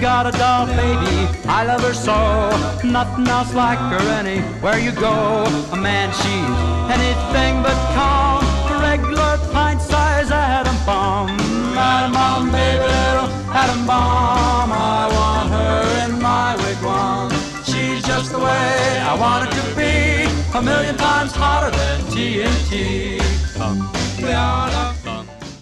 got 0.00 0.26
a 0.26 0.32
doll 0.38 0.66
baby, 0.66 1.28
I 1.46 1.64
love 1.66 1.82
her 1.82 1.92
so. 1.92 2.16
Nothing 2.82 3.28
else 3.28 3.52
like 3.52 3.78
her 3.78 4.04
anywhere 4.20 4.78
you 4.78 4.92
go. 4.92 5.44
A 5.72 5.76
man, 5.76 6.08
she's 6.20 6.58
anything 6.88 7.62
but 7.62 7.76
calm. 7.94 8.42
A 8.72 8.80
regular 8.80 9.36
pint 9.52 9.80
size 9.82 10.30
atom 10.30 10.76
bomb. 10.86 11.28
Atom 11.76 12.12
bomb, 12.12 12.50
baby, 12.50 12.80
little 12.80 13.28
atom 13.52 13.86
bomb. 13.86 14.72
I 14.72 15.08
want 15.16 15.50
her 15.50 16.04
in 16.04 16.22
my 16.22 16.56
wigwam. 16.62 17.30
She's 17.64 18.02
just 18.02 18.32
the 18.32 18.38
way 18.38 19.00
I 19.10 19.14
want 19.20 19.48
it 19.48 19.52
to 19.60 19.64
be. 19.76 20.24
A 20.58 20.62
million 20.62 20.96
times 20.96 21.32
hotter 21.32 21.70
than 21.76 22.00
TNT. 22.12 23.20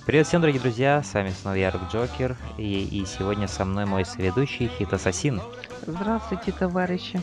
Привет 0.08 0.26
всем, 0.26 0.40
дорогие 0.40 0.62
друзья, 0.62 1.02
с 1.02 1.12
вами 1.12 1.28
снова 1.38 1.54
я, 1.54 1.70
Рук 1.70 1.82
Джокер, 1.92 2.34
и, 2.56 2.82
и 2.82 3.04
сегодня 3.04 3.46
со 3.46 3.66
мной 3.66 3.84
мой 3.84 4.06
соведущий 4.06 4.66
Хит 4.66 4.90
Ассасин. 4.94 5.38
Здравствуйте, 5.86 6.50
товарищи. 6.50 7.20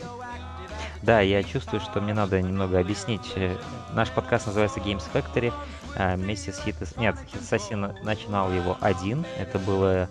Да, 1.02 1.20
я 1.20 1.42
чувствую, 1.42 1.80
что 1.80 2.00
мне 2.00 2.14
надо 2.14 2.40
немного 2.40 2.78
объяснить. 2.78 3.32
Э, 3.34 3.56
Наш 3.92 4.12
подкаст 4.12 4.46
называется 4.46 4.78
Games 4.78 5.02
Factory. 5.12 5.52
А, 5.96 6.14
Вместе 6.14 6.52
с 6.52 6.62
Хит... 6.62 6.76
Нет, 6.96 7.16
Хит 7.26 7.42
Ассасин 7.42 7.92
начинал 8.04 8.52
его 8.52 8.78
один. 8.80 9.26
Это 9.36 9.58
было, 9.58 10.08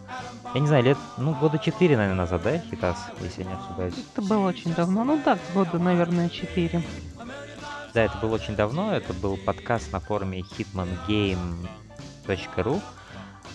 я 0.54 0.60
не 0.60 0.68
знаю, 0.68 0.84
лет, 0.84 0.98
ну, 1.18 1.34
года 1.34 1.58
четыре, 1.58 1.96
наверное, 1.96 2.24
назад, 2.24 2.42
да, 2.44 2.60
Хитас, 2.60 2.98
если 3.22 3.44
я 3.44 3.52
не 3.52 3.56
ошибаюсь? 3.56 3.96
Это 4.12 4.22
было 4.22 4.50
очень 4.50 4.74
давно, 4.74 5.06
ну 5.06 5.22
так, 5.24 5.40
года, 5.54 5.80
наверное, 5.80 6.28
четыре. 6.28 6.84
Да, 7.94 8.04
это 8.04 8.18
было 8.18 8.36
очень 8.36 8.58
давно. 8.58 8.94
Это 8.94 9.14
был 9.14 9.38
подкаст 9.38 9.94
на 9.94 10.02
форуме 10.02 10.42
hitmangame.ru. 10.42 11.85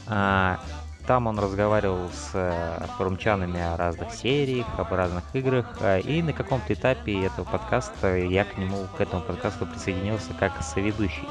А, 0.06 0.60
Там 1.06 1.26
он 1.26 1.38
разговаривал 1.38 2.08
с 2.10 2.30
э, 2.34 2.86
форумчанами 2.96 3.60
о 3.60 3.76
разных 3.76 4.12
сериях, 4.12 4.66
об 4.76 4.92
разных 4.92 5.24
играх. 5.34 5.78
а, 5.80 5.98
И 5.98 6.22
на 6.22 6.32
каком-то 6.32 6.72
этапе 6.72 7.24
этого 7.26 7.44
подкаста 7.44 8.16
я 8.16 8.44
к 8.44 8.56
нему, 8.58 8.86
к 8.96 9.00
этому 9.00 9.22
подкасту 9.22 9.66
присоединился 9.66 10.34
как 10.38 10.62
соведущий. 10.62 11.28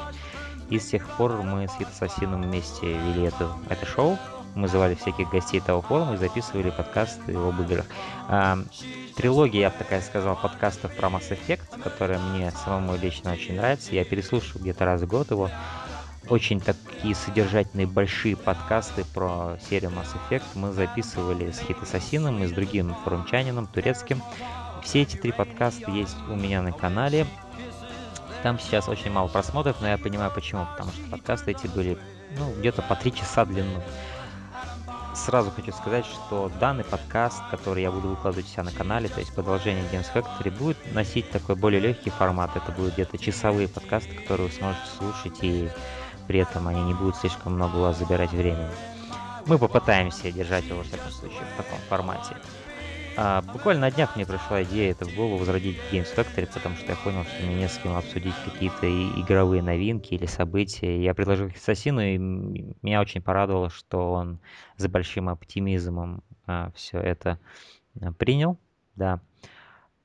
И 0.68 0.78
с 0.78 0.88
тех 0.90 1.08
пор 1.16 1.42
мы 1.42 1.66
с 1.66 1.76
Хит 1.76 1.88
Ассасином 1.88 2.42
вместе 2.42 2.92
вели 2.92 3.22
это, 3.24 3.48
это 3.68 3.86
шоу. 3.86 4.18
Мы 4.54 4.66
звали 4.66 4.96
всяких 4.96 5.30
гостей 5.30 5.60
того 5.60 5.80
форума 5.80 6.14
и 6.14 6.16
записывали 6.16 6.70
подкасты 6.70 7.36
об 7.36 7.60
играх. 7.60 7.86
А, 8.28 8.58
трилогия, 9.16 9.60
я 9.60 9.70
бы 9.70 9.76
такая 9.78 10.00
сказал, 10.00 10.36
подкастов 10.36 10.94
про 10.96 11.08
Mass 11.08 11.30
Effect, 11.30 11.80
которая 11.82 12.18
мне 12.18 12.50
самому 12.50 12.96
лично 12.96 13.32
очень 13.32 13.56
нравится. 13.56 13.94
Я 13.94 14.04
переслушиваю 14.04 14.62
где-то 14.62 14.84
раз 14.84 15.02
в 15.02 15.06
год 15.06 15.30
его. 15.30 15.50
Очень 16.30 16.60
такие 16.60 17.16
содержательные 17.16 17.88
большие 17.88 18.36
подкасты 18.36 19.04
про 19.04 19.58
серию 19.68 19.90
Mass 19.90 20.14
Effect 20.14 20.44
мы 20.54 20.70
записывали 20.70 21.50
с 21.50 21.58
Хит 21.58 21.76
Ассасином 21.82 22.40
и 22.44 22.46
с 22.46 22.52
другим 22.52 22.94
форумчанином 23.02 23.66
турецким. 23.66 24.22
Все 24.80 25.02
эти 25.02 25.16
три 25.16 25.32
подкаста 25.32 25.90
есть 25.90 26.16
у 26.28 26.36
меня 26.36 26.62
на 26.62 26.70
канале. 26.70 27.26
Там 28.44 28.60
сейчас 28.60 28.88
очень 28.88 29.10
мало 29.10 29.26
просмотров, 29.26 29.80
но 29.80 29.88
я 29.88 29.98
понимаю 29.98 30.30
почему. 30.32 30.66
Потому 30.66 30.92
что 30.92 31.02
подкасты 31.10 31.50
эти 31.50 31.66
были 31.66 31.98
ну, 32.38 32.52
где-то 32.60 32.82
по 32.82 32.94
три 32.94 33.12
часа 33.12 33.44
длину. 33.44 33.82
Сразу 35.16 35.50
хочу 35.50 35.72
сказать, 35.72 36.06
что 36.06 36.48
данный 36.60 36.84
подкаст, 36.84 37.42
который 37.50 37.82
я 37.82 37.90
буду 37.90 38.10
выкладывать 38.10 38.46
себя 38.46 38.62
на 38.62 38.70
канале, 38.70 39.08
то 39.08 39.18
есть 39.18 39.34
продолжение 39.34 39.84
Games 39.92 40.06
Factory, 40.14 40.56
будет 40.56 40.78
носить 40.94 41.28
такой 41.30 41.56
более 41.56 41.80
легкий 41.80 42.10
формат. 42.10 42.54
Это 42.54 42.70
будут 42.70 42.94
где-то 42.94 43.18
часовые 43.18 43.66
подкасты, 43.66 44.14
которые 44.14 44.46
вы 44.46 44.54
сможете 44.54 44.86
слушать, 44.96 45.38
и 45.42 45.68
при 46.30 46.38
этом 46.38 46.68
они 46.68 46.80
не 46.84 46.94
будут 46.94 47.16
слишком 47.16 47.54
много 47.54 47.78
у 47.78 47.80
вас 47.80 47.98
забирать 47.98 48.30
времени. 48.30 48.70
Мы 49.46 49.58
попытаемся 49.58 50.30
держать 50.30 50.64
его, 50.64 50.78
во 50.78 50.84
всяком 50.84 51.10
случае, 51.10 51.40
в 51.40 51.56
таком 51.56 51.78
формате. 51.88 52.36
А, 53.16 53.42
буквально 53.42 53.80
на 53.80 53.90
днях 53.90 54.14
мне 54.14 54.24
пришла 54.24 54.62
идея 54.62 54.92
это 54.92 55.06
в 55.06 55.14
голову 55.16 55.38
возродить 55.38 55.76
Games 55.90 56.06
Factory, 56.14 56.48
потому 56.54 56.76
что 56.76 56.92
я 56.92 56.96
понял, 56.98 57.24
что 57.24 57.44
мне 57.44 57.56
не 57.56 57.68
с 57.68 57.78
кем 57.78 57.96
обсудить 57.96 58.36
какие-то 58.44 58.86
игровые 59.20 59.60
новинки 59.60 60.14
или 60.14 60.26
события. 60.26 61.02
Я 61.02 61.14
предложил 61.14 61.48
Ассасину, 61.48 62.00
и 62.00 62.16
меня 62.16 63.00
очень 63.00 63.22
порадовало, 63.22 63.68
что 63.68 64.12
он 64.12 64.38
с 64.76 64.86
большим 64.86 65.28
оптимизмом 65.30 66.22
все 66.76 67.00
это 67.00 67.40
а, 68.00 68.12
принял. 68.12 68.56
Да. 68.94 69.20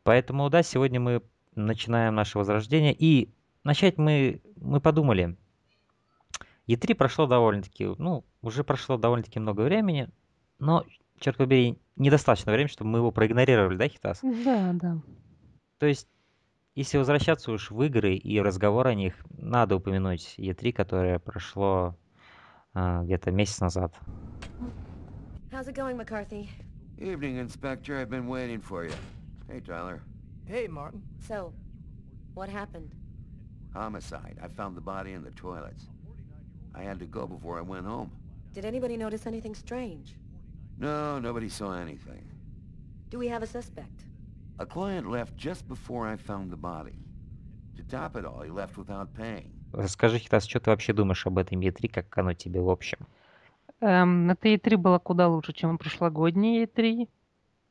Поэтому, 0.02 0.50
да, 0.50 0.64
сегодня 0.64 1.00
мы 1.00 1.22
начинаем 1.54 2.16
наше 2.16 2.40
возрождение. 2.40 2.96
И 2.98 3.30
начать 3.64 4.00
мы, 4.00 4.42
мы 4.56 4.82
подумали. 4.82 5.38
E3 6.68 6.96
прошло 6.96 7.28
довольно-таки, 7.28 7.86
ну, 7.98 8.24
уже 8.42 8.64
прошло 8.64 8.98
довольно-таки 8.98 9.40
много 9.40 9.62
времени, 9.62 10.10
но, 10.60 10.84
черт 11.20 11.38
побери, 11.38 11.78
недостаточно 11.96 12.52
времени, 12.52 12.72
чтобы 12.72 12.90
мы 12.90 13.00
его 13.00 13.12
проигнорировали, 13.12 13.78
да, 13.78 13.88
Хитас? 13.88 14.20
Да, 14.22 14.74
да. 14.74 14.98
То 15.78 15.86
есть, 15.86 16.08
если 16.76 16.98
возвращаться 16.98 17.52
уж 17.52 17.72
в 17.72 17.82
игры 17.84 18.16
и 18.16 18.40
разговор 18.42 18.88
о 18.88 18.96
них, 18.96 19.14
надо 19.38 19.76
упомянуть 19.76 20.36
E3, 20.38 20.72
которое 20.72 21.20
прошло 21.20 21.96
а, 22.74 23.04
где-то 23.04 23.32
месяц 23.32 23.62
назад. 23.62 23.94
How's 25.52 25.68
it 25.68 25.76
going, 25.76 25.96
McCarthy? 25.96 26.50
Evening, 26.98 27.38
Inspector. 27.40 27.98
I've 27.98 28.10
been 28.10 28.28
waiting 28.28 28.60
for 28.60 28.84
you. 28.84 28.94
Hey, 29.48 29.62
Tyler. 29.62 30.02
Hey, 30.48 30.68
Martin. 30.68 31.02
So, 31.28 31.54
what 32.34 32.50
happened? 32.50 32.92
Homicide. 33.74 34.38
I 34.42 34.48
found 34.48 34.76
the 34.76 34.82
body 34.82 35.14
in 35.14 35.24
the 35.24 35.32
toilets. 35.32 35.88
I 36.78 36.84
had 36.84 37.00
to 37.00 37.06
go 37.06 37.26
before 37.26 37.58
I 37.58 37.62
went 37.62 37.86
home. 37.86 38.12
Did 38.54 38.66
anybody 38.66 38.98
notice 38.98 39.26
anything 39.26 39.56
strange? 39.56 40.16
No, 40.78 41.20
nobody 41.20 41.50
saw 41.50 41.74
anything. 41.74 42.24
Do 43.10 43.18
we 43.20 43.28
have 43.30 43.44
a 43.44 43.48
suspect? 43.48 44.04
A 44.60 44.66
client 44.66 45.10
left 45.10 45.36
just 45.38 45.68
before 45.68 46.08
I 46.08 46.16
found 46.18 46.52
the 46.52 46.58
body. 46.58 46.98
To 47.78 47.84
top 47.84 48.16
it 48.16 48.26
all, 48.26 48.42
he 48.42 48.50
left 48.50 48.78
without 48.78 49.14
paying. 49.14 49.52
Расскажи, 49.74 50.20
Хитас, 50.20 50.46
что 50.46 50.60
ты 50.60 50.70
вообще 50.70 50.94
думаешь 50.94 51.26
об 51.26 51.38
этом 51.38 51.60
E3, 51.60 51.90
как 51.90 52.18
оно 52.18 52.34
тебе 52.34 52.62
в 52.62 52.70
общем? 52.70 53.00
Эм, 53.82 54.30
это 54.30 54.48
E3 54.48 54.78
было 54.78 55.00
куда 55.00 55.28
лучше, 55.28 55.54
чем 55.54 55.78
прошлогодние 55.78 56.66
E3. 56.66 57.10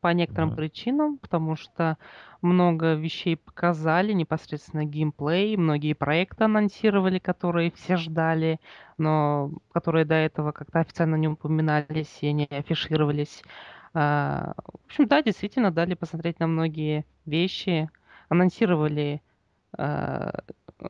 По 0.05 0.13
некоторым 0.13 0.51
Мгм. 0.51 0.57
причинам, 0.57 1.17
потому 1.17 1.57
что 1.57 1.97
много 2.43 2.93
вещей 2.93 3.39
показали, 3.39 4.13
непосредственно 4.13 4.85
геймплей, 4.85 5.57
многие 5.57 5.95
проекты 5.95 6.45
анонсировали, 6.45 7.19
которые 7.19 7.71
все 7.73 7.97
ждали, 7.97 8.61
но 8.99 9.51
которые 9.73 10.05
до 10.05 10.17
этого 10.17 10.53
как-то 10.53 10.81
официально 10.81 11.15
не 11.15 11.29
упоминались 11.29 12.19
и 12.21 12.33
не 12.35 12.45
афишировались. 12.51 13.43
А, 13.95 14.53
В 14.67 14.85
общем, 14.85 15.09
да, 15.09 15.23
действительно 15.23 15.71
дали 15.71 15.95
посмотреть 15.95 16.39
на 16.39 16.49
многие 16.49 17.07
вещи. 17.25 17.89
Анонсировали 18.29 19.23
а, 19.79 20.33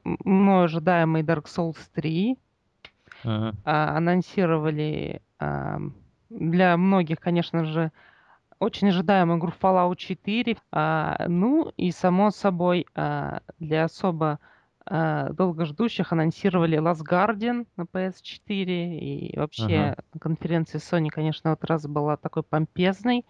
м- 0.04 0.50
ожидаемый 0.60 1.22
Dark 1.22 1.44
Souls 1.44 1.78
3, 1.94 2.36
Мгм. 3.24 3.64
а, 3.64 3.96
анонсировали 3.96 5.22
ам, 5.38 5.94
для 6.30 6.76
многих, 6.76 7.20
конечно 7.20 7.64
же, 7.64 7.92
очень 8.64 8.88
ожидаемую 8.88 9.38
игру 9.38 9.52
Fallout 9.60 9.96
4. 9.96 10.56
а, 10.72 11.26
ну 11.28 11.72
и, 11.76 11.90
само 11.90 12.30
собой, 12.30 12.86
а, 12.94 13.40
для 13.58 13.84
особо 13.84 14.40
а, 14.86 15.30
долго 15.30 15.64
ждущих 15.64 16.12
анонсировали 16.12 16.78
Last 16.78 17.02
Guardian 17.08 17.66
на 17.76 17.82
PS4. 17.82 18.98
И 18.98 19.38
вообще 19.38 19.96
конференция 20.20 20.78
Sony, 20.78 21.08
конечно, 21.08 21.50
в 21.50 21.52
этот 21.54 21.64
раз 21.70 21.86
была 21.86 22.16
такой 22.16 22.42
помпезной, 22.42 23.24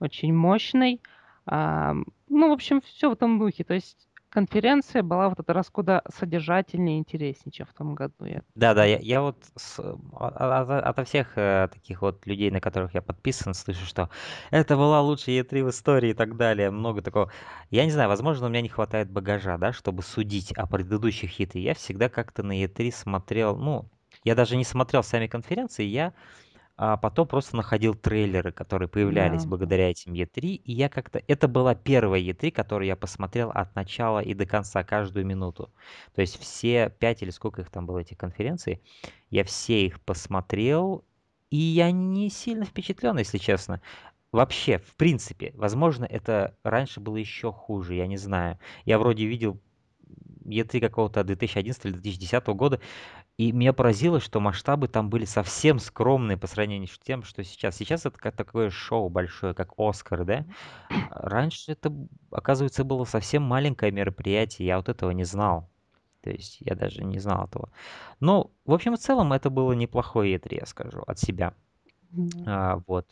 очень 0.00 0.34
мощной. 0.34 1.00
Ам, 1.46 2.04
ну, 2.28 2.50
в 2.50 2.52
общем, 2.52 2.80
все 2.82 3.08
в 3.08 3.12
этом 3.12 3.38
духе. 3.38 3.64
То 3.64 3.74
есть 3.74 4.07
конференция 4.30 5.02
была 5.02 5.28
в 5.28 5.32
этот 5.34 5.50
раз 5.50 5.70
куда 5.70 6.02
содержательнее 6.12 6.96
и 6.96 7.00
интереснее, 7.00 7.52
чем 7.52 7.66
в 7.66 7.74
том 7.74 7.94
году. 7.94 8.26
Да, 8.54 8.74
да, 8.74 8.84
я, 8.84 8.98
я 8.98 9.22
вот 9.22 9.36
с- 9.56 9.78
а- 9.78 9.94
а- 10.12 10.62
ото, 10.62 10.80
ото 10.80 11.04
всех 11.04 11.38
э, 11.38 11.68
таких 11.72 12.02
вот 12.02 12.26
людей, 12.26 12.50
на 12.50 12.60
которых 12.60 12.92
я 12.94 13.02
подписан, 13.02 13.54
слышу, 13.54 13.86
что 13.86 14.10
это 14.50 14.76
была 14.76 15.00
лучшая 15.00 15.36
E3 15.36 15.62
в 15.62 15.70
истории 15.70 16.10
и 16.10 16.14
так 16.14 16.36
далее. 16.36 16.70
Много 16.70 17.00
такого. 17.00 17.30
Я 17.70 17.84
не 17.84 17.92
знаю, 17.92 18.08
возможно, 18.08 18.46
у 18.46 18.48
меня 18.48 18.60
не 18.60 18.68
хватает 18.68 19.10
багажа, 19.10 19.58
да, 19.58 19.72
чтобы 19.72 20.02
судить 20.02 20.52
о 20.52 20.66
предыдущих 20.66 21.38
E3. 21.38 21.62
Я 21.62 21.74
всегда 21.74 22.08
как-то 22.08 22.42
на 22.42 22.60
E3 22.60 22.90
смотрел, 22.90 23.56
ну, 23.56 23.88
я 24.24 24.34
даже 24.34 24.56
не 24.56 24.64
смотрел 24.64 25.04
сами 25.04 25.28
конференции, 25.28 25.84
я 25.84 26.12
а 26.78 26.96
потом 26.96 27.28
просто 27.28 27.56
находил 27.56 27.94
трейлеры, 27.94 28.52
которые 28.52 28.88
появлялись 28.88 29.44
Да. 29.44 29.46
благодаря 29.46 29.90
этим 29.90 30.14
E3, 30.14 30.54
и 30.54 30.72
я 30.72 30.88
как-то... 30.88 31.22
Это 31.26 31.48
была 31.48 31.74
первая 31.74 32.20
E3, 32.20 32.52
которую 32.52 32.86
я 32.88 32.96
посмотрел 32.96 33.50
от 33.50 33.74
начала 33.76 34.20
и 34.20 34.34
до 34.34 34.46
конца, 34.46 34.84
каждую 34.84 35.26
минуту. 35.26 35.72
То 36.14 36.22
есть 36.22 36.38
все 36.38 36.90
пять 37.00 37.22
или 37.22 37.30
сколько 37.30 37.62
их 37.62 37.70
там 37.70 37.86
было, 37.86 37.98
этих 37.98 38.16
конференций, 38.18 38.82
я 39.30 39.44
все 39.44 39.86
их 39.86 40.00
посмотрел, 40.02 41.04
и 41.50 41.56
я 41.56 41.90
не 41.90 42.30
сильно 42.30 42.64
впечатлен, 42.64 43.18
если 43.18 43.38
честно. 43.38 43.82
Вообще, 44.32 44.78
в 44.78 44.94
принципе, 44.96 45.52
возможно, 45.54 46.04
это 46.04 46.56
раньше 46.62 47.00
было 47.00 47.16
еще 47.16 47.52
хуже, 47.52 47.94
я 47.94 48.06
не 48.06 48.18
знаю. 48.18 48.58
Я 48.84 48.98
вроде 48.98 49.26
видел 49.26 49.60
E3 50.48 50.80
какого-то 50.80 51.24
2011 51.24 51.84
или 51.84 51.92
2010 51.92 52.46
года, 52.48 52.80
И 53.38 53.52
меня 53.52 53.72
поразило, 53.72 54.18
что 54.18 54.40
масштабы 54.40 54.88
там 54.88 55.10
были 55.10 55.24
совсем 55.24 55.78
скромные 55.78 56.36
по 56.36 56.48
сравнению 56.48 56.88
с 56.88 56.98
тем, 56.98 57.22
что 57.22 57.44
сейчас. 57.44 57.76
Сейчас 57.76 58.04
это 58.04 58.18
как 58.18 58.34
такое 58.34 58.68
шоу 58.68 59.08
большое, 59.08 59.54
как 59.54 59.74
Оскар, 59.78 60.24
да? 60.24 60.44
Раньше 61.10 61.72
это, 61.72 61.92
оказывается, 62.32 62.82
было 62.82 63.04
совсем 63.04 63.44
маленькое 63.44 63.92
мероприятие, 63.92 64.66
я 64.66 64.76
вот 64.76 64.88
этого 64.88 65.12
не 65.12 65.24
знал. 65.24 65.70
То 66.22 66.30
есть 66.30 66.56
я 66.60 66.74
даже 66.74 67.04
не 67.04 67.20
знал 67.20 67.46
этого. 67.46 67.70
Но, 68.18 68.50
в 68.64 68.72
общем 68.72 68.94
и 68.94 68.96
целом, 68.96 69.32
это 69.32 69.50
было 69.50 69.72
неплохое 69.72 70.34
E3, 70.36 70.56
я 70.60 70.66
скажу, 70.66 71.02
от 71.06 71.20
себя. 71.20 71.54
А, 72.44 72.82
вот. 72.88 73.06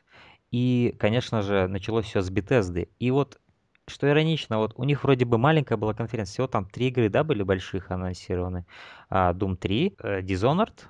И, 0.50 0.94
конечно 0.98 1.42
же, 1.42 1.68
началось 1.68 2.06
все 2.06 2.20
с 2.20 2.30
Bethesda. 2.30 2.88
И 2.98 3.10
вот 3.12 3.40
что 3.88 4.08
иронично, 4.08 4.58
вот 4.58 4.74
у 4.76 4.84
них 4.84 5.04
вроде 5.04 5.24
бы 5.24 5.38
маленькая 5.38 5.76
была 5.76 5.94
конференция, 5.94 6.32
всего 6.32 6.46
там 6.46 6.66
три 6.66 6.88
игры, 6.88 7.08
да, 7.08 7.24
были 7.24 7.42
больших 7.42 7.90
анонсированы. 7.90 8.66
А, 9.08 9.32
Doom 9.32 9.56
3, 9.56 9.96
э, 9.98 10.20
Dishonored 10.22 10.80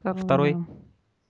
Второй, 0.00 0.22
второй 0.22 0.56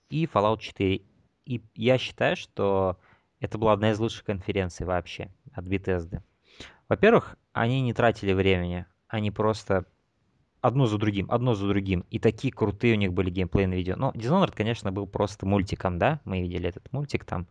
и 0.09 0.25
Fallout 0.25 0.59
4. 0.59 1.01
И 1.45 1.61
я 1.75 1.97
считаю, 1.97 2.35
что 2.35 2.97
это 3.39 3.57
была 3.57 3.73
одна 3.73 3.91
из 3.91 3.99
лучших 3.99 4.25
конференций 4.25 4.85
вообще 4.85 5.29
от 5.53 5.65
Bethesda. 5.65 6.21
Во-первых, 6.89 7.37
они 7.53 7.81
не 7.81 7.93
тратили 7.93 8.33
времени, 8.33 8.85
они 9.07 9.31
просто 9.31 9.85
одно 10.65 10.87
за 10.87 10.97
другим, 10.97 11.29
одно 11.29 11.53
за 11.53 11.67
другим. 11.67 12.05
И 12.09 12.17
такие 12.17 12.51
крутые 12.51 12.95
у 12.95 12.97
них 12.97 13.13
были 13.13 13.29
геймплейные 13.29 13.77
видео. 13.77 13.95
Но 13.95 14.11
Dishonored, 14.11 14.53
конечно, 14.55 14.91
был 14.91 15.05
просто 15.05 15.45
мультиком, 15.45 15.99
да? 15.99 16.19
Мы 16.25 16.41
видели 16.41 16.69
этот 16.69 16.91
мультик 16.91 17.23
там, 17.23 17.47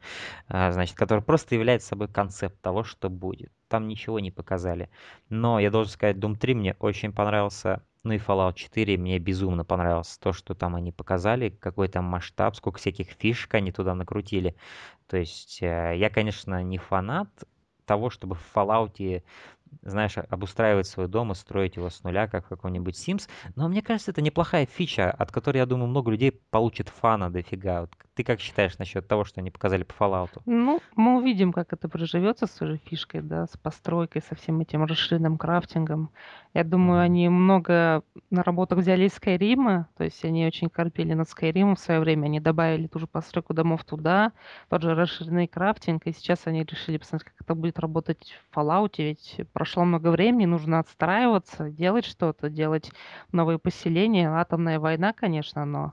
а, 0.49 0.72
значит, 0.72 0.96
который 0.96 1.22
просто 1.22 1.55
является 1.55 1.88
собой 1.88 2.08
концепт 2.08 2.61
того, 2.61 2.82
что 2.82 3.08
будет. 3.08 3.52
Там 3.69 3.87
ничего 3.87 4.19
не 4.19 4.31
показали. 4.31 4.90
Но 5.28 5.61
я 5.61 5.70
должен 5.70 5.93
сказать, 5.93 6.16
Doom 6.16 6.37
3 6.37 6.55
мне 6.55 6.76
очень 6.81 7.12
понравился. 7.12 7.82
Ну 8.02 8.12
и 8.12 8.19
Fallout 8.19 8.55
4 8.55 8.99
мне 8.99 9.19
безумно 9.19 9.64
понравилось. 9.64 10.19
То, 10.19 10.32
что 10.32 10.55
там 10.55 10.75
они 10.75 10.93
показали, 10.93 11.50
какой 11.50 11.88
там 11.88 12.05
масштаб, 12.05 12.56
сколько 12.56 12.78
всяких 12.78 13.10
фишек 13.10 13.55
они 13.55 13.70
туда 13.70 13.94
накрутили. 13.94 14.56
То 15.06 15.17
есть 15.17 15.62
э, 15.62 15.94
я, 15.96 16.10
конечно, 16.10 16.62
не 16.62 16.78
фанат 16.78 17.28
того, 17.84 18.10
чтобы 18.10 18.34
в 18.34 18.50
Fallout 18.55 19.22
знаешь, 19.82 20.16
обустраивать 20.16 20.86
свой 20.86 21.08
дом 21.08 21.32
и 21.32 21.34
строить 21.34 21.76
его 21.76 21.90
с 21.90 22.02
нуля, 22.02 22.26
как 22.26 22.46
в 22.46 22.48
каком-нибудь 22.48 22.94
Sims. 22.96 23.28
Но 23.56 23.68
мне 23.68 23.82
кажется, 23.82 24.10
это 24.10 24.22
неплохая 24.22 24.66
фича, 24.66 25.10
от 25.10 25.32
которой, 25.32 25.58
я 25.58 25.66
думаю, 25.66 25.88
много 25.88 26.10
людей 26.10 26.32
получит 26.50 26.88
фана 26.88 27.30
дофига. 27.30 27.82
Вот 27.82 27.90
ты 28.14 28.25
как 28.25 28.40
считаешь 28.40 28.78
насчет 28.78 29.06
того, 29.06 29.25
что 29.25 29.40
они 29.40 29.50
показали 29.50 29.82
по 29.82 29.93
Fallout? 29.93 30.40
Ну, 30.46 30.81
мы 30.96 31.16
увидим, 31.16 31.52
как 31.52 31.72
это 31.72 31.88
приживется 31.88 32.46
с 32.46 32.50
той 32.50 32.69
же 32.69 32.76
фишкой, 32.84 33.22
да, 33.22 33.46
с 33.46 33.56
постройкой, 33.56 34.22
со 34.22 34.34
всем 34.34 34.61
этим 34.61 34.84
расширенным 34.84 35.37
крафтингом. 35.37 36.11
Я 36.55 36.62
думаю, 36.62 37.00
они 37.00 37.28
много 37.28 38.05
наработок 38.31 38.78
взяли 38.78 39.06
из 39.06 39.14
Скайрима, 39.14 39.88
то 39.96 40.05
есть 40.05 40.25
они 40.25 40.46
очень 40.46 40.69
корпели 40.69 41.14
над 41.14 41.28
Скайримом 41.28 41.75
в 41.75 41.81
свое 41.81 41.99
время, 42.00 42.26
они 42.26 42.38
добавили 42.38 42.87
ту 42.87 43.00
же 43.00 43.06
постройку 43.08 43.55
домов 43.55 43.84
туда, 43.84 44.32
тот 44.69 44.82
же 44.82 44.94
расширенный 44.94 45.49
крафтинг, 45.49 46.06
и 46.06 46.12
сейчас 46.12 46.46
они 46.46 46.62
решили 46.62 46.99
посмотреть, 46.99 47.32
как 47.32 47.40
это 47.40 47.55
будет 47.55 47.81
работать 47.81 48.37
в 48.50 48.56
Fallout, 48.56 48.94
ведь 48.99 49.40
прошло 49.52 49.84
много 49.84 50.08
времени, 50.08 50.46
нужно 50.46 50.78
отстраиваться, 50.78 51.70
делать 51.70 52.05
что-то, 52.05 52.49
делать 52.49 52.93
новые 53.32 53.58
поселения. 53.58 54.31
Атомная 54.31 54.78
война, 54.78 55.12
конечно, 55.12 55.64
но 55.64 55.93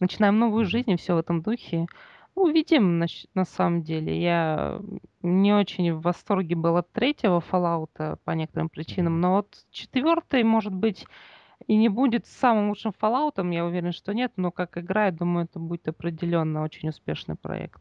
начинаем 0.00 0.38
новую 0.38 0.64
жизнь, 0.64 0.90
и 0.90 0.96
все 0.96 1.14
в 1.14 1.18
этом 1.18 1.42
духе. 1.42 1.86
Ну, 2.34 2.42
Увидим, 2.42 2.98
на, 2.98 3.06
на 3.34 3.44
самом 3.44 3.82
деле. 3.82 4.20
Я 4.20 4.80
не 5.22 5.52
очень 5.52 5.92
в 5.94 6.02
восторге 6.02 6.54
был 6.54 6.76
от 6.76 6.92
третьего 6.92 7.42
Fallout 7.50 8.18
по 8.24 8.30
некоторым 8.32 8.68
причинам, 8.68 9.20
но 9.20 9.36
вот 9.36 9.64
четвертый, 9.70 10.44
может 10.44 10.74
быть, 10.74 11.06
и 11.66 11.76
не 11.76 11.88
будет 11.88 12.26
самым 12.26 12.68
лучшим 12.68 12.92
Fallout, 13.00 13.52
я 13.52 13.64
уверен, 13.64 13.92
что 13.92 14.12
нет, 14.12 14.32
но 14.36 14.50
как 14.50 14.76
игра, 14.78 15.06
я 15.06 15.12
думаю, 15.12 15.46
это 15.46 15.58
будет 15.58 15.88
определенно 15.88 16.62
очень 16.62 16.90
успешный 16.90 17.36
проект. 17.36 17.80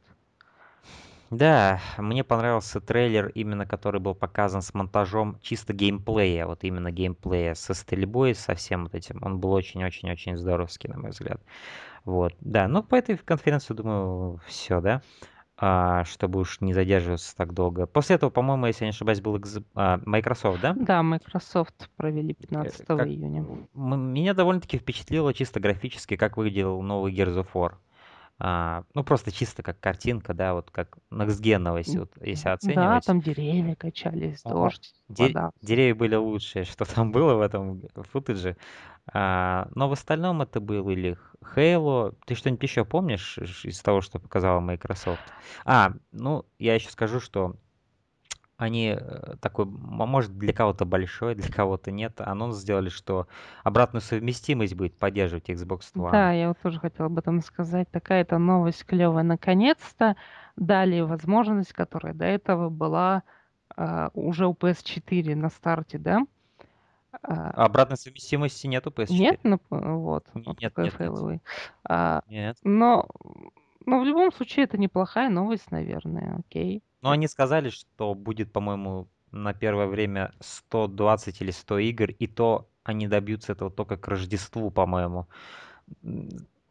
Да, 1.31 1.81
мне 1.97 2.23
понравился 2.23 2.79
трейлер, 2.79 3.29
именно 3.29 3.65
который 3.65 3.99
был 3.99 4.13
показан 4.13 4.61
с 4.61 4.73
монтажом 4.73 5.37
чисто 5.41 5.73
геймплея, 5.73 6.45
вот 6.45 6.63
именно 6.63 6.91
геймплея, 6.91 7.55
со 7.55 7.73
стрельбой, 7.73 8.35
со 8.35 8.53
всем 8.53 8.83
вот 8.83 8.93
этим. 8.93 9.19
Он 9.23 9.39
был 9.39 9.51
очень-очень-очень 9.51 10.37
здоровский, 10.37 10.87
на 10.87 10.99
мой 10.99 11.09
взгляд. 11.11 11.41
Вот, 12.05 12.33
да, 12.39 12.67
ну 12.67 12.83
по 12.83 12.95
этой 12.95 13.17
конференции, 13.17 13.73
думаю, 13.73 14.39
все, 14.47 14.79
да, 14.81 15.01
А, 15.57 16.03
чтобы 16.03 16.41
уж 16.41 16.59
не 16.59 16.73
задерживаться 16.73 17.33
так 17.35 17.53
долго. 17.53 17.85
После 17.87 18.17
этого, 18.17 18.29
по-моему, 18.29 18.65
если 18.65 18.83
я 18.83 18.89
не 18.89 18.93
ошибаюсь, 18.93 19.21
был 19.21 19.37
экз- 19.37 19.63
а, 19.73 20.01
Microsoft, 20.05 20.61
да? 20.61 20.73
Да, 20.77 21.01
Microsoft 21.01 21.89
провели 21.95 22.33
Э, 22.33 22.35
15 22.35 22.85
как- 22.85 23.07
июня. 23.07 23.45
Меня 23.73 24.33
довольно-таки 24.33 24.77
впечатлило 24.77 25.33
чисто 25.33 25.61
графически, 25.61 26.17
как 26.17 26.35
выглядел 26.35 26.81
новый 26.81 27.13
Gears 27.13 27.37
of 27.41 27.47
War. 27.53 27.75
А, 28.39 28.83
ну, 28.93 29.03
просто 29.03 29.31
чисто 29.31 29.63
как 29.63 29.79
картинка, 29.79 30.33
да, 30.33 30.53
вот 30.53 30.69
как 30.71 30.97
если, 31.77 31.99
вот, 31.99 32.11
если 32.21 32.49
Да, 32.49 32.51
оценивать. 32.53 33.05
там 33.05 33.21
деревья 33.21 33.75
качались, 33.75 34.43
дождь, 34.43 34.93
де- 35.07 35.29
вода. 35.33 35.51
деревья 35.61 35.95
были 35.95 36.15
лучшие, 36.15 36.65
что 36.65 36.85
там 36.85 37.11
было 37.11 37.35
в 37.35 37.41
этом 37.41 37.81
футаже. 38.11 38.57
А, 39.13 39.69
но 39.75 39.87
в 39.87 39.93
остальном 39.93 40.41
это 40.41 40.59
был 40.59 40.89
или 40.89 41.17
Halo. 41.41 42.15
Ты 42.25 42.35
что-нибудь 42.35 42.63
еще 42.63 42.85
помнишь 42.85 43.37
из 43.37 43.81
того, 43.81 44.01
что 44.01 44.19
показала 44.19 44.59
Microsoft? 44.59 45.33
А, 45.63 45.93
ну, 46.11 46.45
я 46.59 46.75
еще 46.75 46.89
скажу, 46.89 47.19
что 47.19 47.55
они 48.57 48.95
э, 48.97 49.35
такой, 49.41 49.65
может, 49.65 50.37
для 50.37 50.53
кого-то 50.53 50.85
большой, 50.85 51.35
для 51.35 51.51
кого-то 51.51 51.91
нет, 51.91 52.21
анонс 52.21 52.57
сделали, 52.57 52.89
что 52.89 53.27
обратную 53.63 54.01
совместимость 54.01 54.75
будет 54.75 54.97
поддерживать 54.97 55.49
Xbox 55.49 55.81
One. 55.95 56.11
Да, 56.11 56.31
я 56.31 56.47
вот 56.49 56.57
тоже 56.59 56.79
хотела 56.79 57.07
об 57.07 57.17
этом 57.17 57.41
сказать. 57.41 57.89
Такая-то 57.91 58.37
новость 58.37 58.85
клевая. 58.85 59.23
Наконец-то 59.23 60.15
дали 60.55 61.01
возможность, 61.01 61.73
которая 61.73 62.13
до 62.13 62.25
этого 62.25 62.69
была 62.69 63.23
а, 63.75 64.09
уже 64.13 64.47
у 64.47 64.53
PS4 64.53 65.35
на 65.35 65.49
старте, 65.49 65.97
да? 65.97 66.21
А, 67.23 67.51
Обратной 67.51 67.97
совместимости 67.97 68.67
нету 68.67 68.89
PS4? 68.89 69.07
нет, 69.13 69.39
ну, 69.43 69.59
вот, 69.99 70.25
Нет, 70.33 70.61
нет, 70.61 70.77
нет. 70.77 70.93
фейловый. 70.93 71.41
А, 71.83 72.21
Нет. 72.27 72.57
но, 72.63 73.07
но 73.85 73.99
в 73.99 74.05
любом 74.05 74.31
случае 74.31 74.65
это 74.65 74.77
неплохая 74.77 75.29
новость, 75.29 75.71
наверное, 75.71 76.37
окей. 76.39 76.83
Но 77.05 77.11
они 77.11 77.27
сказали, 77.27 77.69
что 77.69 78.15
будет, 78.15 78.51
по-моему, 78.51 79.07
на 79.31 79.53
первое 79.53 79.85
время 79.85 80.33
120 80.39 81.39
или 81.39 81.51
100 81.51 81.77
игр, 81.77 82.09
и 82.09 82.25
то 82.25 82.67
они 82.83 83.07
добьются 83.07 83.51
этого 83.51 83.69
только 83.69 83.95
к 83.95 84.07
Рождеству, 84.07 84.71
по-моему. 84.71 85.27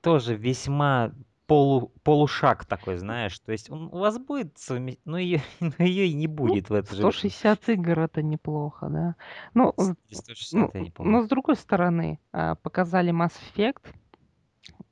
Тоже 0.01 0.35
весьма 0.35 1.13
полу, 1.47 1.93
полушаг 2.03 2.65
такой, 2.65 2.97
знаешь. 2.97 3.39
То 3.39 3.53
есть 3.53 3.71
он- 3.71 3.87
у 3.93 3.99
вас 3.99 4.19
будет 4.19 4.59
но 5.05 5.19
ее, 5.19 5.41
но 5.61 5.85
ее 5.85 6.09
и 6.09 6.15
не 6.15 6.27
Ну, 6.27 6.35
будет 6.35 6.69
в 6.69 6.75
это 6.75 6.89
же 6.91 6.97
время. 6.97 7.13
160 7.13 7.69
игр 7.69 8.01
это 8.01 8.21
неплохо, 8.21 8.89
да. 8.89 9.15
Ну, 9.55 9.73
С- 9.77 9.85
с- 9.85 9.95
или 10.09 10.15
160, 10.17 10.61
ну, 10.61 10.71
я 10.75 10.81
не 10.81 10.91
помню. 10.91 11.13
но 11.13 11.23
с 11.23 11.29
другой 11.29 11.55
стороны, 11.55 12.19
а, 12.33 12.57
показали 12.57 13.13
Mass 13.13 13.35
Effect. 13.55 13.87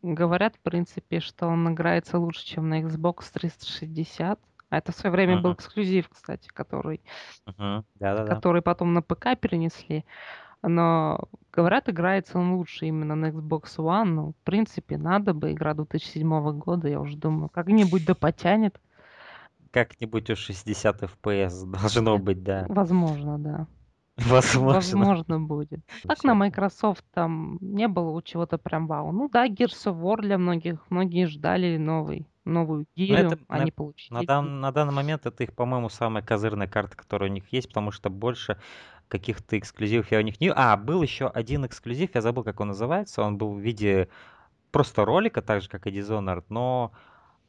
Говорят, 0.02 0.54
в 0.54 0.60
принципе, 0.60 1.18
что 1.18 1.48
он 1.48 1.72
играется 1.74 2.20
лучше, 2.20 2.46
чем 2.46 2.68
на 2.68 2.80
Xbox 2.82 3.24
360. 3.32 4.38
А 4.72 4.78
это 4.78 4.90
в 4.90 4.94
свое 4.94 5.12
время 5.12 5.36
был 5.36 5.50
Мгм, 5.50 5.58
эксклюзив, 5.58 6.08
кстати, 6.08 6.48
который. 6.48 7.02
Да-да-да. 7.44 8.24
который 8.24 8.62
потом 8.62 8.94
на 8.94 9.02
ПК 9.02 9.38
перенесли. 9.38 10.06
Но, 10.62 11.28
говорят, 11.52 11.90
играется 11.90 12.38
он 12.38 12.54
лучше 12.54 12.86
именно 12.86 13.14
на 13.14 13.26
Xbox 13.26 13.76
One. 13.76 14.04
Ну, 14.04 14.32
в 14.32 14.44
принципе, 14.44 14.96
надо 14.96 15.34
бы. 15.34 15.52
Игра 15.52 15.74
2007 15.74 16.58
года, 16.58 16.88
я 16.88 17.00
уже 17.00 17.18
думаю, 17.18 17.50
как-нибудь 17.50 18.06
да 18.06 18.14
потянет. 18.14 18.80
Как-нибудь 19.72 20.30
у 20.30 20.36
60 20.36 21.02
FPS 21.02 21.66
должно 21.82 22.16
быть, 22.16 22.42
да. 22.42 22.64
Возможно, 22.70 23.38
да. 23.38 23.66
Возможно. 24.16 24.74
Возможно, 24.76 25.38
будет. 25.38 25.80
Так 26.08 26.24
на 26.24 26.34
Microsoft 26.34 27.04
там 27.12 27.58
не 27.60 27.88
было 27.88 28.08
у 28.08 28.22
чего-то 28.22 28.56
прям 28.56 28.86
вау. 28.86 29.12
Ну 29.12 29.28
да, 29.28 29.46
Gears 29.46 29.84
of 29.84 30.00
War 30.00 30.22
для 30.22 30.38
многих. 30.38 30.78
Многие 30.88 31.26
ждали 31.26 31.76
новый, 31.76 32.26
новую 32.44 32.86
гирю, 32.96 33.14
это 33.28 33.38
на- 33.48 33.56
они 33.56 33.70
На, 33.70 33.76
получили. 33.76 34.26
дан- 34.26 34.60
на 34.60 34.72
данный 34.72 34.92
момент 34.92 35.26
это 35.26 35.42
их, 35.44 35.54
по-моему, 35.54 35.88
самая 35.88 36.22
козырная 36.22 36.66
карта, 36.68 36.96
которая 36.96 37.30
у 37.30 37.32
них 37.32 37.52
есть, 37.52 37.68
потому 37.68 37.90
что 37.90 38.10
больше 38.10 38.60
каких-то 39.08 39.58
эксклюзивов 39.58 40.10
я 40.12 40.18
у 40.18 40.22
них 40.22 40.40
не... 40.40 40.50
А, 40.50 40.76
был 40.76 41.02
еще 41.02 41.28
один 41.28 41.66
эксклюзив, 41.66 42.14
я 42.14 42.20
забыл, 42.22 42.44
как 42.44 42.60
он 42.60 42.68
называется. 42.68 43.22
Он 43.22 43.38
был 43.38 43.54
в 43.54 43.60
виде 43.60 44.08
просто 44.72 45.04
ролика, 45.04 45.42
так 45.42 45.62
же, 45.62 45.68
как 45.70 45.86
и 45.86 45.90
Dishonored, 45.90 46.44
но 46.50 46.92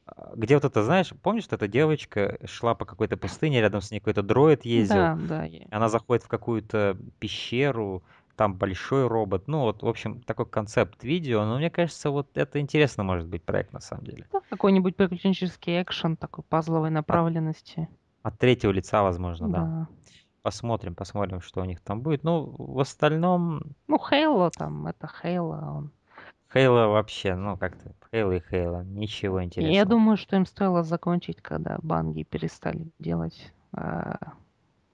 а, 0.06 0.34
где 0.36 0.56
вот 0.56 0.66
это, 0.66 0.84
знаешь, 0.84 1.14
помнишь, 1.24 1.46
что 1.46 1.56
эта 1.58 1.68
девочка 1.68 2.40
шла 2.46 2.76
по 2.76 2.86
какой-то 2.86 3.18
пустыне, 3.18 3.62
рядом 3.62 3.82
с 3.82 3.92
ней 3.92 4.00
какой-то 4.00 4.24
дроид 4.24 4.66
ездил, 4.66 5.00
Да, 5.00 5.16
да. 5.20 5.48
она 5.72 5.90
заходит 5.90 6.24
в 6.24 6.28
какую-то 6.30 6.98
пещеру, 7.20 8.04
там 8.36 8.56
большой 8.56 9.08
робот. 9.08 9.48
Ну, 9.48 9.62
вот, 9.62 9.84
в 9.84 9.88
общем, 9.88 10.22
такой 10.22 10.46
концепт 10.46 11.04
видео. 11.04 11.46
Но 11.46 11.58
мне 11.58 11.70
кажется, 11.70 12.10
вот 12.10 12.30
это 12.36 12.60
интересно 12.60 13.04
может 13.04 13.28
быть 13.28 13.44
проект 13.44 13.74
на 13.74 13.80
самом 13.80 14.06
деле. 14.06 14.28
Да, 14.32 14.42
какой-нибудь 14.50 14.96
приключенческий 14.96 15.82
экшен 15.82 16.18
такой 16.18 16.44
пазловой 16.44 16.90
направленности. 16.90 17.88
От 18.22 18.38
третьего 18.40 18.72
лица, 18.72 19.04
возможно, 19.04 19.50
да. 19.50 19.60
Да. 19.60 19.88
Посмотрим, 20.42 20.94
посмотрим, 20.94 21.42
что 21.42 21.62
у 21.62 21.66
них 21.66 21.80
там 21.82 22.02
будет. 22.02 22.24
Ну, 22.24 22.54
в 22.58 22.80
остальном, 22.80 23.62
Ну, 23.88 23.98
Хейло 23.98 24.52
там, 24.52 24.88
это 24.88 25.08
Хейло. 25.08 25.74
Он 25.78 25.92
Хейла 26.54 26.88
вообще, 26.88 27.36
ну 27.36 27.58
как-то, 27.58 27.94
Хейла 28.12 28.34
и 28.34 28.40
Хейла, 28.40 28.84
ничего 28.84 29.44
интересного. 29.44 29.76
Я 29.76 29.86
думаю, 29.86 30.18
что 30.18 30.36
им 30.36 30.46
стоило 30.46 30.84
закончить, 30.84 31.42
когда 31.42 31.80
банги 31.82 32.24
перестали 32.24 32.92
делать 33.00 33.52
а, 33.72 34.18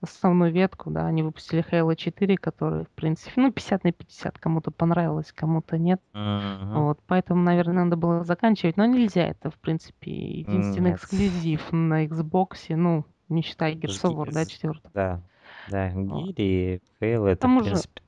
основную 0.01 0.51
ветку, 0.51 0.89
да, 0.91 1.05
они 1.07 1.23
выпустили 1.23 1.63
Halo 1.69 1.95
4, 1.95 2.37
который, 2.37 2.85
в 2.85 2.89
принципе, 2.89 3.41
ну, 3.41 3.51
50 3.51 3.83
на 3.83 3.91
50, 3.91 4.37
кому-то 4.39 4.71
понравилось, 4.71 5.31
кому-то 5.33 5.77
нет. 5.77 6.01
Мгм. 6.13 6.73
Вот, 6.75 6.99
поэтому, 7.07 7.41
наверное, 7.43 7.85
надо 7.85 7.97
было 7.97 8.23
заканчивать, 8.23 8.77
но 8.77 8.85
нельзя, 8.85 9.27
это, 9.27 9.49
в 9.49 9.57
принципе, 9.59 10.11
единственный 10.11 10.91
Нет. 10.91 10.99
эксклюзив 10.99 11.71
на 11.71 12.05
Xbox, 12.05 12.75
ну, 12.75 13.05
не 13.27 13.41
считая 13.41 13.73
Gears 13.75 14.03
of 14.03 14.15
War, 14.15 14.31
да, 14.31 14.45
четвертый. 14.45 14.89
Да, 14.93 15.21
да. 15.67 15.91
Гири, 15.91 16.81
Хейла, 16.99 17.27
это, 17.27 17.41
тому 17.41 17.61
в 17.61 17.63
принципе, 17.63 18.01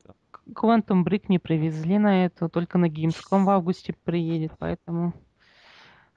Quantum 0.53 1.03
Break 1.03 1.25
не 1.29 1.39
привезли 1.39 1.97
на 1.97 2.25
это, 2.25 2.49
только 2.49 2.77
на 2.77 2.85
Gamescom 2.85 3.45
в 3.45 3.49
августе 3.49 3.93
приедет, 4.03 4.51
поэтому 4.57 5.13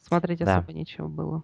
смотреть 0.02 0.40
Да. 0.40 0.58
особо 0.58 0.72
нечего 0.72 1.08
было. 1.08 1.42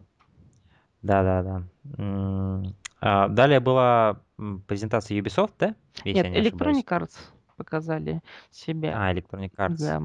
да-да-да. 1.03 1.63
М, 1.99 2.63
а, 2.63 2.63
Далее 3.01 3.61
была 3.61 4.21
презентация 4.67 5.19
Ubisoft, 5.21 5.53
да? 5.59 5.75
Если 6.05 6.23
Нет, 6.23 6.31
не. 6.31 6.51
Electronic 6.51 6.85
Arts 6.85 7.17
показали 7.57 8.21
себя. 8.51 8.93
А, 8.95 9.13
Electronic 9.13 9.55
Arts. 9.57 9.77
Да. 9.79 10.03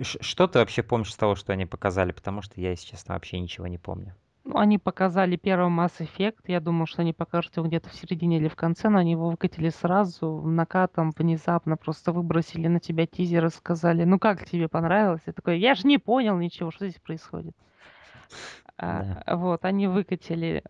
Что 0.00 0.46
ты 0.46 0.60
вообще 0.60 0.82
помнишь 0.82 1.12
с 1.12 1.16
того, 1.16 1.34
что 1.34 1.52
они 1.52 1.66
показали? 1.66 2.12
Потому 2.12 2.40
что 2.42 2.60
я, 2.60 2.70
если 2.70 2.86
честно, 2.86 3.14
вообще 3.14 3.40
ничего 3.40 3.66
не 3.66 3.78
помню. 3.78 4.14
Ну, 4.44 4.56
они 4.56 4.78
показали 4.78 5.36
первый 5.36 5.70
Mass 5.70 5.98
Effect. 5.98 6.36
Я 6.46 6.60
думал, 6.60 6.86
что 6.86 7.02
они 7.02 7.12
покажут 7.12 7.56
его 7.56 7.66
где-то 7.66 7.90
в 7.90 7.94
середине 7.94 8.38
или 8.38 8.48
в 8.48 8.56
конце, 8.56 8.88
но 8.88 8.98
они 8.98 9.10
его 9.12 9.28
выкатили 9.28 9.68
сразу, 9.68 10.40
накатом, 10.42 11.12
внезапно, 11.18 11.76
просто 11.76 12.12
выбросили 12.12 12.66
на 12.66 12.80
тебя 12.80 13.06
тизер 13.06 13.44
и 13.44 13.50
сказали, 13.50 14.04
ну 14.04 14.18
как 14.18 14.46
тебе 14.46 14.68
понравилось? 14.68 15.20
Я 15.26 15.34
такой, 15.34 15.58
я 15.58 15.74
же 15.74 15.86
не 15.86 15.98
понял 15.98 16.38
ничего, 16.38 16.70
что 16.70 16.88
здесь 16.88 17.00
происходит. 17.00 17.54
А, 18.78 19.36
Вот, 19.36 19.64
они 19.64 19.88
выкатили, 19.88 20.62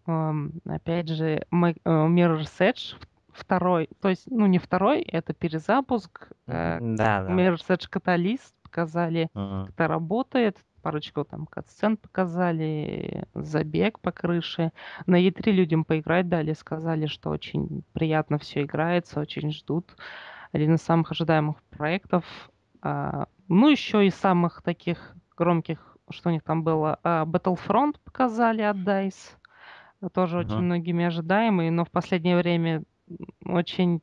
опять 0.66 1.08
же, 1.08 1.26
э, 1.26 1.44
Mirror's 1.52 2.58
Edge, 2.58 2.96
второй, 3.32 3.88
то 4.00 4.08
есть, 4.08 4.24
ну 4.30 4.46
не 4.46 4.58
второй, 4.58 5.00
это 5.02 5.34
перезапуск, 5.34 6.28
э, 6.46 6.78
Да, 6.80 7.22
да. 7.22 7.30
Mirror's 7.32 7.66
Edge 7.68 7.88
Catalyst 7.90 8.52
показали, 8.62 9.28
Мгм. 9.34 9.66
как 9.66 9.74
это 9.74 9.88
работает. 9.88 10.58
Парочку 10.82 11.24
там 11.24 11.46
катсцен 11.46 11.96
показали, 11.96 13.24
забег 13.34 13.98
по 14.00 14.12
крыше. 14.12 14.72
На 15.06 15.16
E3 15.16 15.52
людям 15.52 15.84
поиграть 15.84 16.28
дали, 16.28 16.52
сказали, 16.54 17.06
что 17.06 17.30
очень 17.30 17.82
приятно 17.92 18.38
все 18.38 18.62
играется, 18.62 19.20
очень 19.20 19.50
ждут. 19.52 19.96
Один 20.52 20.74
из 20.76 20.82
самых 20.82 21.10
ожидаемых 21.12 21.62
проектов. 21.70 22.24
А, 22.82 23.26
Ну, 23.48 23.68
еще 23.68 24.06
из 24.06 24.14
самых 24.14 24.62
таких 24.62 25.16
громких, 25.36 25.97
что 26.12 26.28
у 26.28 26.32
них 26.32 26.42
там 26.42 26.62
было, 26.62 26.98
а, 27.02 27.24
Battlefront 27.24 27.96
показали 28.04 28.62
от 28.62 28.76
DICE. 28.76 29.36
Тоже 30.12 30.38
очень 30.38 30.54
Мгм. 30.54 30.64
многими 30.64 31.04
ожидаемый, 31.06 31.70
но 31.70 31.84
в 31.84 31.90
последнее 31.90 32.36
время 32.36 32.82
очень 33.44 34.00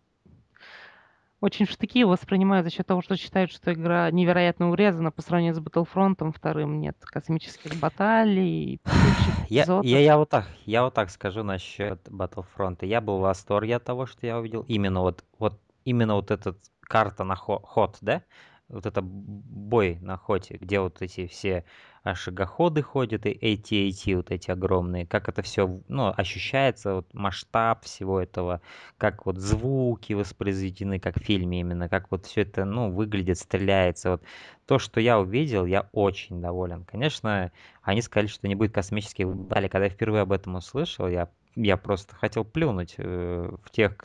очень 1.41 1.65
в 1.67 1.69
штыки 1.69 1.99
его 1.99 2.11
воспринимают 2.11 2.65
за 2.65 2.71
счет 2.71 2.87
того, 2.87 3.01
что 3.01 3.15
считают, 3.15 3.51
что 3.51 3.71
игра 3.71 4.09
невероятно 4.09 4.71
урезана 4.71 5.11
по 5.11 5.21
сравнению 5.21 5.53
с 5.53 5.59
Battlefront. 5.59 6.31
Вторым 6.31 6.79
нет 6.79 6.97
космических 7.01 7.75
баталий, 7.75 8.81
Я, 9.49 9.65
я, 9.83 9.99
я 9.99 10.17
вот 10.17 10.29
так, 10.29 10.47
я 10.65 10.83
вот 10.83 10.93
так 10.93 11.09
скажу 11.09 11.43
насчет 11.43 12.07
Battlefront. 12.07 12.85
Я 12.85 12.99
был 13.01 13.19
в 13.19 13.21
восторге 13.21 13.75
от 13.77 13.83
того, 13.83 14.05
что 14.05 14.25
я 14.25 14.39
увидел. 14.39 14.65
Именно 14.67 15.01
вот, 15.01 15.23
вот 15.37 15.59
именно 15.83 16.15
вот 16.15 16.31
эта 16.31 16.55
карта 16.81 17.23
на 17.23 17.35
хо- 17.35 17.61
ход, 17.63 17.97
да? 18.01 18.23
Вот 18.67 18.85
это 18.87 19.01
бой 19.03 19.99
на 20.01 20.17
хоте, 20.17 20.57
где 20.59 20.79
вот 20.79 21.01
эти 21.01 21.27
все 21.27 21.65
а, 22.03 22.15
шагоходы 22.15 22.81
ходят 22.81 23.25
и 23.25 23.31
AT-AT 23.31 24.15
вот 24.15 24.31
эти 24.31 24.49
огромные, 24.49 25.05
как 25.05 25.29
это 25.29 25.43
все, 25.43 25.81
ну, 25.87 26.13
ощущается, 26.15 26.95
вот 26.95 27.13
масштаб 27.13 27.83
всего 27.83 28.19
этого, 28.19 28.61
как 28.97 29.25
вот 29.27 29.37
звуки 29.37 30.13
воспроизведены, 30.13 30.99
как 30.99 31.19
в 31.19 31.23
фильме 31.23 31.59
именно, 31.59 31.89
как 31.89 32.09
вот 32.09 32.25
все 32.25 32.41
это, 32.41 32.65
ну, 32.65 32.91
выглядит, 32.91 33.37
стреляется. 33.37 34.11
Вот 34.11 34.23
то, 34.65 34.79
что 34.79 34.99
я 34.99 35.19
увидел, 35.19 35.65
я 35.65 35.87
очень 35.91 36.41
доволен. 36.41 36.85
Конечно, 36.85 37.51
они 37.83 38.01
сказали, 38.01 38.27
что 38.27 38.47
не 38.47 38.55
будет 38.55 38.73
космических 38.73 39.27
баталий. 39.27 39.69
Когда 39.69 39.85
я 39.85 39.91
впервые 39.91 40.23
об 40.23 40.31
этом 40.31 40.55
услышал, 40.55 41.07
я, 41.07 41.29
я 41.55 41.77
просто 41.77 42.15
хотел 42.15 42.43
плюнуть 42.43 42.95
э, 42.97 43.51
в 43.63 43.69
тех, 43.69 43.97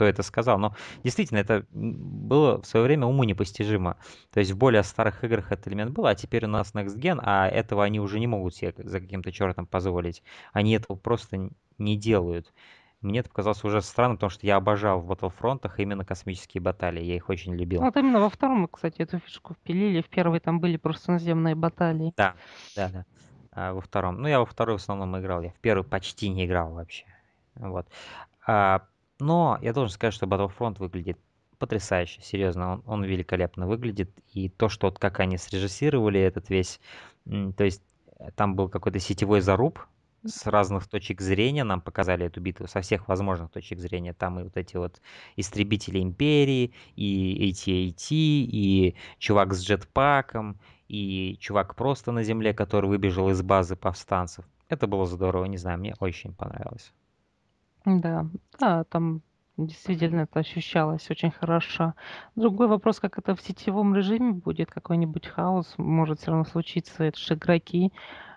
кто 0.00 0.06
это 0.06 0.22
сказал. 0.22 0.58
Но 0.58 0.74
действительно, 1.04 1.36
это 1.36 1.66
было 1.72 2.62
в 2.62 2.66
свое 2.66 2.86
время 2.86 3.06
уму 3.06 3.24
непостижимо. 3.24 3.98
То 4.32 4.40
есть 4.40 4.52
в 4.52 4.56
более 4.56 4.82
старых 4.82 5.22
играх 5.24 5.52
этот 5.52 5.68
элемент 5.68 5.90
был, 5.90 6.06
а 6.06 6.14
теперь 6.14 6.46
у 6.46 6.48
нас 6.48 6.72
Next 6.72 6.96
Gen, 6.98 7.20
а 7.22 7.46
этого 7.46 7.84
они 7.84 8.00
уже 8.00 8.18
не 8.18 8.26
могут 8.26 8.54
себе 8.54 8.72
за 8.78 8.98
каким-то 8.98 9.30
чертом 9.30 9.66
позволить. 9.66 10.22
Они 10.54 10.72
этого 10.72 10.96
просто 10.96 11.50
не 11.76 11.98
делают. 11.98 12.50
Мне 13.02 13.20
это 13.20 13.28
показалось 13.28 13.62
уже 13.62 13.82
странным, 13.82 14.16
потому 14.16 14.30
что 14.30 14.46
я 14.46 14.56
обожал 14.56 15.00
в 15.00 15.12
Battlefront 15.12 15.70
именно 15.76 16.06
космические 16.06 16.62
баталии. 16.62 17.04
Я 17.04 17.16
их 17.16 17.28
очень 17.28 17.54
любил. 17.54 17.80
Ну, 17.80 17.86
Вот 17.86 17.96
именно 17.98 18.20
во 18.20 18.30
втором, 18.30 18.68
кстати, 18.68 19.02
эту 19.02 19.18
фишку 19.18 19.52
впилили. 19.52 20.00
В 20.00 20.08
первой 20.08 20.40
там 20.40 20.60
были 20.60 20.78
просто 20.78 21.12
наземные 21.12 21.56
баталии. 21.56 22.14
Да, 22.16 22.36
да, 22.74 22.88
да. 22.88 23.04
А 23.52 23.74
во 23.74 23.82
втором. 23.82 24.22
Ну, 24.22 24.28
я 24.28 24.38
во 24.38 24.46
второй 24.46 24.78
в 24.78 24.80
основном 24.80 25.18
играл. 25.18 25.42
Я 25.42 25.50
в 25.50 25.58
первый 25.58 25.84
почти 25.84 26.30
не 26.30 26.46
играл 26.46 26.72
вообще. 26.72 27.04
Вот. 27.56 27.86
А, 28.46 28.86
но 29.20 29.58
я 29.62 29.72
должен 29.72 29.92
сказать, 29.92 30.14
что 30.14 30.26
Battlefront 30.26 30.78
выглядит 30.78 31.18
потрясающе, 31.58 32.22
серьезно, 32.22 32.72
он, 32.72 32.82
он 32.86 33.04
великолепно 33.04 33.66
выглядит. 33.66 34.10
И 34.32 34.48
то, 34.48 34.68
что 34.68 34.88
вот 34.88 34.98
как 34.98 35.20
они 35.20 35.36
срежиссировали 35.36 36.20
этот 36.20 36.48
весь, 36.48 36.80
то 37.24 37.64
есть 37.64 37.82
э, 38.18 38.30
там 38.34 38.56
был 38.56 38.68
какой-то 38.68 38.98
сетевой 38.98 39.42
заруб 39.42 39.78
с 40.24 40.46
разных 40.46 40.88
точек 40.88 41.20
зрения, 41.20 41.64
нам 41.64 41.80
показали 41.80 42.26
эту 42.26 42.40
битву 42.40 42.66
со 42.66 42.80
всех 42.80 43.08
возможных 43.08 43.50
точек 43.50 43.78
зрения. 43.78 44.14
Там 44.14 44.40
и 44.40 44.42
вот 44.42 44.56
эти 44.56 44.76
вот 44.76 45.00
истребители 45.36 46.02
Империи, 46.02 46.72
и 46.96 47.50
AT-AT, 47.50 48.06
и 48.10 48.96
чувак 49.18 49.54
с 49.54 49.62
джетпаком, 49.62 50.58
и 50.88 51.36
чувак 51.40 51.76
просто 51.76 52.10
на 52.10 52.22
земле, 52.22 52.52
который 52.52 52.86
выбежал 52.86 53.30
из 53.30 53.42
базы 53.42 53.76
повстанцев. 53.76 54.44
Это 54.68 54.86
было 54.86 55.06
здорово, 55.06 55.44
не 55.44 55.56
знаю, 55.56 55.78
мне 55.78 55.94
очень 56.00 56.34
понравилось. 56.34 56.92
Да, 57.84 58.26
да, 58.58 58.84
там 58.84 59.22
действительно 59.56 60.22
это 60.22 60.40
ощущалось 60.40 61.10
очень 61.10 61.30
хорошо. 61.30 61.94
Другой 62.36 62.68
вопрос, 62.68 63.00
как 63.00 63.18
это 63.18 63.34
в 63.34 63.40
сетевом 63.40 63.94
режиме 63.94 64.32
будет, 64.32 64.70
какой-нибудь 64.70 65.26
хаос 65.26 65.74
может 65.76 66.20
все 66.20 66.30
равно 66.30 66.44
случиться. 66.44 67.04
Это 67.04 67.18
же 67.18 67.34
игроки 67.34 67.92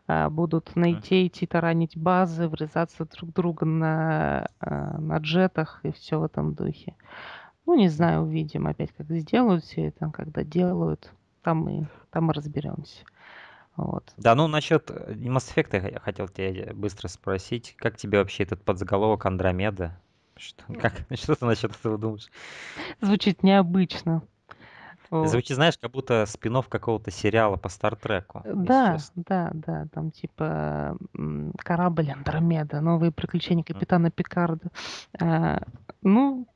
а, 0.07 0.29
будут 0.29 0.75
найти, 0.75 1.27
идти 1.27 1.45
таранить 1.45 1.97
базы, 1.97 2.47
врезаться 2.47 3.05
друг 3.05 3.29
в 3.29 3.33
друга 3.33 3.65
на, 3.65 4.50
а, 4.59 4.97
на 4.97 5.17
джетах 5.17 5.79
и 5.83 5.91
все 5.91 6.19
в 6.19 6.23
этом 6.23 6.53
духе. 6.53 6.95
Ну, 7.65 7.75
не 7.75 7.88
знаю, 7.88 8.23
увидим 8.23 8.67
опять, 8.67 8.91
как 8.91 9.09
сделают 9.09 9.63
все 9.63 9.88
это, 9.88 10.09
когда 10.12 10.43
делают, 10.43 11.12
там 11.41 11.59
мы, 11.59 11.88
там 12.12 12.25
мы 12.25 12.33
разберемся. 12.33 13.03
Вот. 13.75 14.13
Да, 14.18 14.36
ну 14.36 14.48
насчет 14.48 14.92
э, 14.92 15.13
Mass 15.13 15.53
Effect 15.53 15.92
я 15.92 16.00
хотел 16.00 16.27
тебя 16.27 16.74
быстро 16.74 17.08
спросить, 17.08 17.75
как 17.77 17.98
тебе 17.98 18.20
вообще 18.20 18.44
этот 18.44 18.63
подзаголовок 18.63 19.25
Андромеда? 19.25 20.00
Что, 20.36 20.63
как, 20.80 20.94
что 21.13 21.36
ты 21.36 21.46
насчет 21.46 21.75
этого 21.75 21.98
думаешь? 21.98 22.30
Звучит 23.01 23.44
необычно. 23.44 24.22
Звучит, 25.12 25.56
знаешь, 25.56 25.77
как 25.77 25.92
будто 25.92 26.25
спин 26.25 26.62
какого-то 26.63 27.12
сериала 27.12 27.56
по 27.56 27.70
Стартреку. 27.70 28.42
если 28.46 28.65
Да, 28.65 28.98
да, 29.15 29.51
да, 29.53 29.88
там 29.92 30.12
типа 30.12 30.98
корабль 31.58 32.10
Андромеда, 32.10 32.82
новые 32.82 33.12
приключения 33.12 33.63
капитана 33.63 34.10
Пикарда. 34.10 34.72
А, 35.20 35.62
ну, 36.01 36.48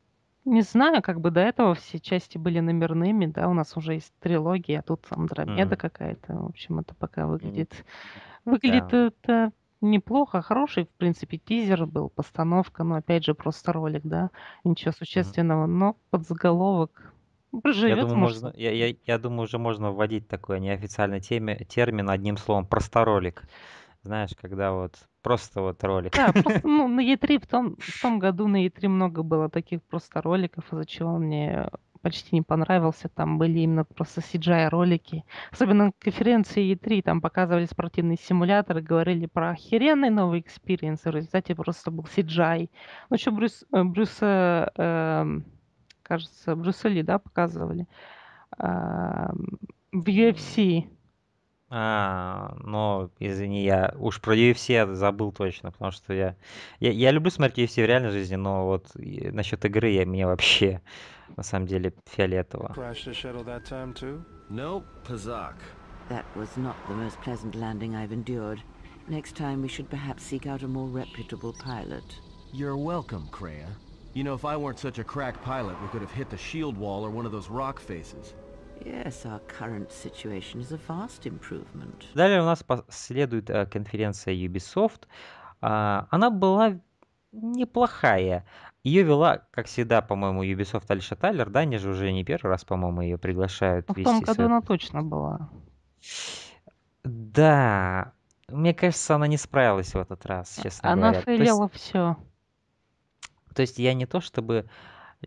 не 0.48 0.62
знаю, 0.62 1.02
как 1.02 1.20
бы 1.20 1.32
до 1.32 1.42
этого 1.42 1.76
все 1.76 2.00
части 2.00 2.38
были 2.38 2.60
номерными, 2.60 3.26
да, 3.28 3.48
у 3.50 3.54
нас 3.54 3.76
уже 3.78 3.96
есть 3.96 4.14
трилогия, 4.20 4.80
а 4.80 4.84
тут 4.84 5.06
Андромеда 5.10 5.76
Мгм. 5.76 5.78
какая-то. 5.78 6.34
В 6.34 6.46
общем, 6.48 6.80
это 6.80 6.96
пока 6.96 7.28
выглядит... 7.28 7.86
Выглядит 8.46 8.88
Да. 8.90 9.08
это 9.08 9.52
неплохо, 9.82 10.42
хороший, 10.42 10.86
в 10.86 10.90
принципе, 10.98 11.38
тизер 11.38 11.86
был, 11.86 12.10
постановка, 12.10 12.84
но 12.84 12.96
опять 12.96 13.26
же 13.26 13.36
просто 13.36 13.74
ролик, 13.74 14.04
да, 14.04 14.32
ничего 14.64 14.92
существенного, 14.92 15.66
но 15.68 15.98
подзаголовок 16.10 17.14
Я 17.52 17.62
проживет, 17.62 18.02
думаю, 18.02 18.18
может, 18.18 18.44
можно, 18.44 18.58
я, 18.58 18.72
я, 18.72 18.96
я 19.06 19.18
думаю, 19.20 19.44
уже 19.44 19.58
можно 19.58 19.92
вводить 19.92 20.28
такой 20.28 20.60
неофициальный 20.60 21.20
теме, 21.20 21.58
термин 21.70 22.10
одним 22.10 22.38
словом, 22.38 22.66
просторолик. 22.66 23.44
Знаешь, 24.08 24.32
когда 24.40 24.72
вот 24.72 24.96
просто 25.22 25.62
вот 25.62 25.84
ролик. 25.84 26.14
Да, 26.16 26.32
просто, 26.44 26.62
ну, 26.68 26.88
на 26.88 27.02
E3 27.02 27.40
в 27.40 27.48
том, 27.48 27.76
в 27.78 28.02
том 28.02 28.20
году 28.20 28.48
на 28.48 28.66
E3 28.66 28.88
много 28.88 29.22
было 29.24 29.50
таких 29.50 29.84
просто 29.84 30.22
роликов, 30.22 30.72
из-за 30.72 30.86
чего 30.86 31.14
он 31.14 31.24
мне 31.24 31.70
почти 32.02 32.36
не 32.36 32.42
понравился. 32.42 33.10
Там 33.10 33.38
были 33.38 33.60
именно 33.60 33.84
просто 33.84 34.22
CGI-ролики. 34.22 35.26
Особенно 35.52 35.88
на 35.88 35.92
конференции 36.00 36.74
E3 36.74 37.02
там 37.02 37.20
показывали 37.22 37.66
спортивные 37.66 38.18
симуляторы, 38.18 38.82
говорили 38.82 39.26
про 39.26 39.50
охеренный 39.50 40.10
новый 40.10 40.40
experience. 40.40 41.02
В 41.04 41.10
результате 41.10 41.54
просто 41.56 41.92
был 41.92 42.06
CGI. 42.06 42.70
Ну, 43.10 43.16
еще 43.16 43.32
Брюс, 43.32 43.66
э, 43.74 43.84
Брюса, 43.84 44.72
эм, 44.78 45.46
кажется, 46.02 46.56
Брюса 46.56 46.88
Ли, 46.88 47.04
да, 47.04 47.20
показывали. 47.20 47.88
Ам, 48.58 49.60
В 49.92 50.08
UFC. 50.08 50.88
А, 51.70 52.56
но, 52.64 53.10
извини, 53.20 53.64
я 53.64 53.94
уж 53.98 54.22
про 54.22 54.36
UFC 54.36 54.72
я 54.72 54.96
забыл 54.96 55.34
точно, 55.34 55.72
потому 55.72 55.92
что 55.92 56.14
я, 56.14 56.36
я, 56.80 56.92
я 56.92 57.12
люблю 57.12 57.30
смотреть 57.30 57.72
UFC 57.72 57.84
в 57.84 57.88
реальной 57.88 58.12
жизни, 58.12 58.36
но 58.36 58.66
вот 58.66 58.92
насчет 58.96 59.66
игры 59.66 59.90
я, 59.90 60.06
мне 60.06 60.26
вообще 60.26 60.82
на 61.36 61.44
самом 61.44 61.68
деле 61.68 61.94
фиолетово. 62.06 62.74
Nope, 64.50 64.86
Pazak. 65.04 65.56
That 66.10 66.24
was 66.38 66.56
not 66.56 66.76
the 66.88 66.96
most 66.96 67.20
pleasant 67.22 67.54
landing 67.54 67.96
I've 67.96 68.14
endured. 68.14 68.62
Next 69.10 69.36
time 69.36 69.62
we 69.62 69.68
should 69.68 69.90
perhaps 69.90 70.24
seek 70.24 70.48
out 70.48 70.64
a 70.64 70.68
more 70.70 70.88
reputable 70.88 71.54
pilot. 71.54 72.04
You're 72.54 72.78
welcome, 72.78 73.28
Kreia. 73.30 73.68
You 74.14 74.24
know, 74.24 74.34
if 74.34 74.46
I 74.46 74.56
weren't 74.56 74.80
such 74.80 75.00
a 75.00 75.04
crack 75.04 75.44
pilot, 75.44 75.76
we 75.82 75.90
could 75.90 76.02
have 76.02 76.12
hit 76.12 76.30
the 76.30 76.38
shield 76.38 76.78
wall 76.78 77.06
or 77.06 77.10
one 77.10 77.26
of 77.26 77.34
those 77.34 77.50
rock 77.50 77.82
faces. 77.82 78.34
Yes, 78.86 79.26
our 79.26 79.42
current 79.60 79.90
situation 79.92 80.62
is 80.62 80.72
a 80.72 80.80
vast 80.88 81.26
improvement. 81.26 82.06
Далее 82.14 82.42
у 82.42 82.46
нас 82.46 82.64
следует 82.90 83.50
э, 83.50 83.66
конференция 83.66 84.34
Ubisoft. 84.36 85.08
А, 85.62 86.08
Она 86.12 86.30
была 86.30 86.80
неплохая. 87.32 88.46
Ее 88.84 89.04
вела, 89.04 89.40
как 89.52 89.66
всегда, 89.68 90.02
по-моему, 90.02 90.44
Ubisoft 90.44 90.86
Алиша 90.90 91.16
Тайлер, 91.16 91.50
да, 91.50 91.62
они 91.62 91.78
же 91.78 91.90
уже 91.90 92.12
не 92.12 92.24
первый 92.24 92.50
раз, 92.50 92.64
по-моему, 92.64 93.02
ее 93.02 93.18
приглашают 93.18 93.88
Ну, 93.90 93.96
в 93.96 94.04
том 94.04 94.20
году 94.22 94.34
свой- 94.34 94.46
она 94.46 94.62
точно 94.62 95.04
была. 95.04 95.50
Да, 97.04 98.14
мне 98.48 98.74
кажется, 98.74 99.16
она 99.16 99.28
не 99.28 99.38
справилась 99.38 99.94
в 99.94 99.98
этот 99.98 100.26
раз, 100.26 100.60
честно 100.62 100.92
Она 100.92 101.12
говоря. 101.12 101.18
Есть- 101.18 101.26
фейлила 101.26 101.70
все. 101.70 102.18
То 103.54 103.62
есть 103.62 103.80
я 103.80 103.94
не 103.94 104.06
то 104.06 104.22
чтобы 104.22 104.70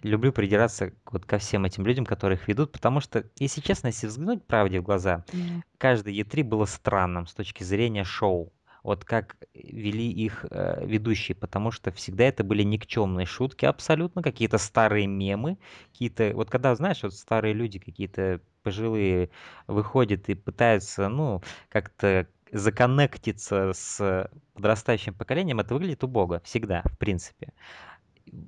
люблю 0.03 0.33
придираться 0.33 0.93
вот 1.11 1.25
ко 1.25 1.39
всем 1.39 1.65
этим 1.65 1.85
людям, 1.85 2.07
которые 2.07 2.39
их 2.39 2.49
ведут, 2.49 2.73
потому 2.73 3.01
что, 3.01 3.25
если 3.39 3.61
честно, 3.61 3.89
если 3.89 4.07
взглянуть 4.07 4.47
правде 4.47 4.81
в 4.81 4.85
глаза, 4.85 5.25
каждый 5.79 6.19
E3 6.21 6.45
было 6.45 6.65
странным 6.65 7.27
с 7.27 7.35
точки 7.35 7.63
зрения 7.63 8.05
шоу. 8.05 8.53
Вот 8.83 9.05
как 9.05 9.37
вели 9.53 10.11
их 10.11 10.47
э, 10.51 10.87
ведущие, 10.87 11.35
потому 11.35 11.71
что 11.71 11.91
всегда 11.91 12.25
это 12.25 12.45
были 12.45 12.63
никчемные 12.63 13.27
шутки 13.27 13.67
абсолютно, 13.67 14.23
какие-то 14.23 14.57
старые 14.57 15.07
мемы, 15.07 15.59
какие-то... 15.93 16.33
Вот 16.35 16.49
когда, 16.49 16.75
знаешь, 16.75 17.03
вот 17.03 17.13
старые 17.13 17.53
люди 17.53 17.79
какие-то 17.79 18.41
пожилые 18.63 19.29
выходят 19.67 20.31
и 20.31 20.35
пытаются, 20.35 21.11
ну, 21.11 21.43
как-то 21.69 22.27
законнектиться 22.53 23.73
с 23.75 24.31
подрастающим 24.55 25.13
поколением, 25.13 25.61
это 25.61 25.75
выглядит 25.75 26.03
убого 26.03 26.41
всегда, 26.45 26.83
в 26.87 26.97
принципе 26.97 27.53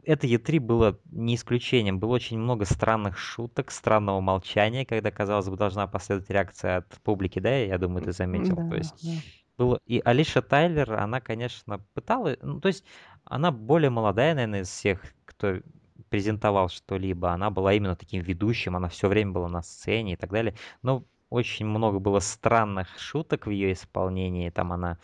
это 0.05 0.27
E3 0.27 0.61
было 0.61 0.99
не 1.11 1.35
исключением. 1.35 1.99
Было 1.99 2.15
очень 2.15 2.39
много 2.39 2.65
странных 2.65 3.19
шуток, 3.19 3.71
странного 3.71 4.21
молчания, 4.21 4.85
когда, 4.85 5.11
казалось 5.11 5.49
бы, 5.49 5.57
должна 5.57 5.87
последовать 5.87 6.31
реакция 6.31 6.79
от 6.79 6.89
публики, 7.03 7.39
да, 7.39 7.57
я 7.57 7.79
думаю, 7.79 8.05
ты 8.05 8.13
заметил. 8.13 8.57
Да, 8.57 8.69
То 8.69 8.77
есть 8.77 9.05
да. 9.05 9.21
было... 9.59 9.81
И 9.87 10.01
Алиша 10.05 10.43
Тайлер, 10.43 10.95
она, 10.95 11.21
конечно, 11.21 11.85
пыталась... 11.95 12.39
Ну, 12.43 12.61
то 12.61 12.69
есть 12.69 12.85
она 13.25 13.51
более 13.51 13.91
молодая, 13.91 14.35
наверное, 14.35 14.63
из 14.63 14.69
всех, 14.69 15.03
кто 15.25 15.61
презентовал 16.09 16.69
что-либо. 16.69 17.31
Она 17.31 17.51
была 17.51 17.73
именно 17.73 17.97
таким 17.97 18.23
ведущим, 18.23 18.77
она 18.77 18.89
все 18.89 19.09
время 19.09 19.33
была 19.33 19.49
на 19.49 19.63
сцене 19.63 20.13
и 20.13 20.17
так 20.17 20.31
далее. 20.31 20.55
Но 20.83 21.05
очень 21.31 21.65
много 21.65 21.99
было 21.99 22.19
странных 22.19 22.89
шуток 22.99 23.47
в 23.47 23.51
ее 23.51 23.73
исполнении. 23.73 24.51
Там 24.51 24.73
она 24.73 24.99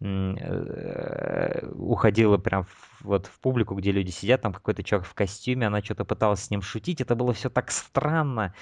э, 0.00 1.66
уходила 1.72 2.36
прям 2.36 2.64
в- 2.64 2.91
вот 3.02 3.26
в 3.26 3.40
публику, 3.40 3.74
где 3.74 3.92
люди 3.92 4.10
сидят, 4.10 4.42
там 4.42 4.52
какой-то 4.52 4.82
человек 4.82 5.06
в 5.06 5.14
костюме, 5.14 5.66
она 5.66 5.82
что-то 5.82 6.04
пыталась 6.04 6.42
с 6.44 6.50
ним 6.50 6.62
шутить. 6.62 7.00
Это 7.00 7.14
было 7.14 7.32
все 7.32 7.50
так 7.50 7.70
странно. 7.70 8.54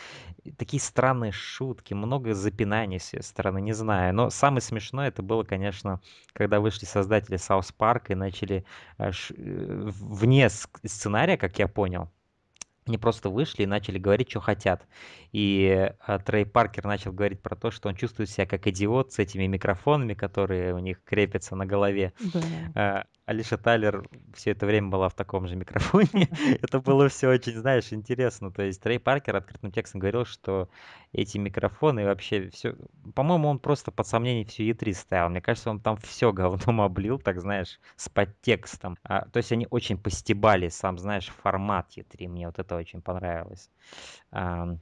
Такие 0.57 0.81
странные 0.81 1.33
шутки, 1.33 1.95
много 1.95 2.35
запинаний 2.35 2.99
с 2.99 3.13
ее 3.13 3.23
стороны, 3.23 3.61
не 3.61 3.73
знаю. 3.73 4.15
Но 4.15 4.31
самое 4.31 4.63
смешное 4.63 5.09
это 5.09 5.23
было, 5.23 5.45
конечно, 5.45 6.01
когда 6.33 6.61
вышли 6.61 6.87
создатели 6.87 7.37
South 7.37 7.73
Park 7.73 8.11
и 8.11 8.15
начали 8.15 8.65
э, 8.99 9.13
ш- 9.13 9.35
э, 9.37 9.91
вне 9.93 10.49
сценария, 10.49 11.37
как 11.37 11.59
я 11.59 11.69
понял, 11.69 12.11
они 12.87 12.99
просто 12.99 13.29
вышли 13.31 13.63
и 13.63 13.67
начали 13.67 13.99
говорить, 13.99 14.31
что 14.31 14.41
хотят. 14.41 14.87
И 15.33 15.93
э, 16.07 16.19
Трей 16.25 16.45
Паркер 16.45 16.85
начал 16.87 17.13
говорить 17.13 17.41
про 17.41 17.55
то, 17.55 17.71
что 17.71 17.89
он 17.89 17.95
чувствует 17.95 18.31
себя 18.31 18.47
как 18.47 18.67
идиот 18.67 19.13
с 19.13 19.19
этими 19.19 19.47
микрофонами, 19.47 20.15
которые 20.15 20.75
у 20.75 20.79
них 20.79 21.03
крепятся 21.05 21.55
на 21.55 21.67
голове. 21.67 22.13
Да. 22.75 23.07
Алиша 23.31 23.57
Тайлер 23.57 24.03
все 24.35 24.51
это 24.51 24.67
время 24.67 24.89
была 24.89 25.09
в 25.09 25.15
таком 25.15 25.47
же 25.47 25.55
микрофоне. 25.55 26.29
Это 26.63 26.81
было 26.81 27.09
все 27.09 27.29
очень, 27.29 27.53
знаешь, 27.53 27.93
интересно. 27.93 28.51
То 28.51 28.63
есть 28.63 28.83
Трей 28.83 28.99
Паркер 28.99 29.37
открытым 29.37 29.71
текстом 29.71 30.01
говорил, 30.01 30.25
что 30.25 30.69
эти 31.13 31.39
микрофоны 31.39 32.01
и 32.01 32.05
вообще 32.07 32.51
все... 32.51 32.75
По-моему, 33.15 33.47
он 33.47 33.61
просто 33.61 33.93
под 33.93 34.09
сомнение 34.09 34.45
всю 34.45 34.65
E3 34.65 34.93
ставил. 34.95 35.29
Мне 35.29 35.41
кажется, 35.41 35.71
он 35.71 35.79
там 35.79 35.97
все 35.99 36.33
говном 36.33 36.81
облил, 36.81 37.21
так 37.21 37.41
знаешь, 37.41 37.79
с 37.95 38.09
подтекстом. 38.09 38.99
А, 39.05 39.27
то 39.27 39.37
есть 39.37 39.53
они 39.53 39.69
очень 39.71 39.97
постебали 39.97 40.69
сам, 40.69 40.99
знаешь, 40.99 41.29
формат 41.29 41.97
E3. 41.97 42.27
Мне 42.27 42.47
вот 42.49 42.59
это 42.59 42.75
очень 42.75 43.01
понравилось. 43.01 43.71
Ам, 44.33 44.81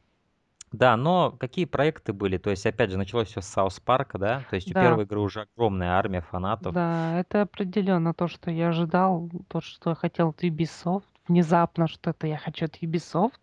да, 0.73 0.97
но 0.97 1.33
какие 1.33 1.65
проекты 1.65 2.13
были? 2.13 2.39
То 2.39 2.51
есть, 2.51 2.67
опять 2.67 2.91
же, 2.91 2.99
началось 2.99 3.29
все 3.29 3.41
с 3.41 3.47
Саус 3.47 3.81
Парка, 3.81 4.19
да? 4.19 4.45
То 4.51 4.57
есть 4.57 4.73
у 4.73 4.75
Да. 4.75 4.77
первой 4.77 5.05
игры 5.05 5.21
уже 5.21 5.43
огромная 5.43 5.91
армия 5.93 6.21
фанатов. 6.23 6.75
Да, 6.75 7.19
это 7.21 7.43
определенно 7.43 8.15
то, 8.15 8.27
что 8.27 8.51
я 8.51 8.69
ожидал, 8.69 9.31
то, 9.49 9.61
что 9.61 9.91
я 9.91 9.97
хотел 9.97 10.31
от 10.31 10.43
Ubisoft. 10.43 11.05
Внезапно 11.29 11.87
что-то 11.87 12.27
я 12.27 12.37
хочу 12.39 12.65
от 12.65 12.83
Ubisoft. 12.83 13.39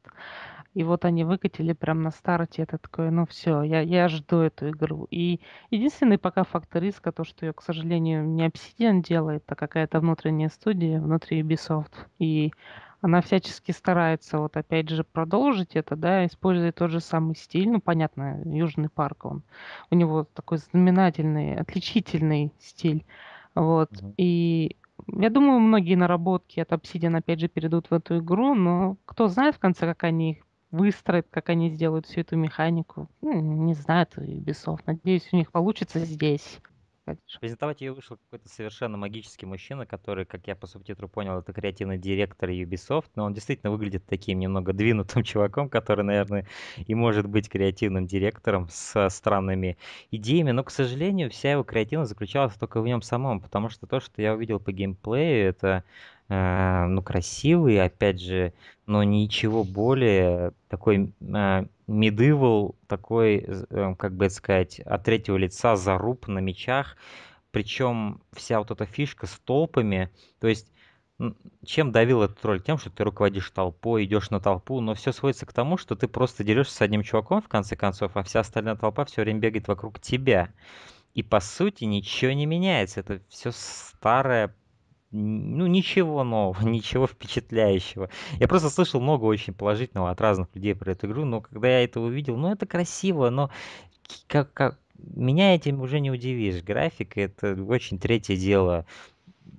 И 0.74 0.84
вот 0.84 1.06
они 1.06 1.24
выкатили 1.24 1.74
прям 1.74 2.02
на 2.04 2.12
старте. 2.12 2.64
Это 2.64 2.78
такое, 2.78 3.12
ну 3.12 3.26
все, 3.26 3.62
я, 3.64 3.82
я 3.82 4.10
жду 4.10 4.40
эту 4.40 4.70
игру. 4.72 5.08
И 5.12 5.40
единственный 5.72 6.18
пока 6.18 6.44
фактор 6.44 6.84
риска, 6.84 7.12
то, 7.14 7.24
что 7.24 7.46
ее, 7.46 7.54
к 7.54 7.62
сожалению, 7.62 8.28
не 8.28 8.46
Obsidian 8.48 9.02
делает, 9.02 9.44
а 9.48 9.56
какая-то 9.56 10.00
внутренняя 10.02 10.50
студия 10.50 11.00
внутри 11.00 11.42
Ubisoft. 11.42 11.94
И 12.20 12.52
она 13.06 13.22
всячески 13.22 13.72
старается 13.72 14.40
вот 14.40 14.58
опять 14.58 14.90
же 14.90 15.04
продолжить 15.04 15.76
это, 15.76 15.96
да, 15.96 16.26
используя 16.26 16.72
тот 16.72 16.90
же 16.90 17.00
самый 17.00 17.36
стиль. 17.36 17.70
Ну, 17.70 17.80
понятно, 17.80 18.42
Южный 18.46 18.90
парк, 18.90 19.26
он 19.26 19.44
у 19.92 19.96
него 19.96 20.24
такой 20.34 20.58
знаменательный, 20.58 21.56
отличительный 21.56 22.52
стиль. 22.60 23.06
Вот. 23.54 23.92
Мгм. 23.92 24.14
И 24.18 24.76
я 25.06 25.30
думаю, 25.30 25.60
многие 25.60 25.94
наработки 25.94 26.60
от 26.60 26.72
Obsidian 26.72 27.16
опять 27.16 27.40
же 27.40 27.48
перейдут 27.48 27.92
в 27.92 27.94
эту 27.94 28.18
игру, 28.18 28.56
но 28.56 28.98
кто 29.06 29.28
знает 29.28 29.56
в 29.56 29.60
конце, 29.60 29.86
как 29.86 30.04
они 30.04 30.32
их 30.32 30.38
выстроят, 30.72 31.28
как 31.30 31.50
они 31.50 31.70
сделают 31.70 32.08
всю 32.08 32.22
эту 32.22 32.36
механику. 32.38 33.08
Ну, 33.22 33.40
не 33.40 33.76
знаю, 33.76 34.08
это 34.10 34.24
Ubisoft. 34.24 34.82
Надеюсь, 34.88 35.30
у 35.32 35.36
них 35.36 35.52
получится 35.52 36.00
здесь. 36.00 36.60
Же. 37.08 37.40
Презентовать 37.40 37.82
ее 37.82 37.94
вышел 37.94 38.18
какой-то 38.18 38.50
совершенно 38.50 38.98
магический 38.98 39.46
мужчина, 39.46 39.86
который, 39.86 40.26
как 40.26 40.48
я 40.48 40.56
по 40.56 40.66
субтитру 40.66 41.08
понял, 41.08 41.38
это 41.38 41.54
креативный 41.54 42.00
директор 42.00 42.50
Ubisoft, 42.50 43.10
но 43.16 43.26
он 43.26 43.34
действительно 43.34 43.72
выглядит 43.72 44.06
таким 44.08 44.40
немного 44.40 44.74
двинутым 44.74 45.24
чуваком, 45.24 45.70
который, 45.70 46.04
наверное, 46.04 46.48
и 46.78 46.96
может 46.96 47.28
быть 47.28 47.48
креативным 47.48 48.08
директором 48.08 48.68
со 48.72 49.10
странными 49.10 49.78
идеями, 50.10 50.50
но, 50.50 50.64
к 50.64 50.72
сожалению, 50.72 51.30
вся 51.30 51.52
его 51.52 51.64
креативность 51.64 52.10
заключалась 52.10 52.56
только 52.56 52.82
в 52.82 52.88
нем 52.88 53.04
самом, 53.04 53.40
потому 53.40 53.70
что 53.70 53.86
то, 53.86 54.00
что 54.00 54.22
я 54.22 54.34
увидел 54.34 54.60
по 54.60 54.72
геймплею, 54.72 55.50
это 55.50 55.84
э, 56.30 56.86
ну, 56.88 57.04
красивый, 57.04 57.84
опять 57.84 58.20
же, 58.20 58.54
но 58.88 59.04
ничего 59.04 59.64
более 59.64 60.54
такой 60.70 61.14
э, 61.22 61.66
medieval, 61.88 62.76
такой, 62.88 63.46
з- 63.48 63.68
э, 63.70 63.96
как 63.98 64.16
бы 64.16 64.30
сказать, 64.30 64.80
от 64.80 65.04
третьего 65.04 65.38
лица 65.38 65.76
заруб 65.76 66.28
на 66.28 66.40
мечах, 66.40 66.98
причем 67.52 68.22
вся 68.34 68.60
вот 68.60 68.72
эта 68.72 68.86
фишка 68.86 69.28
с 69.28 69.40
толпами, 69.40 70.12
то 70.40 70.48
есть 70.48 70.72
чем 71.64 71.92
давил 71.92 72.24
этот 72.24 72.44
роль? 72.44 72.62
Тем, 72.62 72.78
что 72.78 72.90
ты 72.90 73.04
руководишь 73.04 73.50
толпой, 73.52 74.04
идешь 74.04 74.30
на 74.30 74.40
толпу, 74.42 74.82
но 74.82 74.94
все 74.96 75.14
сводится 75.14 75.46
к 75.46 75.54
тому, 75.54 75.78
что 75.78 75.96
ты 75.96 76.08
просто 76.08 76.44
дерешься 76.44 76.76
с 76.76 76.82
одним 76.82 77.04
чуваком, 77.04 77.42
в 77.42 77.48
конце 77.48 77.76
концов, 77.76 78.18
а 78.18 78.24
вся 78.24 78.42
остальная 78.42 78.76
толпа 78.76 79.06
все 79.06 79.22
время 79.22 79.40
бегает 79.40 79.68
вокруг 79.68 80.00
тебя. 80.00 80.50
И 81.14 81.24
по 81.24 81.40
сути 81.40 81.86
ничего 81.86 82.34
не 82.34 82.46
меняется. 82.46 83.00
Это 83.00 83.22
все 83.30 83.52
старое, 83.54 84.54
ну 85.16 85.66
ничего 85.68 86.24
нового, 86.24 86.62
ничего 86.68 87.08
впечатляющего. 87.08 88.10
Я 88.40 88.48
просто 88.48 88.70
слышал 88.70 89.00
много 89.00 89.24
очень 89.26 89.54
положительного 89.54 90.12
от 90.12 90.20
разных 90.22 90.50
людей 90.54 90.76
про 90.76 90.92
эту 90.92 91.08
игру, 91.08 91.26
но 91.26 91.42
когда 91.42 91.70
я 91.70 91.84
это 91.84 92.02
увидел, 92.02 92.36
ну 92.36 92.52
это 92.52 92.66
красиво, 92.66 93.30
но 93.30 93.50
как, 94.28 94.52
как... 94.54 94.78
меня 94.98 95.56
этим 95.56 95.82
уже 95.82 96.00
не 96.00 96.12
удивишь. 96.12 96.62
Графика 96.62 97.22
это 97.22 97.56
очень 97.64 97.98
третье 97.98 98.36
дело. 98.36 98.86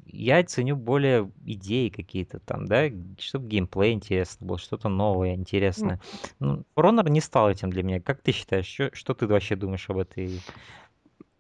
Я 0.07 0.43
ценю 0.45 0.77
более 0.77 1.31
идеи 1.45 1.89
какие-то 1.89 2.39
там, 2.39 2.67
да, 2.67 2.89
чтобы 3.19 3.49
геймплей 3.49 3.93
интересно 3.93 4.47
был, 4.47 4.57
что-то 4.57 4.89
новое, 4.89 5.35
интересное. 5.35 6.01
Ну, 6.39 6.65
Honor 6.75 7.09
не 7.11 7.21
стал 7.21 7.51
этим 7.51 7.71
для 7.71 7.83
меня. 7.83 8.01
Как 8.01 8.23
ты 8.23 8.33
считаешь, 8.33 8.67
что, 8.67 8.95
что 8.95 9.15
ты 9.15 9.27
вообще 9.27 9.57
думаешь 9.57 9.89
об 9.91 9.99
этой 9.99 10.41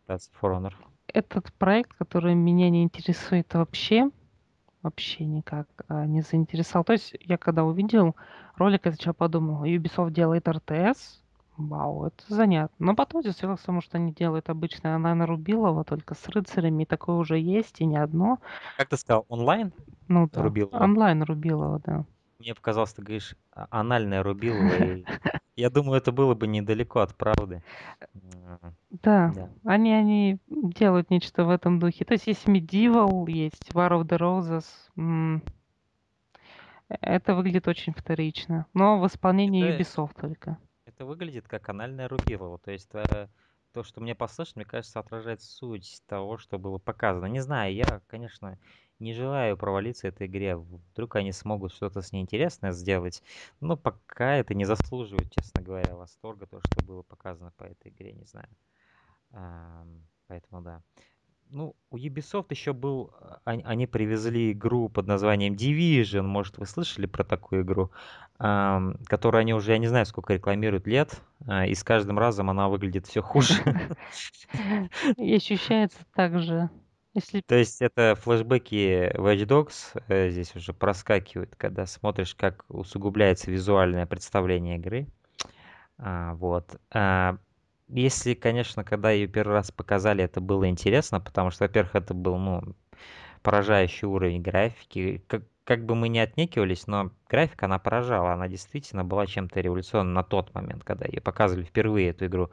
For 0.08 0.28
Honor? 0.42 0.74
Этот 1.16 1.50
проект, 1.54 1.94
который 1.94 2.34
меня 2.34 2.68
не 2.68 2.82
интересует 2.82 3.54
вообще, 3.54 4.10
вообще 4.82 5.24
никак 5.24 5.66
а, 5.88 6.04
не 6.04 6.20
заинтересовал. 6.20 6.84
То 6.84 6.92
есть 6.92 7.16
я 7.20 7.38
когда 7.38 7.64
увидел 7.64 8.14
ролик, 8.56 8.84
я 8.84 8.92
сначала 8.92 9.14
подумал, 9.14 9.64
Ubisoft 9.64 10.10
делает 10.10 10.46
RTS, 10.46 10.98
Вау, 11.56 12.04
это 12.04 12.22
занятно. 12.28 12.76
Но 12.78 12.94
потом 12.94 13.22
свелось 13.22 13.60
к 13.60 13.64
тому, 13.64 13.80
что 13.80 13.96
они 13.96 14.12
делают 14.12 14.50
обычно 14.50 14.94
онлайн 14.94 15.22
Рубилова, 15.22 15.84
только 15.84 16.14
с 16.14 16.28
рыцарями, 16.28 16.82
и 16.82 16.86
такое 16.86 17.16
уже 17.16 17.38
есть, 17.38 17.80
и 17.80 17.86
не 17.86 17.96
одно. 17.96 18.38
Как 18.76 18.90
ты 18.90 18.98
сказал, 18.98 19.24
онлайн 19.30 19.72
Ну 20.08 20.28
да, 20.30 20.42
Рубилова? 20.42 20.84
онлайн 20.84 21.22
Рубилова, 21.22 21.80
да. 21.82 22.04
Мне 22.38 22.54
показалось, 22.54 22.92
ты 22.92 23.02
говоришь 23.02 23.34
а- 23.52 23.66
анальное 23.70 24.22
Рубилова, 24.22 24.74
и 24.84 25.04
я 25.56 25.70
думаю, 25.70 25.98
это 25.98 26.12
было 26.12 26.34
бы 26.34 26.46
недалеко 26.46 27.00
от 27.00 27.14
правды. 27.16 27.62
Да, 28.90 29.32
Да. 29.34 29.50
они, 29.64 29.92
они 29.92 30.38
делают 30.48 31.10
нечто 31.10 31.44
в 31.44 31.50
этом 31.50 31.78
духе. 31.78 32.04
То 32.04 32.14
есть 32.14 32.26
есть 32.26 32.46
Medieval, 32.46 33.28
есть 33.30 33.70
War 33.72 33.90
of 33.92 34.04
the 34.04 34.18
Roses. 34.18 35.42
Это 36.88 37.34
выглядит 37.34 37.66
очень 37.68 37.92
вторично. 37.94 38.66
Но 38.74 39.00
в 39.00 39.06
исполнении 39.06 39.66
Это- 39.66 39.82
Ubisoft 39.82 40.20
только. 40.20 40.58
Это 40.84 41.04
выглядит 41.04 41.48
как 41.48 41.68
анальное 41.68 42.08
Рубилова. 42.08 42.58
То 42.58 42.70
есть 42.70 42.88
то, 43.76 43.82
что 43.82 44.00
мне 44.00 44.14
послышно, 44.14 44.60
мне 44.60 44.64
кажется, 44.64 45.00
отражает 45.00 45.42
суть 45.42 46.00
того, 46.06 46.38
что 46.38 46.58
было 46.58 46.78
показано. 46.78 47.26
Не 47.26 47.40
знаю, 47.40 47.74
я, 47.74 48.00
конечно, 48.06 48.58
не 48.98 49.12
желаю 49.12 49.58
провалиться 49.58 50.08
этой 50.08 50.28
игре. 50.28 50.56
Вдруг 50.56 51.16
они 51.16 51.30
смогут 51.30 51.74
что-то 51.74 52.00
с 52.00 52.10
ней 52.10 52.22
интересное 52.22 52.72
сделать. 52.72 53.22
Но 53.60 53.76
пока 53.76 54.36
это 54.36 54.54
не 54.54 54.64
заслуживает, 54.64 55.30
честно 55.30 55.60
говоря, 55.60 55.94
восторга, 55.94 56.46
то, 56.46 56.58
что 56.60 56.86
было 56.86 57.02
показано 57.02 57.52
по 57.58 57.64
этой 57.64 57.90
игре, 57.90 58.14
не 58.14 58.24
знаю. 58.24 58.48
Поэтому 60.26 60.62
да. 60.62 60.82
Ну, 61.50 61.76
у 61.90 61.96
Ubisoft 61.96 62.46
еще 62.50 62.72
был, 62.72 63.12
а, 63.44 63.52
они, 63.52 63.86
привезли 63.86 64.52
игру 64.52 64.88
под 64.88 65.06
названием 65.06 65.54
Division, 65.54 66.22
может, 66.22 66.58
вы 66.58 66.66
слышали 66.66 67.06
про 67.06 67.24
такую 67.24 67.62
игру, 67.62 67.90
которую 68.38 69.40
они 69.40 69.54
уже, 69.54 69.72
я 69.72 69.78
не 69.78 69.86
знаю, 69.86 70.04
сколько 70.06 70.34
рекламируют 70.34 70.86
лет, 70.86 71.20
а, 71.46 71.66
и 71.66 71.74
с 71.74 71.82
каждым 71.84 72.18
разом 72.18 72.50
она 72.50 72.68
выглядит 72.68 73.06
все 73.06 73.22
хуже. 73.22 73.54
И 75.16 75.34
ощущается 75.34 75.98
так 76.14 76.40
же. 76.40 76.68
Если 77.14 77.40
То 77.40 77.54
есть 77.54 77.80
это 77.80 78.14
флешбеки 78.14 79.10
Watch 79.16 79.46
Dogs 79.46 79.98
э, 80.08 80.28
здесь 80.28 80.54
уже 80.54 80.74
проскакивают, 80.74 81.56
когда 81.56 81.86
смотришь, 81.86 82.34
как 82.34 82.66
усугубляется 82.68 83.50
визуальное 83.50 84.04
представление 84.04 84.76
игры. 84.76 85.06
А, 85.96 86.34
вот. 86.34 86.78
А, 86.90 87.38
если, 87.88 88.34
конечно, 88.34 88.84
когда 88.84 89.10
ее 89.10 89.26
первый 89.28 89.52
раз 89.52 89.70
показали, 89.70 90.24
это 90.24 90.40
было 90.40 90.68
интересно, 90.68 91.20
потому 91.20 91.50
что, 91.50 91.64
во-первых, 91.64 91.94
это 91.94 92.14
был, 92.14 92.38
ну, 92.38 92.62
поражающий 93.42 94.08
уровень 94.08 94.42
графики. 94.42 95.22
Как, 95.28 95.44
как 95.64 95.86
бы 95.86 95.94
мы 95.94 96.08
ни 96.08 96.18
отнекивались, 96.18 96.86
но 96.86 97.12
графика, 97.28 97.66
она 97.66 97.78
поражала. 97.78 98.32
Она 98.32 98.48
действительно 98.48 99.04
была 99.04 99.26
чем-то 99.26 99.60
революционным 99.60 100.14
на 100.14 100.22
тот 100.22 100.54
момент, 100.54 100.84
когда 100.84 101.06
ее 101.06 101.20
показывали 101.20 101.64
впервые, 101.64 102.10
эту 102.10 102.26
игру. 102.26 102.50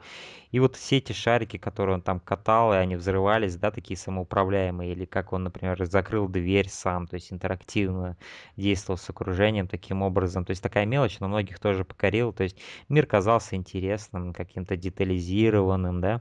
И 0.50 0.60
вот 0.60 0.76
все 0.76 0.98
эти 0.98 1.12
шарики, 1.12 1.56
которые 1.56 1.94
он 1.96 2.02
там 2.02 2.20
катал, 2.20 2.72
и 2.72 2.76
они 2.76 2.96
взрывались, 2.96 3.56
да, 3.56 3.70
такие 3.70 3.96
самоуправляемые, 3.96 4.92
или 4.92 5.04
как 5.04 5.32
он, 5.32 5.44
например, 5.44 5.84
закрыл 5.84 6.28
дверь 6.28 6.68
сам, 6.68 7.06
то 7.06 7.14
есть 7.14 7.32
интерактивно 7.32 8.16
действовал 8.56 8.98
с 8.98 9.10
окружением 9.10 9.68
таким 9.68 10.02
образом. 10.02 10.44
То 10.44 10.50
есть 10.50 10.62
такая 10.62 10.86
мелочь, 10.86 11.18
но 11.20 11.28
многих 11.28 11.58
тоже 11.58 11.84
покорила. 11.84 12.32
То 12.32 12.44
есть 12.44 12.58
мир 12.88 13.06
казался 13.06 13.56
интересным, 13.56 14.32
каким-то 14.32 14.76
детализированным, 14.76 16.00
да. 16.00 16.20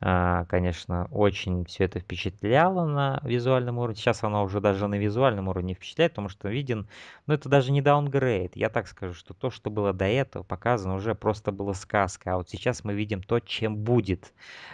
А, 0.00 0.44
конечно, 0.46 1.06
очень 1.10 1.64
все 1.66 1.84
это 1.84 2.00
впечатляло 2.00 2.86
на 2.86 3.20
визуальном 3.24 3.78
уровне. 3.78 3.96
Сейчас 3.96 4.22
оно 4.24 4.44
уже 4.44 4.60
даже 4.60 4.86
на 4.88 4.96
визуальном 4.96 5.48
уровне 5.48 5.74
впечатляет, 5.74 6.12
потому 6.12 6.28
что 6.28 6.48
виден, 6.48 6.88
ну 7.26 7.34
это 7.34 7.48
даже 7.48 7.72
не 7.72 7.82
даунгрейд. 7.94 8.56
Я 8.56 8.68
так 8.68 8.88
скажу, 8.88 9.14
что 9.14 9.34
то, 9.34 9.50
что 9.50 9.70
было 9.70 9.92
до 9.92 10.06
этого 10.06 10.42
показано, 10.42 10.94
уже 10.94 11.14
просто 11.14 11.52
было 11.52 11.72
сказка. 11.72 12.34
А 12.34 12.36
вот 12.36 12.50
сейчас 12.50 12.84
мы 12.84 12.94
видим 12.94 13.22
то, 13.22 13.40
чем 13.40 13.76
будет, 13.76 14.32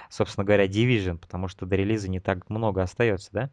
собственно 0.09 0.44
говоря, 0.44 0.66
Division, 0.66 1.18
потому 1.18 1.48
что 1.48 1.66
до 1.66 1.76
релиза 1.76 2.11
не 2.11 2.20
так 2.20 2.48
много 2.48 2.83
остается, 2.83 3.30
да? 3.33 3.50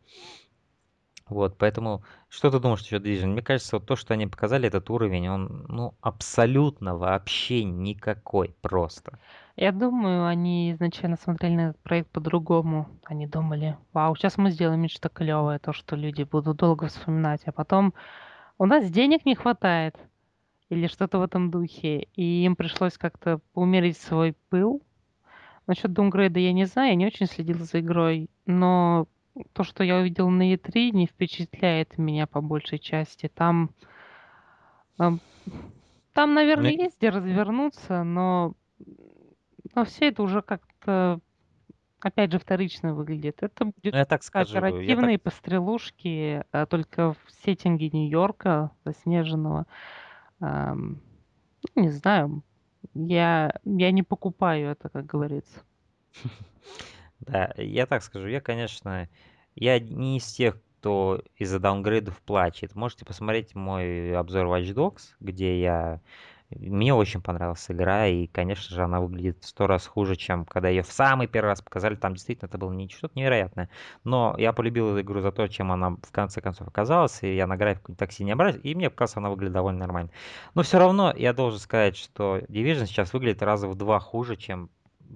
Вот, 1.30 1.58
поэтому, 1.58 2.04
что 2.30 2.50
ты 2.50 2.60
думаешь 2.60 2.80
насчет 2.80 3.06
Division? 3.06 3.28
Мне 3.28 3.42
кажется, 3.42 3.76
вот 3.78 3.86
то, 3.86 3.98
что 3.98 4.14
они 4.14 4.28
показали, 4.28 4.68
этот 4.68 4.90
уровень, 4.90 5.28
он, 5.28 5.66
ну, 5.68 5.94
абсолютно 6.00 6.96
вообще 6.96 7.66
никакой 7.66 8.56
просто. 8.62 9.20
Я 9.58 9.74
думаю, 9.74 10.26
они 10.26 10.72
изначально 10.72 11.18
смотрели 11.18 11.56
на 11.56 11.70
этот 11.70 11.82
проект 11.82 12.10
по-другому. 12.12 12.88
Они 13.04 13.28
думали, 13.28 13.76
вау, 13.92 14.16
сейчас 14.16 14.38
мы 14.38 14.52
сделаем 14.52 14.82
нечто 14.82 15.10
клевое, 15.10 15.60
то, 15.60 15.74
что 15.74 15.98
люди 15.98 16.24
будут 16.24 16.58
долго 16.58 16.88
вспоминать, 16.88 17.42
а 17.46 17.52
потом 17.52 17.94
у 18.58 18.66
нас 18.66 18.90
денег 18.90 19.26
не 19.26 19.36
хватает 19.36 19.98
или 20.70 20.88
что-то 20.88 21.20
в 21.20 21.22
этом 21.22 21.50
духе, 21.50 22.08
и 22.16 22.44
им 22.44 22.56
пришлось 22.56 22.98
как-то 22.98 23.40
умерить 23.54 23.98
свой 23.98 24.36
пыл. 24.50 24.82
Насчет 25.66 25.94
Дунгрейда 25.94 26.40
я 26.40 26.54
не 26.54 26.66
знаю, 26.66 26.90
я 26.90 26.96
не 26.96 27.06
очень 27.06 27.28
следила 27.28 27.64
за 27.64 27.80
игрой, 27.80 28.30
но 28.46 29.08
то, 29.54 29.64
что 29.64 29.84
я 29.84 29.98
увидел 29.98 30.30
на 30.30 30.54
E3, 30.54 30.92
не 30.92 31.08
впечатляет 31.08 31.98
меня 31.98 32.28
по 32.28 32.42
большей 32.42 32.80
части. 32.80 33.30
Там, 33.34 33.72
ам, 34.98 35.20
там, 36.14 36.34
наверное, 36.34 36.72
есть 36.72 36.98
где 36.98 37.10
развернуться, 37.10 38.04
но, 38.04 38.54
но 39.76 39.86
все 39.86 40.08
это 40.08 40.24
уже 40.24 40.42
как-то, 40.42 41.20
опять 42.00 42.32
же, 42.32 42.40
вторично 42.40 42.94
выглядит. 42.94 43.38
Это 43.42 43.66
будет 43.66 43.94
Ну, 43.94 43.98
я 43.98 44.06
так 44.06 44.24
скажу, 44.24 44.56
я 44.80 44.96
так 44.96 45.22
пострелушки, 45.22 46.44
а, 46.52 46.66
только 46.66 47.14
в 47.14 47.18
сеттинге 47.44 47.90
Нью-Йорка 47.92 48.72
заснеженного. 48.86 49.66
Ну, 50.40 50.98
не 51.76 51.90
знаю, 51.90 52.44
я, 52.94 53.60
я 53.64 53.92
не 53.92 54.04
покупаю 54.04 54.70
это, 54.70 54.90
как 54.90 55.06
говорится. 55.06 55.62
Да, 57.20 57.52
я 57.58 57.88
так 57.88 58.04
скажу, 58.04 58.28
я, 58.28 58.42
конечно, 58.42 59.10
я 59.56 59.80
не 59.80 60.18
из 60.18 60.32
тех, 60.32 60.62
кто 60.80 61.24
из-за 61.36 61.60
даунгрейдов 61.60 62.22
плачет. 62.22 62.76
Можете 62.76 63.06
посмотреть 63.06 63.56
мой 63.56 64.16
обзор 64.16 64.46
Watch 64.46 64.74
Dogs, 64.74 65.16
где 65.20 65.60
я... 65.60 66.00
Мне 66.50 66.94
очень 66.94 67.22
понравилась 67.22 67.70
игра, 67.70 68.08
и, 68.08 68.26
конечно 68.28 68.74
же, 68.74 68.82
она 68.82 69.02
выглядит 69.02 69.44
в 69.44 69.48
сто 69.48 69.68
раз 69.68 69.86
хуже, 69.86 70.16
чем 70.16 70.46
когда 70.46 70.70
ее 70.70 70.82
в 70.82 70.92
самый 70.92 71.28
первый 71.28 71.50
раз 71.50 71.62
показали. 71.62 71.96
Там 71.96 72.14
действительно 72.14 72.48
это 72.48 72.58
было 72.58 72.72
не 72.72 72.88
что-то 72.88 73.20
невероятное. 73.20 73.70
Но 74.06 74.34
я 74.38 74.54
полюбил 74.54 74.92
эту 74.92 75.02
игру 75.02 75.20
за 75.20 75.34
то, 75.34 75.46
чем 75.50 75.74
она 75.74 75.98
в 76.02 76.12
конце 76.12 76.40
концов 76.40 76.70
оказалась, 76.70 77.22
и 77.22 77.36
я 77.36 77.48
на 77.48 77.58
графику 77.58 77.94
так 77.96 78.14
сильно 78.14 78.28
не 78.28 78.32
обращаюсь, 78.34 78.64
и 78.64 78.76
мне 78.76 78.90
показалось, 78.90 79.18
она 79.18 79.30
выглядит 79.30 79.54
довольно 79.54 79.80
нормально. 79.80 80.10
Но 80.56 80.64
все 80.64 80.80
равно 80.80 81.14
я 81.14 81.34
должен 81.34 81.60
сказать, 81.60 81.98
что 81.98 82.38
Division 82.38 82.86
сейчас 82.86 83.12
выглядит 83.12 83.44
раза 83.44 83.68
в 83.68 83.76
два 83.76 84.00
хуже, 84.00 84.38
чем 84.38 84.70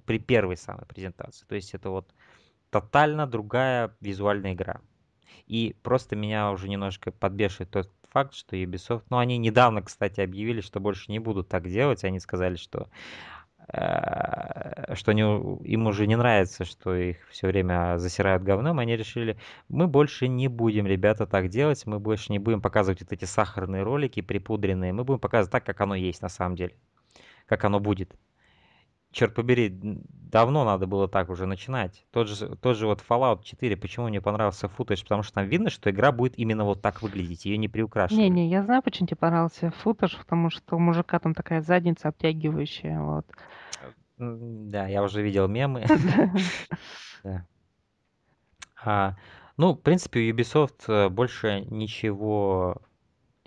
при 0.04 0.18
первой 0.18 0.58
самой 0.58 0.84
презентации. 0.84 1.46
То 1.46 1.54
есть 1.54 1.72
это 1.72 1.88
вот 1.88 2.12
тотально 2.68 3.26
другая 3.26 3.96
визуальная 4.00 4.52
игра. 4.52 4.82
И 5.46 5.76
просто 5.82 6.14
меня 6.14 6.50
уже 6.50 6.68
немножко 6.68 7.10
подбешивает 7.10 7.70
тот 7.70 7.90
факт, 8.12 8.34
что 8.34 8.56
Ubisoft, 8.56 9.04
ну 9.10 9.18
они 9.18 9.38
недавно, 9.38 9.82
кстати, 9.82 10.20
объявили, 10.20 10.60
что 10.60 10.80
больше 10.80 11.10
не 11.10 11.18
будут 11.18 11.48
так 11.48 11.68
делать. 11.68 12.04
Они 12.04 12.20
сказали, 12.20 12.56
что 12.56 12.88
э, 13.68 14.94
что 14.94 15.10
они, 15.12 15.22
им 15.22 15.86
уже 15.86 16.06
не 16.06 16.16
нравится, 16.16 16.64
что 16.64 16.94
их 16.94 17.16
все 17.30 17.48
время 17.48 17.98
засирают 17.98 18.42
говном, 18.42 18.78
они 18.78 18.96
решили, 18.96 19.38
мы 19.68 19.86
больше 19.88 20.28
не 20.28 20.48
будем, 20.48 20.86
ребята, 20.86 21.26
так 21.26 21.48
делать, 21.48 21.86
мы 21.86 21.98
больше 21.98 22.32
не 22.32 22.38
будем 22.38 22.60
показывать 22.60 23.00
вот 23.00 23.12
эти 23.12 23.24
сахарные 23.24 23.82
ролики 23.82 24.20
припудренные, 24.20 24.92
мы 24.92 25.04
будем 25.04 25.20
показывать 25.20 25.52
так, 25.52 25.64
как 25.64 25.80
оно 25.80 25.94
есть 25.94 26.22
на 26.22 26.28
самом 26.28 26.56
деле, 26.56 26.74
как 27.46 27.64
оно 27.64 27.80
будет 27.80 28.14
черт 29.12 29.34
побери, 29.34 29.70
давно 29.70 30.64
надо 30.64 30.86
было 30.86 31.06
так 31.08 31.28
уже 31.30 31.46
начинать. 31.46 32.04
Тот 32.10 32.28
же, 32.28 32.56
тот 32.56 32.76
же 32.76 32.86
вот 32.86 33.04
Fallout 33.06 33.42
4, 33.44 33.76
почему 33.76 34.08
мне 34.08 34.20
понравился 34.20 34.68
футаж? 34.68 35.02
Потому 35.02 35.22
что 35.22 35.34
там 35.34 35.46
видно, 35.46 35.70
что 35.70 35.90
игра 35.90 36.10
будет 36.10 36.38
именно 36.38 36.64
вот 36.64 36.82
так 36.82 37.02
выглядеть, 37.02 37.44
ее 37.44 37.58
не 37.58 37.68
приукрашивают. 37.68 38.24
Не-не, 38.24 38.48
я 38.48 38.62
знаю, 38.62 38.82
почему 38.82 39.06
тебе 39.06 39.18
понравился 39.18 39.70
футаж, 39.70 40.16
потому 40.16 40.50
что 40.50 40.76
у 40.76 40.78
мужика 40.78 41.18
там 41.18 41.34
такая 41.34 41.60
задница 41.60 42.08
обтягивающая, 42.08 43.00
вот. 43.00 43.26
М, 44.18 44.70
Да, 44.70 44.88
я 44.88 45.02
уже 45.02 45.22
видел 45.22 45.46
мемы. 45.48 45.84
А, 48.84 49.14
ну, 49.56 49.74
в 49.74 49.80
принципе, 49.80 50.20
у 50.20 50.34
Ubisoft 50.34 50.84
э, 50.88 51.08
больше 51.08 51.64
ничего 51.70 52.82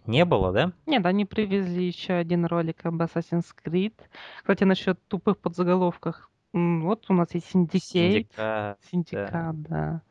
не 0.07 0.25
было, 0.25 0.51
да? 0.51 0.71
Нет, 0.85 1.05
они 1.05 1.25
привезли 1.25 1.87
еще 1.87 2.13
один 2.13 2.45
ролик 2.45 2.85
об 2.85 3.01
Assassin's 3.01 3.45
Creed. 3.63 3.93
Кстати, 4.37 4.63
насчет 4.63 4.99
тупых 5.07 5.37
подзаголовков. 5.37 6.29
Вот 6.53 7.05
у 7.09 7.13
нас 7.13 7.33
есть 7.33 7.53
Syndicate, 7.53 7.79
Синдикат. 7.79 8.79
Синдикат, 8.89 9.61
да. 9.63 10.01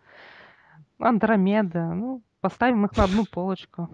Андромеда. 0.99 1.95
Ну, 1.95 2.23
поставим 2.41 2.85
их 2.85 2.97
на 2.97 3.05
одну 3.05 3.25
полочку. 3.25 3.89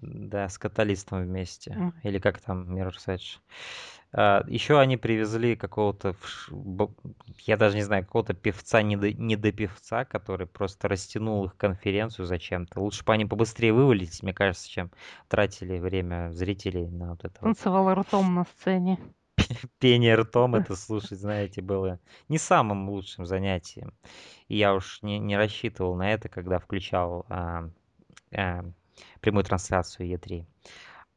Да, 0.00 0.48
с 0.48 0.58
Catalyst 0.58 1.09
ом 1.09 1.22
вместе. 1.22 1.92
Или 2.02 2.18
как 2.18 2.40
там, 2.40 2.72
Mirror's 2.76 3.06
Edge. 3.06 3.38
А, 4.12 4.44
еще 4.46 4.78
они 4.80 4.96
привезли 4.96 5.54
какого-то, 5.54 6.16
я 7.46 7.56
даже 7.56 7.76
не 7.76 7.82
знаю, 7.82 8.04
какого-то 8.04 8.34
певца, 8.34 8.82
не 8.82 8.96
до, 9.36 9.52
певца, 9.52 10.04
который 10.04 10.46
просто 10.46 10.88
растянул 10.88 11.44
их 11.44 11.56
конференцию 11.56 12.26
зачем-то. 12.26 12.80
Лучше 12.80 13.04
бы 13.04 13.12
они 13.12 13.26
побыстрее 13.26 13.72
вывалились, 13.72 14.22
мне 14.22 14.32
кажется, 14.32 14.68
чем 14.68 14.90
тратили 15.28 15.78
время 15.78 16.30
зрителей 16.32 16.88
на 16.88 17.10
вот 17.10 17.24
это 17.24 17.34
вот. 17.40 17.54
Танцевала 17.54 17.94
ртом 17.94 18.34
на 18.34 18.44
сцене. 18.44 18.98
пение 19.78 20.14
ртом 20.14 20.54
это 20.54 20.74
слушать, 20.74 21.20
знаете, 21.20 21.60
было 21.62 22.00
не 22.28 22.38
самым 22.38 22.88
лучшим 22.88 23.26
занятием. 23.26 23.92
И 24.48 24.56
я 24.56 24.74
уж 24.74 25.02
не, 25.02 25.18
не 25.18 25.36
рассчитывал 25.36 25.94
на 25.94 26.12
это, 26.12 26.28
когда 26.28 26.58
включал 26.58 27.26
а, 27.28 27.68
а, 28.32 28.64
прямую 29.20 29.44
трансляцию 29.44 30.08
E3. 30.08 30.46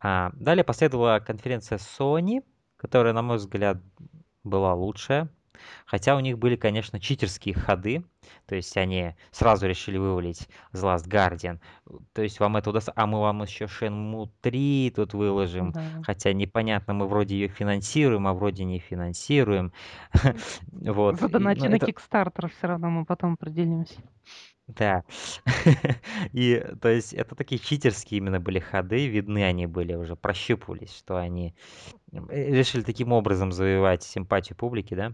А, 0.02 0.32
далее 0.34 0.64
последовала 0.64 1.20
конференция 1.20 1.78
Sony, 1.78 2.44
которая, 2.82 3.14
на 3.14 3.22
мой 3.22 3.38
взгляд, 3.38 3.78
была 4.44 4.74
лучшая. 4.74 5.30
Хотя 5.86 6.16
у 6.16 6.20
них 6.20 6.40
были, 6.40 6.56
конечно, 6.56 7.00
читерские 7.00 7.54
ходы. 7.54 8.04
То 8.48 8.56
есть 8.56 8.76
они 8.76 9.14
сразу 9.30 9.68
решили 9.68 9.98
вывалить 9.98 10.50
The 10.74 10.82
Last 10.82 11.08
Guardian. 11.08 11.60
То 12.14 12.24
есть 12.24 12.40
вам 12.40 12.58
это 12.58 12.72
удастся. 12.72 12.92
А 12.96 13.06
мы 13.06 13.20
вам 13.20 13.44
еще 13.44 13.66
Shenmue 13.66 14.30
3 14.42 14.94
тут 14.96 15.14
выложим. 15.14 15.74
Да. 15.74 15.84
Хотя 16.02 16.34
непонятно, 16.34 16.96
мы 16.96 17.08
вроде 17.08 17.36
ее 17.36 17.50
финансируем, 17.50 18.26
а 18.26 18.34
вроде 18.34 18.64
не 18.64 18.80
финансируем. 18.80 19.72
Вот. 20.72 21.20
Задонати 21.20 21.66
Ну, 21.66 21.70
на 21.70 21.76
Kickstarter 21.76 22.50
все 22.50 22.68
равно 22.68 22.90
мы 22.90 23.06
потом 23.06 23.34
определимся. 23.34 24.02
Да. 24.68 25.04
И, 26.34 26.64
то 26.82 26.90
есть, 26.90 27.14
это 27.14 27.36
такие 27.36 27.60
читерские 27.60 28.20
именно 28.20 28.40
были 28.40 28.60
ходы, 28.60 29.08
видны 29.08 29.44
они 29.44 29.66
были 29.68 29.94
уже, 29.96 30.16
прощупывались, 30.16 30.96
что 30.96 31.18
они 31.18 31.56
решили 32.12 32.84
таким 32.84 33.12
образом 33.14 33.52
завоевать 33.52 34.04
симпатию 34.04 34.58
публики, 34.58 34.94
да? 34.96 35.14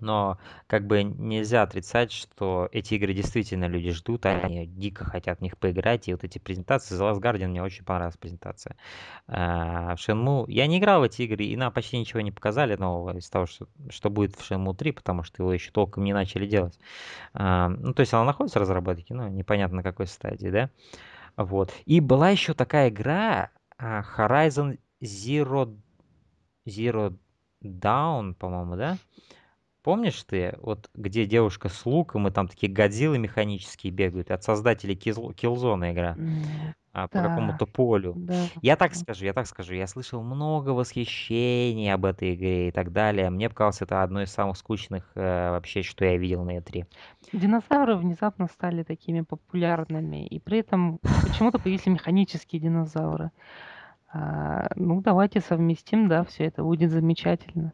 Но 0.00 0.38
как 0.66 0.86
бы 0.86 1.02
нельзя 1.02 1.62
отрицать, 1.62 2.12
что 2.12 2.68
эти 2.72 2.94
игры 2.94 3.14
действительно 3.14 3.66
люди 3.66 3.90
ждут, 3.92 4.26
они 4.26 4.66
дико 4.66 5.04
хотят 5.04 5.38
в 5.38 5.42
них 5.42 5.58
поиграть, 5.58 6.08
и 6.08 6.12
вот 6.12 6.24
эти 6.24 6.38
презентации, 6.38 6.96
The 6.98 7.12
Last 7.12 7.20
Guardian, 7.20 7.48
мне 7.48 7.62
очень 7.62 7.84
понравилась 7.84 8.16
презентация. 8.16 8.76
А, 9.28 9.94
В 9.96 9.98
Shenmue, 9.98 10.44
я 10.48 10.66
не 10.66 10.78
играл 10.78 11.00
в 11.00 11.04
эти 11.04 11.22
игры, 11.22 11.44
и 11.44 11.56
нам 11.56 11.72
почти 11.72 11.98
ничего 11.98 12.20
не 12.20 12.32
показали 12.32 12.76
нового 12.76 13.16
из 13.16 13.28
того, 13.30 13.46
что, 13.46 13.66
что 13.88 14.10
будет 14.10 14.34
в 14.36 14.50
Shenmue 14.50 14.74
3, 14.74 14.92
потому 14.92 15.22
что 15.22 15.42
его 15.42 15.52
еще 15.52 15.70
толком 15.70 16.04
не 16.04 16.12
начали 16.12 16.46
делать. 16.46 16.78
А, 17.34 17.68
Ну, 17.68 17.94
то 17.94 18.00
есть 18.00 18.12
она 18.14 18.24
находится 18.24 18.58
в 18.58 18.62
разработке, 18.62 19.14
но 19.14 19.28
непонятно 19.28 19.78
на 19.78 19.82
какой 19.82 20.06
стадии, 20.06 20.48
да? 20.48 20.70
Вот. 21.36 21.72
И 21.86 22.00
была 22.00 22.30
еще 22.30 22.54
такая 22.54 22.88
игра 22.90 23.50
а, 23.78 24.02
Horizon 24.16 24.78
Zero, 25.02 25.76
Zero 26.66 27.16
Dawn, 27.62 28.34
по-моему, 28.34 28.76
да? 28.76 28.98
Помнишь 29.82 30.22
ты, 30.24 30.54
вот 30.60 30.90
где 30.94 31.24
девушка 31.24 31.68
с 31.68 31.86
луком, 31.86 32.28
и 32.28 32.30
там 32.30 32.48
такие 32.48 32.70
годзиллы 32.70 33.18
механические 33.18 33.92
бегают, 33.92 34.30
от 34.30 34.44
создателей 34.44 34.94
Killzone 34.94 35.92
игра, 35.92 36.16
а, 36.92 37.08
по 37.08 37.14
да. 37.14 37.28
какому-то 37.28 37.66
полю. 37.66 38.14
Да. 38.16 38.44
Я 38.60 38.76
так 38.76 38.94
скажу, 38.94 39.24
я 39.24 39.32
так 39.32 39.46
скажу, 39.46 39.74
я 39.74 39.86
слышал 39.86 40.22
много 40.22 40.70
восхищений 40.70 41.92
об 41.92 42.04
этой 42.04 42.34
игре 42.34 42.68
и 42.68 42.72
так 42.72 42.92
далее. 42.92 43.30
Мне 43.30 43.48
показалось, 43.48 43.80
это 43.80 44.02
одно 44.02 44.22
из 44.22 44.30
самых 44.30 44.58
скучных 44.58 45.10
э, 45.14 45.50
вообще, 45.50 45.82
что 45.82 46.04
я 46.04 46.18
видел 46.18 46.44
на 46.44 46.58
E3. 46.58 46.84
Динозавры 47.32 47.96
внезапно 47.96 48.48
стали 48.48 48.82
такими 48.82 49.22
популярными, 49.22 50.26
и 50.26 50.40
при 50.40 50.58
этом 50.58 50.98
почему-то 50.98 51.58
появились 51.58 51.86
механические 51.86 52.60
динозавры. 52.60 53.30
А, 54.12 54.68
ну, 54.74 55.00
давайте 55.00 55.40
совместим, 55.40 56.08
да, 56.08 56.24
все 56.24 56.44
это 56.44 56.64
будет 56.64 56.90
замечательно. 56.90 57.72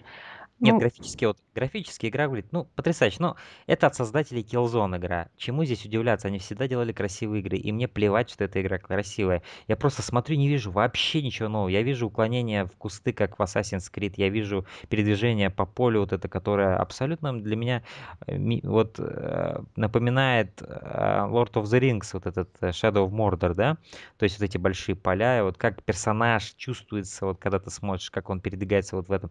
Нет, 0.58 0.74
Ну, 0.74 0.78
графически, 0.78 1.26
вот, 1.26 1.36
графически 1.54 2.06
игра 2.06 2.28
выглядит, 2.28 2.50
ну, 2.52 2.64
потрясающе. 2.76 3.18
Но 3.20 3.36
это 3.66 3.88
от 3.88 3.94
создателей 3.94 4.42
Killzone 4.42 4.96
игра. 4.96 5.28
Чему 5.36 5.64
здесь 5.64 5.84
удивляться? 5.84 6.28
Они 6.28 6.38
всегда 6.38 6.66
делали 6.66 6.92
красивые 6.92 7.42
игры, 7.42 7.58
и 7.58 7.72
мне 7.72 7.88
плевать, 7.88 8.30
что 8.30 8.44
эта 8.44 8.62
игра 8.62 8.78
красивая. 8.78 9.42
Я 9.68 9.76
просто 9.76 10.00
смотрю, 10.00 10.36
не 10.36 10.48
вижу 10.48 10.70
вообще 10.70 11.22
ничего 11.22 11.48
нового. 11.50 11.68
Я 11.68 11.82
вижу 11.82 12.06
уклонение 12.06 12.64
в 12.64 12.76
кусты, 12.76 13.12
как 13.12 13.38
в 13.38 13.42
Assassin's 13.42 13.92
Creed. 13.92 14.14
Я 14.16 14.30
вижу 14.30 14.66
передвижение 14.88 15.50
по 15.50 15.66
полю, 15.66 16.00
вот 16.00 16.12
это, 16.14 16.26
которое 16.28 16.76
абсолютно 16.76 17.38
для 17.38 17.56
меня 17.56 17.82
э, 18.26 18.38
вот 18.62 18.96
э, 18.98 19.58
напоминает 19.76 20.62
э, 20.62 20.64
Lord 20.64 21.52
of 21.52 21.64
the 21.64 21.80
Rings, 21.80 22.10
вот 22.14 22.26
этот 22.26 22.48
Shadow 22.62 23.06
of 23.06 23.10
Mordor, 23.10 23.52
да? 23.54 23.76
То 24.16 24.24
есть 24.24 24.38
вот 24.38 24.44
эти 24.44 24.56
большие 24.56 24.96
поля, 24.96 25.38
и 25.38 25.42
вот 25.42 25.58
как 25.58 25.82
персонаж 25.82 26.54
чувствуется, 26.54 27.26
вот 27.26 27.38
когда 27.38 27.58
ты 27.58 27.70
смотришь, 27.70 28.10
как 28.10 28.30
он 28.30 28.40
передвигается 28.40 28.96
вот 28.96 29.08
в 29.08 29.12
этом 29.12 29.30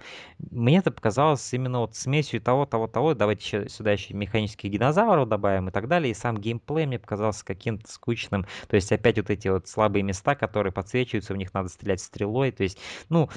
мне 0.51 0.77
это 0.77 0.91
показалось 0.91 1.14
именно 1.54 1.80
вот 1.80 1.95
смесью 1.95 2.41
того, 2.41 2.65
того, 2.65 2.88
того. 2.88 3.13
Давайте 3.13 3.43
еще, 3.45 3.69
сюда 3.69 3.91
еще 3.91 4.13
механических 4.13 4.71
динозавров 4.71 5.28
добавим 5.28 5.69
и 5.69 5.71
так 5.71 5.88
далее. 5.88 6.12
И 6.12 6.15
сам 6.15 6.38
геймплей 6.38 6.86
мне 6.86 6.99
показался 6.99 7.45
каким-то 7.45 7.91
скучным. 7.91 8.45
То 8.67 8.75
есть 8.75 8.91
опять 8.91 9.17
вот 9.17 9.30
эти 9.30 9.47
вот 9.47 9.67
слабые 9.67 10.04
места, 10.04 10.36
которые 10.36 10.73
подсвечиваются, 10.73 11.34
в 11.34 11.38
них 11.38 11.54
надо 11.54 11.69
стрелять 11.69 12.01
стрелой. 12.01 12.51
То 12.51 12.63
есть, 12.63 12.78
ну, 13.10 13.30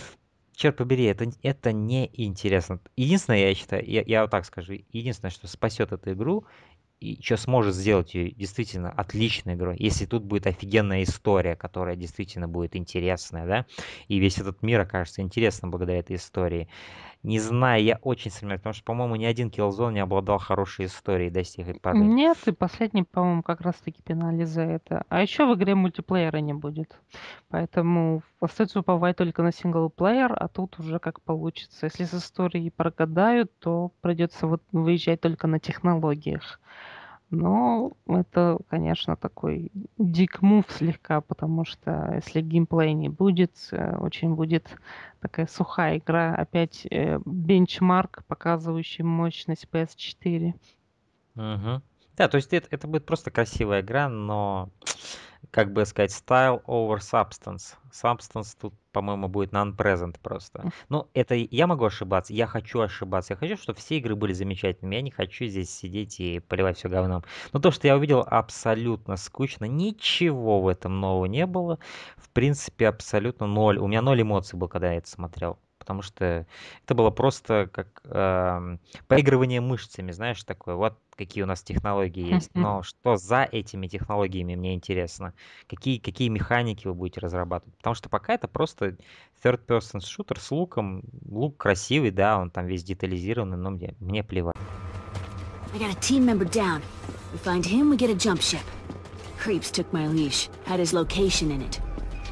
черт 0.54 0.76
побери, 0.76 1.04
это, 1.04 1.30
это 1.42 1.72
неинтересно. 1.72 2.80
Единственное, 2.96 3.48
я 3.48 3.54
считаю, 3.54 3.88
я, 3.88 4.02
я 4.02 4.22
вот 4.22 4.30
так 4.30 4.44
скажу, 4.44 4.74
единственное, 4.92 5.30
что 5.30 5.46
спасет 5.46 5.92
эту 5.92 6.12
игру, 6.12 6.44
и 7.00 7.20
что 7.22 7.36
сможет 7.36 7.74
сделать 7.74 8.14
ее 8.14 8.32
действительно 8.32 8.90
отличной 8.90 9.54
игрой, 9.54 9.76
если 9.78 10.04
тут 10.04 10.24
будет 10.24 10.46
офигенная 10.46 11.04
история, 11.04 11.54
которая 11.54 11.96
действительно 11.96 12.48
будет 12.48 12.74
интересная, 12.74 13.46
да, 13.46 13.66
и 14.08 14.18
весь 14.18 14.38
этот 14.38 14.62
мир 14.62 14.80
окажется 14.80 15.22
интересным 15.22 15.70
благодаря 15.70 16.00
этой 16.00 16.16
истории. 16.16 16.68
Не 17.24 17.40
знаю, 17.40 17.82
я 17.82 17.98
очень 18.02 18.30
сомневаюсь, 18.30 18.60
потому 18.60 18.74
что, 18.74 18.84
по-моему, 18.84 19.16
ни 19.16 19.24
один 19.24 19.48
Killzone 19.48 19.92
не 19.92 19.98
обладал 19.98 20.38
хорошей 20.38 20.86
историей 20.86 21.30
до 21.30 21.42
сих 21.42 21.80
пор. 21.80 21.96
Нет, 21.96 22.38
и 22.46 22.52
последний, 22.52 23.02
по-моему, 23.02 23.42
как 23.42 23.60
раз-таки 23.60 24.02
пинали 24.02 24.44
за 24.44 24.62
это. 24.62 25.04
А 25.08 25.20
еще 25.20 25.44
в 25.46 25.54
игре 25.54 25.74
мультиплеера 25.74 26.38
не 26.38 26.54
будет. 26.54 26.96
Поэтому 27.48 28.22
остается 28.40 28.80
уповать 28.80 29.16
только 29.16 29.42
на 29.42 29.52
синглплеер, 29.52 30.32
а 30.32 30.48
тут 30.48 30.78
уже 30.78 31.00
как 31.00 31.20
получится. 31.22 31.86
Если 31.86 32.04
с 32.04 32.14
историей 32.14 32.70
прогадают, 32.70 33.50
то 33.58 33.90
придется 34.00 34.46
вот 34.46 34.62
выезжать 34.70 35.20
только 35.20 35.48
на 35.48 35.58
технологиях. 35.58 36.60
Но 37.30 37.92
это, 38.06 38.58
конечно, 38.68 39.14
такой 39.14 39.70
дик 39.98 40.40
мув 40.40 40.64
слегка, 40.70 41.20
потому 41.20 41.66
что 41.66 42.12
если 42.14 42.40
геймплей 42.40 42.94
не 42.94 43.10
будет, 43.10 43.52
э, 43.70 43.96
очень 43.96 44.34
будет 44.34 44.74
такая 45.20 45.46
сухая 45.46 45.98
игра. 45.98 46.34
Опять 46.34 46.86
э, 46.90 47.18
бенчмарк, 47.26 48.24
показывающий 48.26 49.04
мощность 49.04 49.68
PS4. 49.70 50.54
Мгм. 51.34 51.82
Да, 52.16 52.28
то 52.28 52.36
есть 52.36 52.52
это, 52.52 52.66
это 52.70 52.88
будет 52.88 53.04
просто 53.04 53.30
красивая 53.30 53.82
игра, 53.82 54.08
но, 54.08 54.70
как 55.50 55.72
бы 55.72 55.84
сказать, 55.86 56.10
style 56.10 56.62
over 56.66 56.98
substance. 56.98 57.74
Substance 57.90 58.56
тут, 58.60 58.74
по-моему, 58.92 59.28
будет 59.28 59.52
non-present 59.52 60.16
просто. 60.22 60.70
Ну, 60.88 61.08
это 61.14 61.34
я 61.34 61.66
могу 61.66 61.84
ошибаться, 61.84 62.32
я 62.32 62.46
хочу 62.46 62.80
ошибаться. 62.80 63.32
Я 63.32 63.36
хочу, 63.36 63.56
чтобы 63.56 63.78
все 63.78 63.98
игры 63.98 64.14
были 64.14 64.32
замечательными. 64.32 64.96
Я 64.96 65.02
не 65.02 65.10
хочу 65.10 65.46
здесь 65.46 65.70
сидеть 65.70 66.20
и 66.20 66.40
поливать 66.40 66.78
все 66.78 66.88
говном. 66.88 67.24
Но 67.52 67.60
то, 67.60 67.70
что 67.70 67.86
я 67.86 67.96
увидел, 67.96 68.24
абсолютно 68.26 69.16
скучно. 69.16 69.64
Ничего 69.64 70.60
в 70.60 70.68
этом 70.68 71.00
нового 71.00 71.26
не 71.26 71.46
было. 71.46 71.78
В 72.16 72.28
принципе, 72.30 72.88
абсолютно 72.88 73.46
ноль. 73.46 73.78
У 73.78 73.86
меня 73.86 74.02
ноль 74.02 74.22
эмоций 74.22 74.58
был, 74.58 74.68
когда 74.68 74.92
я 74.92 74.98
это 74.98 75.08
смотрел. 75.08 75.58
Потому 75.88 76.02
что 76.02 76.46
это 76.84 76.94
было 76.94 77.08
просто 77.08 77.66
как 77.72 78.02
эм, 78.04 78.78
поигрывание 79.06 79.62
мышцами, 79.62 80.12
знаешь, 80.12 80.44
такое. 80.44 80.74
Вот 80.74 80.98
какие 81.16 81.42
у 81.42 81.46
нас 81.46 81.62
технологии 81.62 82.34
есть. 82.34 82.50
Мгм. 82.52 82.62
Но 82.62 82.82
что 82.82 83.16
за 83.16 83.44
этими 83.50 83.86
технологиями, 83.86 84.54
мне 84.54 84.74
интересно. 84.74 85.32
Какие, 85.66 85.96
какие 85.96 86.28
механики 86.28 86.86
вы 86.86 86.92
будете 86.92 87.20
разрабатывать. 87.20 87.74
Потому 87.78 87.94
что 87.94 88.10
пока 88.10 88.34
это 88.34 88.48
просто 88.48 88.98
third-person 89.42 90.04
шутер 90.04 90.38
с 90.38 90.50
луком. 90.50 91.04
Лук 91.26 91.56
красивый, 91.56 92.10
да, 92.10 92.38
он 92.38 92.50
там 92.50 92.66
весь 92.66 92.84
детализированный, 92.84 93.56
но 93.56 93.70
мне, 93.70 93.94
мне 93.98 94.22
плевать. 94.22 94.56
I 95.72 95.78
got 95.78 95.90
a 95.90 95.98
team 96.00 96.26
member 96.26 96.44
down. 96.44 96.82
We 97.32 97.38
find 97.38 97.64
him, 97.64 97.88
we 97.88 97.96
get 97.96 98.10
a 98.10 98.14
jump 98.14 98.42
ship. 98.42 98.60
Creeps 99.38 99.70
took 99.70 99.90
my 99.90 100.06
leash, 100.06 100.50
had 100.66 100.80
his 100.80 100.92
location 100.92 101.50
in 101.50 101.62
it. 101.62 101.80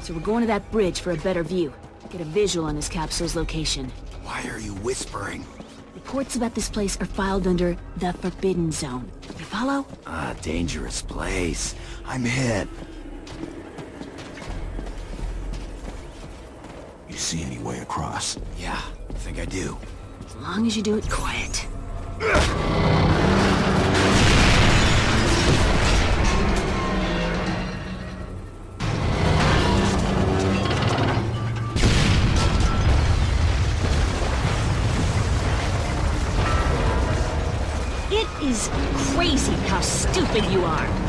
So 0.03 0.13
we're 0.13 0.19
going 0.19 0.41
to 0.41 0.47
that 0.47 0.71
bridge 0.71 0.99
for 0.99 1.09
a 1.09 1.17
better 1.17 1.41
view. 1.41 1.73
Get 2.09 2.21
a 2.21 2.25
visual 2.25 2.65
on 2.67 2.75
this 2.75 2.87
capsule's 2.87 3.35
location. 3.35 3.91
Why 4.23 4.47
are 4.49 4.59
you 4.59 4.73
whispering? 4.75 5.45
Reports 5.93 6.37
about 6.37 6.55
this 6.55 6.69
place 6.69 6.97
are 7.01 7.05
filed 7.05 7.47
under 7.47 7.75
the 7.97 8.13
Forbidden 8.13 8.71
Zone. 8.71 9.11
You 9.37 9.43
follow? 9.45 9.85
Ah, 10.05 10.33
dangerous 10.41 11.01
place. 11.01 11.75
I'm 12.05 12.23
hit. 12.23 12.67
You 17.09 17.17
see 17.17 17.43
any 17.43 17.59
way 17.59 17.79
across? 17.79 18.37
Yeah, 18.57 18.81
I 19.09 19.13
think 19.13 19.39
I 19.39 19.45
do. 19.45 19.77
As 20.25 20.35
long 20.37 20.65
as 20.65 20.77
you 20.77 20.83
do 20.83 20.97
it 20.97 21.09
quiet. 21.09 21.67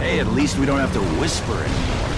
Hey, 0.08 0.20
at 0.20 0.32
least 0.32 0.58
we 0.58 0.64
don't 0.64 0.80
have 0.80 0.94
to 0.94 1.02
whisper 1.20 1.52
anymore. 1.52 2.12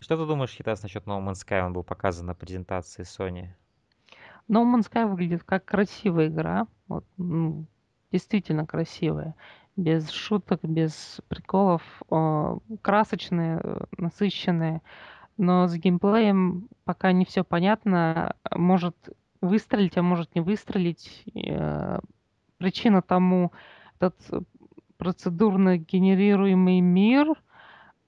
Что 0.00 0.16
ты 0.16 0.24
думаешь, 0.24 0.52
Хитас, 0.52 0.82
насчет 0.82 1.04
No 1.04 1.20
Man's 1.20 1.44
Sky? 1.46 1.60
Он 1.60 1.74
был 1.74 1.84
показан 1.84 2.24
на 2.24 2.34
презентации 2.34 3.02
Sony. 3.02 3.48
No 4.48 4.64
Man's 4.64 4.90
Sky 4.90 5.06
выглядит 5.06 5.44
как 5.44 5.66
красивая 5.66 6.28
игра. 6.28 6.66
Вот, 6.88 7.04
ну, 7.18 7.66
действительно 8.10 8.64
красивая. 8.64 9.34
Без 9.76 10.08
шуток, 10.08 10.60
без 10.62 11.20
приколов. 11.28 11.82
Э, 12.10 12.56
красочные, 12.80 13.60
насыщенные. 13.98 14.80
Но 15.36 15.68
с 15.68 15.74
геймплеем 15.74 16.70
пока 16.84 17.12
не 17.12 17.26
все 17.26 17.44
понятно. 17.44 18.34
Может 18.50 18.96
выстрелить, 19.42 19.98
а 19.98 20.02
может 20.02 20.34
не 20.34 20.40
выстрелить. 20.40 21.22
Э, 21.34 21.98
причина 22.56 23.02
тому 23.02 23.52
этот 24.00 24.16
процедурно 25.02 25.78
генерируемый 25.78 26.80
мир– 26.80 27.34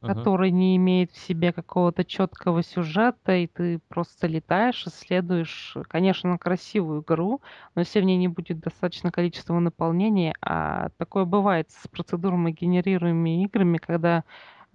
Мгм. 0.03 0.29
который 0.29 0.51
не 0.51 0.77
имеет 0.77 1.13
в 1.13 1.19
себе 1.19 1.53
какого-то 1.53 2.05
четкого 2.05 2.63
сюжета, 2.63 3.37
и 3.37 3.47
ты 3.47 3.81
просто 3.89 4.27
летаешь, 4.27 4.87
исследуешь, 4.87 5.77
конечно, 5.89 6.37
красивую 6.39 7.03
игру, 7.03 7.41
но 7.75 7.81
если 7.81 8.01
в 8.01 8.05
ней 8.05 8.19
не 8.19 8.29
будет 8.29 8.61
достаточно 8.61 9.11
количества 9.11 9.59
наполнения, 9.59 10.35
а 10.43 10.91
такое 10.99 11.25
бывает 11.25 11.71
с 11.71 11.89
процедурами 11.89 12.51
генерируемыми 12.53 13.45
играми, 13.45 13.79
когда 13.79 14.25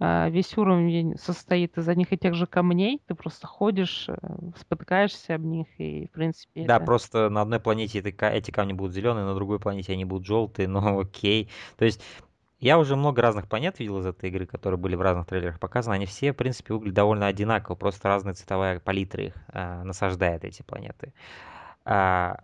весь 0.00 0.56
уровень 0.58 1.16
состоит 1.18 1.76
из 1.78 1.88
одних 1.88 2.12
и 2.12 2.18
тех 2.18 2.34
же 2.34 2.46
камней, 2.46 3.02
ты 3.06 3.14
просто 3.14 3.46
ходишь, 3.46 4.08
э, 4.08 4.14
спотыкаешься 4.58 5.34
об 5.34 5.42
них, 5.44 5.66
и, 5.78 6.06
в 6.08 6.10
принципе, 6.12 6.64
Да, 6.64 6.78
это... 6.78 6.80
просто 6.80 7.30
на 7.30 7.40
одной 7.42 7.58
планете 7.60 8.00
эти, 8.00 8.10
ка- 8.10 8.30
эти 8.30 8.50
камни 8.50 8.72
будут 8.74 8.92
зеленые, 8.94 9.24
на 9.24 9.34
другой 9.34 9.58
планете 9.58 9.92
они 9.94 10.04
будут 10.04 10.26
желтые, 10.26 10.68
но 10.68 10.98
окей. 11.00 11.48
То 11.78 11.84
есть 11.86 12.02
я 12.60 12.78
уже 12.78 12.96
много 12.96 13.22
разных 13.22 13.48
планет 13.48 13.78
видел 13.80 14.00
из 14.00 14.06
этой 14.06 14.30
игры, 14.30 14.46
которые 14.46 14.78
были 14.78 14.96
в 14.96 15.02
разных 15.02 15.26
трейлерах 15.26 15.60
показаны. 15.60 15.94
Они 15.94 16.06
все, 16.06 16.32
в 16.32 16.36
принципе, 16.36 16.74
выглядят 16.74 16.96
довольно 16.96 17.26
одинаково, 17.28 17.76
просто 17.76 18.08
разная 18.08 18.34
цветовая 18.34 18.80
палитра 18.80 19.24
их 19.24 19.34
а, 19.48 19.84
насаждает 19.84 20.44
эти 20.44 20.62
планеты. 20.62 21.14
А, 21.84 22.40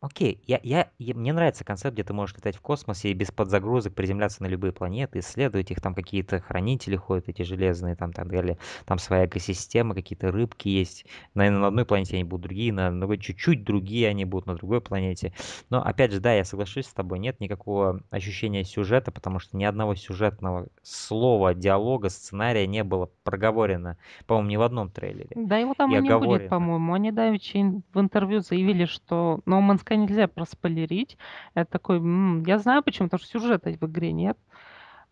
Окей, 0.00 0.40
я, 0.46 0.60
я, 0.62 0.92
я- 1.00 1.14
мне 1.16 1.32
нравится 1.32 1.64
концепт, 1.64 1.94
где 1.94 2.04
ты 2.04 2.12
можешь 2.12 2.36
летать 2.36 2.54
в 2.56 2.60
космосе 2.60 3.10
и 3.10 3.14
без 3.14 3.32
подзагрузок 3.32 3.96
приземляться 3.96 4.44
на 4.44 4.46
любые 4.46 4.72
планеты, 4.72 5.18
исследовать 5.18 5.72
их, 5.72 5.80
там 5.80 5.92
какие-то 5.92 6.38
хранители 6.40 6.94
ходят, 6.94 7.28
эти 7.28 7.42
железные, 7.42 7.96
там 7.96 8.12
так 8.12 8.28
далее, 8.28 8.58
там 8.86 8.98
своя 8.98 9.26
экосистема, 9.26 9.96
какие-то 9.96 10.30
рыбки 10.30 10.68
есть. 10.68 11.04
Наверное, 11.34 11.58
на 11.62 11.66
одной 11.66 11.84
планете 11.84 12.14
они 12.14 12.22
будут 12.22 12.42
другие, 12.44 12.72
на 12.72 12.96
другой 12.96 13.18
чуть-чуть 13.18 13.64
другие 13.64 14.06
они 14.08 14.24
будут 14.24 14.46
на 14.46 14.54
другой 14.54 14.80
планете. 14.80 15.34
Но 15.68 15.82
опять 15.84 16.12
же, 16.12 16.20
да, 16.20 16.32
я 16.32 16.44
соглашусь 16.44 16.86
с 16.86 16.94
тобой, 16.94 17.18
нет 17.18 17.40
никакого 17.40 18.00
ощущения 18.10 18.62
сюжета, 18.62 19.10
потому 19.10 19.40
что 19.40 19.56
ни 19.56 19.64
одного 19.64 19.96
сюжетного 19.96 20.68
слова, 20.80 21.54
диалога, 21.54 22.08
сценария 22.08 22.68
не 22.68 22.84
было 22.84 23.10
проговорено, 23.24 23.98
по-моему, 24.28 24.48
ни 24.50 24.56
в 24.58 24.62
одном 24.62 24.92
трейлере. 24.92 25.38
Да, 25.40 25.58
его 25.58 25.74
там 25.74 25.92
И 25.92 25.96
и 25.96 26.00
не 26.00 26.10
будет, 26.10 26.46
по-моему. 26.46 26.94
Они 26.94 27.12
давеча 27.12 27.58
в 27.92 28.00
интервью 28.00 28.40
заявили, 28.40 28.86
что 28.86 29.40
No 29.46 29.60
Man's 29.60 29.84
Sky 29.88 29.96
нельзя 29.96 30.28
проспойлерить. 30.28 31.18
Я 31.54 31.64
такой, 31.64 31.98
«М, 31.98 32.42
я 32.44 32.58
знаю 32.58 32.82
почему, 32.82 33.08
потому 33.08 33.20
что 33.24 33.38
сюжета 33.40 33.70
в 33.70 33.86
игре 33.86 34.12
нет. 34.12 34.38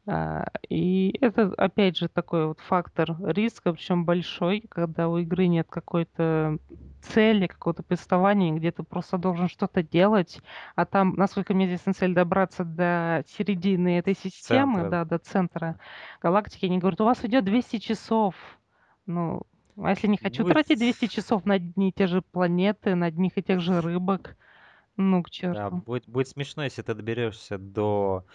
А, 0.09 0.47
И 0.69 1.17
это, 1.21 1.53
опять 1.57 1.97
же, 1.99 2.09
такой 2.09 2.47
вот 2.47 2.61
фактор 2.61 3.17
риска, 3.21 3.73
причем 3.73 4.05
большой, 4.05 4.62
когда 4.69 5.09
у 5.09 5.19
игры 5.19 5.47
нет 5.49 5.67
какой-то 5.69 6.59
цели, 7.01 7.47
какого-то 7.47 7.83
повествования, 7.83 8.53
где 8.55 8.73
ты 8.73 8.83
просто 8.83 9.19
должен 9.19 9.49
что-то 9.49 9.83
делать, 9.83 10.41
а 10.77 10.87
там, 10.87 11.15
насколько 11.17 11.55
мне 11.55 11.67
известна 11.67 11.93
цель, 11.95 12.15
добраться 12.15 12.65
до 12.65 13.25
середины 13.29 13.99
этой 13.99 14.15
системы, 14.15 14.83
Центра. 14.83 14.91
да, 14.91 15.05
до 15.05 15.19
центра 15.19 15.79
галактики. 16.21 16.67
Они 16.67 16.79
говорят, 16.79 17.01
у 17.01 17.05
вас 17.05 17.25
идет 17.25 17.45
200 17.45 17.79
часов. 17.79 18.35
Ну, 19.07 19.43
а 19.77 19.91
если 19.91 20.07
не 20.09 20.17
хочу 20.19 20.45
Будет 20.45 20.53
тратить 20.55 20.79
200 20.79 21.07
часов 21.09 21.45
на 21.45 21.55
одни 21.55 21.91
и 21.91 21.93
те 21.93 22.07
же 22.07 22.23
планеты, 22.23 22.95
на 22.95 23.07
одних 23.07 23.37
и 23.39 23.43
тех 23.43 23.61
же 23.61 23.81
рыбок, 23.81 24.37
ну, 24.97 25.23
к 25.23 25.31
Да, 25.53 25.71
черту. 25.71 25.83
будет, 25.85 26.09
будет 26.09 26.29
смешно, 26.29 26.65
если 26.65 26.83
ты 26.83 26.95
доберешься 26.95 27.59
до 27.59 28.27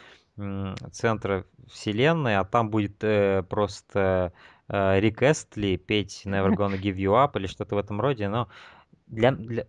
центра 0.92 1.46
вселенной, 1.68 2.38
а 2.38 2.46
там 2.46 2.70
будет 2.70 3.04
э, 3.04 3.44
просто 3.44 4.34
э, 4.70 5.00
Рик 5.00 5.22
Эстли 5.22 5.76
петь 5.76 6.24
Never 6.26 6.52
Gonna 6.56 6.78
Give 6.80 6.96
You 6.96 7.14
Up 7.26 7.38
или 7.38 7.48
что-то 7.48 7.76
в 7.76 7.78
этом 7.78 8.00
роде, 8.00 8.30
но 8.30 8.50
для, 9.08 9.32
для, 9.34 9.68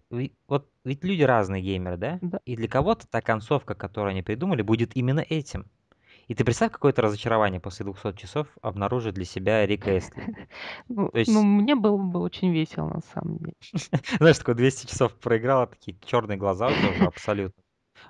вот 0.49 0.71
ведь 0.85 1.05
люди 1.05 1.23
разные 1.23 1.63
геймеры, 1.63 1.97
да? 1.97 2.21
Да. 2.21 2.39
И 2.45 2.57
для 2.57 2.69
кого-то 2.69 3.07
та 3.09 3.21
концовка, 3.23 3.75
которую 3.75 4.13
они 4.13 4.23
придумали, 4.23 4.63
будет 4.63 4.97
именно 4.97 5.21
этим. 5.21 5.71
И 6.29 6.35
ты 6.35 6.45
представь, 6.45 6.73
какое-то 6.73 7.03
разочарование 7.03 7.61
после 7.61 7.85
200 7.85 8.17
часов 8.17 8.47
обнаружить 8.63 9.15
для 9.15 9.25
себя 9.25 9.67
Рика 9.67 9.97
Эстли. 9.97 10.29
Ну, 10.89 11.11
ну, 11.27 11.43
мне 11.43 11.75
было 11.75 11.97
бы 11.97 12.21
очень 12.21 12.53
весело, 12.53 12.89
на 12.89 13.01
самом 13.01 13.39
деле. 13.39 13.55
Знаешь, 14.19 14.39
такое 14.39 14.55
200 14.55 14.87
часов 14.87 15.15
проиграла, 15.15 15.67
такие 15.67 15.97
черные 16.05 16.39
глаза 16.39 16.69
уже 16.69 16.89
абсолютно. 17.07 17.63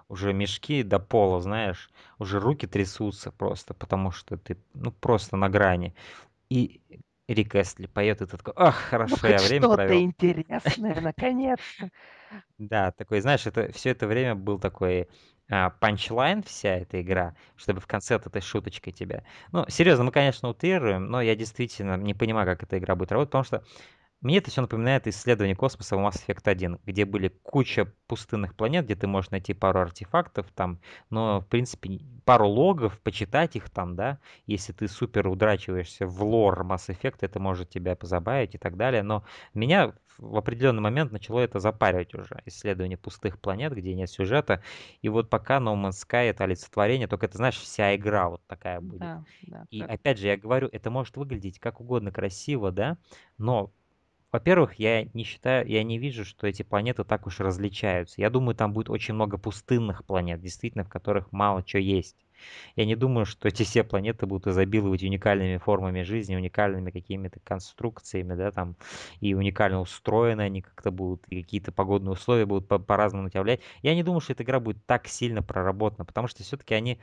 Уже 0.09 0.33
мешки 0.33 0.83
до 0.83 0.99
пола, 1.01 1.41
знаешь. 1.41 1.91
Уже 2.19 2.41
руки 2.41 2.67
трясутся 2.67 3.33
просто, 3.33 3.75
потому 3.75 4.11
что 4.13 4.37
ты, 4.37 4.59
ну, 4.75 4.93
просто 4.93 5.37
на 5.37 5.49
грани. 5.49 5.95
И 6.51 6.83
Рик 7.29 7.55
Эстли 7.57 7.87
поет, 7.87 8.23
и 8.23 8.27
ты 8.27 8.37
такой, 8.39 8.55
ах, 8.57 8.77
Ну, 9.05 9.17
хорошо, 9.17 9.17
хоть 9.17 9.31
я 9.31 9.43
время 9.43 9.69
что-то 9.69 9.71
провел. 9.71 10.03
интересное, 10.03 11.01
наконец-то. 11.01 11.91
Да, 12.59 12.93
такой, 12.93 13.21
знаешь, 13.21 13.47
это 13.47 13.73
все 13.73 13.91
это 13.91 14.07
время 14.07 14.35
был 14.35 14.59
такой 14.59 15.09
панчлайн 15.81 16.43
вся 16.43 16.77
эта 16.77 17.03
игра, 17.03 17.35
чтобы 17.57 17.81
в 17.81 17.87
конце 17.87 18.15
от 18.15 18.27
этой 18.27 18.41
шуточкой 18.41 18.93
тебя. 18.93 19.25
Ну, 19.53 19.65
серьезно, 19.69 20.05
мы, 20.05 20.13
конечно, 20.13 20.49
утрируем, 20.49 21.07
но 21.07 21.21
я 21.21 21.35
действительно 21.35 21.97
не 21.97 22.15
понимаю, 22.15 22.47
как 22.47 22.63
эта 22.63 22.79
игра 22.79 22.95
будет 22.97 23.13
работать, 23.13 23.31
потому 23.31 23.45
что 23.45 23.65
мне 24.23 24.39
это 24.39 24.51
все 24.51 24.63
напоминает 24.63 25.07
исследование 25.07 25.55
космоса 25.57 25.97
в 25.97 26.01
Mass 26.01 26.25
Effect 26.27 26.43
1, 26.45 26.79
где 26.85 27.05
были 27.05 27.29
куча 27.29 27.93
пустынных 28.07 28.55
планет, 28.55 28.87
где 28.87 28.97
ты 28.97 29.07
можешь 29.07 29.31
найти 29.31 29.53
пару 29.53 29.81
артефактов 29.81 30.47
там, 30.55 30.81
но, 31.11 31.41
в 31.41 31.47
принципе, 31.47 32.01
пару 32.25 32.49
логов, 32.49 33.01
почитать 33.01 33.57
их 33.57 33.69
там, 33.69 33.97
да, 33.97 34.19
если 34.47 34.73
ты 34.73 34.89
супер 34.89 35.29
удрачиваешься 35.29 36.07
в 36.07 36.23
лор 36.23 36.63
Mass 36.63 36.89
Effect, 36.89 37.19
это 37.21 37.41
может 37.41 37.69
тебя 37.69 37.97
позабавить 37.97 38.55
и 38.55 38.59
так 38.59 38.77
далее, 38.77 39.03
но 39.03 39.25
меня 39.55 39.93
в 40.19 40.37
определенный 40.37 40.83
момент 40.83 41.13
начало 41.13 41.41
это 41.41 41.59
запаривать 41.59 42.15
уже, 42.15 42.43
исследование 42.47 42.97
пустых 42.97 43.41
планет, 43.41 43.75
где 43.75 43.95
нет 43.95 44.11
сюжета, 44.11 44.63
и 45.01 45.09
вот 45.09 45.31
пока 45.31 45.59
No 45.59 45.75
Man's 45.75 46.07
Sky 46.07 46.31
это 46.31 46.45
олицетворение, 46.45 47.09
только 47.09 47.27
это, 47.27 47.39
знаешь, 47.39 47.57
вся 47.57 47.95
игра 47.97 48.29
вот 48.29 48.43
такая 48.47 48.81
будет. 48.81 49.01
Да, 49.01 49.25
да. 49.43 49.67
И 49.71 49.81
так. 49.81 49.91
опять 49.91 50.19
же, 50.19 50.29
я 50.29 50.37
говорю, 50.37 50.69
это 50.71 50.91
может 50.91 51.17
выглядеть 51.17 51.59
как 51.59 51.81
угодно 51.81 52.13
красиво, 52.13 52.71
да, 52.71 52.99
но, 53.39 53.73
во-первых, 54.33 54.75
я 54.79 55.05
не 55.15 55.25
считаю, 55.25 55.67
я 55.69 55.83
не 55.85 55.99
вижу, 55.99 56.25
что 56.25 56.47
эти 56.47 56.63
планеты 56.63 57.05
так 57.05 57.27
уж 57.27 57.41
различаются. 57.41 58.21
Я 58.21 58.31
думаю, 58.31 58.55
там 58.57 58.73
будет 58.73 58.91
очень 58.91 59.15
много 59.15 59.39
пустынных 59.39 60.05
планет, 60.05 60.41
действительно, 60.41 60.85
в 60.85 60.89
которых 60.89 61.31
мало 61.33 61.63
чего 61.63 61.81
есть. 61.83 62.17
Я 62.77 62.87
не 62.87 62.97
думаю, 62.97 63.25
что 63.27 63.49
эти 63.49 63.63
все 63.63 63.85
планеты 63.85 64.27
будут 64.27 64.49
изобиловать 64.49 65.03
уникальными 65.03 65.59
формами 65.59 66.03
жизни, 66.03 66.35
уникальными 66.37 66.91
какими-то 66.91 67.41
конструкциями, 67.45 68.35
да, 68.35 68.51
там, 68.51 68.77
и 69.21 69.35
уникально 69.35 69.81
устроены 69.81 70.43
они 70.43 70.63
как-то 70.63 70.91
будут, 70.91 71.25
и 71.29 71.43
какие-то 71.43 71.71
погодные 71.73 72.13
условия 72.13 72.47
будут 72.47 72.69
по- 72.69 72.79
по-разному 72.79 73.31
тебя 73.31 73.43
влиять. 73.43 73.61
Я 73.83 73.95
не 73.95 74.03
думаю, 74.03 74.21
что 74.21 74.33
эта 74.33 74.43
игра 74.43 74.59
будет 74.61 74.85
так 74.87 75.07
сильно 75.07 75.43
проработана, 75.43 76.05
потому 76.05 76.27
что 76.29 76.43
все-таки 76.43 76.75
они 76.75 76.99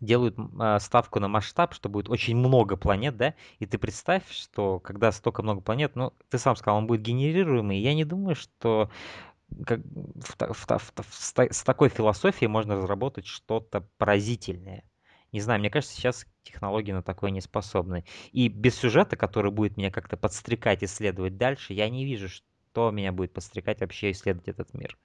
делают 0.00 0.36
а, 0.58 0.78
ставку 0.80 1.20
на 1.20 1.28
масштаб, 1.28 1.74
что 1.74 1.88
будет 1.88 2.08
очень 2.08 2.36
много 2.36 2.76
планет, 2.76 3.16
да, 3.16 3.34
и 3.58 3.66
ты 3.66 3.78
представь, 3.78 4.30
что 4.30 4.78
когда 4.80 5.12
столько 5.12 5.42
много 5.42 5.60
планет, 5.60 5.96
ну, 5.96 6.12
ты 6.28 6.38
сам 6.38 6.56
сказал, 6.56 6.78
он 6.78 6.86
будет 6.86 7.02
генерируемый, 7.02 7.78
я 7.78 7.94
не 7.94 8.04
думаю, 8.04 8.34
что 8.34 8.90
как, 9.66 9.80
в 9.80 10.54
в 10.54 10.78
в 10.78 10.92
в 10.96 11.52
с 11.52 11.62
такой 11.64 11.88
философией 11.88 12.48
можно 12.48 12.76
разработать 12.76 13.26
что-то 13.26 13.86
поразительное. 13.98 14.84
Не 15.32 15.40
знаю, 15.40 15.60
мне 15.60 15.70
кажется, 15.70 15.94
сейчас 15.94 16.26
технологии 16.42 16.92
на 16.92 17.02
такое 17.02 17.30
не 17.30 17.40
способны. 17.40 18.04
И 18.32 18.48
без 18.48 18.76
сюжета, 18.76 19.16
который 19.16 19.52
будет 19.52 19.76
меня 19.76 19.90
как-то 19.90 20.16
подстрекать 20.16 20.82
исследовать 20.82 21.36
дальше, 21.36 21.72
я 21.72 21.88
не 21.88 22.04
вижу, 22.04 22.28
что 22.28 22.90
меня 22.90 23.12
будет 23.12 23.32
подстрекать 23.32 23.80
вообще 23.80 24.10
исследовать 24.10 24.48
этот 24.48 24.74
мир. 24.74 24.98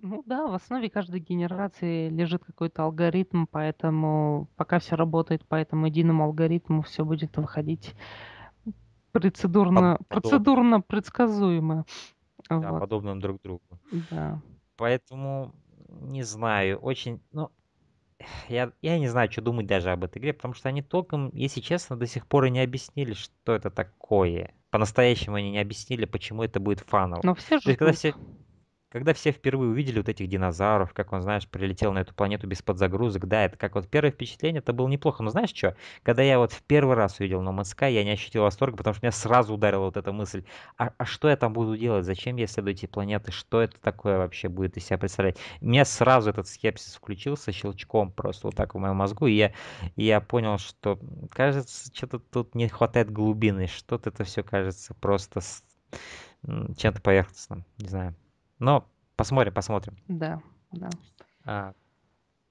Ну 0.00 0.22
да, 0.26 0.46
в 0.46 0.54
основе 0.54 0.88
каждой 0.88 1.20
генерации 1.20 2.08
лежит 2.08 2.44
какой-то 2.44 2.84
алгоритм, 2.84 3.46
поэтому 3.50 4.48
пока 4.56 4.78
все 4.78 4.94
работает 4.94 5.44
по 5.46 5.56
этому 5.56 5.86
единому 5.86 6.24
алгоритму, 6.24 6.82
все 6.82 7.04
будет 7.04 7.36
выходить 7.36 7.94
процедурно, 9.12 9.96
Подоб- 9.98 10.04
процедурно 10.08 10.80
предсказуемо. 10.80 11.84
Да, 12.48 12.70
Вот, 12.70 12.80
подобным 12.80 13.20
друг 13.20 13.42
другу. 13.42 13.62
да. 14.10 14.40
Поэтому, 14.76 15.52
не 15.88 16.22
знаю, 16.22 16.78
очень, 16.78 17.20
ну, 17.32 17.50
я, 18.48 18.72
я 18.82 18.98
не 18.98 19.08
знаю, 19.08 19.30
что 19.30 19.42
думать 19.42 19.66
даже 19.66 19.90
об 19.90 20.04
этой 20.04 20.18
игре, 20.18 20.32
потому 20.32 20.54
что 20.54 20.68
они 20.68 20.82
толком, 20.82 21.30
если 21.34 21.60
честно, 21.60 21.96
до 21.96 22.06
сих 22.06 22.26
пор 22.26 22.44
и 22.44 22.50
не 22.50 22.60
объяснили, 22.60 23.12
что 23.14 23.54
это 23.54 23.70
такое. 23.70 24.54
По-настоящему 24.70 25.36
они 25.36 25.50
не 25.50 25.58
объяснили, 25.58 26.04
почему 26.04 26.42
это 26.42 26.60
будет 26.60 26.80
фаново. 26.80 27.22
Но 27.24 27.34
все 27.34 27.60
То 27.60 27.70
есть, 27.70 27.78
когда 27.78 27.92
все... 27.92 28.14
когда 28.90 29.12
все 29.12 29.32
впервые 29.32 29.70
увидели 29.70 29.98
вот 29.98 30.08
этих 30.08 30.28
динозавров, 30.28 30.94
как 30.94 31.12
он, 31.12 31.20
знаешь, 31.20 31.46
прилетел 31.46 31.92
на 31.92 32.00
эту 32.00 32.14
планету 32.14 32.46
без 32.46 32.62
подзагрузок, 32.62 33.26
да, 33.26 33.44
это 33.44 33.56
как 33.56 33.74
вот 33.74 33.88
первое 33.88 34.10
впечатление, 34.10 34.60
это 34.60 34.72
было 34.72 34.88
неплохо. 34.88 35.22
Но 35.22 35.30
знаешь 35.30 35.52
что, 35.54 35.76
когда 36.02 36.22
я 36.22 36.38
вот 36.38 36.52
в 36.52 36.62
первый 36.62 36.96
раз 36.96 37.20
увидел 37.20 37.42
No 37.42 37.54
Man's 37.54 37.76
Sky, 37.76 37.92
я 37.92 38.04
не 38.04 38.12
ощутил 38.12 38.42
восторга, 38.42 38.78
потому 38.78 38.94
что 38.94 39.04
меня 39.04 39.12
сразу 39.12 39.54
ударила 39.54 39.84
вот 39.84 39.96
эта 39.96 40.10
мысль, 40.12 40.44
а, 40.78 40.92
а 40.96 41.04
что 41.04 41.28
я 41.28 41.36
там 41.36 41.52
буду 41.52 41.76
делать, 41.76 42.06
зачем 42.06 42.36
я 42.36 42.46
исследую 42.46 42.74
эти 42.74 42.86
планеты, 42.86 43.30
что 43.30 43.60
это 43.60 43.78
такое 43.80 44.18
вообще 44.18 44.48
будет 44.48 44.76
из 44.78 44.86
себя 44.86 44.96
представлять. 44.96 45.36
У 45.60 45.66
меня 45.66 45.84
сразу 45.84 46.30
этот 46.30 46.48
скепсис 46.48 46.94
включился 46.94 47.52
щелчком 47.52 48.10
просто 48.10 48.46
вот 48.46 48.56
так 48.56 48.74
в 48.74 48.78
моем 48.78 48.96
мозгу, 48.96 49.26
и 49.26 49.34
я, 49.34 49.52
и 49.96 50.04
я 50.04 50.20
понял, 50.20 50.56
что, 50.56 50.98
кажется, 51.30 51.90
что-то 51.94 52.20
тут 52.20 52.54
не 52.54 52.68
хватает 52.68 53.10
глубины, 53.10 53.66
что-то 53.66 54.08
это 54.08 54.24
все 54.24 54.42
кажется 54.42 54.94
просто 54.94 55.40
с 55.40 55.62
чем-то 56.76 57.02
поверхностным, 57.02 57.66
не 57.78 57.88
знаю. 57.88 58.14
Но 58.58 58.88
посмотрим, 59.16 59.52
посмотрим. 59.52 59.96
Да, 60.08 60.40
да. 60.72 60.90
А, 61.44 61.72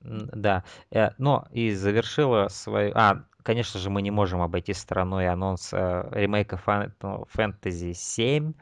да, 0.01 0.63
э, 0.91 1.09
но 1.17 1.47
и 1.51 1.71
завершила 1.71 2.47
свою... 2.49 2.91
А, 2.95 3.23
конечно 3.43 3.79
же, 3.79 3.89
мы 3.89 4.01
не 4.01 4.11
можем 4.11 4.41
обойти 4.41 4.73
стороной 4.73 5.27
анонс 5.27 5.73
э, 5.73 6.09
ремейка 6.11 6.59
Fantasy 6.65 7.93
7 7.93 8.53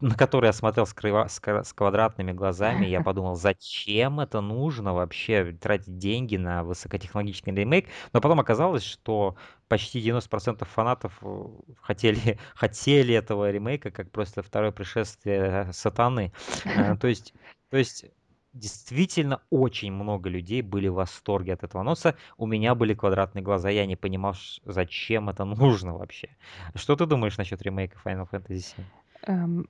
на 0.00 0.14
который 0.14 0.46
я 0.46 0.52
смотрел 0.52 0.86
с, 0.86 0.92
крыва, 0.92 1.28
с, 1.28 1.40
с 1.40 1.72
квадратными 1.72 2.32
глазами, 2.32 2.86
я 2.86 3.00
подумал, 3.02 3.36
зачем 3.36 4.20
это 4.20 4.40
нужно 4.40 4.94
вообще 4.94 5.52
тратить 5.52 5.98
деньги 5.98 6.36
на 6.36 6.64
высокотехнологичный 6.64 7.54
ремейк, 7.54 7.86
но 8.12 8.20
потом 8.20 8.40
оказалось, 8.40 8.84
что 8.84 9.36
почти 9.68 10.00
90% 10.00 10.64
фанатов 10.64 11.18
э, 11.22 11.44
хотели, 11.80 12.38
хотели 12.54 13.14
этого 13.14 13.50
ремейка, 13.50 13.90
как 13.90 14.10
просто 14.10 14.42
второе 14.42 14.72
пришествие 14.72 15.70
сатаны. 15.72 16.32
Э, 16.64 16.96
то 16.96 17.08
есть, 17.08 17.34
то 17.70 17.76
есть 17.76 18.06
действительно 18.52 19.40
очень 19.50 19.92
много 19.92 20.28
людей 20.28 20.62
были 20.62 20.88
в 20.88 20.94
восторге 20.94 21.54
от 21.54 21.62
этого 21.62 21.82
анонса. 21.82 22.16
У 22.36 22.46
меня 22.46 22.74
были 22.74 22.94
квадратные 22.94 23.42
глаза, 23.42 23.70
я 23.70 23.86
не 23.86 23.96
понимал, 23.96 24.34
зачем 24.64 25.28
это 25.28 25.44
нужно 25.44 25.94
вообще. 25.96 26.36
Что 26.74 26.96
ты 26.96 27.06
думаешь 27.06 27.36
насчет 27.36 27.62
ремейка 27.62 27.98
Final 28.04 28.28
Fantasy 28.30 28.74
VII? 28.76 28.84
Эм, 29.26 29.68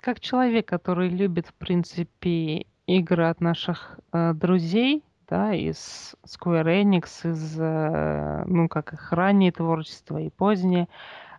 как 0.00 0.20
человек, 0.20 0.66
который 0.66 1.08
любит, 1.08 1.46
в 1.46 1.54
принципе, 1.54 2.66
игры 2.86 3.28
от 3.28 3.40
наших 3.40 4.00
э, 4.12 4.32
друзей, 4.34 5.04
да, 5.28 5.54
из 5.54 6.16
Square 6.26 6.82
Enix, 6.82 7.30
из, 7.30 7.56
э, 7.58 8.44
ну, 8.46 8.68
как 8.68 8.92
их 8.92 9.12
раннее 9.12 9.52
творчество 9.52 10.18
и 10.18 10.30
позднее, 10.30 10.88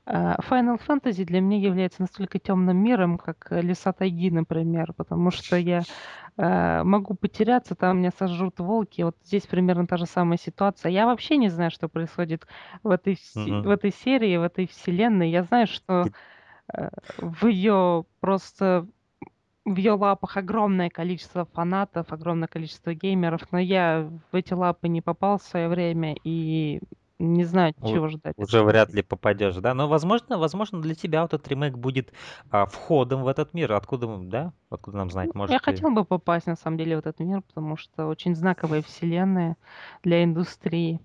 э, 0.06 0.36
Final 0.50 0.80
Fantasy 0.88 1.26
для 1.26 1.42
меня 1.42 1.58
является 1.58 2.02
настолько 2.02 2.40
темным 2.40 2.78
миром, 2.78 3.18
как 3.18 3.48
Леса 3.50 3.92
Тайги, 3.92 4.30
например, 4.30 4.94
потому 4.94 5.32
что 5.32 5.58
я 5.58 5.82
э, 6.38 6.84
могу 6.84 7.16
потеряться, 7.16 7.76
там 7.76 7.98
меня 7.98 8.12
сожрут 8.18 8.60
волки. 8.60 9.02
Вот 9.02 9.18
здесь 9.26 9.46
примерно 9.48 9.88
та 9.88 9.98
же 9.98 10.06
самая 10.06 10.38
ситуация. 10.38 10.92
Я 10.92 11.06
вообще 11.06 11.38
не 11.38 11.50
знаю, 11.50 11.72
что 11.72 11.90
происходит 11.90 12.48
в 12.84 12.92
этой, 12.92 13.16
mm-hmm. 13.16 13.64
в 13.64 13.70
этой 13.70 13.92
серии, 13.92 14.38
в 14.38 14.44
этой 14.44 14.68
вселенной. 14.68 15.30
Я 15.30 15.44
знаю, 15.44 15.68
что 15.68 16.06
Э, 16.06 16.10
в 17.18 17.48
ее 17.48 18.06
просто 18.20 18.88
в 19.66 19.76
ее 19.76 19.94
лапах 19.94 20.38
огромное 20.38 20.90
количество 20.90 21.46
фанатов, 21.46 22.12
огромное 22.12 22.48
количество 22.48 22.94
геймеров, 22.94 23.42
но 23.52 23.60
я 23.60 24.10
в 24.32 24.36
эти 24.36 24.54
лапы 24.54 24.88
не 24.88 25.02
попал 25.02 25.38
в 25.38 25.44
свое 25.44 25.70
время 25.70 26.16
и 26.24 26.82
не 27.22 27.44
знаю, 27.44 27.76
чего 27.84 28.08
ждать. 28.08 28.34
Уже 28.38 28.64
вряд 28.64 28.92
ли 28.94 29.04
попадешь, 29.04 29.56
да? 29.58 29.74
Но, 29.74 29.88
возможно, 29.88 30.40
возможно, 30.40 30.82
для 30.82 30.96
тебя 30.96 31.22
вот 31.22 31.34
этот 31.34 31.48
ремейк 31.48 31.78
будет 31.78 32.12
а, 32.50 32.66
входом 32.66 33.24
в 33.24 33.28
этот 33.28 33.54
мир. 33.54 33.74
Откуда, 33.74 34.08
да? 34.24 34.54
Откуда 34.70 34.98
нам 34.98 35.12
знать? 35.12 35.34
Может, 35.36 35.54
я 35.54 35.60
ты... 35.60 35.66
хотел 35.66 35.92
бы 35.92 36.04
попасть, 36.04 36.48
на 36.48 36.56
самом 36.56 36.78
деле, 36.78 36.96
в 36.96 37.00
этот 37.00 37.20
мир, 37.20 37.42
потому 37.42 37.78
что 37.78 38.08
очень 38.08 38.36
знаковая 38.36 38.82
вселенная 38.82 39.56
для 40.04 40.24
индустрии. 40.24 41.00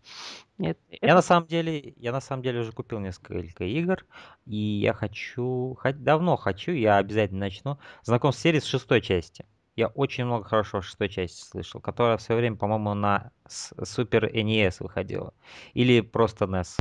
Это, 0.58 0.80
я 1.02 1.14
на 1.14 1.22
самом 1.22 1.46
деле, 1.46 1.92
я 1.96 2.12
на 2.12 2.20
самом 2.20 2.42
деле 2.42 2.60
уже 2.60 2.72
купил 2.72 2.98
несколько 2.98 3.64
игр, 3.64 4.06
и 4.46 4.56
я 4.56 4.94
хочу, 4.94 5.76
хоть 5.80 6.02
давно 6.02 6.36
хочу, 6.36 6.72
я 6.72 6.96
обязательно 6.96 7.40
начну. 7.40 7.78
Знаком 8.02 8.32
с 8.32 8.38
серией 8.38 8.62
с 8.62 8.66
шестой 8.66 9.02
части. 9.02 9.44
Я 9.74 9.88
очень 9.88 10.24
много 10.24 10.44
хорошего 10.44 10.80
шестой 10.80 11.10
части 11.10 11.42
слышал, 11.42 11.82
которая 11.82 12.16
в 12.16 12.22
свое 12.22 12.40
время, 12.40 12.56
по-моему, 12.56 12.94
на 12.94 13.30
Super 13.46 14.32
NES 14.32 14.76
выходила. 14.80 15.34
Или 15.74 16.00
просто 16.00 16.46
NES. 16.46 16.78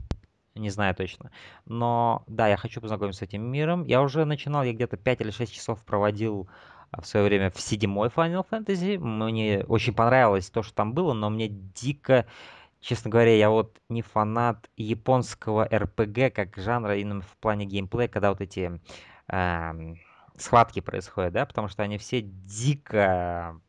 Не 0.56 0.70
знаю 0.70 0.96
точно. 0.96 1.32
Но 1.66 2.24
да, 2.28 2.48
я 2.48 2.56
хочу 2.56 2.80
познакомиться 2.80 3.20
с 3.20 3.28
этим 3.28 3.44
миром. 3.44 3.84
Я 3.84 4.02
уже 4.02 4.24
начинал, 4.24 4.64
я 4.64 4.72
где-то 4.72 4.96
5 4.96 5.20
или 5.20 5.32
6 5.32 5.54
часов 5.54 5.84
проводил 5.84 6.48
а, 6.92 7.02
в 7.02 7.08
свое 7.08 7.26
время 7.26 7.52
в 7.52 7.60
седьмой 7.60 8.08
Final 8.08 8.46
Fantasy. 8.50 8.98
Мне 8.98 9.66
очень 9.68 9.94
понравилось 9.94 10.50
то, 10.50 10.64
что 10.64 10.74
там 10.74 10.94
было, 10.94 11.12
но 11.12 11.30
мне 11.30 11.50
дико 11.50 12.26
честно 12.86 13.10
говоря, 13.10 13.36
я 13.36 13.50
вот 13.50 13.82
не 13.90 14.02
фанат 14.04 14.70
японского 14.78 15.68
РПГ 15.74 16.34
как 16.34 16.56
жанра 16.56 16.98
именно 16.98 17.22
в 17.22 17.36
плане 17.38 17.66
геймплея, 17.66 18.08
когда 18.08 18.30
вот 18.30 18.42
эти 18.42 18.80
э, 19.28 19.96
схватки 20.38 20.82
происходят, 20.82 21.34
да, 21.34 21.46
потому 21.46 21.68
что 21.68 21.82
они 21.82 21.98
все 21.98 22.22
дико 22.22 23.60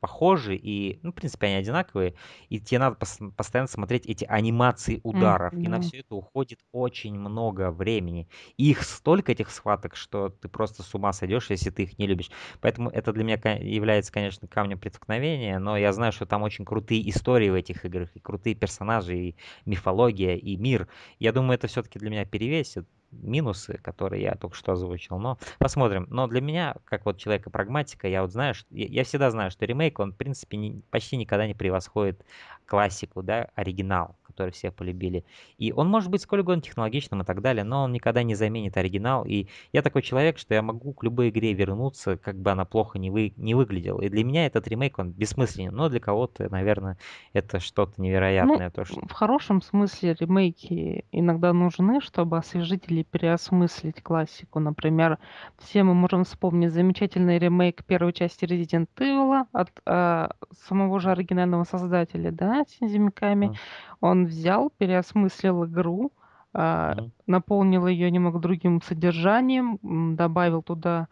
похожи, 0.00 0.56
и, 0.56 0.98
ну, 1.02 1.10
в 1.10 1.14
принципе, 1.14 1.46
они 1.46 1.56
одинаковые, 1.56 2.14
и 2.48 2.60
тебе 2.60 2.78
надо 2.80 2.96
пос- 2.96 3.32
постоянно 3.32 3.68
смотреть 3.68 4.06
эти 4.06 4.24
анимации 4.24 5.00
ударов, 5.02 5.54
mm, 5.54 5.60
и 5.60 5.68
на 5.68 5.80
все 5.80 5.98
это 6.00 6.14
уходит 6.14 6.60
очень 6.72 7.14
много 7.18 7.70
времени. 7.70 8.28
И 8.56 8.70
их 8.70 8.82
столько, 8.82 9.32
этих 9.32 9.50
схваток, 9.50 9.96
что 9.96 10.28
ты 10.28 10.48
просто 10.48 10.82
с 10.82 10.94
ума 10.94 11.12
сойдешь, 11.12 11.50
если 11.50 11.70
ты 11.70 11.84
их 11.84 11.98
не 11.98 12.06
любишь. 12.06 12.30
Поэтому 12.60 12.90
это 12.90 13.12
для 13.12 13.24
меня 13.24 13.36
является, 13.56 14.12
конечно, 14.12 14.48
камнем 14.48 14.78
преткновения, 14.78 15.58
но 15.58 15.76
я 15.76 15.92
знаю, 15.92 16.12
что 16.12 16.26
там 16.26 16.42
очень 16.42 16.64
крутые 16.64 17.08
истории 17.10 17.50
в 17.50 17.54
этих 17.54 17.84
играх, 17.84 18.10
и 18.14 18.20
крутые 18.20 18.54
персонажи, 18.54 19.16
и 19.16 19.36
мифология, 19.64 20.36
и 20.36 20.56
мир. 20.56 20.88
Я 21.18 21.32
думаю, 21.32 21.54
это 21.56 21.66
все-таки 21.68 21.98
для 21.98 22.10
меня 22.10 22.24
перевесит 22.24 22.88
минусы, 23.10 23.78
которые 23.82 24.22
я 24.22 24.34
только 24.34 24.56
что 24.56 24.72
озвучил. 24.72 25.18
Но 25.18 25.38
посмотрим. 25.58 26.06
Но 26.10 26.26
для 26.26 26.40
меня, 26.40 26.76
как 26.84 27.04
вот 27.06 27.18
человека-прагматика, 27.18 28.08
я 28.08 28.22
вот 28.22 28.32
знаю, 28.32 28.54
что, 28.54 28.66
я, 28.70 29.04
всегда 29.04 29.30
знаю, 29.30 29.50
что 29.50 29.64
ремейк, 29.64 29.98
он, 29.98 30.12
в 30.12 30.16
принципе, 30.16 30.56
не, 30.56 30.82
почти 30.90 31.16
никогда 31.16 31.46
не 31.46 31.54
превосходит 31.54 32.24
классику, 32.66 33.22
да, 33.22 33.48
оригинал 33.54 34.16
который 34.36 34.50
все 34.50 34.70
полюбили. 34.70 35.24
И 35.56 35.72
он 35.72 35.88
может 35.88 36.10
быть 36.10 36.20
сколь 36.20 36.40
угодно 36.40 36.60
технологичным 36.60 37.22
и 37.22 37.24
так 37.24 37.40
далее, 37.40 37.64
но 37.64 37.84
он 37.84 37.92
никогда 37.92 38.22
не 38.22 38.34
заменит 38.34 38.76
оригинал. 38.76 39.24
И 39.24 39.46
я 39.72 39.80
такой 39.80 40.02
человек, 40.02 40.36
что 40.38 40.52
я 40.52 40.60
могу 40.60 40.92
к 40.92 41.02
любой 41.02 41.30
игре 41.30 41.54
вернуться, 41.54 42.18
как 42.18 42.36
бы 42.36 42.50
она 42.50 42.66
плохо 42.66 42.98
не, 42.98 43.10
вы, 43.10 43.32
не 43.38 43.54
выглядела. 43.54 44.02
И 44.02 44.10
для 44.10 44.24
меня 44.24 44.44
этот 44.44 44.68
ремейк, 44.68 44.98
он 44.98 45.10
бессмысленен. 45.10 45.74
Но 45.74 45.88
для 45.88 46.00
кого-то, 46.00 46.50
наверное, 46.50 46.98
это 47.32 47.60
что-то 47.60 48.00
невероятное. 48.00 48.66
Ну, 48.66 48.70
то, 48.70 48.84
что... 48.84 49.00
В 49.06 49.12
хорошем 49.12 49.62
смысле 49.62 50.14
ремейки 50.20 51.06
иногда 51.12 51.54
нужны, 51.54 52.02
чтобы 52.02 52.36
освежить 52.36 52.84
или 52.88 53.04
переосмыслить 53.04 54.02
классику. 54.02 54.60
Например, 54.60 55.18
все 55.58 55.82
мы 55.82 55.94
можем 55.94 56.24
вспомнить 56.24 56.72
замечательный 56.72 57.38
ремейк 57.38 57.84
первой 57.84 58.12
части 58.12 58.44
Resident 58.44 58.88
Evil 58.98 59.46
от 59.52 59.70
э, 59.86 60.28
самого 60.66 61.00
же 61.00 61.10
оригинального 61.10 61.64
создателя, 61.64 62.30
да, 62.30 62.64
Синзи 62.68 62.98
Миками. 62.98 63.46
Mm. 63.46 63.56
Он 64.00 64.26
взял, 64.26 64.70
переосмыслил 64.76 65.64
игру, 65.66 66.12
mm-hmm. 66.54 67.10
наполнил 67.26 67.86
ее 67.86 68.10
немного 68.10 68.38
другим 68.38 68.82
содержанием, 68.82 70.16
добавил 70.16 70.62
туда 70.62 71.08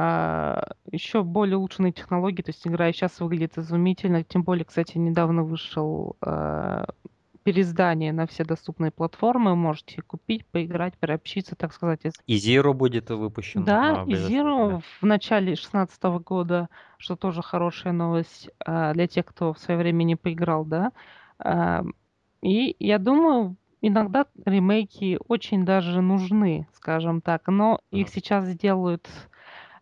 а, 0.00 0.74
еще 0.92 1.24
более 1.24 1.56
улучшенные 1.56 1.90
технологии, 1.90 2.42
то 2.42 2.50
есть 2.50 2.64
игра 2.64 2.92
сейчас 2.92 3.18
выглядит 3.18 3.58
изумительно, 3.58 4.22
тем 4.22 4.44
более, 4.44 4.64
кстати, 4.64 4.96
недавно 4.96 5.42
вышел 5.42 6.14
а, 6.20 6.86
переиздание 7.42 8.12
на 8.12 8.28
все 8.28 8.44
доступные 8.44 8.92
платформы, 8.92 9.56
можете 9.56 10.00
купить, 10.02 10.46
поиграть, 10.46 10.96
приобщиться, 10.98 11.56
так 11.56 11.72
сказать. 11.72 12.02
И 12.26 12.36
Zero 12.36 12.74
будет 12.74 13.10
выпущен. 13.10 13.64
Да, 13.64 14.04
и 14.06 14.12
Zero 14.12 14.82
в 15.00 15.04
начале 15.04 15.46
2016 15.46 16.00
года, 16.24 16.68
что 16.98 17.16
тоже 17.16 17.42
хорошая 17.42 17.92
новость 17.92 18.50
для 18.64 19.08
тех, 19.08 19.26
кто 19.26 19.52
в 19.52 19.58
свое 19.58 19.80
время 19.80 20.04
не 20.04 20.14
поиграл, 20.14 20.64
да. 20.64 20.92
И 22.42 22.76
я 22.78 22.98
думаю, 22.98 23.56
иногда 23.80 24.26
ремейки 24.44 25.18
очень 25.26 25.64
даже 25.64 26.00
нужны, 26.00 26.68
скажем 26.72 27.20
так, 27.20 27.48
но 27.48 27.80
их 27.90 28.08
сейчас 28.08 28.48
делают 28.56 29.08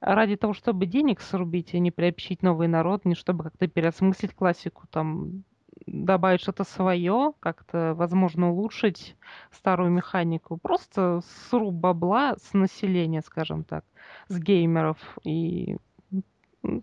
ради 0.01 0.37
того, 0.37 0.53
чтобы 0.53 0.87
денег 0.87 1.21
срубить, 1.21 1.75
а 1.75 1.79
не 1.79 1.91
приобщить 1.91 2.43
новый 2.43 2.69
народ, 2.69 3.05
не 3.05 3.15
чтобы 3.15 3.45
как-то 3.45 3.67
переосмыслить 3.67 4.35
классику, 4.35 4.87
там 4.91 5.45
добавить 5.87 6.41
что-то 6.41 6.65
свое, 6.65 7.33
как-то, 7.41 7.95
возможно, 7.95 8.51
улучшить 8.51 9.17
старую 9.51 9.91
механику. 9.91 10.57
Просто 10.57 11.21
сруб 11.51 11.75
бабла 11.75 12.37
с 12.37 12.55
населения, 12.55 13.23
скажем 13.23 13.65
так, 13.65 13.85
с 14.29 14.39
геймеров. 14.39 14.99
И 15.25 15.77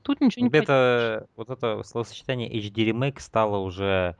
тут 0.03 0.21
ничего 0.21 0.47
не 0.47 0.57
это, 0.57 1.27
Вот 1.35 1.49
это 1.49 1.81
словосочетание 1.83 2.49
HD 2.53 2.91
Remake 2.91 3.19
стало 3.19 3.57
уже 3.57 4.15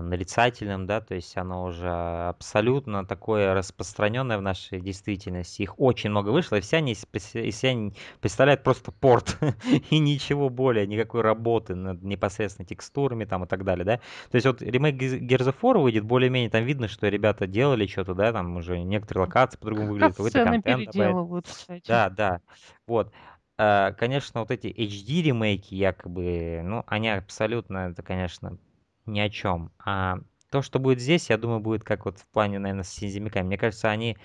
нарицательным, 0.00 0.86
да, 0.86 1.00
то 1.00 1.14
есть 1.14 1.36
оно 1.36 1.64
уже 1.64 1.88
абсолютно 1.88 3.04
такое 3.06 3.54
распространенное 3.54 4.38
в 4.38 4.42
нашей 4.42 4.80
действительности. 4.80 5.62
Их 5.62 5.80
очень 5.80 6.10
много 6.10 6.30
вышло, 6.30 6.56
и 6.56 6.60
все 6.60 6.76
они 6.78 6.92
из 6.92 7.00
себя 7.00 7.92
представляют 8.20 8.62
просто 8.62 8.92
порт 8.92 9.38
и 9.90 9.98
ничего 9.98 10.48
более, 10.48 10.86
никакой 10.86 11.22
работы 11.22 11.74
над 11.74 12.02
непосредственно 12.02 12.66
текстурами 12.66 13.24
там 13.24 13.44
и 13.44 13.46
так 13.46 13.64
далее, 13.64 13.84
да. 13.84 13.96
То 14.30 14.36
есть 14.36 14.46
вот 14.46 14.62
ремейк 14.62 15.00
War 15.00 15.78
выйдет, 15.78 16.04
более-менее 16.04 16.50
там 16.50 16.64
видно, 16.64 16.86
что 16.88 17.08
ребята 17.08 17.46
делали 17.46 17.86
что-то, 17.86 18.14
да, 18.14 18.32
там 18.32 18.56
уже 18.56 18.78
некоторые 18.80 19.26
локации 19.26 19.58
по-другому 19.58 19.92
выглядят, 19.92 20.16
какой-то 20.16 20.44
контент 20.44 20.86
добавят. 20.86 21.44
кстати. 21.46 21.88
Да, 21.88 22.10
да, 22.10 22.40
вот. 22.86 23.12
А, 23.56 23.92
конечно, 23.92 24.40
вот 24.40 24.50
эти 24.50 24.66
HD 24.66 25.22
ремейки 25.22 25.74
якобы, 25.74 26.60
ну, 26.64 26.82
они 26.86 27.08
абсолютно, 27.08 27.90
это, 27.90 28.02
конечно, 28.02 28.58
ни 29.06 29.20
о 29.20 29.30
чем. 29.30 29.70
А 29.78 30.18
то, 30.50 30.62
что 30.62 30.78
будет 30.78 31.00
здесь, 31.00 31.30
я 31.30 31.38
думаю, 31.38 31.60
будет 31.60 31.84
как 31.84 32.04
вот 32.04 32.18
в 32.18 32.26
плане, 32.28 32.58
наверное, 32.58 32.84
с 32.84 32.90
Синзимиками. 32.90 33.46
Мне 33.46 33.58
кажется, 33.58 33.90
они 33.90 34.16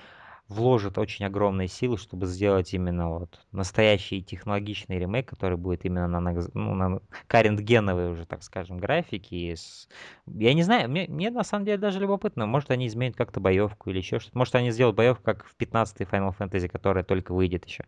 вложат 0.49 0.97
очень 0.97 1.25
огромные 1.25 1.67
силы, 1.67 1.97
чтобы 1.97 2.25
сделать 2.25 2.73
именно 2.73 3.09
вот 3.09 3.39
настоящий 3.51 4.23
технологичный 4.23 4.97
ремейк, 4.97 5.29
который 5.29 5.57
будет 5.57 5.85
именно 5.85 6.07
на, 6.07 6.33
ну, 6.53 6.73
на 6.73 7.01
карент-геновой 7.27 8.11
уже, 8.11 8.25
так 8.25 8.41
скажем, 8.41 8.79
графике. 8.79 9.55
С... 9.55 9.87
Я 10.25 10.55
не 10.55 10.63
знаю, 10.63 10.89
мне, 10.89 11.05
мне 11.07 11.29
на 11.29 11.43
самом 11.43 11.65
деле 11.65 11.77
даже 11.77 11.99
любопытно, 11.99 12.47
может 12.47 12.71
они 12.71 12.87
изменят 12.87 13.15
как-то 13.15 13.39
боевку 13.39 13.91
или 13.91 13.99
еще 13.99 14.19
что-то. 14.19 14.37
Может 14.37 14.55
они 14.55 14.71
сделают 14.71 14.97
боевку, 14.97 15.23
как 15.23 15.45
в 15.45 15.55
15-й 15.55 16.05
Final 16.05 16.35
Fantasy, 16.35 16.67
которая 16.67 17.03
только 17.03 17.33
выйдет 17.33 17.65
еще. 17.65 17.85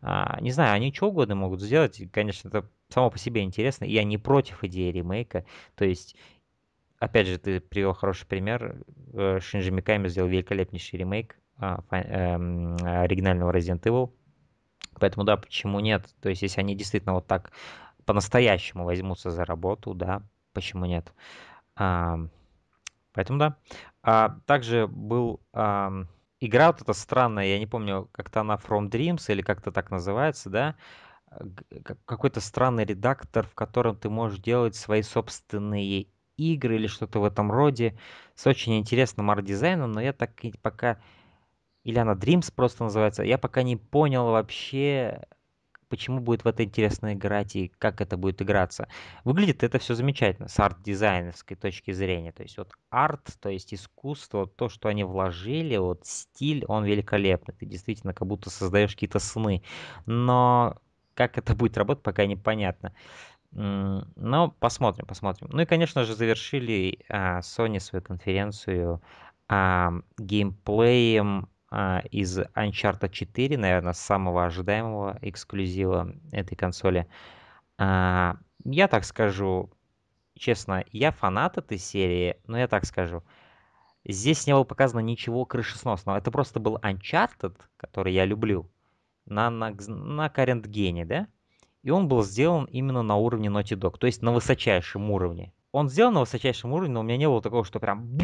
А, 0.00 0.38
не 0.40 0.52
знаю, 0.52 0.74
они 0.74 0.94
что 0.94 1.08
угодно 1.08 1.34
могут 1.34 1.60
сделать. 1.60 2.00
Конечно, 2.12 2.48
это 2.48 2.70
само 2.88 3.10
по 3.10 3.18
себе 3.18 3.42
интересно. 3.42 3.84
Я 3.84 4.04
не 4.04 4.16
против 4.16 4.62
идеи 4.62 4.92
ремейка. 4.92 5.44
То 5.74 5.84
есть 5.84 6.14
опять 7.00 7.26
же, 7.26 7.38
ты 7.38 7.60
привел 7.60 7.94
хороший 7.94 8.28
пример. 8.28 8.84
Э, 9.12 9.40
Шинджи 9.40 9.72
Миками 9.72 10.06
сделал 10.06 10.28
великолепнейший 10.28 11.00
ремейк 11.00 11.36
оригинального 11.58 13.52
Resident 13.52 13.82
Evil. 13.82 14.12
Поэтому 14.98 15.24
да, 15.24 15.36
почему 15.36 15.80
нет? 15.80 16.08
То 16.20 16.28
есть, 16.28 16.42
если 16.42 16.60
они 16.60 16.74
действительно 16.74 17.14
вот 17.14 17.26
так 17.26 17.52
по-настоящему 18.04 18.84
возьмутся 18.84 19.30
за 19.30 19.44
работу, 19.44 19.94
да, 19.94 20.22
почему 20.52 20.86
нет? 20.86 21.12
А, 21.74 22.18
поэтому 23.12 23.38
да. 23.38 23.56
А, 24.02 24.38
также 24.46 24.86
был 24.86 25.40
а, 25.52 25.92
игра 26.40 26.68
вот 26.68 26.82
эта 26.82 26.92
странная, 26.92 27.46
я 27.46 27.58
не 27.58 27.66
помню, 27.66 28.08
как-то 28.12 28.40
она 28.40 28.56
From 28.56 28.88
Dreams 28.88 29.30
или 29.30 29.42
как-то 29.42 29.72
так 29.72 29.90
называется, 29.90 30.50
да, 30.50 30.76
какой-то 32.04 32.40
странный 32.40 32.84
редактор, 32.84 33.46
в 33.46 33.54
котором 33.54 33.96
ты 33.96 34.08
можешь 34.08 34.38
делать 34.38 34.76
свои 34.76 35.02
собственные 35.02 36.06
игры 36.36 36.76
или 36.76 36.86
что-то 36.86 37.20
в 37.20 37.24
этом 37.24 37.50
роде, 37.50 37.98
с 38.34 38.46
очень 38.46 38.78
интересным 38.78 39.30
арт-дизайном, 39.30 39.92
но 39.92 40.00
я 40.00 40.12
так 40.12 40.44
и 40.44 40.52
пока 40.62 40.98
или 41.86 42.00
она 42.00 42.14
Dreams 42.14 42.52
просто 42.52 42.82
называется. 42.82 43.22
Я 43.22 43.38
пока 43.38 43.62
не 43.62 43.76
понял 43.76 44.24
вообще, 44.26 45.22
почему 45.88 46.18
будет 46.18 46.44
в 46.44 46.48
это 46.48 46.64
интересно 46.64 47.14
играть 47.14 47.54
и 47.54 47.68
как 47.78 48.00
это 48.00 48.16
будет 48.16 48.42
играться. 48.42 48.88
Выглядит 49.22 49.62
это 49.62 49.78
все 49.78 49.94
замечательно 49.94 50.48
с 50.48 50.58
арт-дизайнерской 50.58 51.56
точки 51.56 51.92
зрения. 51.92 52.32
То 52.32 52.42
есть 52.42 52.58
вот 52.58 52.72
арт, 52.90 53.36
то 53.40 53.50
есть 53.50 53.72
искусство, 53.72 54.48
то, 54.48 54.68
что 54.68 54.88
они 54.88 55.04
вложили, 55.04 55.76
вот 55.76 56.04
стиль, 56.04 56.64
он 56.66 56.84
великолепный. 56.84 57.54
Ты 57.54 57.66
действительно 57.66 58.12
как 58.12 58.26
будто 58.26 58.50
создаешь 58.50 58.94
какие-то 58.94 59.20
сны. 59.20 59.62
Но 60.06 60.78
как 61.14 61.38
это 61.38 61.54
будет 61.54 61.78
работать, 61.78 62.02
пока 62.02 62.26
непонятно. 62.26 62.94
Но 63.52 64.56
посмотрим, 64.58 65.06
посмотрим. 65.06 65.50
Ну 65.52 65.62
и, 65.62 65.66
конечно 65.66 66.02
же, 66.02 66.16
завершили 66.16 66.98
а, 67.08 67.38
Sony 67.42 67.78
свою 67.78 68.02
конференцию 68.02 69.00
а, 69.48 69.92
геймплеем 70.18 71.48
из 72.10 72.38
Uncharted 72.38 73.10
4, 73.10 73.58
наверное, 73.58 73.92
самого 73.92 74.46
ожидаемого 74.46 75.18
эксклюзива 75.22 76.14
этой 76.32 76.56
консоли. 76.56 77.06
А, 77.78 78.36
я 78.64 78.88
так 78.88 79.04
скажу, 79.04 79.70
честно, 80.34 80.84
я 80.92 81.10
фанат 81.12 81.58
этой 81.58 81.78
серии, 81.78 82.36
но 82.46 82.58
я 82.58 82.68
так 82.68 82.84
скажу, 82.86 83.22
здесь 84.04 84.46
не 84.46 84.54
было 84.54 84.64
показано 84.64 85.00
ничего 85.00 85.44
крышесносного. 85.44 86.16
Это 86.16 86.30
просто 86.30 86.60
был 86.60 86.78
Uncharted, 86.78 87.56
который 87.76 88.12
я 88.12 88.24
люблю, 88.24 88.70
на, 89.26 89.50
на, 89.50 89.70
на 89.70 90.26
Current 90.28 90.62
Gen, 90.68 91.04
да? 91.04 91.28
И 91.82 91.90
он 91.90 92.08
был 92.08 92.22
сделан 92.24 92.64
именно 92.64 93.02
на 93.02 93.16
уровне 93.16 93.48
Naughty 93.48 93.78
Dog, 93.78 93.98
то 93.98 94.06
есть 94.06 94.22
на 94.22 94.32
высочайшем 94.32 95.10
уровне 95.10 95.52
он 95.76 95.90
сделан 95.90 96.14
на 96.14 96.20
высочайшем 96.20 96.72
уровне, 96.72 96.94
но 96.94 97.00
у 97.00 97.02
меня 97.02 97.18
не 97.18 97.28
было 97.28 97.42
такого, 97.42 97.62
что 97.62 97.80
прям 97.80 98.16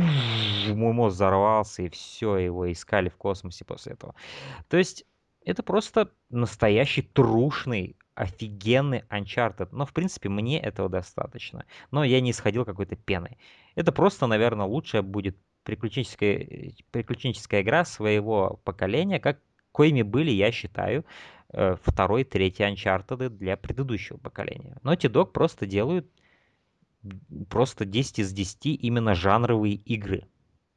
мой 0.68 0.92
мозг 0.94 1.16
взорвался, 1.16 1.82
и 1.82 1.90
все, 1.90 2.38
его 2.38 2.72
искали 2.72 3.10
в 3.10 3.16
космосе 3.16 3.66
после 3.66 3.92
этого. 3.92 4.14
То 4.68 4.78
есть 4.78 5.04
это 5.44 5.62
просто 5.62 6.10
настоящий 6.30 7.02
трушный, 7.02 7.96
офигенный 8.14 9.04
Uncharted. 9.10 9.68
Но, 9.70 9.84
в 9.84 9.92
принципе, 9.92 10.30
мне 10.30 10.58
этого 10.60 10.88
достаточно. 10.88 11.66
Но 11.90 12.04
я 12.04 12.22
не 12.22 12.30
исходил 12.30 12.64
какой-то 12.64 12.96
пеной. 12.96 13.36
Это 13.74 13.92
просто, 13.92 14.26
наверное, 14.26 14.64
лучшая 14.64 15.02
будет 15.02 15.36
приключенческая, 15.64 16.72
приключенческая 16.90 17.60
игра 17.60 17.84
своего 17.84 18.60
поколения, 18.64 19.20
как 19.20 19.40
коими 19.72 20.00
были, 20.00 20.30
я 20.30 20.52
считаю, 20.52 21.04
э, 21.52 21.76
второй, 21.82 22.24
третий 22.24 22.62
Uncharted 22.62 23.28
для 23.28 23.58
предыдущего 23.58 24.16
поколения. 24.16 24.78
Но 24.82 24.94
Dog 24.94 25.32
просто 25.32 25.66
делают 25.66 26.06
просто 27.48 27.84
10 27.84 28.20
из 28.20 28.32
10 28.32 28.66
именно 28.66 29.14
жанровые 29.14 29.74
игры. 29.74 30.28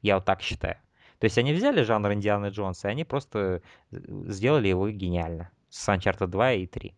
Я 0.02 0.16
вот 0.16 0.26
так 0.26 0.42
считаю. 0.42 0.78
То 1.20 1.26
есть 1.26 1.38
они 1.38 1.54
взяли 1.54 1.82
жанр 1.82 2.14
Индианы 2.14 2.48
Джонса, 2.48 2.88
и 2.88 2.92
они 2.92 3.04
просто 3.04 3.62
э, 3.92 4.00
сделали 4.28 4.68
его 4.68 4.90
гениально. 4.90 5.50
С 5.70 5.88
Uncharted 5.90 6.28
2 6.28 6.54
и 6.54 6.68
3. 6.68 6.94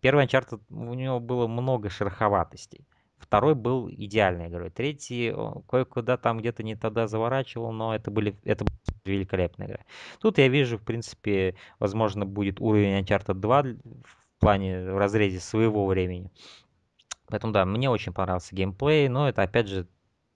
Первый 0.00 0.26
Uncharted, 0.26 0.60
у 0.70 0.94
него 0.94 1.20
было 1.20 1.46
много 1.46 1.88
шероховатостей. 1.88 2.86
Второй 3.18 3.54
был 3.54 3.88
идеальной 3.88 4.48
игрой. 4.48 4.70
Третий 4.70 5.32
кое-куда 5.68 6.16
там 6.16 6.38
где-то 6.38 6.62
не 6.62 6.76
тогда 6.76 7.06
заворачивал, 7.06 7.72
но 7.72 7.94
это 7.94 8.10
были 8.10 8.36
это 8.44 8.64
была 8.64 8.76
великолепная 9.04 9.66
игра. 9.66 9.78
Тут 10.20 10.38
я 10.38 10.48
вижу, 10.48 10.76
в 10.76 10.82
принципе, 10.82 11.54
возможно, 11.78 12.26
будет 12.26 12.60
уровень 12.60 13.00
Uncharted 13.00 13.34
2 13.34 13.62
в 13.62 14.40
плане 14.40 14.92
в 14.92 14.98
разрезе 14.98 15.40
своего 15.40 15.86
времени. 15.86 16.30
Поэтому 17.28 17.52
да, 17.52 17.64
мне 17.64 17.90
очень 17.90 18.12
понравился 18.12 18.54
геймплей, 18.54 19.08
но 19.08 19.28
это 19.28 19.42
опять 19.42 19.68
же 19.68 19.86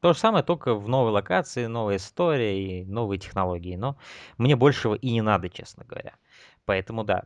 то 0.01 0.13
же 0.13 0.19
самое, 0.19 0.45
только 0.45 0.75
в 0.75 0.89
новой 0.89 1.11
локации, 1.11 1.67
новая 1.67 1.97
история 1.97 2.83
и 2.83 2.85
новые 2.85 3.19
технологии. 3.19 3.75
Но 3.75 3.97
мне 4.37 4.55
большего 4.55 4.95
и 4.95 5.11
не 5.11 5.23
надо, 5.23 5.49
честно 5.49 5.85
говоря. 5.85 6.15
Поэтому 6.67 7.03
да, 7.03 7.25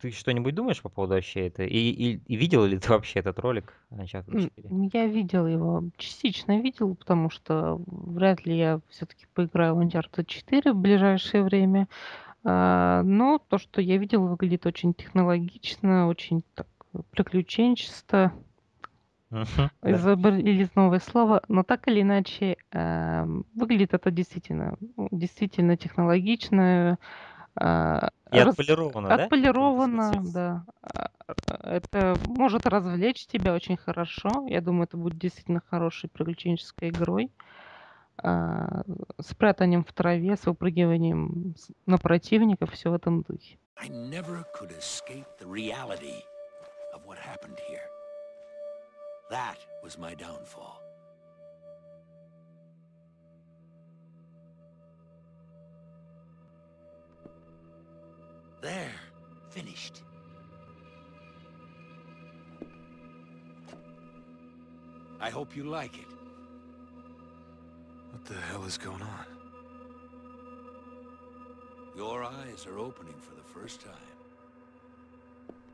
ты 0.00 0.10
что-нибудь 0.10 0.54
думаешь 0.54 0.80
по 0.80 0.88
поводу 0.88 1.14
вообще 1.14 1.48
это? 1.48 1.62
И, 1.62 1.76
и, 1.76 2.20
и 2.26 2.36
видел 2.36 2.64
ли 2.64 2.78
ты 2.78 2.88
вообще 2.92 3.20
этот 3.20 3.38
ролик? 3.38 3.74
Я 4.92 5.06
видел 5.06 5.46
его, 5.46 5.84
частично 5.96 6.60
видел, 6.60 6.96
потому 6.96 7.30
что 7.30 7.80
вряд 7.86 8.46
ли 8.46 8.56
я 8.56 8.80
все-таки 8.88 9.26
поиграю 9.34 9.74
в 9.74 9.80
Uncharted 9.80 10.24
4 10.24 10.72
в 10.72 10.76
ближайшее 10.76 11.44
время. 11.44 11.86
А, 12.44 13.02
но 13.02 13.38
то, 13.38 13.58
что 13.58 13.80
я 13.80 13.98
видел, 13.98 14.26
выглядит 14.26 14.66
очень 14.66 14.94
технологично, 14.94 16.08
очень 16.08 16.42
так 16.54 16.66
приключенческо. 19.30 19.62
Мгм, 19.62 19.70
да. 19.82 19.90
Изобрели 19.92 20.68
новое 20.74 21.00
слово, 21.00 21.42
но 21.48 21.62
так 21.62 21.88
или 21.88 22.02
иначе 22.02 22.56
э, 22.72 23.24
выглядит 23.54 23.94
это 23.94 24.10
действительно, 24.10 24.76
действительно 25.10 25.76
технологично, 25.76 26.98
э, 27.60 28.00
И 28.32 28.38
раз- 28.38 28.48
отполировано, 28.58 29.08
да? 29.08 29.14
отполировано, 29.24 30.12
да. 30.32 30.64
Это 31.62 32.16
может 32.26 32.66
развлечь 32.66 33.26
тебя 33.26 33.52
очень 33.54 33.76
хорошо. 33.76 34.46
Я 34.48 34.60
думаю, 34.60 34.84
это 34.84 34.96
будет 34.96 35.18
действительно 35.18 35.62
хорошей 35.68 36.08
приключенческой 36.08 36.88
игрой. 36.90 37.30
А, 38.20 38.82
С 39.20 39.32
прятанием 39.34 39.84
в 39.84 39.92
траве, 39.92 40.36
с 40.36 40.44
выпрыгиванием 40.46 41.54
на 41.86 41.98
противников, 41.98 42.72
все 42.72 42.90
в 42.90 42.94
этом 42.94 43.22
духе. 43.22 43.58
I 43.76 43.88
never 43.88 44.42
could 44.58 44.72
escape 44.76 45.26
the 45.38 45.46
reality 45.46 46.24
of 46.94 47.04
what 47.06 47.18
happened 47.18 47.58
here. 47.70 47.86
That 49.30 49.58
was 49.82 49.98
my 49.98 50.14
downfall. 50.14 50.82
There, 58.60 58.94
finished. 59.50 60.02
I 65.20 65.30
hope 65.30 65.54
you 65.54 65.64
like 65.64 65.98
it. 65.98 66.06
What 68.12 68.24
the 68.24 68.34
hell 68.34 68.64
is 68.64 68.78
going 68.78 69.02
on? 69.02 69.26
Your 71.96 72.24
eyes 72.24 72.66
are 72.66 72.78
opening 72.78 73.14
for 73.20 73.34
the 73.34 73.42
first 73.42 73.80
time. 73.80 73.94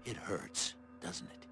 It 0.04 0.16
hurts, 0.16 0.74
doesn't 1.00 1.28
it? 1.30 1.43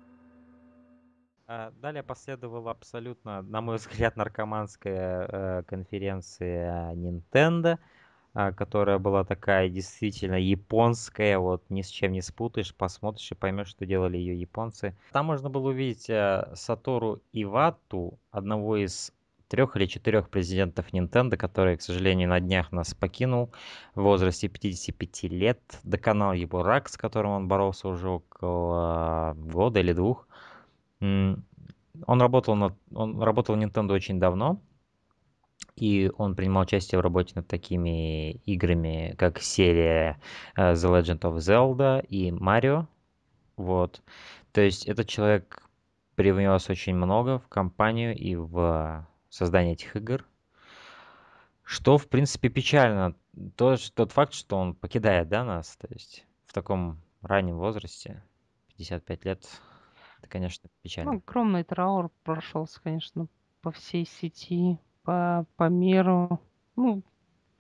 А 1.55 1.71
далее 1.83 2.03
последовала 2.03 2.71
абсолютно, 2.71 3.43
на 3.43 3.61
мой 3.61 3.77
взгляд, 3.77 4.17
наркоманская 4.17 5.29
э, 5.29 5.63
конференция 5.67 6.95
Nintendo, 6.95 7.79
а, 8.33 8.53
которая 8.53 8.99
была 8.99 9.23
такая 9.25 9.69
действительно 9.69 10.37
японская, 10.37 11.39
вот 11.39 11.63
ни 11.69 11.83
с 11.83 11.89
чем 11.89 12.13
не 12.13 12.23
спутаешь, 12.23 12.75
посмотришь 12.75 13.33
и 13.33 13.35
поймешь, 13.35 13.69
что 13.69 13.85
делали 13.85 14.17
ее 14.17 14.41
японцы. 14.41 14.97
Там 15.13 15.27
можно 15.27 15.51
было 15.51 15.69
увидеть 15.69 16.09
э, 16.09 16.51
Сатору 16.55 17.21
Ивату, 17.35 18.19
одного 18.31 18.79
из 18.79 19.13
трех 19.49 19.77
или 19.77 19.85
четырех 19.85 20.31
президентов 20.31 20.87
Nintendo, 20.95 21.37
который, 21.37 21.77
к 21.77 21.83
сожалению, 21.83 22.31
на 22.31 22.41
днях 22.41 22.73
нас 22.73 22.95
покинул 22.95 23.53
в 23.95 24.01
возрасте 24.01 24.49
55 24.49 25.25
лет. 25.25 25.61
Доконал 25.83 26.33
его 26.33 26.63
рак, 26.63 26.89
с 26.89 26.97
которым 26.97 27.33
он 27.33 27.49
боролся 27.49 27.89
уже 27.89 28.09
около 28.09 29.35
года 29.37 29.81
или 29.81 29.93
двух. 29.93 30.27
Он 31.03 32.21
работал, 32.21 32.55
над, 32.55 32.75
он 32.95 33.21
работал 33.21 33.57
в 33.57 33.59
Nintendo 33.59 33.93
очень 33.93 34.21
давно, 34.21 34.61
и 35.77 36.11
он 36.17 36.35
принимал 36.35 36.63
участие 36.63 36.99
в 36.99 37.03
работе 37.03 37.33
над 37.35 37.49
такими 37.49 38.33
играми, 38.47 39.15
как 39.19 39.41
серия 39.41 40.21
э, 40.57 40.73
The 40.73 41.01
Legend 41.01 41.21
of 41.21 41.37
Zelda 41.37 42.05
и 42.07 42.31
Mario. 42.31 42.87
Вот. 43.57 44.03
То 44.53 44.61
есть 44.61 44.87
этот 44.87 45.09
человек 45.09 45.63
привнес 46.15 46.69
очень 46.71 46.95
много 46.95 47.39
в 47.39 47.49
компанию 47.49 48.17
и 48.17 48.37
в 48.37 49.07
создание 49.29 49.75
этих 49.75 49.97
игр. 49.97 50.25
Что, 51.63 51.97
в 51.99 52.09
принципе, 52.09 52.49
печально. 52.49 53.15
То, 53.57 53.77
тот 53.95 54.13
факт, 54.13 54.35
что 54.35 54.57
он 54.57 54.75
покидает 54.75 55.29
да, 55.29 55.45
нас, 55.45 55.77
то 55.77 55.89
есть 55.91 56.27
в 56.47 56.53
таком 56.53 57.01
раннем 57.23 57.57
возрасте, 57.57 58.23
55 58.77 59.25
лет, 59.25 59.47
это, 60.23 60.31
конечно, 60.31 60.71
печально. 60.83 61.13
Ну, 61.13 61.23
огромный 61.27 61.65
траур 61.65 62.11
прошелся, 62.23 62.81
конечно, 62.81 63.27
по 63.61 63.73
всей 63.73 64.07
сети, 64.07 64.79
по, 65.03 65.45
по 65.57 65.69
миру. 65.69 66.41
Ну, 66.77 67.03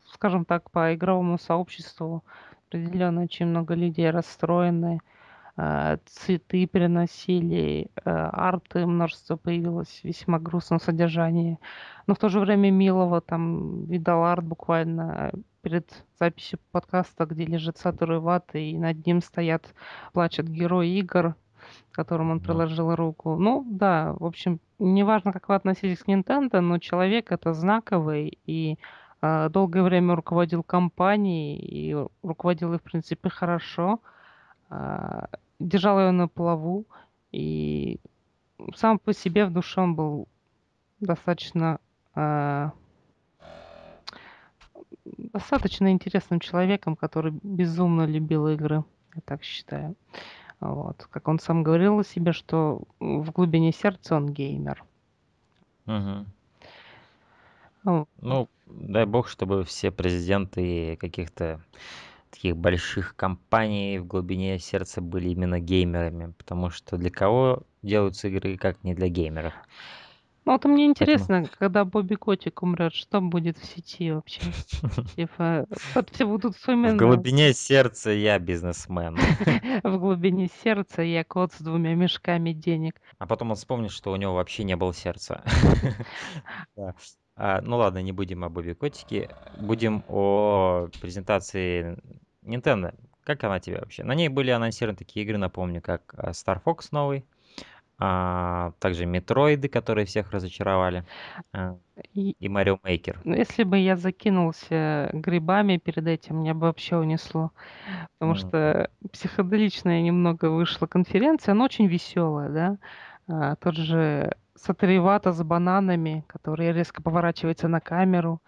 скажем 0.06 0.44
так, 0.44 0.70
по 0.70 0.94
игровому 0.94 1.38
сообществу 1.38 2.24
определенно 2.68 3.22
очень 3.22 3.46
много 3.46 3.74
людей 3.74 4.10
расстроены. 4.10 5.00
Э, 5.56 5.98
цветы 6.06 6.68
приносили, 6.68 7.90
э, 7.96 8.10
арты 8.10 8.86
множество 8.86 9.36
появилось 9.36 10.00
весьма 10.04 10.38
грустном 10.38 10.78
содержании. 10.78 11.58
Но 12.06 12.14
в 12.14 12.18
то 12.18 12.28
же 12.28 12.38
время 12.38 12.70
Милова 12.70 13.20
там 13.20 13.86
видал 13.86 14.24
арт 14.24 14.44
буквально 14.44 15.32
перед 15.62 16.04
записью 16.18 16.60
подкаста, 16.70 17.26
где 17.26 17.44
лежит 17.44 17.76
Сатору 17.78 18.18
Ивата, 18.18 18.58
и 18.58 18.78
над 18.78 19.04
ним 19.04 19.20
стоят, 19.20 19.74
плачут 20.12 20.46
герои 20.46 20.98
игр, 20.98 21.34
которым 21.92 22.30
он 22.30 22.40
приложил 22.40 22.94
руку. 22.94 23.36
Ну, 23.36 23.64
да, 23.68 24.14
в 24.18 24.24
общем, 24.24 24.60
неважно, 24.78 25.32
как 25.32 25.48
вы 25.48 25.54
относитесь 25.54 26.02
к 26.02 26.08
Nintendo, 26.08 26.60
но 26.60 26.78
человек 26.78 27.32
это 27.32 27.54
знаковый, 27.54 28.38
и 28.46 28.78
э, 29.20 29.48
долгое 29.50 29.82
время 29.82 30.14
руководил 30.14 30.62
компанией, 30.62 31.58
и 31.58 31.96
руководил 32.22 32.74
их, 32.74 32.80
в 32.80 32.84
принципе, 32.84 33.28
хорошо. 33.28 34.00
А, 34.70 35.28
держал 35.58 36.00
ее 36.00 36.10
на 36.12 36.28
плаву, 36.28 36.86
и 37.30 38.00
сам 38.74 38.98
по 38.98 39.12
себе 39.12 39.44
в 39.46 39.52
душе 39.52 39.80
он 39.80 39.94
был 39.94 40.28
достаточно 41.00 41.78
э, 42.14 42.70
достаточно 45.04 45.90
интересным 45.90 46.40
человеком, 46.40 46.96
который 46.96 47.32
безумно 47.42 48.06
любил 48.06 48.48
игры, 48.48 48.84
я 49.14 49.20
так 49.24 49.42
считаю. 49.42 49.94
Вот. 50.62 51.08
Как 51.10 51.26
он 51.26 51.40
сам 51.40 51.64
говорил 51.64 51.98
о 51.98 52.04
себе, 52.04 52.32
что 52.32 52.82
в 53.00 53.32
глубине 53.32 53.72
сердца 53.72 54.16
он 54.16 54.28
геймер. 54.32 54.84
Угу. 55.86 56.26
Ну, 58.20 58.48
дай 58.66 59.04
бог, 59.04 59.28
чтобы 59.28 59.64
все 59.64 59.90
президенты 59.90 60.96
каких-то 61.00 61.60
таких 62.30 62.56
больших 62.56 63.16
компаний 63.16 63.98
в 63.98 64.06
глубине 64.06 64.60
сердца 64.60 65.00
были 65.00 65.30
именно 65.30 65.58
геймерами, 65.58 66.32
потому 66.38 66.70
что 66.70 66.96
для 66.96 67.10
кого 67.10 67.64
делаются 67.82 68.28
игры, 68.28 68.56
как 68.56 68.84
не 68.84 68.94
для 68.94 69.08
геймеров. 69.08 69.54
Ну, 70.44 70.52
вот 70.52 70.64
мне 70.64 70.86
интересно, 70.86 71.36
Поэтому... 71.42 71.56
когда 71.58 71.84
Бобби 71.84 72.16
Котик 72.16 72.62
умрет, 72.62 72.94
что 72.94 73.20
будет 73.20 73.58
в 73.58 73.64
сети 73.64 74.10
вообще? 74.10 74.40
Типа, 75.16 75.66
вот 75.94 76.10
все 76.10 76.26
будут 76.26 76.56
вспоминать. 76.56 76.94
В 76.94 76.98
глубине 76.98 77.52
сердца 77.52 78.10
я 78.10 78.38
бизнесмен. 78.40 79.16
В 79.84 79.98
глубине 79.98 80.48
сердца 80.64 81.02
я 81.02 81.22
кот 81.22 81.52
с 81.52 81.60
двумя 81.60 81.94
мешками 81.94 82.52
денег. 82.52 83.00
А 83.18 83.26
потом 83.26 83.50
он 83.50 83.56
вспомнит, 83.56 83.92
что 83.92 84.10
у 84.10 84.16
него 84.16 84.34
вообще 84.34 84.64
не 84.64 84.76
было 84.76 84.92
сердца. 84.92 85.42
А, 87.34 87.62
ну 87.62 87.78
ладно, 87.78 88.02
не 88.02 88.12
будем 88.12 88.44
о 88.44 88.50
Бобби 88.50 88.74
Котике. 88.74 89.30
Будем 89.58 90.04
о 90.06 90.88
презентации 91.00 91.96
Nintendo. 92.44 92.94
Как 93.24 93.42
она 93.44 93.58
тебе 93.58 93.78
вообще? 93.78 94.04
На 94.04 94.14
ней 94.14 94.28
были 94.28 94.50
анонсированы 94.50 94.98
такие 94.98 95.24
игры, 95.24 95.38
напомню, 95.38 95.80
как 95.80 96.14
а, 96.16 96.32
Star 96.32 96.60
Fox 96.62 96.88
новый, 96.90 97.24
а, 98.04 98.72
также 98.80 99.06
Метроиды, 99.06 99.68
которые 99.68 100.06
всех 100.06 100.32
разочаровали, 100.32 101.04
а, 101.52 101.76
и, 102.14 102.32
и 102.32 102.48
Mario 102.48 102.80
Maker. 102.82 103.20
Ну, 103.22 103.36
если 103.36 103.62
бы 103.62 103.78
я 103.78 103.94
закинулся 103.94 105.08
грибами 105.12 105.76
перед 105.76 106.08
этим, 106.08 106.40
меня 106.40 106.52
бы 106.52 106.62
вообще 106.62 106.96
унесло. 106.96 107.52
Потому 108.18 108.32
mm. 108.34 108.38
что 108.38 108.90
психоделичная 109.12 110.02
немного 110.02 110.46
вышла 110.50 110.86
конференция, 110.86 111.52
она 111.52 111.64
очень 111.64 111.86
веселая, 111.86 112.48
да. 112.48 112.78
А, 113.28 113.54
тот 113.54 113.76
же 113.76 114.32
Сатаривата 114.56 115.32
с 115.32 115.40
бананами, 115.44 116.24
который 116.26 116.72
резко 116.72 117.02
поворачивается 117.02 117.68
на 117.68 117.80
камеру. 117.80 118.40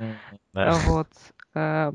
Да. 0.52 0.72
Вот. 0.86 1.08
Э, 1.54 1.92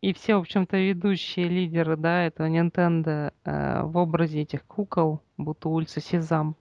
и 0.00 0.12
все, 0.12 0.36
в 0.36 0.40
общем-то, 0.40 0.76
ведущие 0.76 1.48
лидеры, 1.48 1.96
да, 1.96 2.24
этого 2.24 2.46
Nintendo 2.48 3.32
э, 3.44 3.82
в 3.82 3.96
образе 3.96 4.42
этих 4.42 4.64
кукол, 4.66 5.22
будто 5.36 5.68
улица 5.68 6.00
Сезам, 6.00 6.56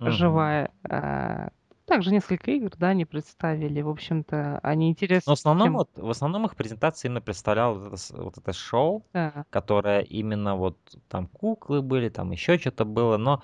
uh-huh. 0.00 0.10
живая. 0.10 0.70
Э, 0.88 1.48
также 1.88 2.10
несколько 2.10 2.50
игр, 2.50 2.70
да, 2.78 2.88
они 2.88 3.06
представили. 3.06 3.80
В 3.80 3.88
общем-то, 3.88 4.60
они 4.62 4.90
интересны. 4.90 5.30
Но 5.30 5.34
в 5.34 5.38
основном, 5.38 5.66
тем... 5.66 5.74
вот, 5.74 5.90
в 5.96 6.10
основном 6.10 6.44
их 6.44 6.54
презентация 6.54 7.08
именно 7.08 7.22
представляла 7.22 7.74
вот 7.74 7.94
это, 7.94 8.22
вот 8.22 8.36
это 8.36 8.52
шоу, 8.52 9.06
да. 9.14 9.44
которое 9.50 10.02
именно 10.02 10.54
вот 10.54 10.76
там 11.08 11.26
куклы 11.26 11.80
были, 11.80 12.10
там 12.10 12.30
еще 12.30 12.58
что-то 12.58 12.84
было, 12.84 13.16
но 13.16 13.42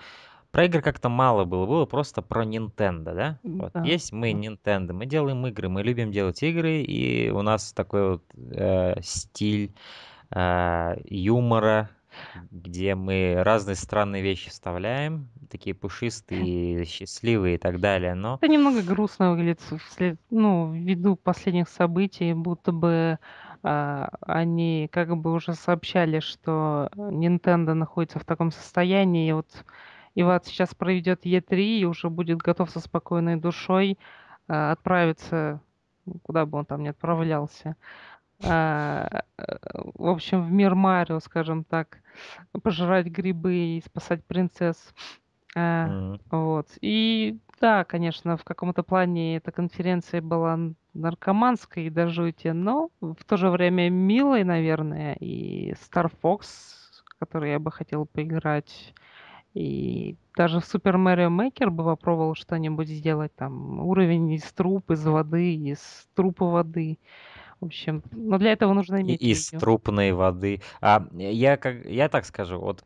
про 0.51 0.67
игры 0.67 0.83
как-то 0.83 1.09
мало 1.09 1.45
было, 1.45 1.67
было 1.67 1.87
просто 1.87 2.23
про 2.23 2.45
Nintendo, 2.45 3.15
да? 3.15 3.39
Вот. 3.43 3.73
Да. 3.73 3.83
Есть 3.83 4.13
мы 4.13 4.31
Nintendo, 4.33 4.93
мы 4.93 5.07
делаем 5.07 5.45
игры, 5.47 5.69
мы 5.69 5.83
любим 5.83 6.13
делать 6.13 6.43
игры, 6.43 6.83
и 6.83 7.31
у 7.31 7.43
нас 7.43 7.73
такой 7.73 8.11
вот 8.11 8.25
э, 8.37 9.01
стиль 9.01 9.75
э, 10.31 10.97
юмора, 11.07 11.91
где 12.51 12.95
мы 12.95 13.37
разные 13.39 13.77
странные 13.77 14.23
вещи 14.23 14.51
вставляем, 14.51 15.29
такие 15.51 15.75
пушистые, 15.75 16.85
счастливые 16.87 17.57
и 17.57 17.59
так 17.59 17.81
далее, 17.81 18.15
но... 18.15 18.39
Это 18.41 18.49
немного 18.49 18.83
грустно 18.83 19.33
выглядит, 19.33 19.61
вслед, 19.89 20.19
ну, 20.31 20.73
ввиду 20.73 21.17
последних 21.17 21.69
событий, 21.69 22.33
будто 22.33 22.73
бы 22.73 23.19
э, 23.62 24.09
они 24.21 24.89
как 24.93 25.17
бы 25.17 25.33
уже 25.33 25.55
сообщали, 25.55 26.21
что 26.21 26.91
Nintendo 26.95 27.75
находится 27.75 28.19
в 28.19 28.25
таком 28.25 28.51
состоянии, 28.51 29.29
и 29.29 29.33
вот 29.33 29.49
Иват 30.15 30.47
сейчас 30.47 30.75
проведет 30.75 31.27
Е3 31.27 31.57
и 31.57 31.85
уже 31.85 32.09
будет 32.09 32.39
готов 32.39 32.71
со 32.71 32.81
спокойной 32.81 33.37
душой 33.37 33.99
э, 34.49 34.71
отправиться, 34.71 35.61
ну, 36.07 36.21
куда 36.23 36.47
бы 36.47 36.59
он 36.59 36.67
там 36.67 36.83
ни 36.83 36.89
отправлялся, 36.89 37.77
в 38.47 40.09
общем, 40.09 40.42
в 40.42 40.53
мир 40.53 40.74
Марио, 40.74 41.20
скажем 41.20 41.64
так, 41.64 41.99
пожирать 42.62 43.07
грибы 43.07 43.55
и 43.55 43.82
спасать 43.84 44.24
принцесс. 44.24 44.95
Э, 45.55 45.86
mm-hmm. 45.86 46.20
Вот. 46.30 46.68
И 46.80 47.38
да, 47.61 47.84
конечно, 47.84 48.36
в 48.36 48.45
каком-то 48.45 48.82
плане 48.82 49.36
эта 49.36 49.53
конференция 49.53 50.20
была 50.20 50.59
наркоманской 50.92 51.90
до 51.90 52.09
жути, 52.09 52.49
но 52.49 52.90
в 53.01 53.24
то 53.24 53.36
же 53.36 53.51
время 53.51 53.90
милой, 53.90 54.45
наверное, 54.45 55.14
и 55.14 55.72
Star 55.72 56.11
Fox, 56.22 56.45
который 57.18 57.53
я 57.53 57.59
бы 57.59 57.70
хотел 57.72 58.07
поиграть, 58.07 58.95
и 59.55 60.16
даже 60.36 60.61
в 60.61 60.64
Super 60.64 60.97
Mario 60.97 61.28
Maker 61.28 61.70
бы 61.70 61.84
попробовал 61.84 62.34
что-нибудь 62.34 62.88
сделать, 62.88 63.34
там, 63.36 63.80
уровень 63.80 64.32
из 64.32 64.42
труп, 64.53 64.90
из 64.90 65.05
воды, 65.07 65.55
из 65.55 66.09
трупа 66.14 66.47
воды. 66.47 66.99
В 67.61 67.67
общем, 67.67 68.03
но 68.11 68.39
для 68.39 68.53
этого 68.53 68.73
нужно 68.73 69.01
иметь 69.01 69.21
Из 69.23 69.53
видео. 69.53 69.61
трупной 69.61 70.13
воды. 70.13 70.61
А 70.81 71.07
я, 71.13 71.57
как, 71.57 71.85
я 71.87 72.09
так 72.09 72.25
скажу, 72.25 72.59
вот 72.59 72.85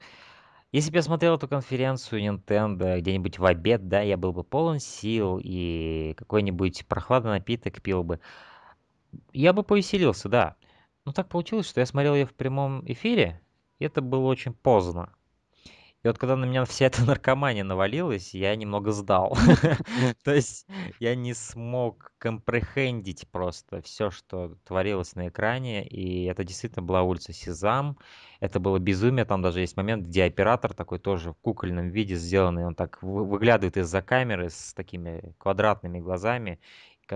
если 0.71 0.91
бы 0.91 0.97
я 0.99 1.03
смотрел 1.03 1.37
эту 1.37 1.49
конференцию 1.49 2.23
Nintendo 2.23 2.99
где-нибудь 3.01 3.39
в 3.39 3.45
обед, 3.45 3.89
да, 3.89 4.03
я 4.03 4.16
был 4.16 4.33
бы 4.33 4.45
полон 4.45 4.79
сил 4.81 5.41
и 5.43 6.14
какой-нибудь 6.16 6.87
прохладный 6.87 7.33
напиток 7.33 7.81
пил 7.81 8.05
бы, 8.05 8.21
я 9.33 9.53
бы 9.53 9.62
повеселился, 9.62 10.29
да. 10.29 10.57
Но 11.07 11.12
так 11.12 11.29
получилось, 11.29 11.69
что 11.69 11.81
я 11.81 11.87
смотрел 11.87 12.14
ее 12.14 12.27
в 12.27 12.35
прямом 12.35 12.83
эфире, 12.85 13.41
и 13.79 13.87
это 13.87 14.03
было 14.03 14.27
очень 14.27 14.53
поздно. 14.53 15.14
И 16.09 16.11
вот 16.11 16.16
когда 16.16 16.36
на 16.36 16.46
меня 16.46 16.64
вся 16.64 16.86
эта 16.86 17.04
наркомания 17.04 17.64
навалилась, 17.64 18.32
я 18.32 18.56
немного 18.56 18.92
сдал. 18.92 19.36
То 20.24 20.32
есть 20.32 20.66
я 21.00 21.14
не 21.14 21.34
смог 21.34 22.12
компрехендить 22.16 23.28
просто 23.28 23.82
все, 23.82 24.11
что 24.11 24.56
творилось 24.64 25.14
на 25.16 25.28
экране. 25.28 25.86
И 25.86 26.24
это 26.24 26.44
действительно 26.44 26.82
была 26.82 27.02
улица 27.02 27.34
Сезам. 27.34 27.98
Это 28.40 28.59
было 28.59 28.78
безумие. 28.78 29.26
Там 29.26 29.42
даже 29.42 29.61
есть 29.61 29.76
момент, 29.76 30.06
где 30.06 30.24
оператор 30.24 30.72
такой 30.72 30.98
тоже 30.98 31.32
в 31.32 31.36
кукольном 31.42 31.90
виде 31.90 32.14
сделанный. 32.14 32.64
Он 32.64 32.74
так 32.74 33.02
выглядывает 33.02 33.76
из-за 33.76 34.00
камеры 34.00 34.48
с 34.48 34.72
такими 34.72 35.34
квадратными 35.36 35.98
глазами 36.00 36.59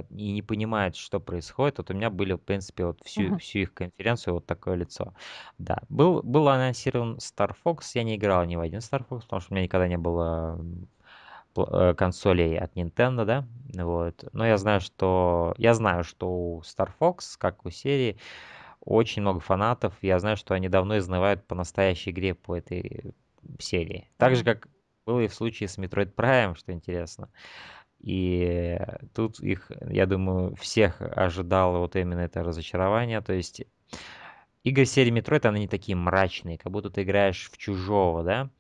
и 0.00 0.32
не 0.32 0.42
понимает, 0.42 0.96
что 0.96 1.20
происходит. 1.20 1.78
Вот 1.78 1.90
у 1.90 1.94
меня 1.94 2.10
были, 2.10 2.34
в 2.34 2.38
принципе, 2.38 2.86
вот 2.86 3.00
всю, 3.04 3.34
uh-huh. 3.34 3.38
всю 3.38 3.58
их 3.60 3.74
конференцию 3.74 4.34
вот 4.34 4.46
такое 4.46 4.74
лицо. 4.74 5.14
Да, 5.58 5.78
был, 5.88 6.22
был 6.22 6.48
анонсирован 6.48 7.16
Star 7.16 7.54
Fox, 7.64 7.80
я 7.94 8.02
не 8.02 8.16
играл 8.16 8.44
ни 8.44 8.56
в 8.56 8.60
один 8.60 8.80
Star 8.80 9.06
Fox, 9.08 9.22
потому 9.22 9.40
что 9.40 9.52
у 9.52 9.54
меня 9.54 9.64
никогда 9.64 9.88
не 9.88 9.98
было 9.98 10.64
э, 11.56 11.94
консолей 11.96 12.58
от 12.58 12.74
Nintendo, 12.74 13.24
да, 13.24 13.46
вот. 13.74 14.24
Но 14.32 14.46
я 14.46 14.56
знаю, 14.56 14.80
что 14.80 15.54
я 15.58 15.74
знаю, 15.74 16.04
что 16.04 16.28
у 16.28 16.60
Star 16.60 16.90
Fox, 17.00 17.36
как 17.38 17.64
у 17.64 17.70
серии, 17.70 18.18
очень 18.84 19.22
много 19.22 19.40
фанатов. 19.40 19.94
Я 20.02 20.18
знаю, 20.18 20.36
что 20.36 20.54
они 20.54 20.68
давно 20.68 20.98
изнывают 20.98 21.46
по 21.46 21.54
настоящей 21.54 22.10
игре 22.10 22.34
по 22.34 22.56
этой 22.56 23.14
серии. 23.58 24.08
Так 24.16 24.36
же, 24.36 24.44
как 24.44 24.68
было 25.06 25.20
и 25.20 25.28
в 25.28 25.34
случае 25.34 25.68
с 25.68 25.78
Metroid 25.78 26.14
Prime, 26.14 26.56
что 26.56 26.72
интересно. 26.72 27.28
И 28.02 28.78
тут 29.14 29.40
их, 29.40 29.70
я 29.88 30.06
думаю, 30.06 30.54
всех 30.56 31.00
ожидало 31.00 31.78
вот 31.78 31.96
именно 31.96 32.20
это 32.20 32.42
разочарование. 32.42 33.20
То 33.20 33.32
есть 33.32 33.62
игры 34.64 34.84
серии 34.84 35.12
Metroid, 35.12 35.46
они 35.46 35.68
такие 35.68 35.96
мрачные, 35.96 36.58
как 36.58 36.72
будто 36.72 36.90
ты 36.90 37.02
играешь 37.02 37.50
в 37.50 37.56
чужого, 37.56 38.24
да? 38.24 38.50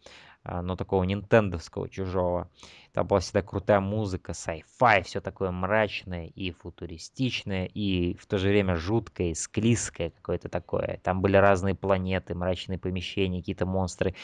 А, 0.44 0.60
но 0.62 0.74
такого 0.74 1.04
нинтендовского 1.04 1.88
чужого. 1.88 2.50
Там 2.92 3.06
была 3.06 3.20
всегда 3.20 3.42
крутая 3.42 3.80
музыка, 3.80 4.32
sci-fi, 4.32 5.02
все 5.02 5.20
такое 5.20 5.50
мрачное 5.50 6.26
и 6.26 6.50
футуристичное, 6.50 7.66
и 7.66 8.16
в 8.16 8.26
то 8.26 8.38
же 8.38 8.48
время 8.48 8.76
жуткое, 8.76 9.28
и 9.30 9.34
склизкое 9.34 10.10
какое-то 10.10 10.48
такое. 10.48 11.00
Там 11.02 11.22
были 11.22 11.36
разные 11.36 11.74
планеты, 11.74 12.34
мрачные 12.34 12.78
помещения, 12.78 13.38
какие-то 13.38 13.66
монстры. 13.66 14.14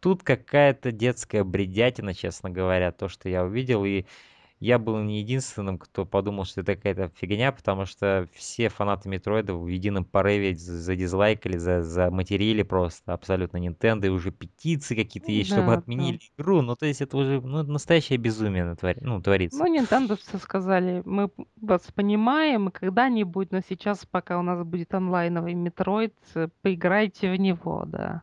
Тут 0.00 0.22
какая-то 0.22 0.90
детская 0.90 1.44
бредятина, 1.44 2.14
честно 2.14 2.50
говоря, 2.50 2.90
то, 2.90 3.08
что 3.08 3.28
я 3.28 3.44
увидел, 3.44 3.84
и 3.84 4.04
я 4.60 4.78
был 4.78 4.98
не 4.98 5.20
единственным, 5.20 5.78
кто 5.78 6.04
подумал, 6.04 6.44
что 6.44 6.62
это 6.62 6.74
какая-то 6.74 7.10
фигня, 7.14 7.52
потому 7.52 7.84
что 7.86 8.28
все 8.34 8.68
фанаты 8.68 9.08
Метроида 9.08 9.54
в 9.54 9.68
едином 9.68 10.04
порыве 10.04 10.54
задизлайкали, 10.56 11.56
за, 11.56 11.82
заматерили 11.82 12.62
просто 12.62 13.12
абсолютно 13.12 13.58
Nintendo, 13.58 14.06
и 14.06 14.10
уже 14.10 14.32
петиции 14.32 14.96
какие-то 14.96 15.30
есть, 15.30 15.50
да, 15.50 15.56
чтобы 15.56 15.74
отменили 15.74 16.18
да. 16.18 16.42
игру. 16.42 16.62
Ну, 16.62 16.74
то 16.74 16.86
есть 16.86 17.00
это 17.00 17.16
уже 17.16 17.40
ну, 17.40 17.62
настоящее 17.62 18.18
безумие 18.18 18.64
натвор... 18.64 18.96
ну, 19.00 19.22
творится. 19.22 19.58
Ну, 19.58 19.74
Nintendo 19.74 20.16
все 20.16 20.38
сказали, 20.38 21.02
мы 21.04 21.30
вас 21.60 21.82
понимаем, 21.94 22.70
когда-нибудь, 22.70 23.52
но 23.52 23.60
сейчас, 23.68 24.04
пока 24.06 24.38
у 24.38 24.42
нас 24.42 24.64
будет 24.64 24.92
онлайновый 24.92 25.54
Metroid, 25.54 26.14
поиграйте 26.62 27.30
в 27.30 27.36
него, 27.36 27.84
да. 27.86 28.22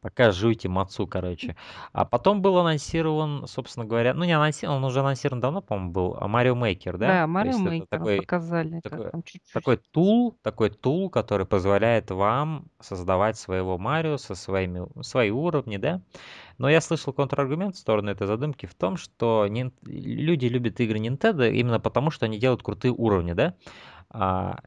Пока 0.00 0.30
жуйте 0.30 0.68
мацу, 0.68 1.06
короче. 1.06 1.56
А 1.92 2.06
потом 2.06 2.40
был 2.40 2.56
анонсирован, 2.56 3.46
собственно 3.46 3.84
говоря, 3.84 4.14
ну 4.14 4.24
не 4.24 4.32
анонсирован, 4.32 4.78
он 4.78 4.84
уже 4.84 5.00
анонсирован 5.00 5.40
давно, 5.40 5.60
по-моему, 5.60 5.92
был, 5.92 6.16
а 6.18 6.26
Mario 6.26 6.54
Maker, 6.54 6.96
да? 6.96 7.06
Да, 7.06 7.26
Mario 7.26 7.58
Maker 7.58 7.86
такой, 7.86 8.16
показали. 8.18 8.80
Такой, 8.80 9.10
такой 9.52 9.76
tool, 9.76 10.38
такой 10.42 10.70
tool, 10.70 11.10
который 11.10 11.44
позволяет 11.44 12.10
вам 12.10 12.66
создавать 12.80 13.36
своего 13.36 13.76
Марио 13.76 14.16
со 14.16 14.34
своими, 14.34 14.86
свои 15.02 15.30
уровни, 15.30 15.76
да? 15.76 16.00
Но 16.56 16.70
я 16.70 16.80
слышал 16.80 17.12
контраргумент 17.12 17.76
в 17.76 17.78
сторону 17.78 18.10
этой 18.10 18.26
задумки 18.26 18.64
в 18.64 18.74
том, 18.74 18.96
что 18.96 19.46
не, 19.48 19.70
люди 19.82 20.46
любят 20.46 20.80
игры 20.80 20.98
Nintendo 20.98 21.50
именно 21.50 21.78
потому, 21.78 22.10
что 22.10 22.24
они 22.24 22.38
делают 22.38 22.62
крутые 22.62 22.92
уровни, 22.92 23.34
да? 23.34 23.54
А, 24.08 24.60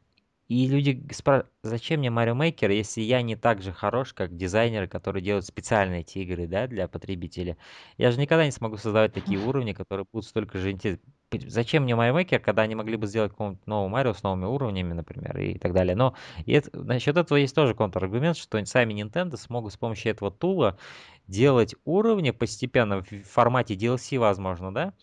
и 0.53 0.67
люди 0.67 1.03
спрашивают, 1.11 1.51
зачем 1.63 1.99
мне 1.99 2.09
Mario 2.09 2.37
Maker, 2.37 2.71
если 2.71 3.01
я 3.01 3.23
не 3.23 3.35
так 3.35 3.63
же 3.63 3.71
хорош, 3.71 4.13
как 4.13 4.37
дизайнеры, 4.37 4.87
которые 4.87 5.23
делают 5.23 5.47
специальные 5.47 6.01
эти 6.01 6.19
игры 6.19 6.45
да, 6.45 6.67
для 6.67 6.87
потребителя. 6.87 7.57
Я 7.97 8.11
же 8.11 8.19
никогда 8.19 8.45
не 8.45 8.51
смогу 8.51 8.77
создавать 8.77 9.13
такие 9.13 9.39
уровни, 9.47 9.73
которые 9.73 10.05
будут 10.13 10.27
столько 10.27 10.59
же 10.59 10.69
интересны. 10.69 11.01
Зачем 11.31 11.83
мне 11.83 11.93
Mario 11.93 12.21
Maker, 12.21 12.37
когда 12.37 12.61
они 12.61 12.75
могли 12.75 12.97
бы 12.97 13.07
сделать 13.07 13.31
какого-нибудь 13.31 13.65
нового 13.65 13.87
Марио 13.87 14.13
с 14.13 14.21
новыми 14.21 14.45
уровнями, 14.45 14.93
например, 14.93 15.35
и 15.39 15.57
так 15.57 15.73
далее. 15.73 15.95
Но 15.95 16.13
и 16.45 16.51
это, 16.51 16.69
насчет 16.79 17.17
этого 17.17 17.39
есть 17.39 17.55
тоже 17.55 17.73
контраргумент, 17.73 18.37
что 18.37 18.63
сами 18.67 18.93
Nintendo 18.93 19.37
смогут 19.37 19.73
с 19.73 19.77
помощью 19.77 20.11
этого 20.11 20.29
тула 20.29 20.77
делать 21.25 21.73
уровни 21.83 22.29
постепенно 22.29 23.01
в 23.01 23.23
формате 23.23 23.73
DLC, 23.73 24.19
возможно, 24.19 24.71
да, 24.71 24.93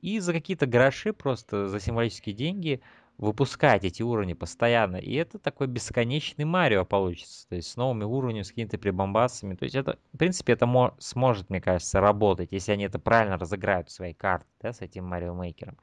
и 0.00 0.18
за 0.20 0.32
какие-то 0.32 0.64
гроши, 0.66 1.12
просто 1.12 1.68
за 1.68 1.80
символические 1.80 2.34
деньги 2.34 2.80
выпускать 3.18 3.84
эти 3.84 4.02
уровни 4.02 4.32
постоянно. 4.32 4.96
И 4.96 5.14
это 5.14 5.38
такой 5.38 5.66
бесконечный 5.66 6.44
Марио 6.44 6.84
получится. 6.84 7.48
То 7.48 7.56
есть 7.56 7.70
с 7.70 7.76
новыми 7.76 8.04
уровнями, 8.04 8.42
с 8.42 8.48
какими-то 8.48 8.78
прибамбасами. 8.78 9.54
То 9.54 9.64
есть 9.64 9.76
это, 9.76 9.98
в 10.12 10.18
принципе, 10.18 10.52
это 10.54 10.66
мо- 10.66 10.94
сможет, 10.98 11.48
мне 11.50 11.60
кажется, 11.60 12.00
работать, 12.00 12.50
если 12.52 12.72
они 12.72 12.84
это 12.84 12.98
правильно 12.98 13.38
разыграют 13.38 13.88
в 13.88 13.92
своей 13.92 14.14
карты, 14.14 14.46
да, 14.60 14.72
с 14.72 14.80
этим 14.80 15.04
Марио 15.06 15.34
Мейкером. 15.34 15.76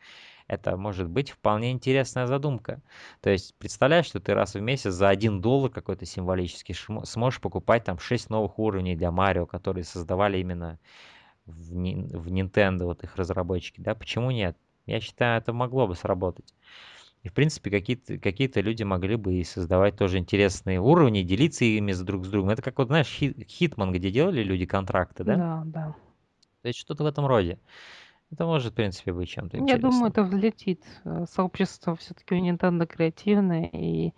Это 0.47 0.75
может 0.75 1.07
быть 1.09 1.32
вполне 1.32 1.71
интересная 1.71 2.25
задумка. 2.27 2.82
То 3.21 3.29
есть 3.29 3.55
представляешь, 3.55 4.07
что 4.07 4.19
ты 4.19 4.34
раз 4.34 4.55
в 4.55 4.59
месяц 4.59 4.91
за 4.93 5.07
один 5.07 5.39
доллар 5.39 5.71
какой-то 5.71 6.05
символический 6.05 6.75
сможешь 7.05 7.39
покупать 7.39 7.86
там 7.86 7.99
6 7.99 8.29
новых 8.29 8.59
уровней 8.59 8.95
для 8.97 9.11
Марио, 9.11 9.45
которые 9.45 9.86
создавали 9.86 10.39
именно 10.39 10.77
в, 11.45 11.53
в 11.53 12.27
Nintendo, 12.27 12.86
вот 12.86 13.03
их 13.03 13.15
разработчики, 13.15 13.82
да, 13.82 13.95
почему 13.95 14.32
нет? 14.32 14.57
Я 14.86 14.99
считаю, 14.99 15.39
это 15.39 15.53
могло 15.53 15.88
бы 15.88 15.95
сработать. 15.95 16.53
И, 17.24 17.30
в 17.30 17.34
принципе, 17.34 17.69
какие-то 17.69 18.17
какие 18.17 18.49
люди 18.61 18.84
могли 18.84 19.15
бы 19.15 19.36
и 19.36 19.43
создавать 19.43 19.95
тоже 19.95 20.17
интересные 20.17 20.80
уровни, 20.80 21.22
делиться 21.22 21.65
ими 21.65 21.91
с 21.91 22.01
друг 22.01 22.26
с 22.26 22.30
другом. 22.30 22.49
Это 22.49 22.63
как 22.63 22.80
вот, 22.80 22.88
знаешь, 22.88 23.07
хит, 23.07 23.47
Хитман, 23.47 23.91
где 23.91 24.09
делали 24.09 24.41
люди 24.41 24.65
контракты, 24.65 25.24
да? 25.24 25.36
Да, 25.36 25.63
да. 25.65 25.95
То 26.63 26.67
есть 26.67 26.80
что-то 26.80 27.03
в 27.03 27.07
этом 27.07 27.28
роде. 27.28 27.59
Это 28.32 28.45
может, 28.45 28.72
в 28.72 28.76
принципе, 28.76 29.13
быть 29.13 29.30
чем-то 29.30 29.57
Я 29.57 29.78
думаю, 29.78 30.09
это 30.09 30.24
взлетит. 30.24 30.84
Э, 31.03 31.26
сообщество 31.30 31.95
все-таки 31.95 32.34
у 32.34 32.43
Nintendo 32.43 32.88
креативное, 32.88 33.69
и 33.72 34.13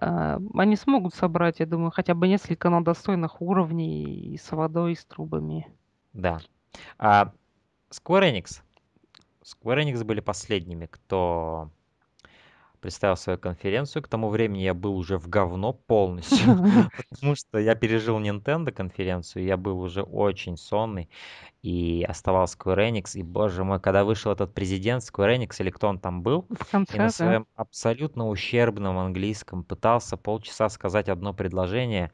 э, 0.00 0.38
они 0.54 0.76
смогут 0.76 1.14
собрать, 1.14 1.58
я 1.58 1.66
думаю, 1.66 1.90
хотя 1.90 2.14
бы 2.14 2.28
несколько 2.28 2.68
на 2.70 2.84
достойных 2.84 3.40
уровней 3.40 4.04
и 4.04 4.36
с 4.36 4.52
водой, 4.52 4.92
и 4.92 4.96
с 4.96 5.04
трубами. 5.04 5.66
Да. 6.12 6.38
А 6.98 7.32
Square 7.90 8.30
Enix. 8.32 8.62
Square 9.42 9.84
Enix 9.84 10.04
были 10.04 10.20
последними, 10.20 10.86
кто 10.86 11.70
представил 12.80 13.16
свою 13.16 13.38
конференцию. 13.38 14.02
К 14.02 14.08
тому 14.08 14.28
времени 14.28 14.60
я 14.60 14.74
был 14.74 14.96
уже 14.96 15.18
в 15.18 15.28
говно 15.28 15.72
полностью, 15.72 16.38
потому 17.10 17.34
что 17.34 17.58
я 17.58 17.74
пережил 17.74 18.18
Nintendo 18.20 18.70
конференцию, 18.72 19.44
я 19.44 19.56
был 19.56 19.80
уже 19.80 20.02
очень 20.02 20.56
сонный 20.56 21.08
и 21.62 22.04
оставался 22.08 22.56
Square 22.56 22.90
Enix. 22.90 23.18
И, 23.18 23.22
боже 23.22 23.64
мой, 23.64 23.80
когда 23.80 24.04
вышел 24.04 24.32
этот 24.32 24.54
президент 24.54 25.02
Square 25.02 25.38
Enix, 25.38 25.56
или 25.58 25.70
кто 25.70 25.88
он 25.88 25.98
там 25.98 26.22
был, 26.22 26.46
и 26.92 26.98
на 26.98 27.10
своем 27.10 27.46
абсолютно 27.54 28.28
ущербном 28.28 28.98
английском 28.98 29.64
пытался 29.64 30.16
полчаса 30.16 30.68
сказать 30.68 31.08
одно 31.08 31.34
предложение, 31.34 32.12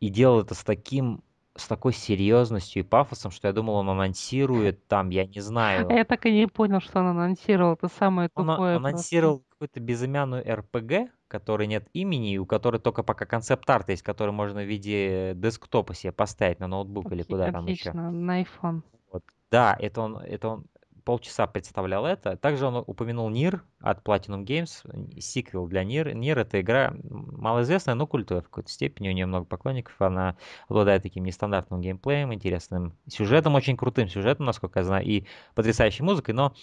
и 0.00 0.08
делал 0.08 0.40
это 0.40 0.54
с 0.54 0.64
таким 0.64 1.22
с 1.56 1.68
такой 1.68 1.92
серьезностью 1.92 2.82
и 2.82 2.86
пафосом, 2.86 3.30
что 3.30 3.48
я 3.48 3.52
думал, 3.52 3.74
он 3.74 3.90
анонсирует 3.90 4.86
там, 4.88 5.10
я 5.10 5.26
не 5.26 5.40
знаю. 5.40 5.88
Я 5.90 6.04
так 6.04 6.24
и 6.26 6.32
не 6.32 6.46
понял, 6.46 6.80
что 6.80 7.00
он 7.00 7.08
анонсировал. 7.08 7.74
Это 7.74 7.88
самое 7.88 8.30
он 8.34 8.46
тупое. 8.46 8.76
Он 8.76 8.86
анонсировал 8.86 9.44
какую-то 9.50 9.80
безымянную 9.80 10.44
РПГ, 10.50 11.12
которой 11.28 11.66
нет 11.66 11.88
имени, 11.92 12.32
и 12.32 12.38
у 12.38 12.46
которой 12.46 12.80
только 12.80 13.02
пока 13.02 13.26
концепт-арт 13.26 13.90
есть, 13.90 14.02
который 14.02 14.30
можно 14.30 14.62
в 14.62 14.66
виде 14.66 15.34
десктопа 15.34 15.94
себе 15.94 16.12
поставить 16.12 16.58
на 16.58 16.68
ноутбук 16.68 17.06
Отлично, 17.06 17.22
или 17.22 17.32
куда 17.32 17.52
там 17.52 17.66
еще. 17.66 17.90
Отлично, 17.90 18.10
на 18.10 18.42
iPhone. 18.42 18.82
Вот. 19.12 19.22
Да, 19.50 19.76
это 19.78 20.00
он, 20.00 20.16
это 20.16 20.48
он 20.48 20.64
полчаса 21.04 21.46
представлял 21.46 22.06
это. 22.06 22.36
Также 22.36 22.66
он 22.66 22.84
упомянул 22.86 23.28
Нир 23.30 23.64
от 23.80 24.02
Platinum 24.06 24.44
Games, 24.44 25.20
сиквел 25.20 25.66
для 25.66 25.84
Нир. 25.84 26.14
Нир 26.14 26.38
это 26.38 26.60
игра 26.60 26.94
малоизвестная, 27.02 27.94
но 27.94 28.06
культовая 28.06 28.42
в 28.42 28.46
какой-то 28.46 28.70
степени. 28.70 29.08
У 29.08 29.12
нее 29.12 29.26
много 29.26 29.44
поклонников. 29.44 29.94
Она 30.00 30.36
обладает 30.68 31.02
таким 31.02 31.24
нестандартным 31.24 31.80
геймплеем, 31.80 32.32
интересным 32.32 32.96
сюжетом, 33.08 33.54
очень 33.54 33.76
крутым 33.76 34.08
сюжетом, 34.08 34.46
насколько 34.46 34.80
я 34.80 34.84
знаю, 34.84 35.04
и 35.06 35.26
потрясающей 35.54 36.04
музыкой, 36.04 36.34
но 36.34 36.54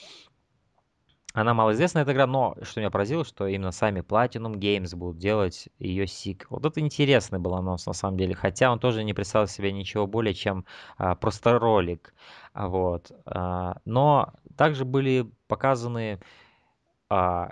она 1.34 1.54
малоизвестная 1.54 2.04
эта 2.04 2.14
игра, 2.14 2.26
но 2.26 2.56
что 2.64 2.80
меня 2.80 2.90
поразило, 2.90 3.24
что 3.24 3.46
именно 3.46 3.72
сами 3.72 4.02
Platinum 4.02 4.54
Games 4.56 4.96
будут 4.96 5.20
делать 5.20 5.70
ее 5.78 6.08
сиквел. 6.08 6.58
Вот 6.58 6.66
это 6.66 6.80
интересный 6.80 7.40
был 7.40 7.54
анонс 7.54 7.86
на 7.86 7.94
самом 7.94 8.18
деле, 8.18 8.34
хотя 8.34 8.72
он 8.72 8.80
тоже 8.80 9.04
не 9.04 9.14
представил 9.14 9.48
себе 9.48 9.72
ничего 9.72 10.08
более, 10.08 10.34
чем 10.34 10.66
а, 10.98 11.16
просто 11.16 11.60
ролик. 11.60 12.16
Вот. 12.54 13.12
А, 13.26 13.78
но 13.86 14.34
также 14.58 14.86
были 14.86 15.30
показаны 15.48 16.20
а, 17.10 17.52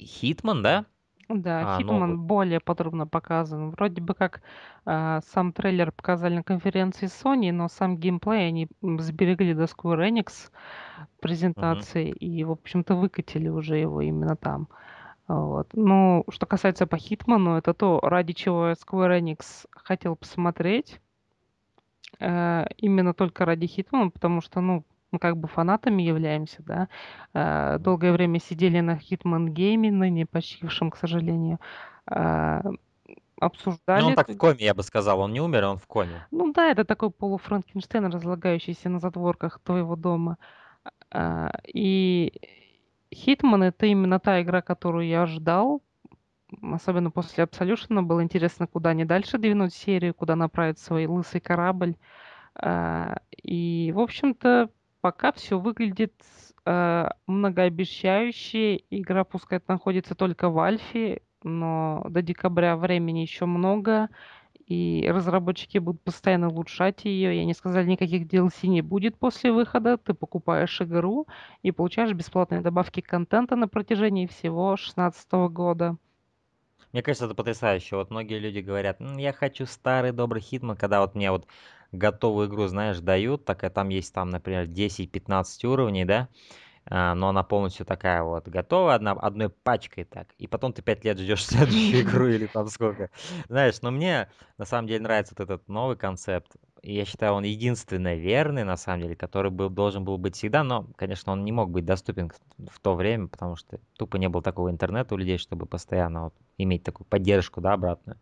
Hitman, 0.00 0.62
да? 0.62 0.86
Да, 1.28 1.64
А, 1.64 1.66
Хитман 1.66 2.10
новый. 2.10 2.18
более 2.18 2.60
подробно 2.60 3.06
показан. 3.06 3.70
Вроде 3.70 4.00
бы 4.00 4.14
как 4.14 4.42
а, 4.84 5.20
сам 5.22 5.52
трейлер 5.52 5.90
показали 5.90 6.36
на 6.36 6.42
конференции 6.44 7.06
Sony, 7.08 7.50
но 7.52 7.68
сам 7.68 7.96
геймплей 7.98 8.46
они 8.48 8.68
м, 8.82 9.00
сберегли 9.00 9.52
до 9.54 9.64
Square 9.64 10.08
Enix 10.08 10.50
Мгм. 10.96 11.18
презентации 11.20 12.10
и, 12.10 12.44
в 12.44 12.52
общем-то, 12.52 12.94
выкатили 12.94 13.48
уже 13.48 13.76
его 13.78 14.00
именно 14.02 14.36
там. 14.36 14.68
Вот. 15.28 15.68
Ну, 15.74 16.24
что 16.30 16.46
касается 16.46 16.86
по 16.86 16.98
Хитману, 16.98 17.56
это 17.56 17.74
то, 17.74 18.00
ради 18.02 18.32
чего 18.32 18.70
Square 18.72 19.20
Enix 19.20 19.66
хотел 19.72 20.16
посмотреть. 20.16 21.00
Э, 22.20 22.66
именно 22.78 23.14
только 23.14 23.44
ради 23.44 23.66
Хитмана, 23.66 24.10
потому 24.10 24.40
что, 24.40 24.60
ну, 24.60 24.84
мы 25.12 25.18
как 25.18 25.36
бы 25.36 25.48
фанатами 25.48 26.02
являемся, 26.02 26.62
да. 26.62 26.88
Э, 27.34 27.78
долгое 27.78 28.12
время 28.12 28.40
сидели 28.40 28.80
на 28.80 28.98
Хитман 28.98 29.52
Гейме, 29.52 29.90
ныне 29.90 30.26
почившем, 30.26 30.90
к 30.90 30.96
сожалению. 30.96 31.58
Э, 32.10 32.60
Ну, 32.64 33.46
обсуждали 33.46 34.02
он 34.02 34.14
так 34.14 34.28
в 34.30 34.36
коме, 34.36 34.64
я 34.64 34.74
бы 34.74 34.82
сказал. 34.82 35.20
Он 35.20 35.32
не 35.32 35.40
умер, 35.40 35.64
он 35.64 35.78
в 35.78 35.86
коме. 35.86 36.26
ну 36.30 36.52
да, 36.52 36.70
это 36.70 36.84
такой 36.84 37.10
полуфранкенштейн, 37.10 38.06
разлагающийся 38.06 38.88
на 38.88 38.98
затворках 38.98 39.60
твоего 39.60 39.96
дома. 39.96 40.38
А, 41.10 41.52
И 41.66 42.32
Hitman 43.12 43.64
это 43.64 43.86
именно 43.86 44.18
та 44.20 44.42
игра, 44.42 44.62
которую 44.62 45.06
я 45.06 45.26
ждал. 45.26 45.82
Особенно 46.62 47.10
после 47.10 47.44
Absolution 47.44 48.02
было 48.02 48.22
интересно, 48.22 48.66
куда 48.66 48.90
они 48.90 49.04
дальше 49.04 49.38
двинуть 49.38 49.74
серию, 49.74 50.14
куда 50.14 50.36
направить 50.36 50.78
свой 50.78 51.06
лысый 51.06 51.40
корабль. 51.40 51.96
А, 52.54 53.18
И, 53.42 53.92
в 53.94 54.00
общем-то, 54.00 54.70
пока 55.06 55.30
все 55.30 55.60
выглядит 55.60 56.14
а, 56.64 57.12
многообещающе. 57.28 58.80
Игра 58.90 59.22
пускай 59.22 59.60
находится 59.68 60.16
только 60.16 60.50
в 60.50 60.58
альфе, 60.58 61.22
но 61.44 62.04
до 62.08 62.22
декабря 62.22 62.76
времени 62.76 63.20
еще 63.20 63.46
много 63.46 64.08
и 64.66 65.08
разработчики 65.08 65.78
будут 65.78 66.02
постоянно 66.02 66.48
улучшать 66.48 67.04
ее. 67.04 67.36
И 67.36 67.38
они 67.38 67.54
сказали, 67.54 67.86
никаких 67.86 68.26
DLC 68.26 68.66
не 68.66 68.82
будет 68.82 69.16
после 69.16 69.52
выхода. 69.52 69.96
Ты 69.96 70.12
покупаешь 70.12 70.82
игру 70.82 71.28
и 71.62 71.70
получаешь 71.70 72.12
бесплатные 72.12 72.60
добавки 72.60 73.00
контента 73.00 73.54
на 73.54 73.68
протяжении 73.68 74.26
всего 74.26 74.70
2016 74.70 75.32
года. 75.52 75.96
Мне 76.92 77.02
кажется, 77.02 77.26
это 77.26 77.34
потрясающе. 77.36 77.94
Вот 77.94 78.10
многие 78.10 78.40
люди 78.40 78.58
говорят, 78.58 79.00
«М, 79.00 79.18
я 79.18 79.32
хочу 79.32 79.66
старый 79.66 80.10
добрый 80.10 80.42
Хитман, 80.42 80.76
когда 80.76 81.00
вот 81.00 81.14
мне 81.14 81.30
вот 81.30 81.46
готовую 81.92 82.48
игру, 82.48 82.66
знаешь, 82.66 83.00
дают, 83.00 83.44
так 83.44 83.64
и 83.64 83.68
там 83.68 83.88
есть 83.88 84.12
там, 84.12 84.30
например, 84.30 84.66
10-15 84.66 85.64
уровней, 85.64 86.04
да, 86.04 86.28
а, 86.88 87.14
но 87.14 87.28
она 87.30 87.42
полностью 87.42 87.84
такая 87.84 88.22
вот 88.22 88.48
готова 88.48 88.94
одна, 88.94 89.12
одной 89.12 89.48
пачкой 89.48 90.04
так, 90.04 90.28
и 90.38 90.46
потом 90.46 90.72
ты 90.72 90.82
5 90.82 91.04
лет 91.04 91.18
ждешь 91.18 91.44
следующую 91.46 92.02
игру 92.02 92.28
или 92.28 92.46
там 92.46 92.66
сколько. 92.68 93.10
Знаешь, 93.48 93.82
но 93.82 93.90
мне 93.90 94.30
на 94.58 94.64
самом 94.64 94.86
деле 94.88 95.00
нравится 95.00 95.34
вот 95.36 95.44
этот 95.44 95.68
новый 95.68 95.96
концепт, 95.96 96.56
я 96.82 97.04
считаю, 97.04 97.32
он 97.32 97.42
единственный 97.42 98.16
верный, 98.18 98.62
на 98.62 98.76
самом 98.76 99.02
деле, 99.02 99.16
который 99.16 99.50
был, 99.50 99.68
должен 99.70 100.04
был 100.04 100.18
быть 100.18 100.36
всегда, 100.36 100.62
но, 100.62 100.86
конечно, 100.96 101.32
он 101.32 101.44
не 101.44 101.50
мог 101.50 101.70
быть 101.70 101.84
доступен 101.84 102.30
в 102.58 102.78
то 102.80 102.94
время, 102.94 103.26
потому 103.26 103.56
что 103.56 103.80
тупо 103.96 104.16
не 104.16 104.28
было 104.28 104.42
такого 104.42 104.70
интернета 104.70 105.14
у 105.14 105.18
людей, 105.18 105.38
чтобы 105.38 105.66
постоянно 105.66 106.24
вот 106.24 106.34
иметь 106.58 106.84
такую 106.84 107.06
поддержку, 107.06 107.60
да, 107.60 107.72
обратную. 107.72 108.20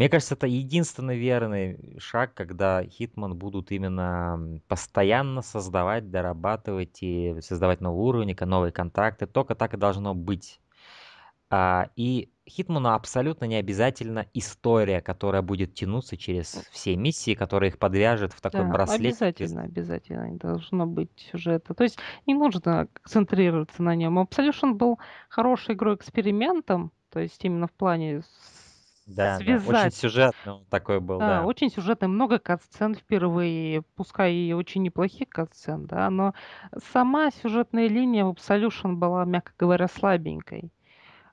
Мне 0.00 0.08
кажется, 0.08 0.32
это 0.32 0.46
единственный 0.46 1.18
верный 1.18 1.98
шаг, 1.98 2.32
когда 2.32 2.82
Hitman 2.82 3.34
будут 3.34 3.70
именно 3.70 4.58
постоянно 4.66 5.42
создавать, 5.42 6.10
дорабатывать 6.10 7.02
и 7.02 7.36
создавать 7.42 7.82
новые 7.82 8.06
уровни, 8.08 8.34
новые 8.46 8.72
контракты. 8.72 9.26
Только 9.26 9.54
так 9.54 9.74
и 9.74 9.76
должно 9.76 10.14
быть. 10.14 10.58
А, 11.50 11.90
и 11.96 12.32
Хитману 12.48 12.94
абсолютно 12.94 13.44
не 13.44 13.56
обязательно 13.56 14.26
история, 14.32 15.02
которая 15.02 15.42
будет 15.42 15.74
тянуться 15.74 16.16
через 16.16 16.66
все 16.70 16.96
миссии, 16.96 17.34
которая 17.34 17.68
их 17.68 17.78
подвяжет 17.78 18.32
в 18.32 18.40
такой 18.40 18.64
Да, 18.64 18.72
браслет. 18.72 19.16
обязательно, 19.16 19.64
обязательно 19.64 20.30
не 20.30 20.38
должно 20.38 20.86
быть 20.86 21.10
сюжета. 21.30 21.74
То 21.74 21.84
есть 21.84 21.98
не 22.26 22.32
нужно 22.32 22.88
концентрироваться 22.94 23.82
на 23.82 23.94
нем. 23.94 24.18
Absolution 24.18 24.72
был 24.72 24.98
хорошей 25.28 25.74
игрой-экспериментом, 25.74 26.90
то 27.10 27.20
есть 27.20 27.44
именно 27.44 27.66
в 27.66 27.72
плане 27.72 28.22
Да, 29.16 29.40
да, 29.40 29.58
очень 29.64 29.90
связать 29.90 29.92
сюжетный 29.92 30.52
он 30.52 30.66
такой 30.66 31.00
был, 31.00 31.20
Да, 31.20 31.42
да. 31.42 31.42
очень 31.42 31.70
сюжетный, 31.70 32.08
много 32.08 32.38
катсцен 32.38 32.94
впервые, 32.94 33.82
пускай 33.94 34.32
и 34.34 34.52
очень 34.54 34.82
неплохих 34.82 35.28
катсцен, 35.28 35.86
да, 35.86 36.08
но 36.08 36.32
сама 36.82 37.30
сюжетная 37.30 37.88
линия 37.88 38.24
в 38.24 38.30
Absolution 38.32 38.94
была, 38.94 39.24
мягко 39.26 39.52
говоря, 39.58 39.86
слабенькой. 39.88 40.72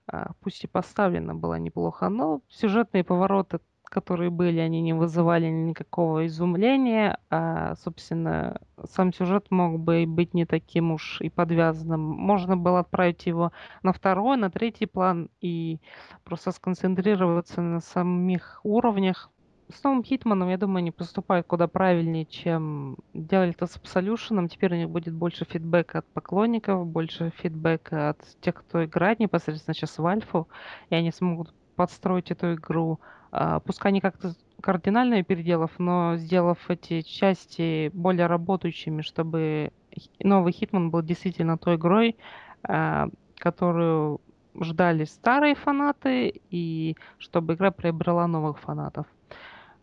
А, 0.07 0.31
Пусть 0.41 0.63
и 0.63 0.67
поставлена 0.67 1.35
была 1.35 1.59
неплохо, 1.59 2.09
но 2.09 2.41
сюжетные 2.49 3.03
повороты, 3.05 3.59
которые 3.89 4.29
были, 4.29 4.59
они 4.59 4.81
не 4.81 4.93
вызывали 4.93 5.47
никакого 5.47 6.25
изумления, 6.27 7.19
а, 7.29 7.75
собственно, 7.75 8.61
сам 8.89 9.13
сюжет 9.13 9.47
мог 9.49 9.79
бы 9.79 10.05
быть 10.07 10.33
не 10.33 10.45
таким 10.45 10.91
уж 10.91 11.21
и 11.21 11.29
подвязанным. 11.29 12.01
Можно 12.01 12.57
было 12.57 12.79
отправить 12.79 13.25
его 13.25 13.51
на 13.83 13.93
второй, 13.93 14.37
на 14.37 14.49
третий 14.49 14.85
план 14.85 15.29
и 15.41 15.79
просто 16.23 16.51
сконцентрироваться 16.51 17.61
на 17.61 17.79
самих 17.79 18.59
уровнях. 18.63 19.29
С 19.69 19.83
новым 19.83 20.03
Хитманом, 20.03 20.47
я 20.49 20.57
думаю, 20.57 20.77
они 20.77 20.91
поступают 20.91 21.45
куда 21.45 21.67
правильнее, 21.67 22.25
чем 22.25 22.97
делали 23.13 23.51
это 23.51 23.67
с 23.67 23.75
Absolution. 23.75 24.47
Теперь 24.47 24.73
у 24.73 24.77
них 24.77 24.89
будет 24.89 25.13
больше 25.13 25.43
фидбэка 25.43 25.99
от 25.99 26.05
поклонников, 26.07 26.87
больше 26.87 27.33
фидбэка 27.37 28.11
от 28.11 28.19
тех, 28.39 28.55
кто 28.55 28.85
играет 28.85 29.19
непосредственно 29.19 29.73
сейчас 29.73 29.97
в 29.97 30.05
Альфу, 30.07 30.47
и 30.89 30.95
они 30.95 31.11
смогут 31.11 31.53
подстроить 31.75 32.31
эту 32.31 32.53
игру. 32.53 32.99
А, 33.31 33.59
Пускай 33.59 33.91
не 33.91 34.01
как-то 34.01 34.33
кардинально 34.61 35.23
переделав, 35.23 35.71
но 35.77 36.17
сделав 36.17 36.57
эти 36.69 37.01
части 37.01 37.89
более 37.93 38.27
работающими, 38.27 39.01
чтобы 39.01 39.71
новый 40.19 40.53
Хитман 40.53 40.89
был 40.91 41.01
действительно 41.01 41.57
той 41.57 41.75
игрой, 41.75 42.17
а, 42.63 43.09
которую 43.35 44.21
ждали 44.59 45.05
старые 45.05 45.55
фанаты, 45.55 46.41
и 46.49 46.95
чтобы 47.17 47.53
игра 47.53 47.71
приобрела 47.71 48.27
новых 48.27 48.59
фанатов. 48.59 49.05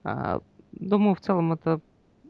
А, 0.05 0.40
Думаю, 0.72 1.14
в 1.14 1.20
целом 1.20 1.53
это 1.53 1.80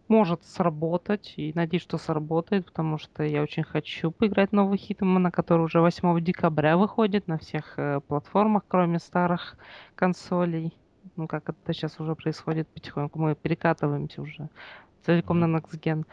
может 0.08 0.44
сработать, 0.44 1.34
и 1.36 1.52
надеюсь, 1.54 1.82
что 1.82 1.96
сработает, 1.98 2.66
потому 2.66 2.98
что 2.98 3.22
я 3.22 3.42
очень 3.42 3.62
хочу 3.62 4.10
поиграть 4.10 4.50
в 4.50 4.54
новый 4.54 4.76
Хитмана, 4.76 5.30
который 5.30 5.62
уже 5.62 5.80
8 5.80 6.20
декабря 6.22 6.76
выходит 6.76 7.26
на 7.26 7.38
всех 7.38 7.78
э, 7.78 8.00
платформах, 8.06 8.64
кроме 8.68 8.98
старых 8.98 9.56
консолей. 9.94 10.76
Ну, 11.16 11.26
как 11.26 11.48
это 11.48 11.72
сейчас 11.72 11.98
уже 12.00 12.14
происходит 12.14 12.68
потихоньку, 12.68 13.18
мы 13.18 13.34
перекатываемся 13.34 14.22
уже 14.22 14.48
целиком 15.04 15.38
на 15.38 15.56
Next 15.56 15.78
Gen. 15.80 16.04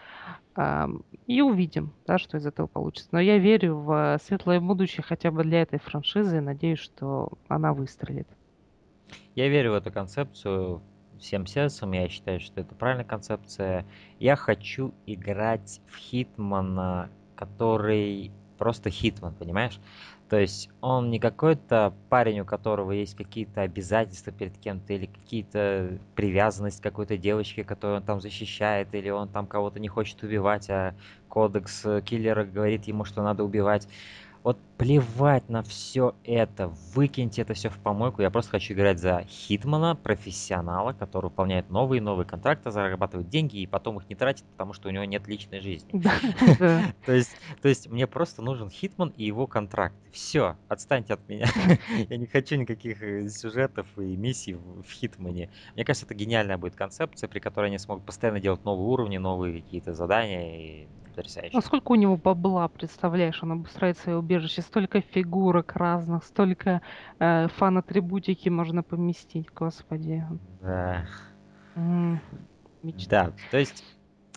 И 1.28 1.42
увидим, 1.42 1.94
да, 2.06 2.18
что 2.18 2.38
из 2.38 2.46
этого 2.46 2.68
получится. 2.68 3.10
Но 3.14 3.20
я 3.20 3.38
верю 3.38 3.78
в 3.78 4.16
э, 4.16 4.18
светлое 4.22 4.60
будущее 4.60 5.02
хотя 5.02 5.32
бы 5.32 5.44
для 5.44 5.62
этой 5.62 5.80
франшизы 5.80 6.38
и 6.38 6.42
надеюсь, 6.42 6.80
что 6.80 7.32
она 7.48 7.74
выстрелит. 7.74 8.28
Я 9.34 9.48
верю 9.48 9.72
в 9.72 9.76
эту 9.76 9.94
концепцию 9.94 10.82
всем 11.22 11.46
сердцем. 11.46 11.94
Я 11.94 12.10
считаю, 12.10 12.42
что 12.42 12.60
это 12.60 12.76
правильная 12.76 13.06
концепция. 13.06 13.86
Я 14.20 14.36
хочу 14.36 14.94
играть 15.06 15.80
в 15.88 15.96
Хитмана, 15.96 17.10
который 17.36 18.32
просто 18.58 18.90
Хитман, 18.90 19.34
понимаешь? 19.36 19.80
То 20.32 20.40
есть 20.40 20.70
он 20.80 21.10
не 21.10 21.20
какой-то 21.20 21.94
парень, 22.08 22.40
у 22.40 22.46
которого 22.46 22.94
есть 22.94 23.16
какие-то 23.18 23.64
обязательства 23.64 24.32
перед 24.32 24.58
кем-то 24.58 24.94
или 24.94 25.08
какие-то 25.08 26.00
привязанность 26.16 26.80
к 26.80 26.84
какой-то 26.84 27.18
девочке, 27.18 27.66
которую 27.66 27.98
он 27.98 28.04
там 28.04 28.22
защищает, 28.22 28.96
или 28.96 29.10
он 29.10 29.28
там 29.28 29.46
кого-то 29.46 29.82
не 29.82 29.90
хочет 29.90 30.24
убивать, 30.24 30.70
а 30.70 30.96
кодекс 31.28 31.86
э, 31.86 32.02
киллера 32.02 32.46
говорит 32.46 32.86
ему, 32.86 33.04
что 33.04 33.22
надо 33.24 33.44
убивать. 33.44 33.90
Вот 34.44 34.58
плевать 34.78 35.48
на 35.50 35.62
все 35.62 36.16
это, 36.24 36.74
выкиньте 36.96 37.44
это 37.44 37.54
все 37.54 37.70
в 37.70 37.78
помойку. 37.78 38.24
Я 38.24 38.32
просто 38.32 38.52
хочу 38.52 38.74
играть 38.74 39.00
за 39.00 39.24
Хитмана, 39.30 39.96
профессионала, 39.96 40.94
который 40.94 41.26
выполняет 41.26 41.70
новые 41.70 42.00
и 42.00 42.02
новые 42.02 42.26
контракты, 42.26 42.72
зарабатывает 42.72 43.30
деньги 43.30 43.58
и 43.58 43.68
потом 43.68 44.00
их 44.00 44.10
не 44.10 44.16
тратит, 44.16 44.44
потому 44.46 44.74
что 44.74 44.90
у 44.90 44.92
него 44.92 45.04
нет 45.04 45.28
личной 45.28 45.62
жизни. 45.62 46.02
То 47.06 47.12
есть, 47.12 47.32
то 47.62 47.70
есть 47.70 47.90
мне 47.90 48.08
просто 48.08 48.42
нужен 48.42 48.70
Хитман 48.70 49.14
и 49.16 49.24
его 49.24 49.46
контракт. 49.46 49.96
Все, 50.12 50.58
отстаньте 50.68 51.14
от 51.14 51.28
меня. 51.30 51.48
Я 52.10 52.18
не 52.18 52.26
хочу 52.26 52.56
никаких 52.56 53.02
э, 53.02 53.30
сюжетов 53.30 53.88
и 53.98 54.16
миссий 54.18 54.56
в 54.56 54.90
Хитмане. 54.90 55.50
Мне 55.76 55.86
кажется, 55.86 56.06
это 56.06 56.16
гениальная 56.16 56.58
будет 56.58 56.76
концепция, 56.76 57.28
при 57.28 57.40
которой 57.40 57.68
они 57.68 57.78
смогут 57.78 58.06
постоянно 58.06 58.40
делать 58.40 58.64
новые 58.66 58.88
уровни, 58.88 59.18
новые 59.18 59.62
какие-то 59.62 59.94
задания 59.94 60.58
и 60.58 60.88
потрясающе. 61.12 61.52
Ну 61.54 61.62
сколько 61.62 61.92
у 61.92 61.96
него 61.96 62.18
бабла, 62.18 62.68
представляешь, 62.68 63.42
он 63.44 63.54
обустраивает 63.54 63.98
свое 63.98 64.18
убежище, 64.18 64.62
столько 64.62 65.02
фигурок 65.02 65.76
разных, 65.76 66.24
столько 66.24 66.82
э, 67.20 67.48
фан-атрибутики 67.50 68.50
можно 68.50 68.84
поместить, 68.84 69.48
господи. 69.54 70.26
Да. 70.62 71.06
М, 71.76 72.20
мечта. 72.84 73.26
Да, 73.28 73.34
то 73.52 73.58
есть, 73.58 73.84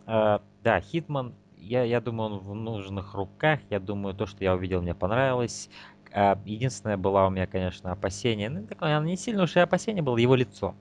э, 0.07 0.39
да, 0.62 0.81
Хитман, 0.81 1.35
я, 1.57 1.83
я 1.85 2.01
думаю, 2.01 2.33
он 2.33 2.39
в 2.41 2.55
нужных 2.55 3.14
руках. 3.14 3.61
Я 3.70 3.81
думаю, 3.81 4.14
то, 4.14 4.27
что 4.27 4.45
я 4.45 4.55
увидел, 4.55 4.83
мне 4.83 4.95
понравилось. 4.95 5.70
А, 6.12 6.39
Единственное 6.45 6.97
была 6.97 7.27
у 7.27 7.31
меня, 7.31 7.47
конечно, 7.47 7.91
опасение. 7.91 8.49
Ну, 8.51 8.66
такое, 8.66 8.97
оно 8.97 9.07
не 9.07 9.16
сильно 9.16 9.43
уж 9.43 9.57
и 9.57 9.61
опасение 9.61 10.03
было, 10.03 10.16
его 10.16 10.35
лицо. 10.35 10.75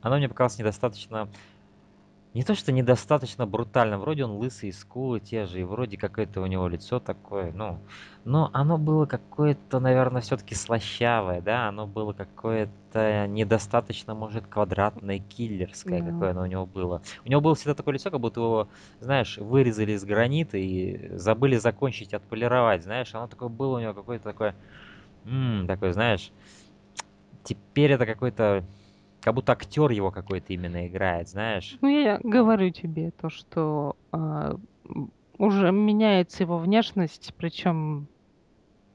Оно 0.00 0.16
мне 0.16 0.28
показалось 0.28 0.58
недостаточно 0.58 1.28
не 2.38 2.44
то, 2.44 2.54
что 2.54 2.72
недостаточно 2.72 3.46
брутально, 3.46 3.98
вроде 3.98 4.24
он 4.24 4.32
лысый, 4.32 4.72
скулы 4.72 5.20
те 5.20 5.46
же, 5.46 5.60
и 5.60 5.64
вроде 5.64 5.98
какое-то 5.98 6.40
у 6.40 6.46
него 6.46 6.68
лицо 6.68 7.00
такое, 7.00 7.52
ну, 7.52 7.84
но 8.24 8.50
оно 8.52 8.78
было 8.78 9.06
какое-то, 9.06 9.80
наверное, 9.80 10.22
все-таки 10.22 10.54
слащавое, 10.54 11.40
да, 11.42 11.68
оно 11.68 11.86
было 11.86 12.12
какое-то 12.14 13.26
недостаточно, 13.28 14.14
может, 14.14 14.46
квадратное, 14.46 15.18
киллерское, 15.18 16.02
Да. 16.02 16.04
какое 16.04 16.30
оно 16.32 16.42
у 16.42 16.46
него 16.46 16.66
было. 16.66 17.02
У 17.24 17.28
него 17.28 17.40
было 17.40 17.54
всегда 17.54 17.74
такое 17.74 17.94
лицо, 17.94 18.10
как 18.10 18.20
будто 18.20 18.40
его, 18.40 18.70
знаешь, 19.00 19.36
вырезали 19.38 19.92
из 19.92 20.04
гранита 20.04 20.58
и 20.58 21.16
забыли 21.16 21.56
закончить 21.56 22.14
отполировать, 22.14 22.84
знаешь, 22.84 23.14
оно 23.14 23.28
такое 23.28 23.48
было 23.48 23.78
у 23.78 23.80
него 23.80 23.94
какое-то 23.94 24.24
такое, 24.24 24.56
м, 25.24 25.66
такое, 25.68 25.92
знаешь, 25.92 26.32
теперь 27.42 27.92
это 27.92 28.06
какой-то 28.06 28.68
как 29.20 29.34
будто 29.34 29.52
актер 29.52 29.90
его 29.90 30.10
какой-то 30.10 30.52
именно 30.52 30.86
играет, 30.88 31.28
знаешь. 31.28 31.76
Ну, 31.80 31.88
я 31.88 32.18
говорю 32.22 32.70
тебе 32.70 33.10
то, 33.12 33.30
что 33.30 33.96
м, 34.12 35.12
уже 35.38 35.70
меняется 35.72 36.42
его 36.42 36.58
внешность, 36.58 37.32
причем 37.36 38.08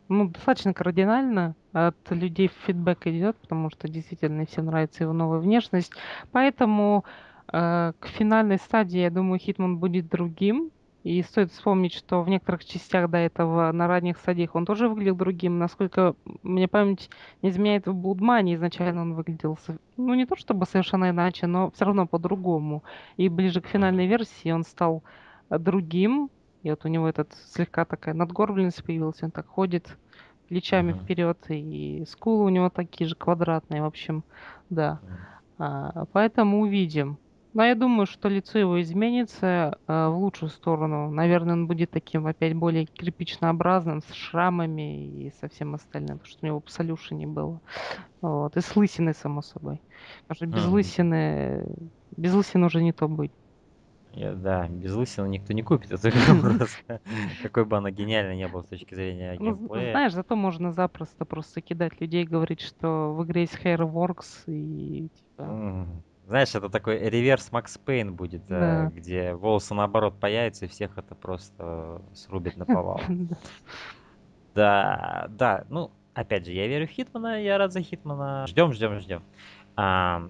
ну, 0.09 0.29
достаточно 0.29 0.73
кардинально. 0.73 1.55
От 1.73 1.97
людей 2.11 2.49
фидбэк 2.65 3.07
идет, 3.07 3.39
потому 3.41 3.69
что 3.71 3.87
действительно 3.87 4.45
всем 4.45 4.65
нравится 4.65 5.03
его 5.03 5.13
новая 5.13 5.39
внешность. 5.39 5.91
Поэтому 6.31 7.03
э, 7.51 7.93
к 7.99 8.07
финальной 8.07 8.57
стадии, 8.57 8.99
я 8.99 9.09
думаю, 9.09 9.39
Хитман 9.39 9.79
будет 9.79 10.07
другим. 10.07 10.71
И 11.03 11.21
стоит 11.21 11.51
вспомнить, 11.51 11.93
что 11.93 12.21
в 12.23 12.29
некоторых 12.29 12.63
частях 12.65 13.09
до 13.09 13.17
этого 13.17 13.71
на 13.73 13.87
ранних 13.87 14.17
стадиях 14.17 14.55
он 14.55 14.65
тоже 14.65 14.87
выглядел 14.87 15.15
другим. 15.15 15.59
Насколько 15.59 16.15
мне 16.43 16.67
память 16.69 17.09
не 17.41 17.49
изменяет, 17.49 17.87
в 17.87 17.93
Блудмане 17.93 18.55
изначально 18.55 19.01
он 19.01 19.13
выглядел, 19.13 19.57
ну 19.97 20.13
не 20.13 20.25
то 20.25 20.35
чтобы 20.37 20.65
совершенно 20.65 21.09
иначе, 21.09 21.45
но 21.47 21.71
все 21.71 21.85
равно 21.85 22.07
по-другому. 22.07 22.83
И 23.17 23.27
ближе 23.29 23.61
к 23.61 23.67
финальной 23.67 24.07
версии 24.07 24.51
он 24.51 24.63
стал 24.63 25.03
э, 25.49 25.59
другим. 25.59 26.29
И 26.63 26.69
вот 26.69 26.85
у 26.85 26.87
него 26.87 27.07
этот 27.09 27.33
слегка 27.51 27.83
такая 27.85 28.13
надгорбленность 28.15 28.83
появилась, 28.83 29.21
он 29.21 29.31
так 29.31 29.47
ходит 29.47 29.97
плечами 30.47 30.93
Мгм. 30.93 31.01
вперед, 31.01 31.37
и 31.49 32.05
скулы 32.07 32.45
у 32.45 32.49
него 32.49 32.69
такие 32.69 33.07
же 33.07 33.15
квадратные, 33.15 33.81
в 33.81 33.85
общем, 33.85 34.23
да. 34.69 35.01
А, 35.57 36.05
поэтому 36.13 36.61
увидим. 36.61 37.17
Но 37.53 37.63
я 37.63 37.75
думаю, 37.75 38.07
что 38.07 38.29
лицо 38.29 38.57
его 38.57 38.81
изменится 38.81 39.77
а, 39.85 40.09
в 40.09 40.17
лучшую 40.17 40.49
сторону. 40.49 41.11
Наверное, 41.11 41.53
он 41.53 41.67
будет 41.67 41.91
таким 41.91 42.25
опять 42.25 42.55
более 42.55 42.85
кирпичнообразным, 42.85 44.01
с 44.01 44.11
шрамами 44.13 45.25
и 45.27 45.31
со 45.39 45.49
всем 45.49 45.75
остальным, 45.75 46.17
потому 46.17 46.25
что 46.29 46.39
у 46.41 46.47
него 46.47 46.63
в 46.65 46.71
Солюшене 46.71 47.27
было. 47.27 47.61
Вот. 48.21 48.57
И 48.57 48.61
с 48.61 48.75
лысиной, 48.75 49.13
само 49.13 49.41
собой. 49.43 49.81
Потому 50.27 50.35
что 50.35 50.45
без 50.47 50.63
Мгм. 50.65 50.73
лысины... 50.73 51.65
Без 52.17 52.33
лысины 52.33 52.65
уже 52.65 52.81
не 52.81 52.91
то 52.93 53.07
быть. 53.07 53.31
Я- 54.13 54.33
да, 54.33 54.67
без 54.67 54.93
лысины 54.95 55.27
никто 55.27 55.53
не 55.53 55.63
купит 55.63 55.91
эту 55.91 56.09
игру 56.09 56.11
просто. 56.57 57.01
Какой 57.43 57.65
бы 57.65 57.77
она 57.77 57.91
гениальной 57.91 58.35
не 58.35 58.47
была 58.47 58.63
с 58.63 58.67
точки 58.67 58.93
зрения 58.95 59.35
Ну, 59.39 59.55
геймплея. 59.57 59.91
знаешь, 59.91 60.13
зато 60.13 60.35
можно 60.35 60.71
запросто 60.71 61.25
просто 61.25 61.61
кидать 61.61 61.99
людей, 62.01 62.23
говорить, 62.23 62.61
что 62.61 63.13
в 63.13 63.23
игре 63.25 63.41
есть 63.41 63.59
Hairworks 63.63 64.43
и 64.47 65.09
типа... 65.09 66.03
Знаешь, 66.27 66.55
это 66.55 66.69
такой 66.69 66.97
реверс 67.09 67.51
Макс 67.51 67.77
Пейн 67.77 68.13
будет, 68.15 68.43
э, 68.49 68.59
Да. 68.59 68.85
где 68.95 69.33
волосы 69.33 69.73
наоборот 69.73 70.19
появятся, 70.19 70.65
и 70.65 70.67
всех 70.69 70.97
это 70.97 71.15
просто 71.15 72.01
срубит 72.13 72.55
на 72.57 72.65
повал. 72.65 73.01
Да. 74.55 75.25
Да, 75.29 75.65
ну, 75.69 75.91
опять 76.13 76.45
же, 76.45 76.51
я 76.51 76.67
верю 76.67 76.87
в 76.87 76.91
Хитмана, 76.91 77.41
я 77.41 77.57
рад 77.57 77.73
за 77.73 77.81
Хитмана. 77.81 78.45
Ждем, 78.47 78.71
ждем, 78.71 78.99
ждем. 78.99 79.23
А, 79.75 80.29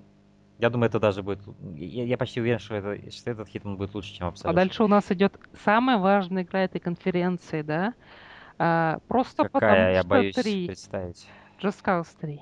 я 0.60 0.70
думаю, 0.70 0.88
это 0.90 1.00
даже 1.00 1.24
будет... 1.24 1.42
Я, 1.76 2.06
я 2.06 2.18
почти 2.18 2.40
уверен, 2.40 2.60
что, 2.60 2.76
это, 2.76 3.12
что 3.12 3.32
этот 3.32 3.50
Хитман 3.50 3.76
будет 3.76 3.94
лучше, 3.94 4.14
чем 4.14 4.28
А 4.28 4.32
Absolution. 4.32 4.54
дальше 4.54 4.84
у 4.84 4.88
нас 4.88 5.12
идет 5.12 5.38
самая 5.66 5.98
важная 5.98 6.44
игра 6.44 6.62
этой 6.62 6.80
конференции, 6.80 7.62
да? 7.64 7.94
А, 8.58 9.00
просто 9.10 9.44
Какая, 9.44 9.60
потому 9.60 9.92
я 9.92 10.00
что 10.00 10.08
боюсь 10.08 10.36
три. 10.36 10.68
представить. 10.68 11.28
Just 11.62 11.84
Cause 11.84 12.08
3. 12.22 12.40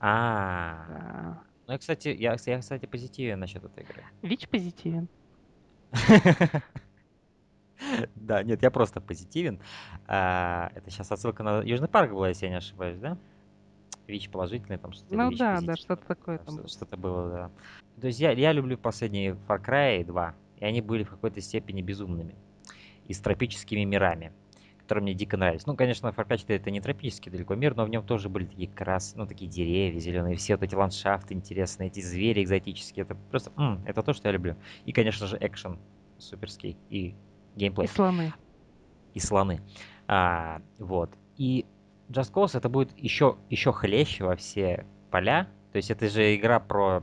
А, 0.00 0.76
Да. 0.88 1.42
Ну, 1.68 1.74
я, 1.74 1.78
кстати, 1.78 2.08
я, 2.08 2.36
я, 2.46 2.58
кстати, 2.60 2.86
позитивен 2.86 3.38
насчет 3.38 3.62
этой 3.62 3.84
игры. 3.84 4.02
ВИЧ 4.22 4.48
позитивен. 4.48 5.08
Да, 8.16 8.42
нет, 8.42 8.60
я 8.60 8.72
просто 8.72 9.00
позитивен. 9.00 9.60
А, 10.08 10.72
Это 10.74 10.90
сейчас 10.90 11.12
отсылка 11.12 11.44
на 11.44 11.62
Южный 11.62 11.86
парк 11.86 12.10
была, 12.10 12.30
если 12.30 12.46
я 12.46 12.50
не 12.50 12.56
ошибаюсь, 12.56 12.98
да? 12.98 13.16
ВИЧ 14.08 14.30
положительный, 14.30 14.78
там 14.78 14.92
что-то. 14.92 15.14
Ну 15.14 15.30
да, 15.30 15.60
да, 15.60 15.76
что-то 15.76 16.04
такое 16.04 16.38
там. 16.38 16.66
Что-то 16.66 16.96
было, 16.96 17.30
да. 17.30 17.50
То 18.00 18.08
есть 18.08 18.18
я, 18.18 18.32
я 18.32 18.52
люблю 18.52 18.76
последние 18.76 19.34
Far 19.46 19.64
Cry 19.64 20.04
2, 20.04 20.34
и 20.56 20.64
они 20.64 20.80
были 20.80 21.04
в 21.04 21.10
какой-то 21.10 21.40
степени 21.40 21.80
безумными. 21.80 22.34
И 23.06 23.12
с 23.12 23.20
тропическими 23.20 23.84
мирами, 23.84 24.32
которые 24.88 25.02
мне 25.02 25.12
дико 25.12 25.36
нравились. 25.36 25.66
Ну, 25.66 25.76
конечно, 25.76 26.06
Far 26.08 26.26
Cry 26.26 26.38
4 26.38 26.58
это 26.58 26.70
не 26.70 26.80
тропический 26.80 27.30
далеко 27.30 27.54
мир, 27.54 27.76
но 27.76 27.84
в 27.84 27.90
нем 27.90 28.02
тоже 28.02 28.30
были 28.30 28.46
такие 28.46 28.70
крас, 28.70 29.12
ну, 29.16 29.26
такие 29.26 29.50
деревья 29.50 30.00
зеленые, 30.00 30.34
все 30.36 30.54
вот 30.56 30.62
эти 30.62 30.74
ландшафты 30.74 31.34
интересные, 31.34 31.88
эти 31.88 32.00
звери 32.00 32.42
экзотические. 32.42 33.02
Это 33.04 33.14
просто, 33.14 33.52
м, 33.58 33.84
это 33.86 34.02
то, 34.02 34.14
что 34.14 34.28
я 34.28 34.32
люблю. 34.32 34.56
И, 34.86 34.92
конечно 34.92 35.26
же, 35.26 35.36
экшен 35.38 35.78
суперский 36.16 36.78
и 36.88 37.08
И 37.08 37.14
геймплей 37.54 37.86
слоны. 37.88 38.32
и 39.12 39.20
слоны. 39.20 39.60
А, 40.06 40.62
вот. 40.78 41.10
И 41.36 41.66
Just 42.08 42.32
Cause 42.32 42.56
это 42.56 42.70
будет 42.70 42.96
еще, 42.98 43.36
еще 43.50 43.72
хлеще 43.74 44.24
во 44.24 44.36
все 44.36 44.86
поля. 45.10 45.48
То 45.72 45.76
есть 45.76 45.90
это 45.90 46.08
же 46.08 46.34
игра 46.34 46.60
про, 46.60 47.02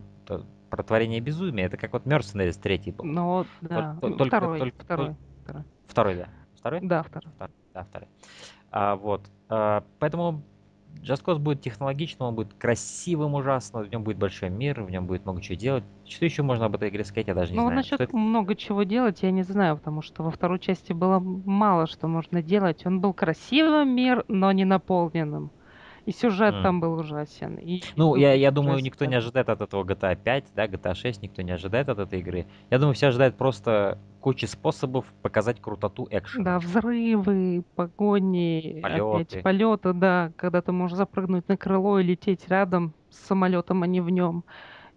про 0.71 0.81
творение 0.83 1.19
безумия. 1.19 1.65
Это 1.65 1.77
как 1.77 1.93
вот 1.93 2.07
Mercenaries 2.07 2.59
третий 2.59 2.91
был. 2.91 3.05
Но, 3.05 3.45
да. 3.61 3.93
ну, 4.01 4.09
только- 4.17 4.25
второй, 4.25 4.59
только- 4.59 4.83
второй, 4.83 5.07
только- 5.09 5.21
второй. 5.43 5.63
Второй, 5.87 6.15
да. 6.15 6.29
Второй? 6.55 6.79
Да, 6.81 7.03
второй. 7.03 7.31
Втор- 7.37 7.51
Да, 7.75 7.83
второй. 7.83 8.07
А, 8.71 8.95
вот. 8.95 9.21
А, 9.49 9.83
поэтому 9.99 10.41
Just 11.03 11.25
Cause 11.25 11.39
будет 11.39 11.61
технологичным, 11.61 12.29
он 12.29 12.35
будет 12.35 12.53
красивым 12.53 13.33
ужасно, 13.35 13.81
в 13.81 13.89
нем 13.91 14.01
будет 14.03 14.17
большой 14.17 14.49
мир, 14.49 14.81
в 14.81 14.89
нем 14.89 15.05
будет 15.07 15.25
много 15.25 15.41
чего 15.41 15.57
делать. 15.57 15.83
Что 16.05 16.23
еще 16.23 16.41
можно 16.41 16.65
об 16.65 16.75
этой 16.75 16.87
игре 16.87 17.03
сказать, 17.03 17.27
я 17.27 17.35
даже 17.35 17.51
не 17.51 17.57
Ну, 17.57 17.63
знаю. 17.65 17.75
насчет 17.75 17.95
Что 17.95 18.03
это- 18.05 18.15
много 18.17 18.55
чего 18.55 18.83
делать, 18.83 19.21
я 19.21 19.31
не 19.31 19.43
знаю, 19.43 19.75
потому 19.77 20.01
что 20.01 20.23
во 20.23 20.31
второй 20.31 20.57
части 20.59 20.93
было 20.93 21.19
мало 21.19 21.85
что 21.85 22.07
можно 22.07 22.41
делать. 22.41 22.85
Он 22.85 23.01
был 23.01 23.13
красивым 23.13 23.89
мир, 23.93 24.23
но 24.29 24.51
не 24.53 24.63
наполненным. 24.63 25.51
И 26.05 26.11
сюжет 26.11 26.53
М. 26.53 26.63
там 26.63 26.79
был 26.81 26.93
ужасен. 26.99 27.55
И 27.57 27.81
Ну, 27.95 28.15
я, 28.15 28.33
я 28.33 28.51
думаю, 28.51 28.73
ужасен. 28.73 28.85
никто 28.85 29.05
не 29.05 29.15
ожидает 29.15 29.49
от 29.49 29.61
этого 29.61 29.83
GTA 29.83 30.15
5, 30.15 30.45
да, 30.55 30.67
GTA 30.67 30.95
6, 30.95 31.21
никто 31.21 31.41
не 31.41 31.51
ожидает 31.51 31.89
от 31.89 31.99
этой 31.99 32.19
игры. 32.19 32.45
Я 32.69 32.77
думаю, 32.79 32.93
все 32.93 33.07
ожидают 33.07 33.37
просто 33.37 33.97
кучи 34.21 34.45
способов 34.45 35.05
показать 35.21 35.61
крутоту 35.61 36.07
экшена. 36.09 36.43
Да, 36.43 36.59
взрывы, 36.59 37.63
погони, 37.75 38.81
Полеты. 38.81 39.37
опять 39.37 39.43
полеты, 39.43 39.93
да, 39.93 40.31
когда 40.35 40.61
ты 40.61 40.71
можешь 40.71 40.97
запрыгнуть 40.97 41.47
на 41.47 41.57
крыло 41.57 41.99
и 41.99 42.03
лететь 42.03 42.47
рядом 42.49 42.93
с 43.09 43.17
самолетом, 43.27 43.83
а 43.83 43.87
не 43.87 44.01
в 44.01 44.09
нем. 44.09 44.43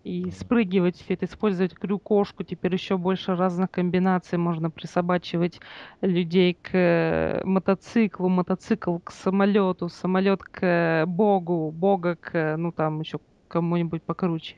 И 0.05 0.31
спрыгивать 0.31 1.05
это, 1.09 1.27
использовать 1.27 1.75
крюкошку, 1.75 2.45
теперь 2.45 2.73
еще 2.73 2.97
больше 2.97 3.35
разных 3.35 3.71
комбинаций 3.71 4.39
можно 4.39 4.71
присобачивать 4.71 5.61
людей 6.01 6.55
к 6.55 6.71
э, 6.73 7.43
мотоциклу, 7.45 8.29
мотоцикл 8.29 8.99
к 8.99 9.11
самолету, 9.11 9.89
самолет 9.89 10.43
к 10.43 10.65
э, 10.65 11.07
богу, 11.07 11.71
бога 11.73 12.17
к, 12.17 12.35
э, 12.35 12.57
ну 12.57 12.73
там 12.73 13.01
еще 13.01 13.19
кому-нибудь 13.49 14.03
покруче. 14.03 14.57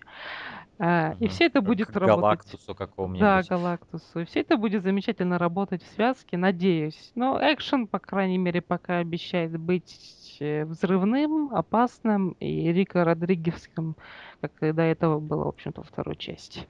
А, 0.78 1.14
И 1.20 1.28
все 1.28 1.44
это 1.46 1.60
будет 1.60 1.88
к 1.88 1.96
работать. 1.96 2.20
Галактусу 2.22 2.74
какому-нибудь. 2.74 3.20
Да, 3.20 3.42
Галактусу. 3.42 4.20
И 4.20 4.24
все 4.24 4.40
это 4.40 4.56
будет 4.56 4.82
замечательно 4.82 5.38
работать 5.38 5.82
в 5.82 5.94
связке, 5.94 6.38
надеюсь. 6.38 7.12
Но 7.14 7.38
экшен, 7.38 7.86
по 7.86 7.98
крайней 7.98 8.38
мере, 8.38 8.62
пока 8.62 8.98
обещает 8.98 9.58
быть 9.58 10.26
взрывным, 10.40 11.54
опасным 11.54 12.30
и 12.40 12.72
Рико 12.72 13.04
Родригесским, 13.04 13.94
как 14.40 14.62
и 14.62 14.72
до 14.72 14.82
этого 14.82 15.20
было, 15.20 15.44
в 15.44 15.48
общем-то, 15.48 15.82
второй 15.82 16.16
части. 16.16 16.66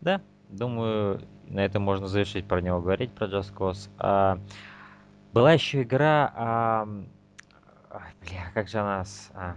Да, 0.00 0.20
думаю, 0.48 1.20
на 1.48 1.64
этом 1.64 1.82
можно 1.82 2.06
завершить 2.06 2.46
про 2.46 2.60
него 2.60 2.80
говорить, 2.80 3.12
про 3.12 3.26
Just 3.26 3.54
Cause. 3.54 3.90
А, 3.98 4.38
была 5.32 5.52
еще 5.52 5.82
игра... 5.82 6.32
а, 6.34 6.88
ай, 7.90 8.12
бля, 8.22 8.50
как 8.54 8.68
же 8.68 8.78
она... 8.78 9.04
с- 9.04 9.30
а. 9.34 9.56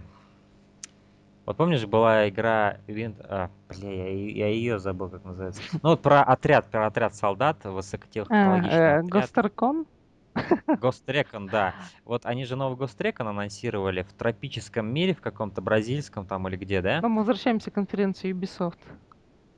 Вот 1.46 1.56
помнишь, 1.56 1.84
была 1.86 2.28
игра 2.28 2.78
Wind... 2.86 3.24
а, 3.28 3.50
бля, 3.68 3.90
я, 3.90 4.30
я 4.30 4.48
ее 4.48 4.78
забыл, 4.78 5.08
как 5.08 5.24
называется. 5.24 5.62
Ну 5.82 5.90
вот 5.90 6.02
про 6.02 6.22
отряд, 6.22 6.70
про 6.70 6.86
отряд 6.86 7.14
солдат, 7.14 7.64
высокотехнологичный 7.64 8.76
А, 8.78 8.96
э, 8.96 8.98
отряд. 9.00 9.10
Гостеркон? 9.10 9.86
Ghost 10.34 11.04
Recon, 11.06 11.48
да. 11.50 11.74
Вот 12.04 12.26
они 12.26 12.44
же 12.44 12.56
новый 12.56 12.76
Ghost 12.76 12.98
Recon 12.98 13.28
анонсировали 13.28 14.02
в 14.02 14.12
тропическом 14.12 14.86
мире, 14.86 15.14
в 15.14 15.20
каком-то 15.20 15.60
бразильском 15.62 16.26
там 16.26 16.48
или 16.48 16.56
где, 16.56 16.80
да? 16.80 17.00
Ну, 17.00 17.08
мы 17.08 17.18
возвращаемся 17.18 17.70
к 17.70 17.74
конференции 17.74 18.32
Ubisoft. 18.32 18.78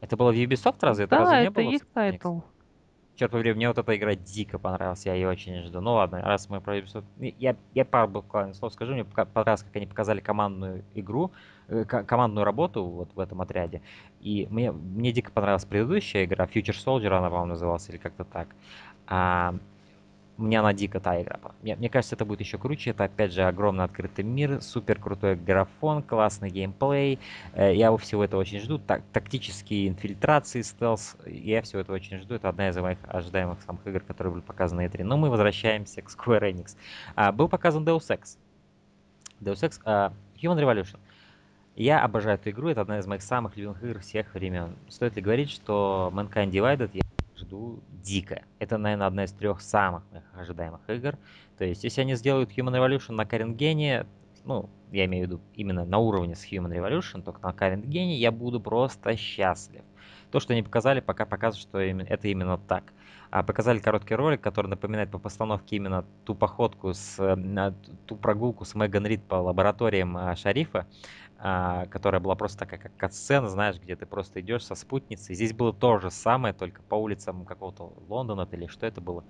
Это 0.01 0.17
было 0.17 0.33
в 0.33 0.35
Ubisoft 0.35 0.77
разве? 0.81 1.05
Это 1.05 1.17
да, 1.17 1.23
разве 1.23 1.39
не 1.39 1.45
это 1.47 1.53
было 1.53 1.71
в 1.71 1.75
их 1.75 1.87
title. 1.87 2.41
черт 3.17 3.33
побери, 3.33 3.55
мне 3.55 3.69
вот 3.69 3.79
эта 3.79 3.97
игра 3.97 4.15
дико 4.15 4.59
понравилась, 4.59 5.07
я 5.07 5.15
ее 5.15 5.29
очень 5.29 5.63
жду. 5.63 5.81
Ну 5.81 5.95
ладно, 5.95 6.21
раз 6.21 6.49
мы 6.51 6.61
про 6.61 6.79
Ubisoft... 6.79 7.05
Я, 7.19 7.57
я 7.73 7.85
пару 7.85 8.09
буквально 8.09 8.55
слов 8.55 8.73
скажу, 8.73 8.93
мне 8.93 9.05
понравилось, 9.05 9.63
как 9.63 9.75
они 9.77 9.87
показали 9.87 10.21
командную 10.21 10.85
игру, 10.95 11.33
э, 11.69 11.85
командную 11.85 12.45
работу 12.45 12.85
вот 12.85 13.15
в 13.15 13.21
этом 13.21 13.41
отряде. 13.41 13.81
И 14.21 14.47
мне, 14.51 14.71
мне 14.73 15.13
дико 15.13 15.33
понравилась 15.33 15.65
предыдущая 15.65 16.27
игра, 16.27 16.45
Future 16.45 16.77
Soldier 16.77 17.09
она, 17.09 17.31
по-моему, 17.31 17.47
называлась, 17.47 17.89
или 17.89 17.97
как-то 17.97 18.25
так. 18.25 18.49
А, 19.07 19.55
мне 20.37 20.61
она 20.61 20.73
дико 20.73 21.01
та 21.01 21.21
игра. 21.23 21.39
Мне, 21.63 21.77
мне 21.77 21.89
кажется, 21.89 22.15
это 22.15 22.25
будет 22.25 22.41
еще 22.41 22.59
круче. 22.59 22.91
Это, 22.91 23.05
опять 23.05 23.33
же, 23.33 23.43
огромный 23.43 23.85
открытый 23.85 24.25
мир, 24.25 24.61
супер 24.61 25.01
крутой 25.01 25.37
графон, 25.37 26.03
классный 26.03 26.51
геймплей. 26.51 27.19
Э, 27.55 27.75
я 27.75 27.87
его 27.87 27.97
всего 27.97 28.25
этого 28.25 28.41
очень 28.41 28.61
жду. 28.61 28.79
Так, 28.79 29.03
тактические 29.13 29.89
инфильтрации, 29.89 30.63
стелс. 30.63 31.17
Я 31.27 31.63
всего 31.63 31.81
этого 31.81 31.97
очень 31.97 32.19
жду. 32.19 32.35
Это 32.35 32.49
одна 32.49 32.69
из 32.69 32.77
моих 32.77 32.99
ожидаемых 33.09 33.63
самых 33.63 33.87
игр, 33.87 34.01
которые 34.01 34.35
были 34.35 34.43
показаны 34.43 34.83
на 34.83 34.87
E3. 34.87 35.05
Но 35.05 35.17
мы 35.17 35.31
возвращаемся 35.31 36.03
к 36.03 36.11
Square 36.11 36.53
Enix. 36.53 36.77
А, 37.15 37.33
был 37.33 37.49
показан 37.49 37.85
Deus 37.85 38.09
Ex. 38.11 38.37
Deus 39.41 39.63
Ex 39.63 39.81
uh, 39.85 40.13
Human 40.43 40.61
Revolution. 40.61 40.99
Я 41.77 42.03
обожаю 42.03 42.37
эту 42.37 42.51
игру, 42.51 42.71
это 42.71 42.81
одна 42.81 42.99
из 42.99 43.07
моих 43.07 43.23
самых 43.23 43.55
любимых 43.57 43.83
игр 43.83 44.01
всех 44.01 44.33
времен. 44.33 44.77
Стоит 44.89 45.15
ли 45.17 45.23
говорить, 45.23 45.51
что 45.51 46.11
Mankind 46.15 46.51
Divided 46.51 46.91
я 46.95 47.03
жду 47.39 47.83
дико. 48.03 48.43
Это, 48.59 48.79
наверное, 48.79 49.07
одна 49.07 49.25
из 49.25 49.33
трех 49.33 49.61
самых 49.61 50.05
моих 50.11 50.25
ожидаемых 50.35 50.81
игр. 50.89 51.19
То 51.59 51.65
есть, 51.65 51.85
если 51.85 52.03
они 52.03 52.15
сделают 52.15 52.51
Human 52.57 52.75
Revolution 52.75 53.13
на 53.13 53.23
Gen, 53.23 54.07
ну, 54.45 54.71
я 54.93 55.05
имею 55.07 55.25
в 55.25 55.29
виду 55.29 55.41
именно 55.55 55.85
на 55.85 55.99
уровне 55.99 56.35
с 56.35 56.45
Human 56.51 56.73
Revolution, 56.73 57.23
только 57.23 57.41
на 57.43 57.53
Gen, 57.53 58.15
я 58.15 58.31
буду 58.31 58.61
просто 58.61 59.17
счастлив. 59.17 59.83
То, 60.31 60.41
что 60.41 60.53
они 60.53 60.63
показали, 60.63 61.01
пока 61.01 61.25
показывает, 61.27 61.69
что 61.69 61.79
это 61.79 62.29
именно 62.29 62.59
так. 62.59 62.93
А 63.31 63.43
показали 63.43 63.79
короткий 63.81 64.15
ролик, 64.15 64.41
который 64.41 64.69
напоминает 64.69 65.11
по 65.11 65.19
постановке 65.19 65.77
именно 65.77 66.05
ту 66.25 66.35
походку, 66.35 66.95
с, 66.95 67.17
ту 68.07 68.17
прогулку 68.17 68.65
с 68.65 68.75
Меган 68.75 69.07
Рид 69.07 69.25
по 69.25 69.35
лабораториям 69.37 70.17
а, 70.17 70.37
шарифа. 70.37 70.87
А, 71.39 71.85
которая 71.87 72.19
была 72.19 72.35
просто 72.35 72.61
такая, 72.61 72.81
как 72.81 72.97
катсцена, 72.97 73.49
знаешь, 73.51 73.79
где 73.79 73.95
ты 73.95 74.07
просто 74.07 74.41
идешь 74.41 74.65
со 74.65 74.75
спутницей. 74.75 75.35
Здесь 75.35 75.53
было 75.53 75.75
то 75.75 75.99
же 75.99 76.11
самое, 76.11 76.55
только 76.55 76.83
по 76.83 76.95
улицам 76.95 77.45
какого-то 77.45 77.93
Лондона 78.09 78.49
или 78.51 78.67
что 78.67 78.87
это 78.87 79.03
было. 79.03 79.23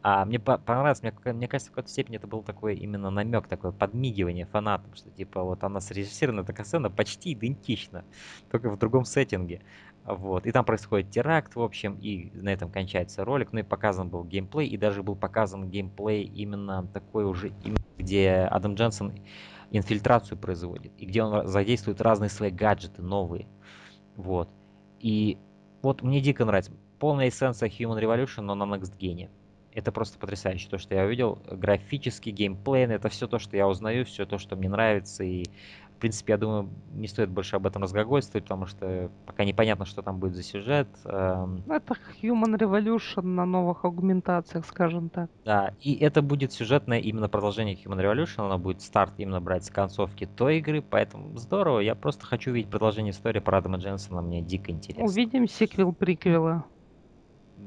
А 0.00 0.24
мне 0.24 0.38
понравилось, 0.38 1.02
мне, 1.02 1.12
мне 1.32 1.48
кажется, 1.48 1.72
в 1.72 1.74
какой-то 1.74 1.90
степени 1.90 2.16
это 2.18 2.28
был 2.28 2.44
такой 2.44 2.76
именно 2.76 3.10
намек, 3.10 3.48
такое 3.48 3.72
подмигивание 3.72 4.46
фанатам, 4.46 4.94
что 4.94 5.10
типа 5.10 5.42
вот 5.42 5.64
она 5.64 5.80
срежиссирована, 5.80 6.44
такая 6.44 6.64
сцена 6.64 6.90
почти 6.90 7.32
идентична, 7.32 8.04
только 8.52 8.70
в 8.70 8.78
другом 8.78 9.04
сеттинге. 9.04 9.60
Вот. 10.04 10.46
И 10.46 10.52
там 10.52 10.64
происходит 10.64 11.10
теракт, 11.10 11.56
в 11.56 11.60
общем, 11.60 11.98
и 12.00 12.30
на 12.40 12.50
этом 12.52 12.70
кончается 12.70 13.24
ролик. 13.24 13.52
Ну 13.52 13.58
и 13.60 13.64
показан 13.64 14.08
был 14.08 14.22
геймплей, 14.22 14.68
и 14.68 14.76
даже 14.76 15.02
был 15.02 15.16
показан 15.16 15.68
геймплей 15.68 16.22
именно 16.22 16.86
такой 16.86 17.24
уже, 17.24 17.52
где 17.98 18.48
Адам 18.48 18.74
Дженсен 18.74 19.12
инфильтрацию 19.70 20.38
производит, 20.38 20.92
и 20.98 21.06
где 21.06 21.22
он 21.22 21.46
задействует 21.46 22.00
разные 22.00 22.30
свои 22.30 22.50
гаджеты 22.50 23.02
новые. 23.02 23.46
Вот. 24.16 24.48
И 25.00 25.38
вот 25.82 26.02
мне 26.02 26.20
дико 26.20 26.44
нравится. 26.44 26.72
Полная 26.98 27.28
эссенция 27.28 27.68
Human 27.68 28.00
Revolution, 28.00 28.42
но 28.42 28.54
на 28.54 28.64
Next 28.64 28.96
Gen. 28.98 29.30
Это 29.72 29.92
просто 29.92 30.18
потрясающе, 30.18 30.68
то, 30.68 30.78
что 30.78 30.94
я 30.94 31.04
увидел. 31.04 31.40
Графический, 31.48 32.32
геймплей, 32.32 32.86
это 32.86 33.08
все 33.08 33.28
то, 33.28 33.38
что 33.38 33.56
я 33.56 33.68
узнаю, 33.68 34.04
все 34.04 34.26
то, 34.26 34.38
что 34.38 34.56
мне 34.56 34.68
нравится. 34.68 35.22
И 35.22 35.44
в 35.98 36.00
принципе, 36.00 36.34
я 36.34 36.38
думаю, 36.38 36.70
не 36.94 37.08
стоит 37.08 37.28
больше 37.28 37.56
об 37.56 37.66
этом 37.66 37.82
разглагольствовать, 37.82 38.44
потому 38.44 38.66
что 38.66 39.10
пока 39.26 39.44
непонятно, 39.44 39.84
что 39.84 40.00
там 40.00 40.20
будет 40.20 40.36
за 40.36 40.44
сюжет. 40.44 40.86
Эм. 41.04 41.64
Это 41.68 41.96
Human 42.22 42.56
Revolution 42.56 43.22
на 43.22 43.44
новых 43.44 43.84
аугментациях, 43.84 44.64
скажем 44.64 45.08
так. 45.08 45.28
Да, 45.44 45.72
и 45.80 45.94
это 45.96 46.22
будет 46.22 46.52
сюжетное 46.52 47.00
именно 47.00 47.28
продолжение 47.28 47.74
Human 47.74 48.00
Revolution, 48.00 48.46
оно 48.46 48.58
будет 48.58 48.80
старт 48.80 49.14
именно 49.18 49.40
брать 49.40 49.64
с 49.64 49.70
концовки 49.70 50.24
той 50.24 50.58
игры, 50.58 50.82
поэтому 50.88 51.36
здорово. 51.36 51.80
Я 51.80 51.96
просто 51.96 52.24
хочу 52.26 52.52
увидеть 52.52 52.70
продолжение 52.70 53.10
истории 53.10 53.40
про 53.40 53.58
Адама 53.58 53.78
Дженсона, 53.78 54.22
мне 54.22 54.40
дико 54.40 54.70
интересно. 54.70 55.04
Увидим 55.04 55.48
сиквел 55.48 55.92
приквела. 55.92 56.64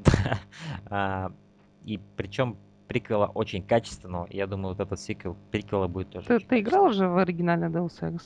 А, 0.90 1.32
и 1.84 2.00
причем 2.16 2.58
приквела 2.92 3.28
очень 3.28 3.64
качественного. 3.64 4.28
Я 4.30 4.48
думаю, 4.48 4.76
вот 4.76 4.86
этот 4.86 5.00
сиквел 5.00 5.38
приквела 5.50 5.88
будет 5.88 6.10
тоже. 6.10 6.28
Ты, 6.28 6.40
ты 6.40 6.60
играл 6.60 6.88
уже 6.88 7.08
в 7.08 7.18
оригинальный 7.18 7.70
Deus 7.70 8.02
Ex? 8.02 8.22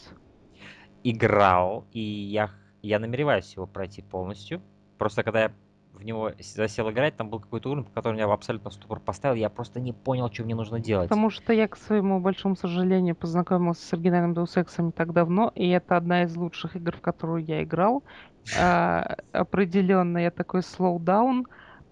Играл, 1.03 1.85
и 1.91 1.99
я, 1.99 2.49
я 2.81 2.97
намереваюсь 2.97 3.53
его 3.53 3.67
пройти 3.67 4.01
полностью. 4.01 4.63
Просто 4.97 5.21
когда 5.21 5.43
я 5.43 5.51
в 5.93 6.03
него 6.03 6.31
засел 6.39 6.89
играть, 6.89 7.15
там 7.15 7.29
был 7.29 7.39
какой-то 7.39 7.69
уровень, 7.69 7.85
по 7.85 7.91
которому 7.91 8.19
я 8.19 8.25
абсолютно 8.25 8.71
ступор 8.71 8.99
поставил, 8.99 9.35
я 9.35 9.51
просто 9.51 9.79
не 9.79 9.93
понял, 9.93 10.31
что 10.31 10.43
мне 10.43 10.55
нужно 10.55 10.79
делать. 10.79 11.09
Потому 11.09 11.29
что 11.29 11.53
я, 11.53 11.67
к 11.67 11.77
своему 11.77 12.19
большому 12.19 12.55
сожалению, 12.55 13.15
познакомился 13.15 13.85
с 13.85 13.93
оригинальным 13.93 14.33
Deus 14.33 14.55
Ex 14.55 14.81
не 14.81 14.91
так 14.91 15.13
давно, 15.13 15.51
и 15.53 15.69
это 15.69 15.95
одна 15.95 16.23
из 16.23 16.35
лучших 16.35 16.75
игр, 16.75 16.95
в 16.97 17.01
которую 17.01 17.45
я 17.45 17.63
играл. 17.63 18.03
А, 18.59 19.17
определенно 19.31 20.19
я 20.19 20.29
такой 20.29 20.61
slowdown, 20.61 21.45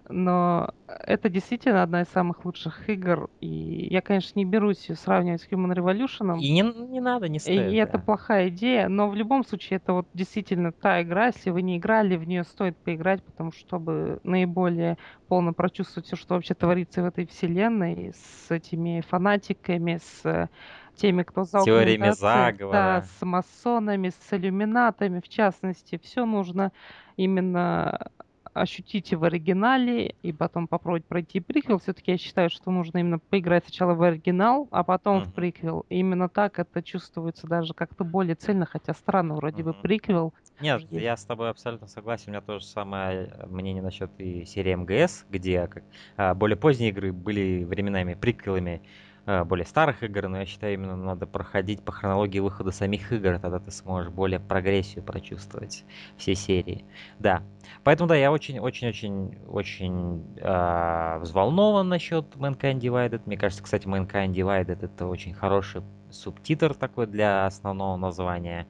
но 0.08 0.74
это 0.86 1.28
действительно 1.28 1.82
одна 1.82 2.02
из 2.02 2.08
самых 2.08 2.44
лучших 2.44 2.88
игр. 2.88 3.30
И 3.40 3.88
я, 3.90 4.00
конечно, 4.02 4.38
не 4.38 4.44
берусь 4.44 4.88
ее 4.88 4.96
сравнивать 4.96 5.42
с 5.42 5.48
Human 5.48 5.74
Revolution. 5.74 6.38
И 6.38 6.50
не, 6.50 6.62
не 6.62 7.00
надо, 7.00 7.28
не 7.28 7.38
стоит. 7.38 7.72
И 7.72 7.76
да. 7.76 7.82
это 7.82 7.98
плохая 7.98 8.48
идея, 8.48 8.88
но 8.88 9.08
в 9.08 9.14
любом 9.14 9.44
случае 9.44 9.78
это 9.78 9.94
вот 9.94 10.06
действительно 10.12 10.72
та 10.72 11.02
игра, 11.02 11.26
если 11.26 11.50
вы 11.50 11.62
не 11.62 11.78
играли, 11.78 12.16
в 12.16 12.24
нее 12.24 12.44
стоит 12.44 12.76
поиграть, 12.76 13.22
потому 13.22 13.52
что 13.52 13.64
чтобы 13.66 14.20
наиболее 14.24 14.98
полно 15.28 15.52
прочувствовать 15.52 16.06
все, 16.06 16.16
что 16.16 16.34
вообще 16.34 16.54
творится 16.54 17.02
в 17.02 17.06
этой 17.06 17.26
вселенной, 17.26 18.12
с 18.14 18.50
этими 18.50 19.02
фанатиками, 19.08 20.00
с 20.02 20.50
теми, 20.96 21.22
кто 21.22 21.44
за 21.44 21.62
Теориями 21.64 22.10
заговора. 22.10 22.72
Да, 22.72 23.02
с 23.02 23.24
масонами, 23.24 24.10
с 24.10 24.32
иллюминатами, 24.32 25.20
в 25.20 25.28
частности. 25.28 25.98
Все 26.02 26.24
нужно 26.24 26.72
именно 27.16 28.10
ощутите 28.54 29.16
в 29.16 29.24
оригинале 29.24 30.14
и 30.22 30.32
потом 30.32 30.68
попробовать 30.68 31.04
пройти 31.04 31.40
приквел. 31.40 31.78
Все-таки 31.78 32.12
я 32.12 32.18
считаю, 32.18 32.48
что 32.50 32.70
нужно 32.70 32.98
именно 32.98 33.18
поиграть 33.18 33.64
сначала 33.64 33.94
в 33.94 34.02
оригинал, 34.02 34.68
а 34.70 34.84
потом 34.84 35.18
uh-huh. 35.18 35.24
в 35.24 35.34
приквел. 35.34 35.84
И 35.88 35.98
именно 35.98 36.28
так 36.28 36.58
это 36.58 36.82
чувствуется 36.82 37.46
даже 37.46 37.74
как-то 37.74 38.04
более 38.04 38.36
цельно, 38.36 38.64
хотя 38.64 38.94
странно, 38.94 39.34
вроде 39.34 39.62
uh-huh. 39.62 39.66
бы 39.66 39.74
приквел. 39.74 40.32
Нет, 40.60 40.82
есть. 40.82 40.92
я 40.92 41.16
с 41.16 41.24
тобой 41.24 41.50
абсолютно 41.50 41.88
согласен. 41.88 42.26
У 42.28 42.30
меня 42.30 42.40
тоже 42.40 42.64
самое 42.64 43.30
мнение 43.48 43.82
насчет 43.82 44.10
и 44.18 44.44
серии 44.44 44.74
МГС, 44.74 45.26
где 45.28 45.66
как, 45.66 45.82
а, 46.16 46.34
более 46.34 46.56
поздние 46.56 46.90
игры 46.90 47.12
были 47.12 47.64
временами 47.64 48.14
приквелами 48.14 48.54
Э, 48.74 48.78
более 49.26 49.64
старых 49.64 50.02
игр, 50.02 50.28
но 50.28 50.40
я 50.40 50.46
считаю, 50.46 50.74
именно 50.74 50.96
надо 50.96 51.26
проходить 51.26 51.82
по 51.82 51.92
хронологии 51.92 52.40
выхода 52.40 52.70
самих 52.70 53.12
игр, 53.12 53.38
тогда 53.38 53.58
ты 53.58 53.70
сможешь 53.70 54.10
более 54.10 54.40
прогрессию 54.40 55.04
прочувствовать 55.04 55.84
все 56.16 56.34
серии. 56.34 56.84
Да. 57.18 57.42
Поэтому 57.84 58.08
да, 58.08 58.16
я 58.16 58.30
очень-очень-очень-очень 58.30 60.36
э, 60.36 61.18
взволнован 61.20 61.88
насчет 61.88 62.26
Mankind 62.36 62.80
Divided. 62.80 63.22
Мне 63.26 63.36
кажется, 63.36 63.62
кстати, 63.62 63.86
Mankind 63.86 64.32
Divided 64.32 64.84
это 64.84 65.06
очень 65.06 65.32
хороший 65.32 65.82
субтитр 66.10 66.74
такой 66.74 67.06
для 67.06 67.46
основного 67.46 67.96
названия. 67.96 68.66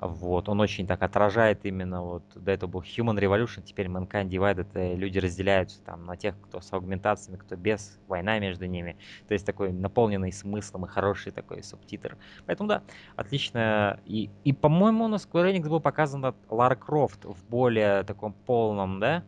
Вот, 0.00 0.48
он 0.48 0.60
очень 0.60 0.86
так 0.86 1.02
отражает 1.02 1.64
именно 1.64 2.02
вот, 2.02 2.22
до 2.36 2.52
этого 2.52 2.70
был 2.70 2.82
Human 2.82 3.18
Revolution, 3.18 3.62
теперь 3.64 3.88
Mankind 3.88 4.28
Divide, 4.28 4.60
это 4.60 4.94
люди 4.94 5.18
разделяются 5.18 5.82
там 5.82 6.06
на 6.06 6.16
тех, 6.16 6.40
кто 6.40 6.60
с 6.60 6.72
аугментациями, 6.72 7.36
кто 7.36 7.56
без, 7.56 7.98
война 8.06 8.38
между 8.38 8.66
ними. 8.66 8.96
То 9.26 9.34
есть 9.34 9.44
такой 9.44 9.72
наполненный 9.72 10.32
смыслом 10.32 10.84
и 10.84 10.88
хороший 10.88 11.32
такой 11.32 11.64
субтитр. 11.64 12.16
Поэтому 12.46 12.68
да, 12.68 12.82
отлично. 13.16 13.98
И, 14.06 14.30
и 14.44 14.52
по-моему, 14.52 15.08
на 15.08 15.16
Square 15.16 15.52
Enix 15.52 15.68
был 15.68 15.80
показан 15.80 16.34
Лара 16.48 16.76
Крофт 16.76 17.24
в 17.24 17.44
более 17.48 18.04
таком 18.04 18.32
полном, 18.32 19.00
да, 19.00 19.24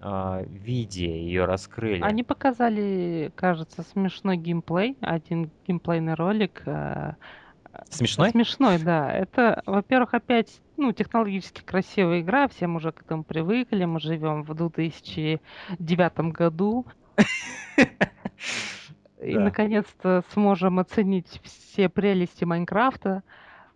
а, 0.00 0.42
виде 0.42 1.06
ее 1.06 1.44
раскрыли. 1.44 2.02
Они 2.02 2.24
показали, 2.24 3.30
кажется, 3.36 3.84
смешной 3.84 4.36
геймплей, 4.36 4.96
один 5.00 5.48
геймплейный 5.64 6.14
ролик, 6.14 6.62
а, 6.66 7.14
Смешной? 7.88 8.30
Смешной, 8.30 8.78
да. 8.78 9.12
Это, 9.12 9.62
во-первых, 9.66 10.14
опять 10.14 10.60
ну, 10.76 10.92
технологически 10.92 11.62
красивая 11.62 12.20
игра, 12.20 12.48
все 12.48 12.66
мы 12.66 12.76
уже 12.76 12.92
к 12.92 13.02
этому 13.02 13.24
привыкли, 13.24 13.84
мы 13.84 14.00
живем 14.00 14.42
в 14.42 14.54
2009 14.54 16.18
году. 16.32 16.86
И, 19.22 19.38
наконец-то, 19.38 20.24
сможем 20.30 20.80
оценить 20.80 21.40
все 21.44 21.88
прелести 21.88 22.44
Майнкрафта. 22.44 23.22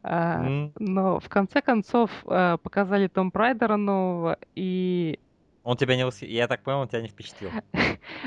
А, 0.03 0.71
но, 0.79 1.21
в 1.21 1.29
конце 1.29 1.63
концов, 1.63 2.11
а, 2.27 2.57
показали 2.57 3.07
Том 3.07 3.31
Прайдера 3.31 3.77
нового, 3.77 4.39
и 4.55 5.21
он 5.67 5.77
тебя 5.77 5.97
не... 5.97 6.09
Я 6.25 6.47
так 6.47 6.63
понял, 6.63 6.79
он 6.79 6.89
тебя 6.89 7.03
не 7.03 7.09
впечатлил. 7.09 7.51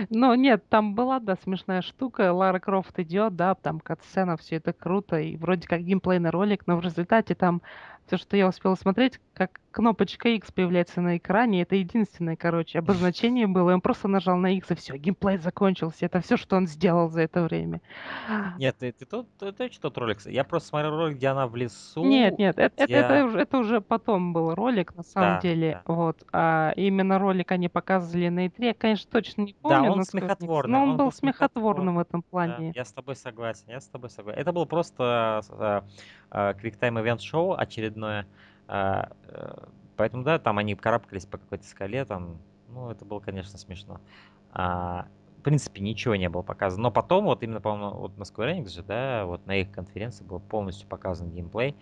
Ну, 0.10 0.34
нет, 0.36 0.68
там 0.68 0.94
была, 0.94 1.20
да, 1.20 1.38
смешная 1.42 1.82
штука. 1.82 2.34
Лара 2.34 2.60
Крофт 2.60 3.00
идет, 3.00 3.38
да, 3.38 3.56
там 3.56 3.80
катсцена, 3.80 4.36
все 4.36 4.58
это 4.58 4.74
круто, 4.74 5.18
и 5.18 5.38
вроде 5.38 5.66
как 5.66 5.82
геймплейный 5.82 6.32
ролик, 6.32 6.68
но 6.68 6.76
в 6.76 6.82
результате 6.82 7.36
там 7.36 7.62
все, 8.10 8.18
что 8.18 8.36
я 8.36 8.48
успела 8.48 8.74
смотреть, 8.74 9.20
как 9.36 9.60
кнопочка 9.72 10.30
X 10.30 10.52
появляется 10.52 11.00
на 11.00 11.18
экране, 11.18 11.62
это 11.62 11.76
единственное, 11.76 12.36
короче, 12.36 12.80
обозначение 12.80 13.46
было. 13.46 13.72
Он 13.72 13.82
просто 13.82 14.08
нажал 14.08 14.36
на 14.38 14.56
X, 14.58 14.72
и 14.72 14.76
все, 14.76 14.98
геймплей 14.98 15.38
закончился. 15.38 16.08
Это 16.08 16.20
все, 16.22 16.36
что 16.38 16.56
он 16.56 16.66
сделал 16.68 17.10
за 17.10 17.22
это 17.22 17.44
время. 17.44 17.82
Нет, 18.58 18.78
ты, 18.80 18.92
ты, 18.92 19.06
тот, 19.06 19.28
ты, 19.38 19.52
ты 19.52 19.70
тот 19.70 19.98
ролик? 19.98 20.26
Я 20.26 20.44
просто 20.44 20.70
смотрел 20.70 20.96
ролик, 20.98 21.18
где 21.18 21.28
она 21.28 21.48
в 21.48 21.56
лесу. 21.56 22.04
Нет, 22.04 22.40
нет, 22.40 22.58
это, 22.58 22.86
где... 22.86 22.96
это, 22.96 23.14
это, 23.14 23.26
уже, 23.26 23.40
это 23.40 23.58
уже 23.60 23.82
потом 23.82 24.34
был 24.34 24.56
ролик, 24.56 24.96
на 24.96 25.04
самом 25.04 25.36
Да, 25.36 25.42
деле. 25.42 25.82
да. 25.86 25.94
Вот. 25.94 26.24
А 26.34 26.74
именно 26.76 27.20
ролик 27.20 27.52
они 27.52 27.70
показывали 27.70 28.30
на 28.30 28.48
E3. 28.48 28.54
Я, 28.58 28.74
конечно, 28.74 29.10
точно 29.12 29.44
не 29.44 29.54
помню. 29.54 29.84
Да, 29.84 29.92
он 29.92 30.04
смехотворный. 30.04 30.72
Но 30.72 30.84
он, 30.84 30.90
он 30.90 30.98
был 30.98 31.12
смехотворным 31.12 31.96
в 31.96 32.00
этом 32.00 32.22
Да, 32.22 32.28
плане. 32.32 32.72
я 32.76 32.84
с 32.84 32.92
тобой 32.92 33.16
согласен, 33.16 33.66
я 33.68 33.80
с 33.80 33.88
тобой 33.88 34.10
согласен. 34.10 34.42
Это 34.42 34.52
было 34.52 34.66
просто 34.66 35.42
э, 35.52 35.82
э, 36.32 36.54
Show 37.20 37.56
очередное. 38.00 38.26
э, 38.68 39.04
э, 39.28 39.54
Поэтому, 39.96 40.24
да, 40.24 40.40
там 40.40 40.58
они 40.58 40.76
карабкались 40.76 41.26
по 41.26 41.38
какой-то 41.38 41.66
скале, 41.66 42.06
там, 42.06 42.38
ну, 42.70 42.90
это 42.90 43.04
было, 43.04 43.20
конечно, 43.20 43.58
смешно. 43.58 44.00
А, 44.54 45.08
в 45.40 45.42
принципе, 45.42 45.82
ничего 45.82 46.16
не 46.16 46.30
было 46.30 46.42
показано. 46.42 46.84
Но 46.84 46.92
потом, 46.92 47.26
вот 47.26 47.44
именно, 47.44 47.60
по-моему, 47.60 47.98
вот 47.98 48.18
на 48.18 48.24
Square 48.24 48.58
Enix 48.58 48.70
же, 48.70 48.82
да, 48.82 49.26
вот 49.26 49.46
на 49.46 49.58
их 49.58 49.72
конференции 49.72 50.24
был 50.24 50.40
полностью 50.40 50.88
показан 50.88 51.32
геймплей. 51.32 51.76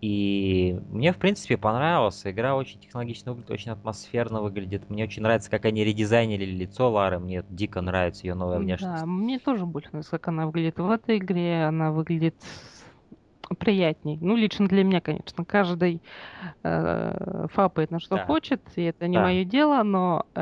И 0.00 0.78
мне, 0.90 1.12
в 1.12 1.18
принципе, 1.18 1.56
понравилась. 1.56 2.26
Игра 2.26 2.56
очень 2.56 2.78
технологично 2.78 3.32
выглядит, 3.32 3.50
очень 3.50 3.70
атмосферно 3.70 4.42
выглядит. 4.42 4.90
Мне 4.90 5.04
очень 5.04 5.22
нравится, 5.22 5.50
как 5.50 5.64
они 5.64 5.84
редизайнили 5.84 6.44
лицо 6.44 6.90
Лары. 6.90 7.18
Мне 7.18 7.44
дико 7.48 7.80
нравится 7.80 8.26
ее 8.26 8.34
новая 8.34 8.58
внешность. 8.58 9.00
Да, 9.00 9.06
мне 9.06 9.38
тоже 9.38 9.64
больше 9.64 9.88
нравится, 9.92 10.10
как 10.10 10.28
она 10.28 10.46
выглядит 10.46 10.78
в 10.78 10.90
этой 10.90 11.18
игре. 11.18 11.64
Она 11.64 11.90
выглядит 11.90 12.34
приятней. 13.58 14.18
Ну, 14.20 14.36
лично 14.36 14.66
для 14.66 14.84
меня, 14.84 15.00
конечно. 15.00 15.44
Каждый 15.44 16.02
э, 16.62 17.46
фапает 17.52 17.90
на 17.90 18.00
что 18.00 18.16
Да. 18.16 18.24
хочет, 18.26 18.62
и 18.76 18.82
это 18.82 19.08
не 19.08 19.16
Да. 19.16 19.24
мое 19.24 19.44
дело, 19.44 19.82
но 19.82 20.26
э, 20.34 20.40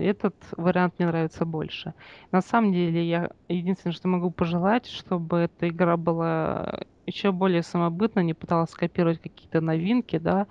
этот 0.00 0.36
вариант 0.56 0.94
мне 0.98 1.08
нравится 1.08 1.44
больше. 1.44 1.94
На 2.32 2.40
самом 2.40 2.72
деле, 2.72 3.04
я 3.08 3.30
единственное, 3.48 3.94
что 3.94 4.08
могу 4.08 4.30
пожелать, 4.30 4.86
чтобы 4.86 5.38
эта 5.38 5.68
игра 5.68 5.96
была 5.96 6.80
еще 7.06 7.30
более 7.32 7.62
самобытна, 7.62 8.20
не 8.20 8.34
пыталась 8.34 8.70
скопировать 8.70 9.20
какие-то 9.20 9.60
новинки, 9.60 10.18
да, 10.18 10.46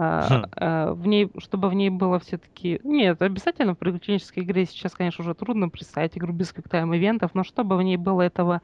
а, 0.00 0.26
Хм. 0.28 0.46
а, 0.56 0.92
в 0.94 1.06
ней, 1.06 1.30
чтобы 1.38 1.68
в 1.68 1.74
ней 1.74 1.90
было 1.90 2.18
все-таки... 2.20 2.80
Нет, 2.84 3.20
обязательно 3.20 3.74
в 3.74 3.78
приключенческой 3.78 4.44
игре 4.44 4.64
сейчас, 4.64 4.94
конечно, 4.94 5.22
уже 5.22 5.34
трудно 5.34 5.68
представить 5.68 6.16
игру 6.16 6.32
без 6.32 6.52
квиктайм 6.52 6.94
ивентов, 6.94 7.32
но 7.34 7.42
чтобы 7.42 7.76
в 7.76 7.82
ней 7.82 7.96
было 7.96 8.22
этого 8.22 8.62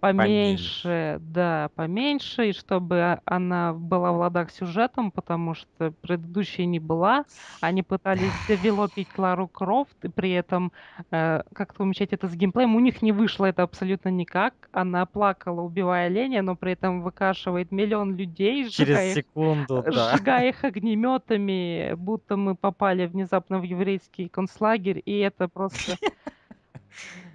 поменьше, 0.00 1.18
да, 1.20 1.70
поменьше, 1.74 2.50
и 2.50 2.52
чтобы 2.52 3.00
а- 3.00 3.20
она 3.24 3.72
была 3.72 4.12
в 4.12 4.18
ладах 4.18 4.50
с 4.50 4.56
сюжетом, 4.56 5.10
потому 5.10 5.54
что 5.54 5.92
предыдущая 6.00 6.66
не 6.66 6.78
была. 6.80 7.24
Они 7.60 7.82
пытались 7.82 8.32
девелопить 8.48 9.08
Клару 9.10 9.48
Крофт, 9.48 9.96
и 10.04 10.08
при 10.08 10.32
этом 10.32 10.72
э, 11.10 11.42
как-то 11.54 11.82
умещать 11.82 12.12
это 12.12 12.28
с 12.28 12.34
геймплеем. 12.34 12.74
У 12.76 12.80
них 12.80 13.02
не 13.02 13.12
вышло 13.12 13.46
это 13.46 13.62
абсолютно 13.62 14.08
никак. 14.08 14.54
Она 14.72 15.06
плакала, 15.06 15.60
убивая 15.60 16.06
оленя, 16.06 16.42
но 16.42 16.56
при 16.56 16.72
этом 16.72 17.02
выкашивает 17.02 17.70
миллион 17.72 18.16
людей, 18.16 18.68
сжигая 18.68 19.14
Через 19.14 19.16
их 19.16 19.24
секунду, 19.24 19.82
да. 19.82 20.16
сжигая 20.16 20.48
их 20.48 20.64
огнеметами, 20.64 21.94
будто 21.94 22.36
мы 22.36 22.54
попали 22.54 23.06
внезапно 23.06 23.58
в 23.58 23.62
еврейский 23.62 24.28
концлагерь, 24.28 25.02
и 25.04 25.18
это 25.18 25.48
просто... 25.48 25.96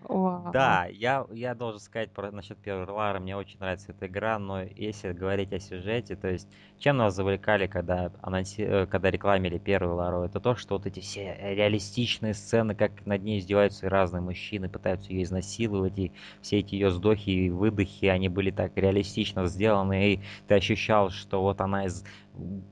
Да, 0.44 0.86
я, 0.88 1.26
я 1.32 1.56
должен 1.56 1.80
сказать 1.80 2.12
про 2.12 2.32
насчет 2.32 2.58
первой 2.58 2.86
Лары, 2.88 3.20
мне 3.20 3.38
очень 3.38 3.60
нравится 3.60 3.92
эта 3.92 4.08
игра, 4.08 4.40
но 4.40 4.64
если 4.64 5.14
говорить 5.14 5.54
о 5.54 5.60
сюжете, 5.60 6.16
то 6.18 6.28
есть 6.28 6.50
чем 6.78 6.98
нас 6.98 7.16
завлекали, 7.16 7.68
когда, 7.68 8.12
анонси... 8.22 8.62
э, 8.62 8.86
когда 8.88 9.12
рекламили 9.12 9.60
первую 9.60 9.96
Лару, 9.96 10.24
это 10.24 10.40
то, 10.42 10.56
что 10.56 10.76
вот 10.76 10.88
эти 10.88 11.00
все 11.00 11.38
реалистичные 11.40 12.34
сцены, 12.34 12.76
как 12.76 13.06
над 13.06 13.22
ней 13.24 13.40
издеваются 13.40 13.88
разные 13.88 14.22
мужчины, 14.22 14.68
пытаются 14.68 15.14
ее 15.14 15.24
изнасиловать, 15.24 15.98
и 16.00 16.12
все 16.42 16.60
эти 16.60 16.74
ее 16.76 16.88
вздохи 16.90 17.30
и 17.30 17.50
выдохи, 17.52 18.06
они 18.08 18.28
были 18.28 18.52
так 18.52 18.76
реалистично 18.76 19.46
сделаны, 19.46 20.14
и 20.16 20.24
ты 20.48 20.56
ощущал, 20.56 21.12
что 21.12 21.42
вот 21.44 21.62
она 21.62 21.86
из 21.86 22.04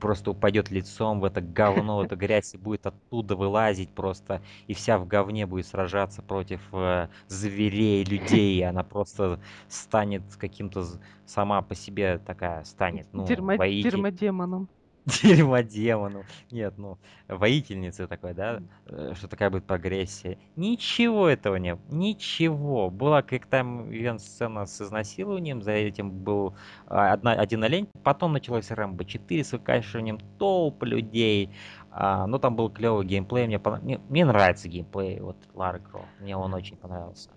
просто 0.00 0.30
упадет 0.30 0.70
лицом 0.70 1.20
в 1.20 1.24
это 1.24 1.40
говно, 1.40 1.98
в 1.98 2.00
эту 2.02 2.16
грязь 2.16 2.54
и 2.54 2.58
будет 2.58 2.86
оттуда 2.86 3.36
вылазить 3.36 3.90
просто, 3.94 4.42
и 4.66 4.74
вся 4.74 4.98
в 4.98 5.06
говне 5.06 5.46
будет 5.46 5.66
сражаться 5.66 6.22
против 6.22 6.60
э, 6.72 7.08
зверей, 7.28 8.04
людей, 8.04 8.58
и 8.58 8.62
она 8.62 8.82
просто 8.82 9.40
станет 9.68 10.22
каким-то 10.38 10.84
сама 11.26 11.62
по 11.62 11.74
себе 11.74 12.18
такая 12.18 12.64
станет, 12.64 13.06
ну, 13.12 13.24
Дерьмо- 13.26 13.56
воитель- 13.56 13.90
Дерьмодемоном. 13.92 14.68
Дерьмодемону. 15.06 16.24
Нет, 16.50 16.74
ну, 16.76 16.98
воительница 17.28 18.06
такой, 18.06 18.34
да? 18.34 18.62
э, 18.86 19.12
Что 19.16 19.28
такая 19.28 19.50
будет 19.50 19.64
прогрессия. 19.64 20.38
Ничего 20.56 21.28
этого 21.28 21.56
не 21.56 21.74
было. 21.74 21.84
Ничего. 21.90 22.90
Была 22.90 23.22
как 23.22 23.46
там 23.46 23.90
ивент 23.92 24.20
сцена 24.20 24.66
с 24.66 24.80
изнасилованием, 24.80 25.62
за 25.62 25.72
этим 25.72 26.10
был 26.10 26.54
а, 26.86 27.12
одна, 27.12 27.32
один 27.32 27.64
олень. 27.64 27.88
Потом 28.04 28.32
началось 28.32 28.70
Рэмбо 28.70 29.04
4 29.04 29.42
с 29.44 29.52
выкашиванием 29.52 30.18
толп 30.38 30.82
людей. 30.84 31.50
А, 31.92 32.26
ну, 32.26 32.38
там 32.38 32.54
был 32.56 32.70
клевый 32.70 33.04
геймплей. 33.04 33.46
Мне, 33.46 33.56
пона- 33.58 33.80
мне, 33.82 33.98
мне 34.08 34.24
нравится 34.24 34.68
геймплей 34.68 35.20
вот 35.20 35.36
Лары 35.54 35.80
Крофт. 35.80 36.06
Мне 36.20 36.36
он 36.36 36.54
очень 36.54 36.76
понравился. 36.76 37.30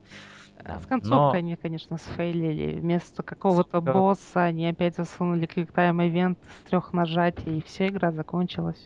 Да. 0.64 0.80
С 0.80 0.84
Но- 0.84 0.88
концовкой 0.90 1.40
они, 1.40 1.56
конечно, 1.56 1.98
сфейлили. 1.98 2.80
Вместо 2.80 3.24
какого-то 3.24 3.80
Сука. 3.80 3.94
босса 3.94 4.44
они 4.44 4.68
опять 4.68 4.96
засунули 4.96 5.46
квиктайм 5.48 6.02
ивент 6.04 6.38
с 6.66 6.70
трех 6.70 6.94
нажатий, 6.94 7.58
и 7.58 7.64
вся 7.64 7.88
игра 7.88 8.12
закончилась. 8.12 8.82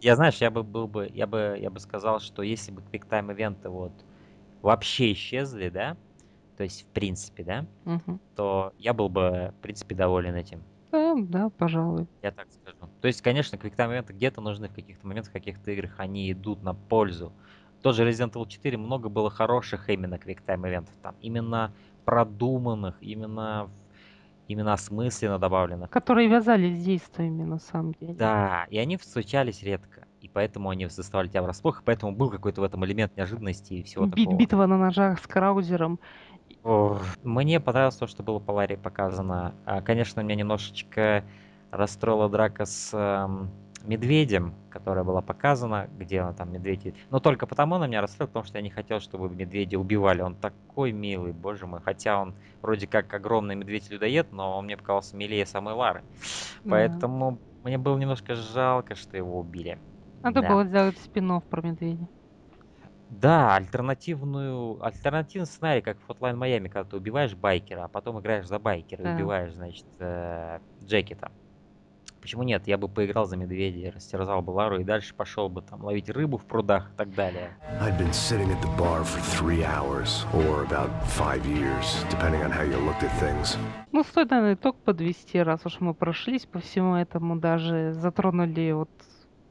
Я, 0.00 0.16
знаешь, 0.16 0.38
я 0.38 0.50
бы 0.50 0.62
был 0.64 0.88
бы, 0.88 1.08
я 1.14 1.26
бы, 1.26 1.56
я 1.60 1.70
бы 1.70 1.78
сказал, 1.78 2.18
что 2.18 2.42
если 2.42 2.72
бы 2.72 2.82
ивенты 3.30 3.68
вот 3.70 3.92
вообще 4.60 5.12
исчезли, 5.12 5.68
да, 5.68 5.96
то 6.56 6.64
есть 6.64 6.82
в 6.82 6.86
принципе, 6.86 7.44
да, 7.44 7.66
Мгм. 7.84 8.20
то 8.34 8.72
я 8.78 8.92
был 8.92 9.08
бы, 9.08 9.54
в 9.56 9.62
принципе, 9.62 9.94
доволен 9.94 10.34
этим. 10.34 10.62
Да, 10.94 11.14
да, 11.16 11.50
пожалуй. 11.50 12.06
Я 12.22 12.30
так 12.30 12.46
скажу. 12.52 12.90
То 13.00 13.08
есть, 13.08 13.20
конечно, 13.20 13.56
ивенты 13.56 14.12
где-то 14.12 14.40
нужны 14.40 14.68
в 14.68 14.74
каких-то 14.74 15.06
моментах, 15.06 15.30
в 15.30 15.32
каких-то 15.32 15.72
играх, 15.72 15.94
они 15.98 16.30
идут 16.30 16.62
на 16.62 16.72
пользу. 16.72 17.32
Тоже 17.82 18.08
Resident 18.08 18.32
Evil 18.32 18.48
4 18.48 18.78
много 18.78 19.08
было 19.08 19.28
хороших 19.28 19.90
именно 19.90 20.14
QuickTime 20.14 20.68
ивентов, 20.68 20.94
там 21.02 21.16
именно 21.20 21.74
продуманных, 22.04 22.96
именно 23.02 23.68
именно 24.46 24.74
осмысленно 24.74 25.38
добавленных. 25.38 25.90
Которые 25.90 26.28
вязались 26.28 26.78
с 26.78 26.84
действиями, 26.84 27.44
на 27.44 27.58
самом 27.58 27.94
деле. 27.94 28.14
Да, 28.14 28.66
и 28.70 28.78
они 28.78 28.96
встречались 28.96 29.62
редко. 29.62 30.06
И 30.20 30.28
поэтому 30.28 30.70
они 30.70 30.86
заставали 30.86 31.28
тебя 31.28 31.42
врасплох, 31.42 31.80
и 31.80 31.84
поэтому 31.84 32.12
был 32.12 32.30
какой-то 32.30 32.60
в 32.60 32.64
этом 32.64 32.84
элемент 32.84 33.16
неожиданности 33.16 33.74
и 33.74 33.82
всего 33.82 34.06
Би- 34.06 34.24
такого. 34.24 34.38
Битва 34.38 34.66
на 34.66 34.78
ножах 34.78 35.18
с 35.18 35.26
Краузером. 35.26 35.98
Мне 37.22 37.60
понравилось 37.60 37.96
то, 37.96 38.06
что 38.06 38.22
было 38.22 38.38
по 38.38 38.52
Ларе 38.52 38.76
показано. 38.76 39.54
А, 39.66 39.82
Конечно, 39.82 40.20
меня 40.20 40.34
немножечко 40.34 41.22
расстроила 41.70 42.28
драка 42.28 42.64
с 42.64 42.90
эм, 42.94 43.50
медведем, 43.84 44.54
которая 44.70 45.04
была 45.04 45.20
показана, 45.20 45.88
где 45.98 46.22
он 46.22 46.34
там 46.34 46.52
медведь. 46.52 46.94
Но 47.10 47.20
только 47.20 47.46
потому 47.46 47.74
она 47.74 47.86
меня 47.86 48.00
расстроила, 48.00 48.28
потому 48.28 48.44
что 48.46 48.58
я 48.58 48.62
не 48.62 48.70
хотел, 48.70 49.00
чтобы 49.00 49.28
медведя 49.28 49.78
убивали. 49.78 50.22
Он 50.22 50.34
такой 50.34 50.92
милый, 50.92 51.32
боже 51.32 51.66
мой. 51.66 51.80
Хотя 51.80 52.20
он 52.20 52.34
вроде 52.62 52.86
как 52.86 53.12
огромный 53.12 53.56
медведь-людоед, 53.56 54.32
но 54.32 54.56
он 54.58 54.64
мне 54.64 54.76
показался 54.76 55.16
милее 55.16 55.44
самой 55.46 55.74
Лары. 55.74 56.02
Да. 56.64 56.70
Поэтому 56.70 57.38
мне 57.62 57.76
было 57.76 57.98
немножко 57.98 58.34
жалко, 58.34 58.94
что 58.94 59.16
его 59.16 59.38
убили. 59.40 59.78
Надо 60.22 60.40
Да. 60.40 60.48
было 60.48 60.64
сделать 60.64 60.96
спин 60.98 61.40
про 61.50 61.60
медведя. 61.60 62.08
Да, 63.10 63.54
альтернативную, 63.56 64.84
альтернативный 64.84 65.46
сценарий, 65.46 65.82
как 65.82 65.98
в 66.00 66.10
Hotline 66.10 66.36
Miami, 66.36 66.68
когда 66.68 66.84
ты 66.84 66.96
убиваешь 66.96 67.34
байкера, 67.34 67.84
а 67.84 67.88
потом 67.88 68.20
играешь 68.20 68.46
за 68.46 68.58
байкера, 68.58 69.02
и 69.02 69.04
Да. 69.04 69.14
убиваешь, 69.14 69.52
значит, 69.52 69.86
э, 69.98 70.58
Джекета. 70.82 71.30
Почему 72.20 72.42
нет? 72.42 72.66
Я 72.66 72.78
бы 72.78 72.88
поиграл 72.88 73.26
за 73.26 73.36
медведя, 73.36 73.92
растерзал 73.92 74.40
бы 74.40 74.52
Лару 74.52 74.80
и 74.80 74.84
дальше 74.84 75.14
пошел 75.14 75.50
бы 75.50 75.60
там 75.60 75.84
ловить 75.84 76.08
рыбу 76.08 76.38
в 76.38 76.46
прудах 76.46 76.90
и 76.90 76.96
так 76.96 77.14
далее. 77.14 77.54
I'd 77.82 77.98
been 77.98 78.12
sitting 78.12 78.50
at 78.50 78.62
the 78.62 78.76
bar 78.78 79.04
for 79.04 79.20
three 79.38 79.62
hours, 79.62 80.24
or 80.32 80.64
about 80.66 80.88
five 81.08 81.44
years, 81.44 82.02
depending 82.10 82.42
on 82.42 82.50
how 82.50 82.62
you 82.62 82.78
looked 82.78 83.02
at 83.02 83.12
things. 83.20 83.58
Ну, 83.92 84.02
стоит, 84.04 84.30
наверное, 84.30 84.54
итог 84.54 84.78
подвести, 84.82 85.38
раз 85.42 85.66
уж 85.66 85.80
мы 85.80 85.92
прошлись 85.92 86.46
по 86.46 86.60
всему 86.60 86.94
этому, 86.96 87.36
даже 87.36 87.92
затронули 87.92 88.72
вот 88.72 88.88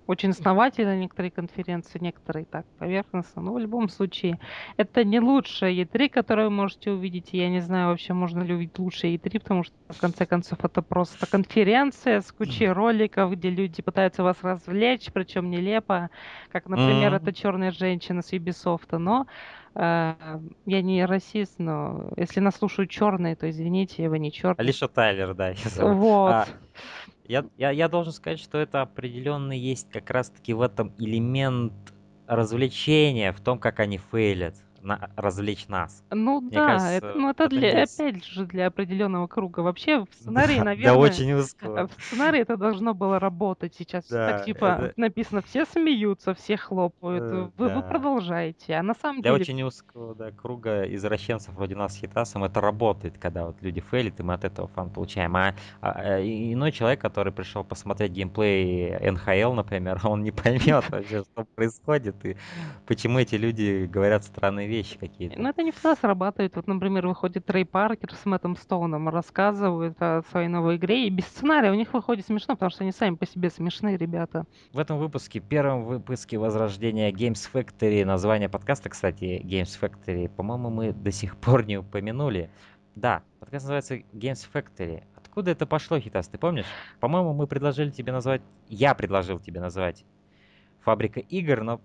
очень 0.08 0.32
основательно 0.32 0.98
некоторые 0.98 1.32
конференции, 1.32 2.00
некоторые 2.00 2.46
так 2.46 2.66
поверхностно. 2.78 3.42
Но 3.42 3.54
в 3.54 3.60
любом 3.60 3.90
случае, 3.90 4.40
это 4.78 5.04
не 5.04 5.20
лучшая 5.20 5.72
E3, 5.72 6.10
которую 6.10 6.50
вы 6.50 6.56
можете 6.56 6.92
увидеть. 6.92 7.30
Я 7.34 7.50
не 7.50 7.60
знаю 7.62 7.90
вообще, 7.90 8.14
можно 8.14 8.42
ли 8.44 8.54
увидеть 8.54 8.80
лучшее 8.80 9.14
E3, 9.16 9.40
потому 9.40 9.64
что, 9.64 9.76
в 9.90 9.98
конце 9.98 10.26
концов, 10.26 10.64
это 10.64 10.82
просто 10.82 11.28
конференция 11.28 12.22
с 12.22 12.32
кучей 12.32 12.68
роликов, 12.68 13.32
где 13.32 13.50
люди 13.50 13.82
пытаются 13.82 14.24
вас 14.24 14.38
развлечь, 14.44 15.10
причем 15.14 15.50
нелепо, 15.50 16.10
как, 16.52 16.66
например, 16.68 17.14
Мгм. 17.14 17.16
эта 17.16 17.34
черная 17.34 17.72
женщина 17.72 18.22
с 18.22 18.34
Ubisoft. 18.34 18.98
Но 18.98 19.26
э, 19.76 20.16
я 20.66 20.82
не 20.82 21.06
расист, 21.06 21.56
но 21.60 22.12
если 22.18 22.40
нас 22.40 22.56
слушают 22.58 22.92
черные, 22.92 23.36
то 23.36 23.50
извините, 23.50 24.10
вы 24.10 24.20
не 24.20 24.32
черные. 24.32 24.56
Алиша 24.66 24.88
Тайлер, 24.88 25.34
да. 25.34 25.54
Вот. 25.80 26.32
А, 26.32 26.46
Я, 27.26 27.46
я, 27.58 27.72
я 27.72 27.88
должен 27.88 28.12
сказать, 28.12 28.40
что 28.40 28.58
это 28.58 28.82
определенный 28.82 29.58
есть 29.58 29.90
как 29.90 30.10
раз-таки 30.10 30.54
в 30.54 30.62
этом 30.62 30.94
элемент 30.98 31.74
развлечения, 32.28 33.32
в 33.32 33.40
том, 33.42 33.60
как 33.60 33.80
они 33.80 33.98
фейлят 33.98 34.56
на, 34.84 35.10
развлечь 35.16 35.68
нас. 35.68 36.04
Ну 36.12 36.42
Мне 36.42 36.52
да, 36.52 36.66
кажется, 36.68 36.88
это, 36.90 37.14
ну 37.16 37.30
это 37.30 37.44
это 37.44 37.50
для, 37.56 37.80
есть. 37.82 38.00
опять 38.00 38.24
же, 38.26 38.46
для 38.46 38.68
определенного 38.68 39.28
круга. 39.28 39.62
Вообще 39.62 40.00
в 40.02 40.08
сценарии, 40.20 40.58
Да, 40.60 40.64
наверное, 40.66 40.94
да, 40.94 41.00
очень 41.00 41.30
э, 41.32 41.36
узкого. 41.38 41.88
в 41.88 42.04
сценарии 42.04 42.42
это 42.42 42.58
должно 42.58 42.94
было 42.94 43.20
работать 43.20 43.74
сейчас. 43.76 44.08
Да, 44.10 44.30
Так 44.38 44.46
типа 44.46 44.66
это- 44.66 44.94
написано, 44.98 45.42
все 45.42 45.66
смеются, 45.66 46.34
все 46.34 46.58
хлопают, 46.58 47.24
Э, 47.24 47.50
вы, 47.58 47.70
вы 47.70 47.70
да. 47.70 47.82
продолжаете. 47.82 48.74
А 48.76 48.84
на 48.84 48.94
самом 48.94 49.22
Для 49.22 49.32
деле 49.32 49.42
очень 49.42 49.64
узкого 49.64 50.16
да, 50.16 50.32
круга 50.32 50.84
извращенцев 50.84 51.54
вроде 51.56 51.76
нас 51.76 51.94
с 51.94 51.98
Хитасом 52.00 52.44
это 52.44 52.60
работает, 52.62 53.18
когда 53.18 53.46
вот 53.46 53.56
люди 53.62 53.80
фейлят, 53.82 54.20
и 54.20 54.24
мы 54.24 54.34
от 54.34 54.44
этого 54.44 54.68
фан 54.68 54.90
получаем. 54.90 55.36
А, 55.38 55.56
а, 55.82 56.18
э, 56.20 56.26
и- 56.26 56.54
иной 56.54 56.72
человек, 56.74 57.00
который 57.00 57.32
пришел 57.32 57.64
посмотреть 57.64 58.12
геймплей 58.12 58.96
НХЛ, 59.12 59.54
например, 59.54 60.00
он 60.04 60.24
не 60.24 60.32
поймет 60.32 60.90
вообще, 60.90 61.24
что 61.24 61.46
происходит, 61.56 62.16
и 62.26 62.36
почему 62.86 63.20
эти 63.20 63.36
люди 63.36 63.86
говорят 63.86 64.24
странные 64.26 64.68
вещи 64.68 64.73
какие-то. 64.82 65.40
Ну, 65.40 65.50
это 65.50 65.64
не 65.64 65.72
всегда 65.72 65.96
срабатывает. 65.96 66.56
Вот, 66.56 66.68
например, 66.68 67.08
выходит 67.08 67.46
Трей 67.46 67.66
Паркер 67.66 68.14
с 68.14 68.26
Мэттом 68.26 68.56
Стоуном, 68.56 69.10
рассказывает 69.10 70.02
о 70.02 70.24
своей 70.32 70.48
новой 70.48 70.78
игре, 70.78 71.08
и 71.08 71.10
без 71.10 71.26
сценария 71.26 71.72
у 71.72 71.76
них 71.76 71.94
выходит 71.94 72.26
смешно, 72.26 72.56
потому 72.56 72.72
что 72.72 72.84
они 72.84 72.92
сами 72.92 73.16
по 73.16 73.26
себе 73.26 73.50
смешные 73.50 73.98
ребята. 73.98 74.46
В 74.72 74.80
этом 74.80 74.98
выпуске, 74.98 75.40
первом 75.40 75.86
выпуске 75.86 76.38
Возрождения 76.38 77.12
Games 77.12 77.50
Factory, 77.52 78.04
название 78.06 78.50
подкаста, 78.50 78.90
кстати, 78.90 79.42
Games 79.44 79.80
Factory, 79.80 80.30
по-моему, 80.30 80.70
мы 80.70 80.94
до 80.94 81.12
сих 81.12 81.38
пор 81.38 81.66
не 81.66 81.78
упомянули. 81.78 82.50
Да, 82.96 83.24
подкаст 83.40 83.66
называется 83.66 83.98
Games 84.14 84.48
Factory. 84.52 85.04
Откуда 85.16 85.52
это 85.52 85.66
пошло, 85.66 86.00
Хитас, 86.00 86.28
ты 86.28 86.38
помнишь? 86.38 86.66
По-моему, 87.00 87.34
мы 87.34 87.48
предложили 87.48 87.90
тебе 87.90 88.12
назвать, 88.12 88.42
я 88.68 88.94
предложил 88.94 89.40
тебе 89.40 89.60
назвать 89.62 90.06
Фабрика 90.84 91.22
игр, 91.22 91.64
но 91.64 91.82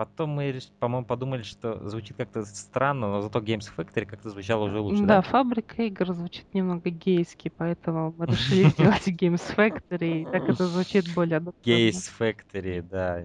потом 0.00 0.30
мы, 0.30 0.58
по-моему, 0.78 1.06
подумали, 1.06 1.42
что 1.42 1.86
звучит 1.86 2.16
как-то 2.16 2.42
странно, 2.46 3.08
но 3.10 3.20
зато 3.20 3.38
Games 3.40 3.70
Factory 3.76 4.06
как-то 4.06 4.30
звучало 4.30 4.64
уже 4.64 4.80
лучше, 4.80 5.02
да, 5.02 5.16
да? 5.16 5.20
фабрика 5.20 5.82
игр 5.82 6.14
звучит 6.14 6.54
немного 6.54 6.88
гейски, 6.88 7.52
поэтому 7.54 8.14
мы 8.16 8.24
решили 8.24 8.62
сделать 8.70 9.06
Games 9.08 9.54
Factory, 9.54 10.22
и 10.22 10.24
так 10.24 10.48
это 10.48 10.66
звучит 10.66 11.14
более 11.14 11.36
адекватно. 11.36 11.70
Games 11.70 12.10
Factory, 12.18 12.80
да, 12.80 13.24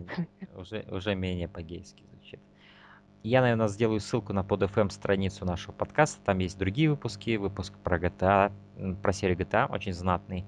уже, 0.58 0.86
уже 0.92 1.16
менее 1.16 1.48
по-гейски 1.48 2.04
звучит. 2.12 2.42
Я, 3.24 3.40
наверное, 3.40 3.70
сделаю 3.70 4.02
ссылку 4.02 4.34
на 4.34 4.44
под 4.44 4.64
FM 4.64 4.90
страницу 4.90 5.46
нашего 5.46 5.72
подкаста. 5.72 6.20
Там 6.26 6.40
есть 6.40 6.60
другие 6.60 6.90
выпуски. 6.90 7.38
Выпуск 7.38 7.74
про 7.86 7.98
GTA, 7.98 8.52
про 9.02 9.14
серию 9.14 9.38
GTA, 9.38 9.72
очень 9.72 9.94
знатный. 9.94 10.44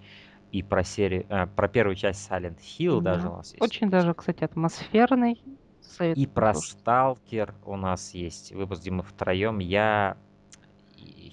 И 0.51 0.61
про 0.61 0.83
серию, 0.83 1.25
э, 1.29 1.47
про 1.47 1.69
первую 1.69 1.95
часть 1.95 2.29
Silent 2.29 2.59
Hill 2.59 2.99
даже 2.99 3.23
Да. 3.23 3.29
у 3.31 3.35
нас 3.37 3.53
есть. 3.53 3.61
Очень 3.61 3.89
даже, 3.89 4.13
кстати, 4.13 4.43
атмосферный. 4.43 5.41
Советую 5.95 6.23
И 6.23 6.27
про. 6.27 6.53
Сталкер 6.53 7.53
у 7.65 7.75
нас 7.75 8.13
есть 8.13 8.51
выпуск, 8.51 8.81
где 8.81 8.91
мы 8.91 9.03
втроем, 9.03 9.59
я, 9.59 10.17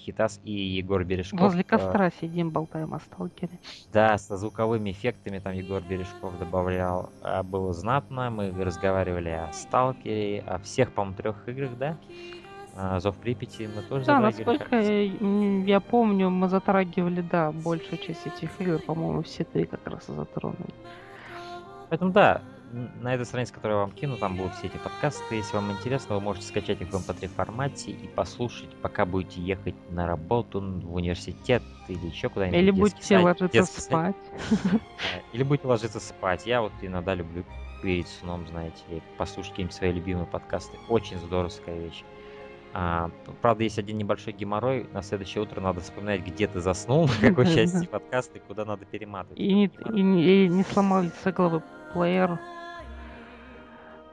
Хитас 0.05 0.39
и 0.43 0.51
Егор 0.51 1.03
Бережков. 1.03 1.39
Возле 1.39 1.61
э, 1.61 1.63
костра 1.63 2.11
сидим, 2.11 2.51
болтаем 2.51 2.93
о 2.93 2.99
сталкере. 2.99 3.59
Да, 3.91 4.17
со 4.17 4.37
звуковыми 4.37 4.91
эффектами 4.91 5.39
там 5.39 5.53
Егор 5.53 5.81
Бережков 5.81 6.37
добавлял. 6.37 7.09
А, 7.21 7.41
Было 7.43 7.73
знатно, 7.73 8.29
мы 8.29 8.51
разговаривали 8.51 9.29
о 9.29 9.51
Сталкере, 9.51 10.41
о 10.41 10.59
всех, 10.59 10.91
по-моему, 10.91 11.17
трех 11.17 11.49
играх, 11.49 11.77
да? 11.77 11.97
А, 12.77 12.99
Зов 12.99 13.15
Припяти 13.17 13.67
мы 13.73 13.81
тоже 13.81 14.05
Да, 14.05 14.19
насколько 14.19 14.75
я, 14.75 15.03
я 15.63 15.79
помню, 15.79 16.29
мы 16.29 16.49
затрагивали, 16.49 17.21
да, 17.21 17.51
большую 17.51 17.97
часть 17.97 18.27
этих 18.27 18.49
игр, 18.59 18.79
по-моему, 18.79 19.23
все 19.23 19.43
три 19.43 19.65
как 19.65 19.87
раз 19.87 20.07
и 20.09 20.13
затронули. 20.13 20.73
Поэтому 21.89 22.11
да, 22.11 22.41
на 23.01 23.15
этой 23.15 23.25
странице, 23.25 23.53
которую 23.53 23.79
я 23.79 23.85
вам 23.85 23.91
кину, 23.91 24.17
там 24.17 24.35
будут 24.35 24.53
все 24.55 24.67
эти 24.67 24.77
подкасты. 24.77 25.35
Если 25.35 25.55
вам 25.55 25.71
интересно, 25.71 26.15
вы 26.15 26.21
можете 26.21 26.47
скачать 26.47 26.81
их 26.81 26.89
в 26.89 26.95
MP3 26.95 27.27
формате 27.29 27.91
и 27.91 28.07
послушать, 28.07 28.69
пока 28.81 29.05
будете 29.05 29.41
ехать 29.41 29.75
на 29.89 30.07
работу, 30.07 30.59
в 30.59 30.93
университет 30.93 31.63
или 31.87 32.05
еще 32.07 32.29
куда-нибудь. 32.29 32.59
Или 32.59 32.71
будете 32.71 33.17
ложиться 33.17 33.81
спать. 33.81 34.15
Или 35.33 35.43
будете 35.43 35.67
ложиться 35.67 35.99
спать. 35.99 36.45
Я 36.45 36.61
вот 36.61 36.73
иногда 36.81 37.15
люблю 37.15 37.45
перед 37.81 38.07
сном, 38.07 38.45
знаете 38.47 38.83
ли, 38.89 39.01
послушать 39.17 39.51
какие-нибудь 39.51 39.75
свои 39.75 39.91
любимые 39.91 40.25
подкасты. 40.25 40.77
Очень 40.89 41.17
здоровская 41.19 41.79
вещь. 41.79 42.03
А, 42.73 43.09
правда, 43.41 43.63
есть 43.63 43.79
один 43.79 43.97
небольшой 43.97 44.33
геморрой. 44.33 44.85
На 44.91 45.01
следующее 45.01 45.43
утро 45.43 45.61
надо 45.61 45.79
вспоминать, 45.79 46.25
где 46.25 46.45
ты 46.47 46.59
заснул, 46.59 47.05
в 47.07 47.21
какой 47.21 47.45
части 47.45 47.85
подкаста 47.85 48.37
и 48.37 48.41
куда 48.41 48.65
надо 48.65 48.83
перематывать. 48.85 49.39
И 49.39 49.53
не, 49.53 49.65
и 49.67 50.45
и 50.45 50.47
не 50.49 50.63
сломался 50.63 51.31
головы 51.31 51.63
плеер. 51.93 52.37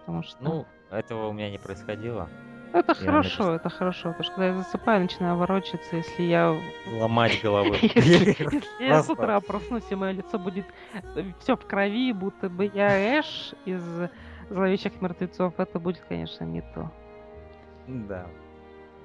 Потому 0.07 0.23
что... 0.23 0.43
Ну, 0.43 0.67
этого 0.91 1.29
у 1.29 1.33
меня 1.33 1.51
не 1.51 1.59
происходило. 1.59 2.29
это 2.73 2.93
я 2.99 3.07
хорошо, 3.07 3.55
это 3.55 3.69
хорошо. 3.71 4.11
Потому 4.11 4.25
что 4.25 4.33
когда 4.35 4.47
я 4.49 4.55
засыпаю, 4.55 5.01
начинаю 5.03 5.37
ворочаться, 5.37 5.97
если 5.97 6.23
я... 6.25 6.57
Ломать 7.01 7.41
головы. 7.43 7.77
Если, 7.83 8.63
я 8.85 9.03
с 9.03 9.09
утра 9.09 9.41
проснусь, 9.41 9.85
и 9.91 9.95
мое 9.95 10.13
лицо 10.13 10.39
будет 10.39 10.67
все 11.41 11.57
в 11.57 11.67
крови, 11.67 12.13
будто 12.13 12.49
бы 12.49 12.71
я 12.75 13.21
Эш 13.21 13.55
из 13.65 13.83
зловещих 14.51 15.01
мертвецов, 15.01 15.55
это 15.59 15.79
будет, 15.79 16.01
конечно, 16.09 16.45
не 16.45 16.63
то. 16.75 16.91
Да. 17.87 18.27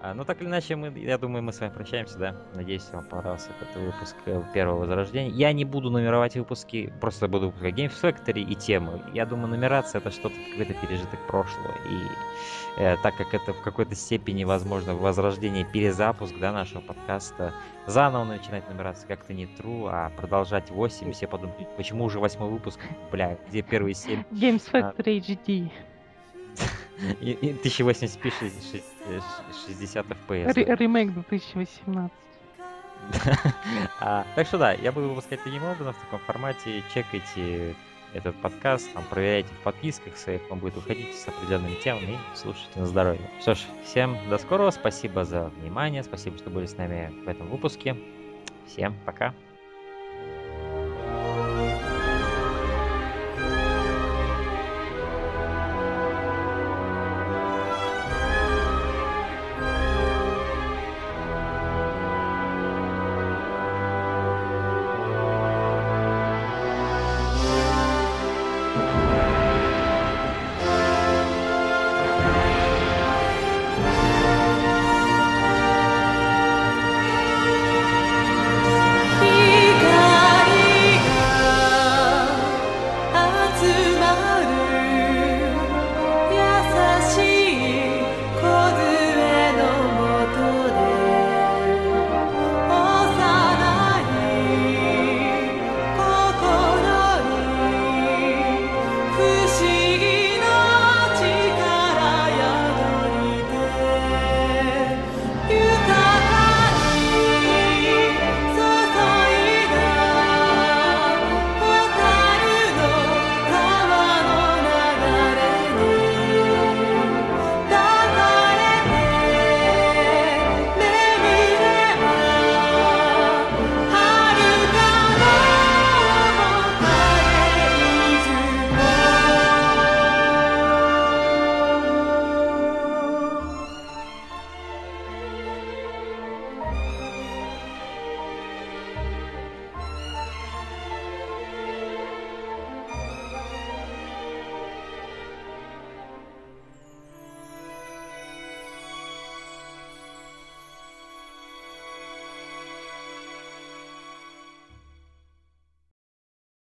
А, 0.07 0.13
ну, 0.13 0.23
так 0.23 0.41
или 0.41 0.47
иначе, 0.47 0.77
мы, 0.77 0.87
я 0.97 1.17
думаю, 1.17 1.43
мы 1.43 1.51
с 1.51 1.59
вами 1.59 1.73
прощаемся, 1.73 2.17
да? 2.17 2.35
Надеюсь, 2.55 2.87
вам 2.93 3.03
понравился 3.03 3.49
этот 3.59 3.75
выпуск 3.75 4.15
э, 4.25 4.41
первого 4.53 4.79
возрождения. 4.79 5.31
Я 5.31 5.51
не 5.51 5.65
буду 5.65 5.89
нумеровать 5.89 6.35
выпуски, 6.37 6.93
просто 7.01 7.27
буду 7.27 7.47
выпускать 7.47 7.73
Games 7.73 8.01
Factory 8.01 8.41
и 8.41 8.55
темы. 8.55 9.01
Я 9.13 9.25
думаю, 9.25 9.49
нумерация 9.49 9.99
это 9.99 10.11
что-то, 10.11 10.35
какой-то 10.51 10.75
пережиток 10.75 11.19
прошлого. 11.27 11.73
И 11.89 12.81
э, 12.81 12.95
так 13.03 13.17
как 13.17 13.33
это 13.33 13.51
в 13.51 13.61
какой-то 13.61 13.95
степени, 13.95 14.45
возможно, 14.45 14.95
возрождение, 14.95 15.65
перезапуск, 15.65 16.39
да, 16.39 16.53
нашего 16.53 16.79
подкаста, 16.79 17.53
заново 17.85 18.23
начинать 18.23 18.65
нумерацию 18.69 19.09
как-то 19.09 19.33
не 19.33 19.43
true, 19.45 19.89
а 19.91 20.09
продолжать 20.11 20.71
8, 20.71 21.11
все 21.11 21.27
подумают, 21.27 21.67
почему 21.75 22.05
уже 22.05 22.21
восьмой 22.21 22.49
выпуск, 22.49 22.79
бля, 23.11 23.37
где 23.49 23.61
первые 23.61 23.93
7? 23.93 24.23
Games. 24.31 24.71
Factory 24.71 25.19
HD. 25.19 25.69
И, 27.21 27.31
и 27.31 27.53
1080p 27.53 28.31
60, 28.31 28.83
60 29.67 30.05
FPS. 30.05 30.65
Да. 30.65 30.75
Ремейк 30.75 31.13
2018. 31.13 32.11
А, 33.99 34.25
так 34.35 34.47
что 34.47 34.57
да, 34.57 34.73
я 34.73 34.91
буду 34.91 35.09
выпускать 35.09 35.45
немного 35.45 35.93
в 35.93 35.97
таком 35.97 36.19
формате. 36.19 36.83
Чекайте 36.93 37.75
этот 38.13 38.35
подкаст, 38.41 38.91
там, 38.93 39.03
проверяйте 39.09 39.49
в 39.53 39.63
подписках 39.63 40.17
своих, 40.17 40.41
он 40.49 40.59
будет 40.59 40.75
выходить 40.75 41.13
с 41.15 41.27
определенными 41.27 41.75
темами 41.75 42.13
и 42.13 42.35
слушайте 42.35 42.79
на 42.79 42.85
здоровье. 42.85 43.29
Что 43.41 43.55
ж, 43.55 43.59
всем 43.83 44.17
до 44.29 44.37
скорого, 44.37 44.71
спасибо 44.71 45.25
за 45.25 45.51
внимание, 45.61 46.03
спасибо, 46.03 46.37
что 46.37 46.49
были 46.49 46.65
с 46.65 46.77
нами 46.77 47.13
в 47.25 47.27
этом 47.27 47.47
выпуске. 47.47 47.95
Всем 48.65 48.95
пока. 49.05 49.33